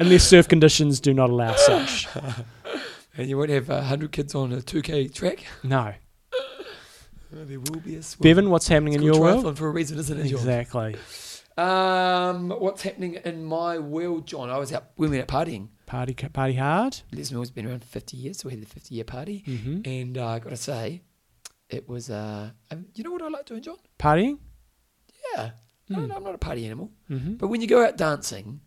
unless 0.00 0.24
surf 0.24 0.48
conditions 0.48 1.00
do 1.00 1.12
not 1.12 1.28
allow 1.30 1.54
such. 1.56 2.08
and 3.16 3.28
you 3.28 3.36
won't 3.36 3.50
have 3.50 3.68
uh, 3.70 3.74
100 3.76 4.12
kids 4.12 4.34
on 4.34 4.52
a 4.52 4.58
2K 4.58 5.12
track? 5.12 5.44
No, 5.62 5.92
There 7.30 7.58
will 7.60 7.80
be 7.80 7.96
a 7.96 8.02
swim. 8.02 8.22
Bevan, 8.22 8.50
what's 8.50 8.68
happening 8.68 8.94
It's 8.94 9.00
in 9.00 9.06
your 9.06 9.20
world? 9.20 9.58
for 9.58 9.66
a 9.66 9.70
reason, 9.70 9.98
isn't 9.98 10.18
it, 10.18 10.28
John? 10.28 10.38
Exactly. 10.38 10.96
Um, 11.58 12.48
what's 12.50 12.82
happening 12.82 13.18
in 13.24 13.44
my 13.44 13.78
world, 13.78 14.26
John? 14.26 14.48
I 14.50 14.58
was 14.58 14.72
out, 14.72 14.84
we 14.96 15.08
went 15.08 15.20
out 15.22 15.28
partying. 15.46 15.68
Party, 15.92 16.14
party 16.14 16.54
hard. 16.54 17.00
Les 17.12 17.30
Mill's 17.30 17.50
been 17.50 17.66
around 17.66 17.80
for 17.84 17.88
50 17.88 18.16
years, 18.16 18.38
so 18.38 18.48
we 18.48 18.54
had 18.54 18.62
the 18.62 18.66
50 18.66 18.94
year 18.94 19.04
party. 19.04 19.44
Mm-hmm. 19.46 19.80
And 19.84 20.16
uh, 20.16 20.26
I 20.26 20.38
got 20.38 20.48
to 20.48 20.56
say, 20.56 21.02
it 21.68 21.86
was, 21.86 22.08
uh, 22.08 22.48
um, 22.70 22.86
you 22.94 23.04
know 23.04 23.10
what 23.12 23.20
I 23.20 23.28
like 23.28 23.44
doing, 23.44 23.60
John? 23.60 23.76
Partying. 23.98 24.38
Yeah. 25.36 25.50
I 25.90 25.94
don't 25.94 26.08
know, 26.08 26.16
I'm 26.16 26.24
not 26.24 26.34
a 26.34 26.38
party 26.38 26.64
animal. 26.64 26.90
Mm-hmm. 27.10 27.34
But 27.34 27.48
when 27.48 27.60
you 27.60 27.66
go 27.66 27.84
out 27.84 27.98
dancing, 27.98 28.60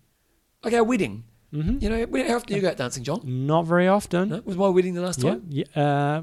like 0.63 0.73
our 0.73 0.83
wedding, 0.83 1.23
Mm-hmm. 1.53 1.77
you 1.79 1.89
know, 1.89 2.23
how 2.27 2.35
often 2.35 2.47
do 2.49 2.55
you 2.55 2.61
go 2.61 2.69
out 2.69 2.77
dancing, 2.77 3.03
John? 3.03 3.21
Not 3.23 3.65
very 3.65 3.87
often. 3.87 4.29
No? 4.29 4.41
Was 4.45 4.57
my 4.57 4.67
wedding 4.69 4.93
the 4.93 5.01
last 5.01 5.23
Yeah, 5.23 5.29
time? 5.31 5.45
yeah. 5.49 5.63
Uh, 5.75 6.21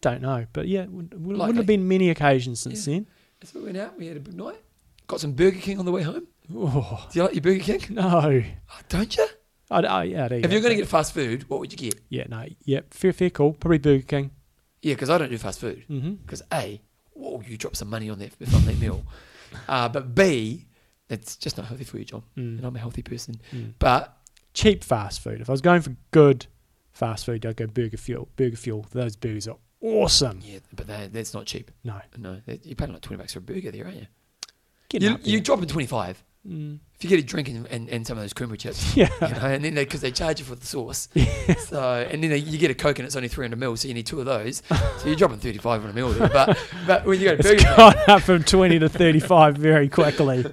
don't 0.00 0.22
know, 0.22 0.46
but 0.54 0.68
yeah, 0.68 0.86
would, 0.86 1.12
would, 1.12 1.36
wouldn't 1.36 1.56
have 1.56 1.66
been 1.66 1.86
many 1.88 2.08
occasions 2.10 2.60
since 2.60 2.84
then. 2.86 3.06
So 3.42 3.58
we 3.58 3.66
went 3.66 3.76
out, 3.78 3.98
we 3.98 4.06
had 4.06 4.16
a 4.16 4.20
big 4.20 4.34
night. 4.34 4.60
Got 5.06 5.20
some 5.20 5.32
Burger 5.32 5.58
King 5.60 5.78
on 5.80 5.84
the 5.84 5.92
way 5.92 6.02
home. 6.02 6.26
Oh 6.54 7.06
Do 7.12 7.18
you 7.18 7.24
like 7.24 7.34
your 7.34 7.42
Burger 7.42 7.62
King? 7.78 7.94
no! 7.96 8.42
Oh, 8.70 8.80
don't 8.88 9.16
you? 9.16 9.26
I, 9.70 9.78
I, 9.78 10.08
there 10.08 10.38
you 10.38 10.44
If 10.44 10.52
you're 10.52 10.60
going 10.60 10.74
to 10.74 10.76
get 10.76 10.88
fast 10.88 11.12
food, 11.12 11.48
what 11.48 11.60
would 11.60 11.72
you 11.72 11.78
get? 11.78 12.00
yeah, 12.08 12.24
no, 12.28 12.44
yeah, 12.64 12.80
fair, 12.90 13.12
fair 13.12 13.30
call. 13.30 13.52
Probably 13.52 13.78
Burger 13.78 14.04
King. 14.04 14.30
Yeah, 14.82 14.94
because 14.94 15.10
I 15.10 15.18
don't 15.18 15.30
do 15.30 15.38
fast 15.38 15.60
food. 15.60 15.84
Mm-hmm. 15.90 16.14
Because 16.14 16.42
A, 16.52 16.80
whoa, 17.14 17.42
you 17.46 17.56
drop 17.56 17.74
some 17.74 17.90
money 17.90 18.08
on 18.08 18.18
that 18.20 18.32
on 18.54 18.64
that 18.64 18.78
meal. 18.78 19.04
Uh, 19.68 19.88
but 19.88 20.14
B, 20.14 20.66
it's 21.08 21.36
just 21.36 21.56
not 21.56 21.66
healthy 21.66 21.84
for 21.84 21.98
you, 21.98 22.04
John. 22.04 22.22
Mm. 22.36 22.58
And 22.58 22.64
I'm 22.64 22.76
a 22.76 22.78
healthy 22.80 23.00
person. 23.00 23.36
Mm. 23.54 23.74
But 23.78 24.16
Cheap 24.56 24.82
fast 24.82 25.20
food. 25.20 25.42
If 25.42 25.50
I 25.50 25.52
was 25.52 25.60
going 25.60 25.82
for 25.82 25.94
good 26.12 26.46
fast 26.92 27.26
food, 27.26 27.44
I'd 27.44 27.56
go 27.56 27.66
Burger 27.66 27.98
Fuel. 27.98 28.26
Burger 28.36 28.56
Fuel. 28.56 28.86
Those 28.90 29.14
burgers 29.14 29.46
are 29.46 29.58
awesome. 29.82 30.40
yeah, 30.42 30.60
but 30.74 30.86
that, 30.86 31.12
that's 31.12 31.34
not 31.34 31.44
cheap. 31.44 31.70
No, 31.84 32.00
No, 32.16 32.40
you're 32.46 32.74
paying 32.74 32.92
like 32.92 33.02
twenty 33.02 33.20
bucks 33.20 33.34
for 33.34 33.40
a 33.40 33.42
burger 33.42 33.70
there, 33.70 33.84
aren't 33.84 33.98
you? 33.98 34.06
You, 34.92 35.18
you 35.22 35.40
drop 35.42 35.60
in 35.60 35.68
twenty 35.68 35.86
five. 35.86 36.24
Mm. 36.46 36.78
If 36.94 37.02
you 37.04 37.10
get 37.10 37.18
a 37.18 37.22
drink 37.22 37.48
and, 37.48 37.66
and, 37.66 37.88
and 37.90 38.06
some 38.06 38.16
of 38.16 38.22
those 38.22 38.32
creamery 38.32 38.56
chips, 38.58 38.96
Yeah. 38.96 39.08
you 39.20 39.28
know, 39.34 39.46
and 39.46 39.64
then 39.64 39.74
because 39.74 40.00
they, 40.00 40.12
charge 40.12 40.38
you 40.38 40.44
for 40.46 40.54
the 40.54 40.64
sauce, 40.64 41.08
so 41.66 42.06
and 42.10 42.22
then 42.22 42.30
they, 42.30 42.36
you 42.38 42.56
get 42.58 42.70
a 42.70 42.74
coke 42.74 42.98
and 43.00 43.06
it's 43.06 43.16
only 43.16 43.28
three 43.28 43.44
hundred 43.44 43.58
mil, 43.58 43.76
so 43.76 43.88
you 43.88 43.94
need 43.94 44.06
two 44.06 44.20
of 44.20 44.26
those, 44.26 44.62
so 44.68 45.06
you're 45.06 45.16
dropping 45.16 45.38
thirty 45.38 45.58
five 45.58 45.82
on 45.84 45.90
a 45.90 45.92
meal 45.92 46.08
there. 46.10 46.28
But 46.28 46.56
but 46.86 47.04
when 47.04 47.18
you 47.20 47.26
go 47.30 47.36
to 47.36 47.40
It's 47.40 47.48
Burger 47.64 47.64
King, 47.64 47.76
gone 47.76 47.96
up 48.08 48.22
from 48.22 48.44
20 48.44 48.78
to 48.78 48.88
35 48.88 49.56
very 49.56 49.88
quickly. 49.88 50.44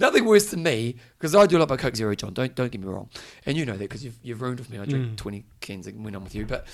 Nothing 0.00 0.24
worse 0.26 0.46
than 0.50 0.62
me 0.62 0.94
because 1.18 1.34
I 1.34 1.46
do 1.46 1.58
a 1.58 1.60
like 1.60 1.68
my 1.70 1.76
Coke 1.76 1.96
Zero, 1.96 2.14
John. 2.14 2.32
Don't 2.32 2.54
don't 2.54 2.70
get 2.70 2.80
me 2.80 2.86
wrong, 2.86 3.10
and 3.46 3.56
you 3.56 3.66
know 3.66 3.72
that 3.72 3.78
because 3.80 4.04
you've 4.04 4.18
you've 4.22 4.40
ruined 4.40 4.60
with 4.60 4.70
me. 4.70 4.78
I 4.78 4.84
drink 4.84 5.10
Mm. 5.12 5.16
twenty 5.16 5.44
cans 5.60 5.88
when 5.92 6.14
I'm 6.14 6.22
with 6.22 6.34
you, 6.36 6.46
but 6.46 6.66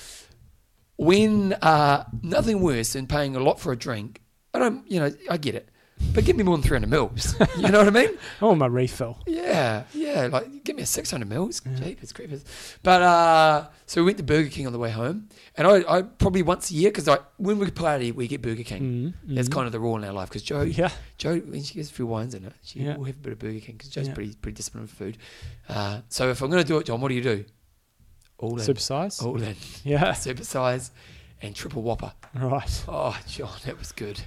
when 0.96 1.54
uh, 1.54 2.04
nothing 2.22 2.60
worse 2.60 2.92
than 2.92 3.06
paying 3.06 3.34
a 3.34 3.40
lot 3.40 3.58
for 3.60 3.72
a 3.72 3.76
drink. 3.76 4.20
I 4.52 4.60
don't, 4.60 4.88
you 4.88 5.00
know, 5.00 5.10
I 5.28 5.36
get 5.36 5.56
it, 5.56 5.68
but 6.12 6.24
give 6.24 6.36
me 6.36 6.42
more 6.42 6.56
than 6.56 6.62
three 6.62 6.76
hundred 6.76 6.90
mils. 6.90 7.34
You 7.56 7.68
know 7.70 7.78
what 7.78 7.86
I 7.88 7.90
mean? 7.90 8.10
I 8.40 8.44
want 8.44 8.58
my 8.58 8.66
refill. 8.66 9.18
Yeah, 9.26 9.84
yeah. 9.94 10.28
Like 10.30 10.64
give 10.64 10.76
me 10.76 10.82
a 10.82 10.86
six 10.86 11.10
hundred 11.10 11.28
mils. 11.28 11.62
Yeah. 11.64 11.76
Jeepers 11.76 12.12
creepers. 12.12 12.44
But 12.82 13.02
uh, 13.02 13.68
so 13.86 14.00
we 14.00 14.06
went 14.06 14.18
to 14.18 14.24
Burger 14.24 14.48
King 14.50 14.66
on 14.66 14.72
the 14.72 14.78
way 14.78 14.90
home, 14.90 15.28
and 15.56 15.66
I, 15.66 15.84
I 15.88 16.02
probably 16.02 16.42
once 16.42 16.70
a 16.70 16.74
year 16.74 16.90
because 16.90 17.08
I 17.08 17.18
when 17.36 17.58
we 17.58 17.66
play 17.70 17.72
party 17.74 18.12
we 18.12 18.26
get 18.28 18.42
Burger 18.42 18.62
King. 18.64 19.14
Mm, 19.26 19.34
That's 19.36 19.48
mm. 19.48 19.52
kind 19.52 19.66
of 19.66 19.72
the 19.72 19.80
rule 19.80 19.96
in 19.96 20.04
our 20.04 20.12
life 20.12 20.28
because 20.28 20.42
Joe 20.42 20.62
Yeah. 20.62 20.90
Joe, 21.18 21.38
when 21.38 21.62
she 21.62 21.74
gets 21.74 21.90
a 21.90 21.94
few 21.94 22.06
wines 22.06 22.34
in 22.34 22.44
it, 22.44 22.52
she 22.62 22.80
Yeah. 22.80 22.96
will 22.96 23.04
have 23.04 23.16
a 23.16 23.18
bit 23.18 23.32
of 23.32 23.38
Burger 23.38 23.60
King 23.60 23.76
because 23.76 23.90
Joe's 23.90 24.08
Yeah. 24.08 24.14
pretty 24.14 24.34
pretty 24.34 24.56
disciplined 24.56 24.88
with 24.88 24.96
food. 24.98 25.18
Uh, 25.68 26.00
so 26.08 26.28
if 26.30 26.42
I'm 26.42 26.50
going 26.50 26.62
to 26.62 26.66
do 26.68 26.78
it, 26.78 26.86
John, 26.86 27.00
what 27.00 27.08
do 27.08 27.14
you 27.14 27.22
do? 27.22 27.44
All 28.38 28.54
in, 28.58 28.64
Super 28.64 28.80
size? 28.80 29.20
all 29.20 29.40
in, 29.40 29.54
Yeah. 29.84 30.12
super 30.12 30.44
size, 30.44 30.90
and 31.40 31.54
triple 31.54 31.82
whopper. 31.82 32.12
Right. 32.34 32.84
Oh, 32.88 33.16
John, 33.28 33.52
that 33.64 33.78
was 33.78 33.92
good. 33.92 34.20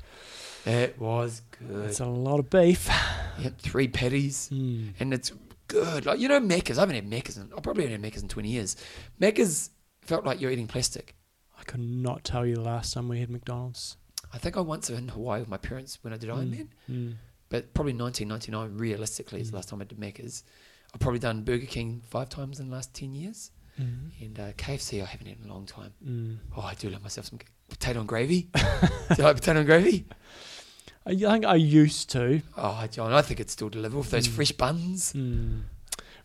That 0.67 0.99
was 0.99 1.41
good. 1.59 1.85
It's 1.85 1.99
a 2.01 2.05
lot 2.05 2.39
of 2.39 2.49
beef. 2.49 2.89
Yep, 3.39 3.61
three 3.61 3.87
patties, 3.87 4.49
Mm. 4.51 4.93
and 4.99 5.13
it's 5.13 5.31
good. 5.67 6.07
Like 6.07 6.19
you 6.19 6.27
know, 6.27 6.39
Macca's. 6.39 6.79
I 6.79 6.81
haven't 6.81 6.95
had 6.95 7.07
Macca's. 7.07 7.37
In, 7.37 7.51
I 7.55 7.59
probably 7.61 7.83
haven't 7.83 8.01
had 8.03 8.11
Macca's 8.13 8.23
in 8.23 8.27
20 8.29 8.49
years. 8.49 8.75
Macca's 9.21 9.69
felt 10.01 10.25
like 10.25 10.41
you're 10.41 10.49
eating 10.49 10.65
plastic. 10.65 11.13
I 11.59 11.61
could 11.63 11.79
not 11.81 12.23
tell 12.23 12.47
you 12.47 12.55
the 12.55 12.61
last 12.61 12.95
time 12.95 13.07
we 13.07 13.19
had 13.19 13.29
McDonald's. 13.29 13.97
I 14.33 14.39
think 14.39 14.57
I 14.57 14.61
once 14.61 14.89
in 14.89 15.07
Hawaii 15.09 15.39
with 15.41 15.49
my 15.49 15.57
parents 15.57 15.99
when 16.01 16.13
I 16.13 16.17
did 16.17 16.31
Iron 16.31 16.47
Mm, 16.47 16.51
Man. 16.57 16.69
mm. 16.89 17.13
but 17.49 17.75
probably 17.75 17.93
1999 17.93 18.75
realistically 18.79 19.39
is 19.39 19.51
the 19.51 19.55
last 19.57 19.69
time 19.69 19.81
I 19.81 19.85
did 19.85 19.99
Macca's. 19.99 20.43
I've 20.95 20.99
probably 20.99 21.19
done 21.19 21.43
Burger 21.43 21.67
King 21.67 22.01
five 22.09 22.29
times 22.29 22.59
in 22.59 22.69
the 22.69 22.75
last 22.75 22.91
10 22.95 23.13
years, 23.13 23.51
Mm. 23.79 24.09
and 24.19 24.39
uh, 24.39 24.51
KFC 24.53 25.03
I 25.03 25.05
haven't 25.05 25.27
had 25.27 25.37
in 25.43 25.47
a 25.47 25.53
long 25.53 25.67
time. 25.67 25.93
Mm. 26.03 26.37
Oh, 26.57 26.61
I 26.61 26.73
do 26.73 26.89
love 26.89 27.03
myself 27.03 27.27
some 27.27 27.37
potato 27.69 27.99
and 27.99 28.09
gravy. 28.09 28.49
do 28.55 28.59
you 29.19 29.23
like 29.23 29.35
potato 29.35 29.59
and 29.59 29.67
gravy? 29.67 30.05
I 31.07 31.15
think 31.15 31.45
I 31.45 31.55
used 31.55 32.09
to. 32.11 32.41
Oh, 32.57 32.85
John, 32.91 33.13
I 33.13 33.21
think 33.21 33.39
it's 33.39 33.53
still 33.53 33.69
deliverable 33.69 33.99
with 33.99 34.11
those 34.11 34.27
Mm. 34.27 34.31
fresh 34.31 34.51
buns. 34.51 35.13
Mm. 35.13 35.61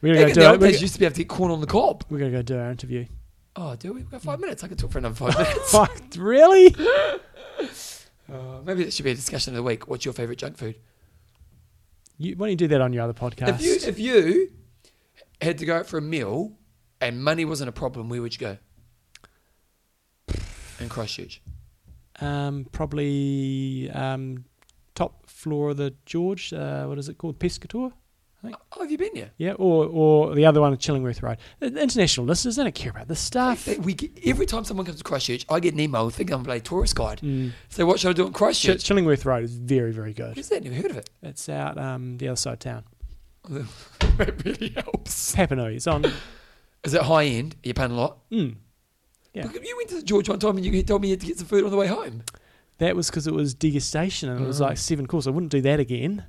We're 0.00 0.14
gonna 0.14 0.26
in 0.28 0.34
go 0.34 0.52
the 0.52 0.58
do 0.58 0.64
it. 0.64 0.80
Used 0.80 0.94
to 0.94 0.98
be 0.98 1.06
able 1.06 1.14
to 1.14 1.20
get 1.22 1.28
corn 1.28 1.50
on 1.52 1.60
the 1.60 1.66
cob. 1.66 2.04
we're 2.10 2.18
gonna 2.18 2.30
go 2.32 2.42
do 2.42 2.58
our 2.58 2.70
interview. 2.70 3.06
Oh, 3.54 3.76
do 3.76 3.92
we? 3.92 4.00
We've 4.00 4.10
got 4.10 4.22
five 4.22 4.40
minutes. 4.40 4.64
I 4.64 4.68
could 4.68 4.78
talk 4.78 4.90
for 4.92 4.98
another 4.98 5.14
five 5.14 5.38
minutes. 5.38 5.70
Fuck, 5.72 5.92
really? 6.16 6.74
Uh, 6.76 7.18
maybe 8.64 8.82
that 8.84 8.92
should 8.92 9.04
be 9.04 9.10
a 9.12 9.14
discussion 9.14 9.52
of 9.52 9.56
the 9.56 9.62
week. 9.62 9.86
What's 9.86 10.04
your 10.04 10.14
favourite 10.14 10.38
junk 10.38 10.56
food? 10.56 10.76
You, 12.18 12.34
why 12.36 12.46
don't 12.46 12.50
you 12.50 12.56
do 12.56 12.68
that 12.68 12.80
on 12.80 12.92
your 12.92 13.04
other 13.04 13.12
podcast? 13.12 13.48
If 13.48 13.60
you 13.62 13.76
if 13.88 13.98
you 13.98 14.52
had 15.40 15.58
to 15.58 15.66
go 15.66 15.76
out 15.76 15.86
for 15.86 15.98
a 15.98 16.02
meal 16.02 16.52
and 17.00 17.22
money 17.22 17.44
wasn't 17.44 17.68
a 17.68 17.72
problem, 17.72 18.08
where 18.08 18.20
would 18.22 18.32
you 18.34 18.40
go? 18.40 18.58
In 20.80 20.88
Christchurch. 20.88 21.40
um, 22.20 22.66
probably 22.72 23.90
um, 23.92 24.44
top 24.94 25.28
floor 25.28 25.70
of 25.70 25.76
the 25.78 25.94
George. 26.06 26.52
Uh, 26.52 26.84
what 26.86 26.98
is 26.98 27.08
it 27.08 27.18
called? 27.18 27.38
Pescatore. 27.38 27.92
Oh, 28.44 28.80
have 28.80 28.90
you 28.90 28.98
been 28.98 29.14
there? 29.14 29.30
Yeah, 29.36 29.52
or 29.52 29.86
or 29.86 30.34
the 30.34 30.44
other 30.46 30.60
one, 30.60 30.76
Chillingworth 30.76 31.22
Road. 31.22 31.36
International 31.60 32.26
listeners 32.26 32.56
they 32.56 32.64
don't 32.64 32.74
care 32.74 32.90
about 32.90 33.06
this 33.06 33.20
stuff. 33.20 33.66
They- 33.66 33.78
We 33.78 33.94
get, 33.94 34.10
every 34.26 34.46
time 34.46 34.64
someone 34.64 34.84
comes 34.84 34.98
to 34.98 35.04
Christchurch, 35.04 35.46
I 35.48 35.60
get 35.60 35.74
an 35.74 35.80
email 35.80 36.10
thinking 36.10 36.34
I'm 36.34 36.48
a 36.50 36.58
tourist 36.58 36.96
guide. 36.96 37.20
Mm. 37.20 37.52
So 37.68 37.86
what 37.86 38.00
should 38.00 38.10
I 38.10 38.12
do 38.14 38.26
in 38.26 38.32
Ch- 38.32 38.34
Christchurch? 38.34 38.82
Chillingworth 38.82 39.24
Road 39.24 39.44
is 39.44 39.54
very 39.54 39.92
very 39.92 40.12
good. 40.12 40.36
is 40.36 40.48
that? 40.48 40.64
Never 40.64 40.74
heard 40.74 40.90
of 40.90 40.96
it. 40.96 41.08
It's 41.22 41.48
out 41.48 41.78
um, 41.78 42.18
the 42.18 42.28
other 42.28 42.36
side 42.36 42.54
of 42.54 42.58
town. 42.58 42.82
that 43.48 44.44
really 44.44 44.70
helps. 44.70 45.34
Papanui. 45.36 45.76
It's 45.76 45.86
on. 45.86 46.04
Is 46.84 46.94
it 46.94 47.02
high 47.02 47.26
end? 47.26 47.54
Are 47.64 47.68
you 47.68 47.74
paying 47.74 47.92
a 47.92 47.94
lot? 47.94 48.28
Mm. 48.30 48.56
Yeah. 49.34 49.48
You 49.52 49.76
went 49.76 49.88
to 49.90 49.94
the 49.96 50.02
George 50.02 50.28
one 50.28 50.40
time 50.40 50.56
and 50.56 50.66
you 50.66 50.82
told 50.82 51.00
me 51.00 51.08
you 51.08 51.12
had 51.12 51.20
to 51.20 51.26
get 51.28 51.38
some 51.38 51.46
food 51.46 51.62
on 51.64 51.70
the 51.70 51.76
way 51.76 51.86
home. 51.86 52.22
That 52.82 52.96
was 52.96 53.08
because 53.08 53.28
it 53.28 53.32
was 53.32 53.54
degustation 53.54 54.28
and 54.28 54.40
it 54.40 54.46
was 54.46 54.60
Oh. 54.60 54.64
like 54.64 54.76
seven 54.76 55.06
course. 55.06 55.28
I 55.28 55.30
wouldn't 55.30 55.52
do 55.52 55.60
that 55.60 55.78
again. 55.78 56.24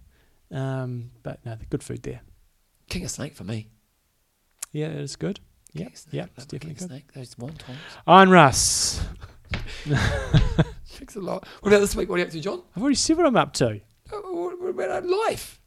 Um, 0.51 1.09
but 1.23 1.43
no, 1.43 1.55
the 1.55 1.65
good 1.65 1.81
food 1.81 2.03
there. 2.03 2.21
King 2.87 3.05
of 3.05 3.09
Snake 3.09 3.33
for 3.33 3.43
me. 3.43 3.69
Yeah, 4.71 4.89
it's 4.89 5.15
good. 5.15 5.39
Yeah, 5.73 5.85
King 5.85 5.95
snake, 5.95 6.13
yep, 6.13 6.25
love 6.25 6.31
it's 6.37 6.45
definitely 6.45 6.73
good. 6.75 6.87
snake. 6.89 7.11
Those 7.13 7.33
wontons. 7.35 7.75
Iron 8.05 8.29
Russ. 8.29 9.01
Thanks 10.85 11.15
a 11.15 11.19
lot. 11.19 11.47
What 11.61 11.69
about 11.73 11.79
this 11.79 11.95
week? 11.95 12.07
What 12.07 12.15
are 12.15 12.19
you 12.19 12.25
up 12.25 12.31
to, 12.31 12.39
John? 12.39 12.61
I've 12.75 12.83
already 12.83 12.95
said 12.95 13.17
what 13.17 13.25
I'm 13.25 13.35
up 13.37 13.53
to. 13.53 13.81
Uh, 14.11 14.17
What 14.17 14.69
about 14.69 14.89
our 14.91 15.01
life? 15.01 15.59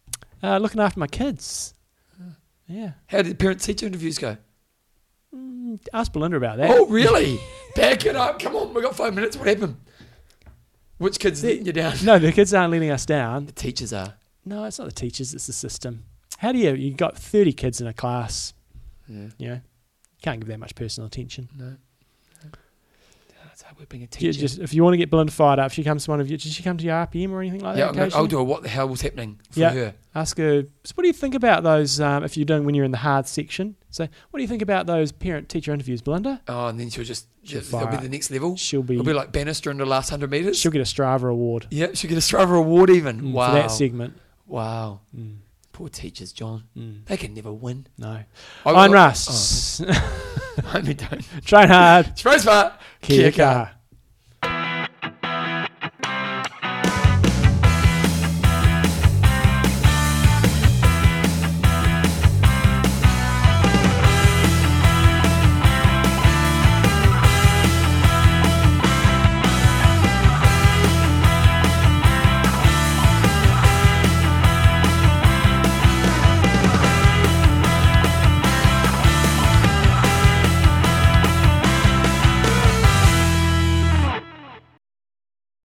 Uh, 0.43 0.59
looking 0.59 0.81
after 0.81 1.01
my 1.01 1.09
kids. 1.09 1.75
Yeah. 2.69 2.93
How 3.09 3.19
did 3.23 3.33
the 3.33 3.35
parent-teacher 3.35 3.87
interviews 3.87 4.19
go? 4.19 4.37
Mm, 5.35 5.81
ask 5.93 6.13
Belinda 6.13 6.37
about 6.37 6.59
that. 6.59 6.71
Oh, 6.71 6.87
really? 6.87 7.41
Back 7.75 8.07
it 8.07 8.15
up. 8.15 8.39
Come 8.39 8.55
on, 8.55 8.73
we've 8.73 8.85
got 8.85 8.95
five 8.95 9.15
minutes. 9.15 9.37
What 9.37 9.49
happened? 9.49 9.77
Which 10.99 11.19
kid's 11.19 11.45
letting 11.45 11.67
you 11.67 11.73
down? 11.73 11.95
No, 12.05 12.19
the 12.19 12.33
kids 12.33 12.55
aren't 12.55 12.73
letting 12.73 12.91
us 12.91 13.05
down. 13.05 13.47
The 13.47 13.53
teachers 13.53 13.93
are. 13.93 14.15
No, 14.45 14.65
it's 14.65 14.79
not 14.79 14.87
the 14.87 14.95
teachers, 14.95 15.35
it's 15.35 15.47
the 15.47 15.53
system. 15.53 16.05
How 16.39 16.53
do 16.53 16.59
you, 16.59 16.73
you 16.75 16.95
got 16.95 17.17
30 17.19 17.53
kids 17.53 17.81
in 17.81 17.87
a 17.87 17.93
class, 17.93 18.55
Yeah. 19.09 19.29
you 19.39 19.49
know, 19.49 19.61
can't 20.23 20.41
give 20.41 20.49
that 20.49 20.59
much 20.61 20.75
personal 20.75 21.07
attention. 21.07 21.49
No. 21.57 21.77
That's 23.57 23.63
hard 23.63 23.79
work 23.79 23.89
being 23.89 24.03
a 24.03 24.07
teacher. 24.07 24.39
just, 24.39 24.59
if 24.59 24.75
you 24.75 24.85
want 24.85 24.93
to 24.93 24.99
get 24.99 25.09
Belinda 25.09 25.33
fired 25.33 25.59
up, 25.59 25.73
she 25.73 25.83
comes 25.83 26.05
to 26.05 26.11
one 26.11 26.21
of 26.21 26.31
you, 26.31 26.37
does 26.37 26.53
she 26.53 26.63
come 26.63 26.77
to 26.77 26.85
your 26.85 26.93
RPM 26.95 27.31
or 27.31 27.41
anything 27.41 27.61
like 27.63 27.79
yeah, 27.79 27.91
that? 27.91 28.13
I'm 28.15 28.21
I'll 28.21 28.27
do 28.27 28.39
a 28.39 28.45
what 28.45 28.63
the 28.63 28.69
hell 28.69 28.87
was 28.87 29.01
happening 29.01 29.41
for 29.51 29.61
Yeah. 29.61 29.71
her. 29.73 29.95
Ask 30.15 30.37
her, 30.37 30.65
so 30.85 30.93
what 30.95 31.05
do 31.05 31.07
you 31.07 31.15
think 31.15 31.35
about 31.35 31.63
those, 31.63 31.99
um, 31.99 32.23
if 32.23 32.37
you're 32.37 32.45
doing, 32.45 32.67
when 32.67 32.75
you're 32.75 32.85
in 32.85 32.91
the 32.91 32.99
hard 32.99 33.27
section, 33.27 33.77
say, 33.89 34.11
what 34.31 34.37
do 34.37 34.43
you 34.43 34.47
think 34.49 34.61
about 34.61 34.87
those 34.87 35.11
parent-teacher 35.11 35.73
interviews, 35.73 36.03
Belinda? 36.03 36.43
Oh, 36.49 36.67
and 36.67 36.79
then 36.79 36.91
she'll 36.91 37.03
just, 37.05 37.29
She'll 37.45 37.63
that'll 37.63 37.89
be 37.89 37.97
the 37.97 38.11
next 38.11 38.31
level. 38.31 38.59
She'll 38.59 38.83
be, 38.83 38.97
It'll 38.97 39.07
be 39.07 39.15
like 39.15 39.33
Bannister 39.33 39.71
in 39.71 39.79
the 39.79 39.87
last 39.87 40.11
100 40.11 40.31
metres. 40.31 40.59
she'll 40.59 40.71
get 40.71 40.83
a 40.83 40.85
Strava 40.85 41.31
award 41.31 41.67
yeah, 41.71 41.87
she'll 41.95 42.11
get 42.11 42.19
a 42.19 42.21
Strava 42.21 42.59
award 42.59 42.91
even. 42.91 43.23
mm, 43.23 43.33
wow. 43.33 43.49
for 43.49 43.55
that 43.55 43.71
segment. 43.71 44.19
wow. 44.47 45.01
Mm, 45.17 45.37
Poor 45.73 45.89
teachers, 45.89 46.33
John. 46.33 46.65
mm, 46.77 47.07
They 47.07 47.17
can 47.17 47.33
never 47.33 47.53
win. 47.55 47.87
no. 47.97 48.21
I- 48.67 48.71
Iron 48.71 48.93
Rust. 48.93 49.83
Oh. 49.87 49.93
Train 51.45 51.69
hard. 51.69 52.17
Suppose, 52.19 52.45
but 52.47 52.81
KK. 53.07 53.31
KK. 53.31 53.76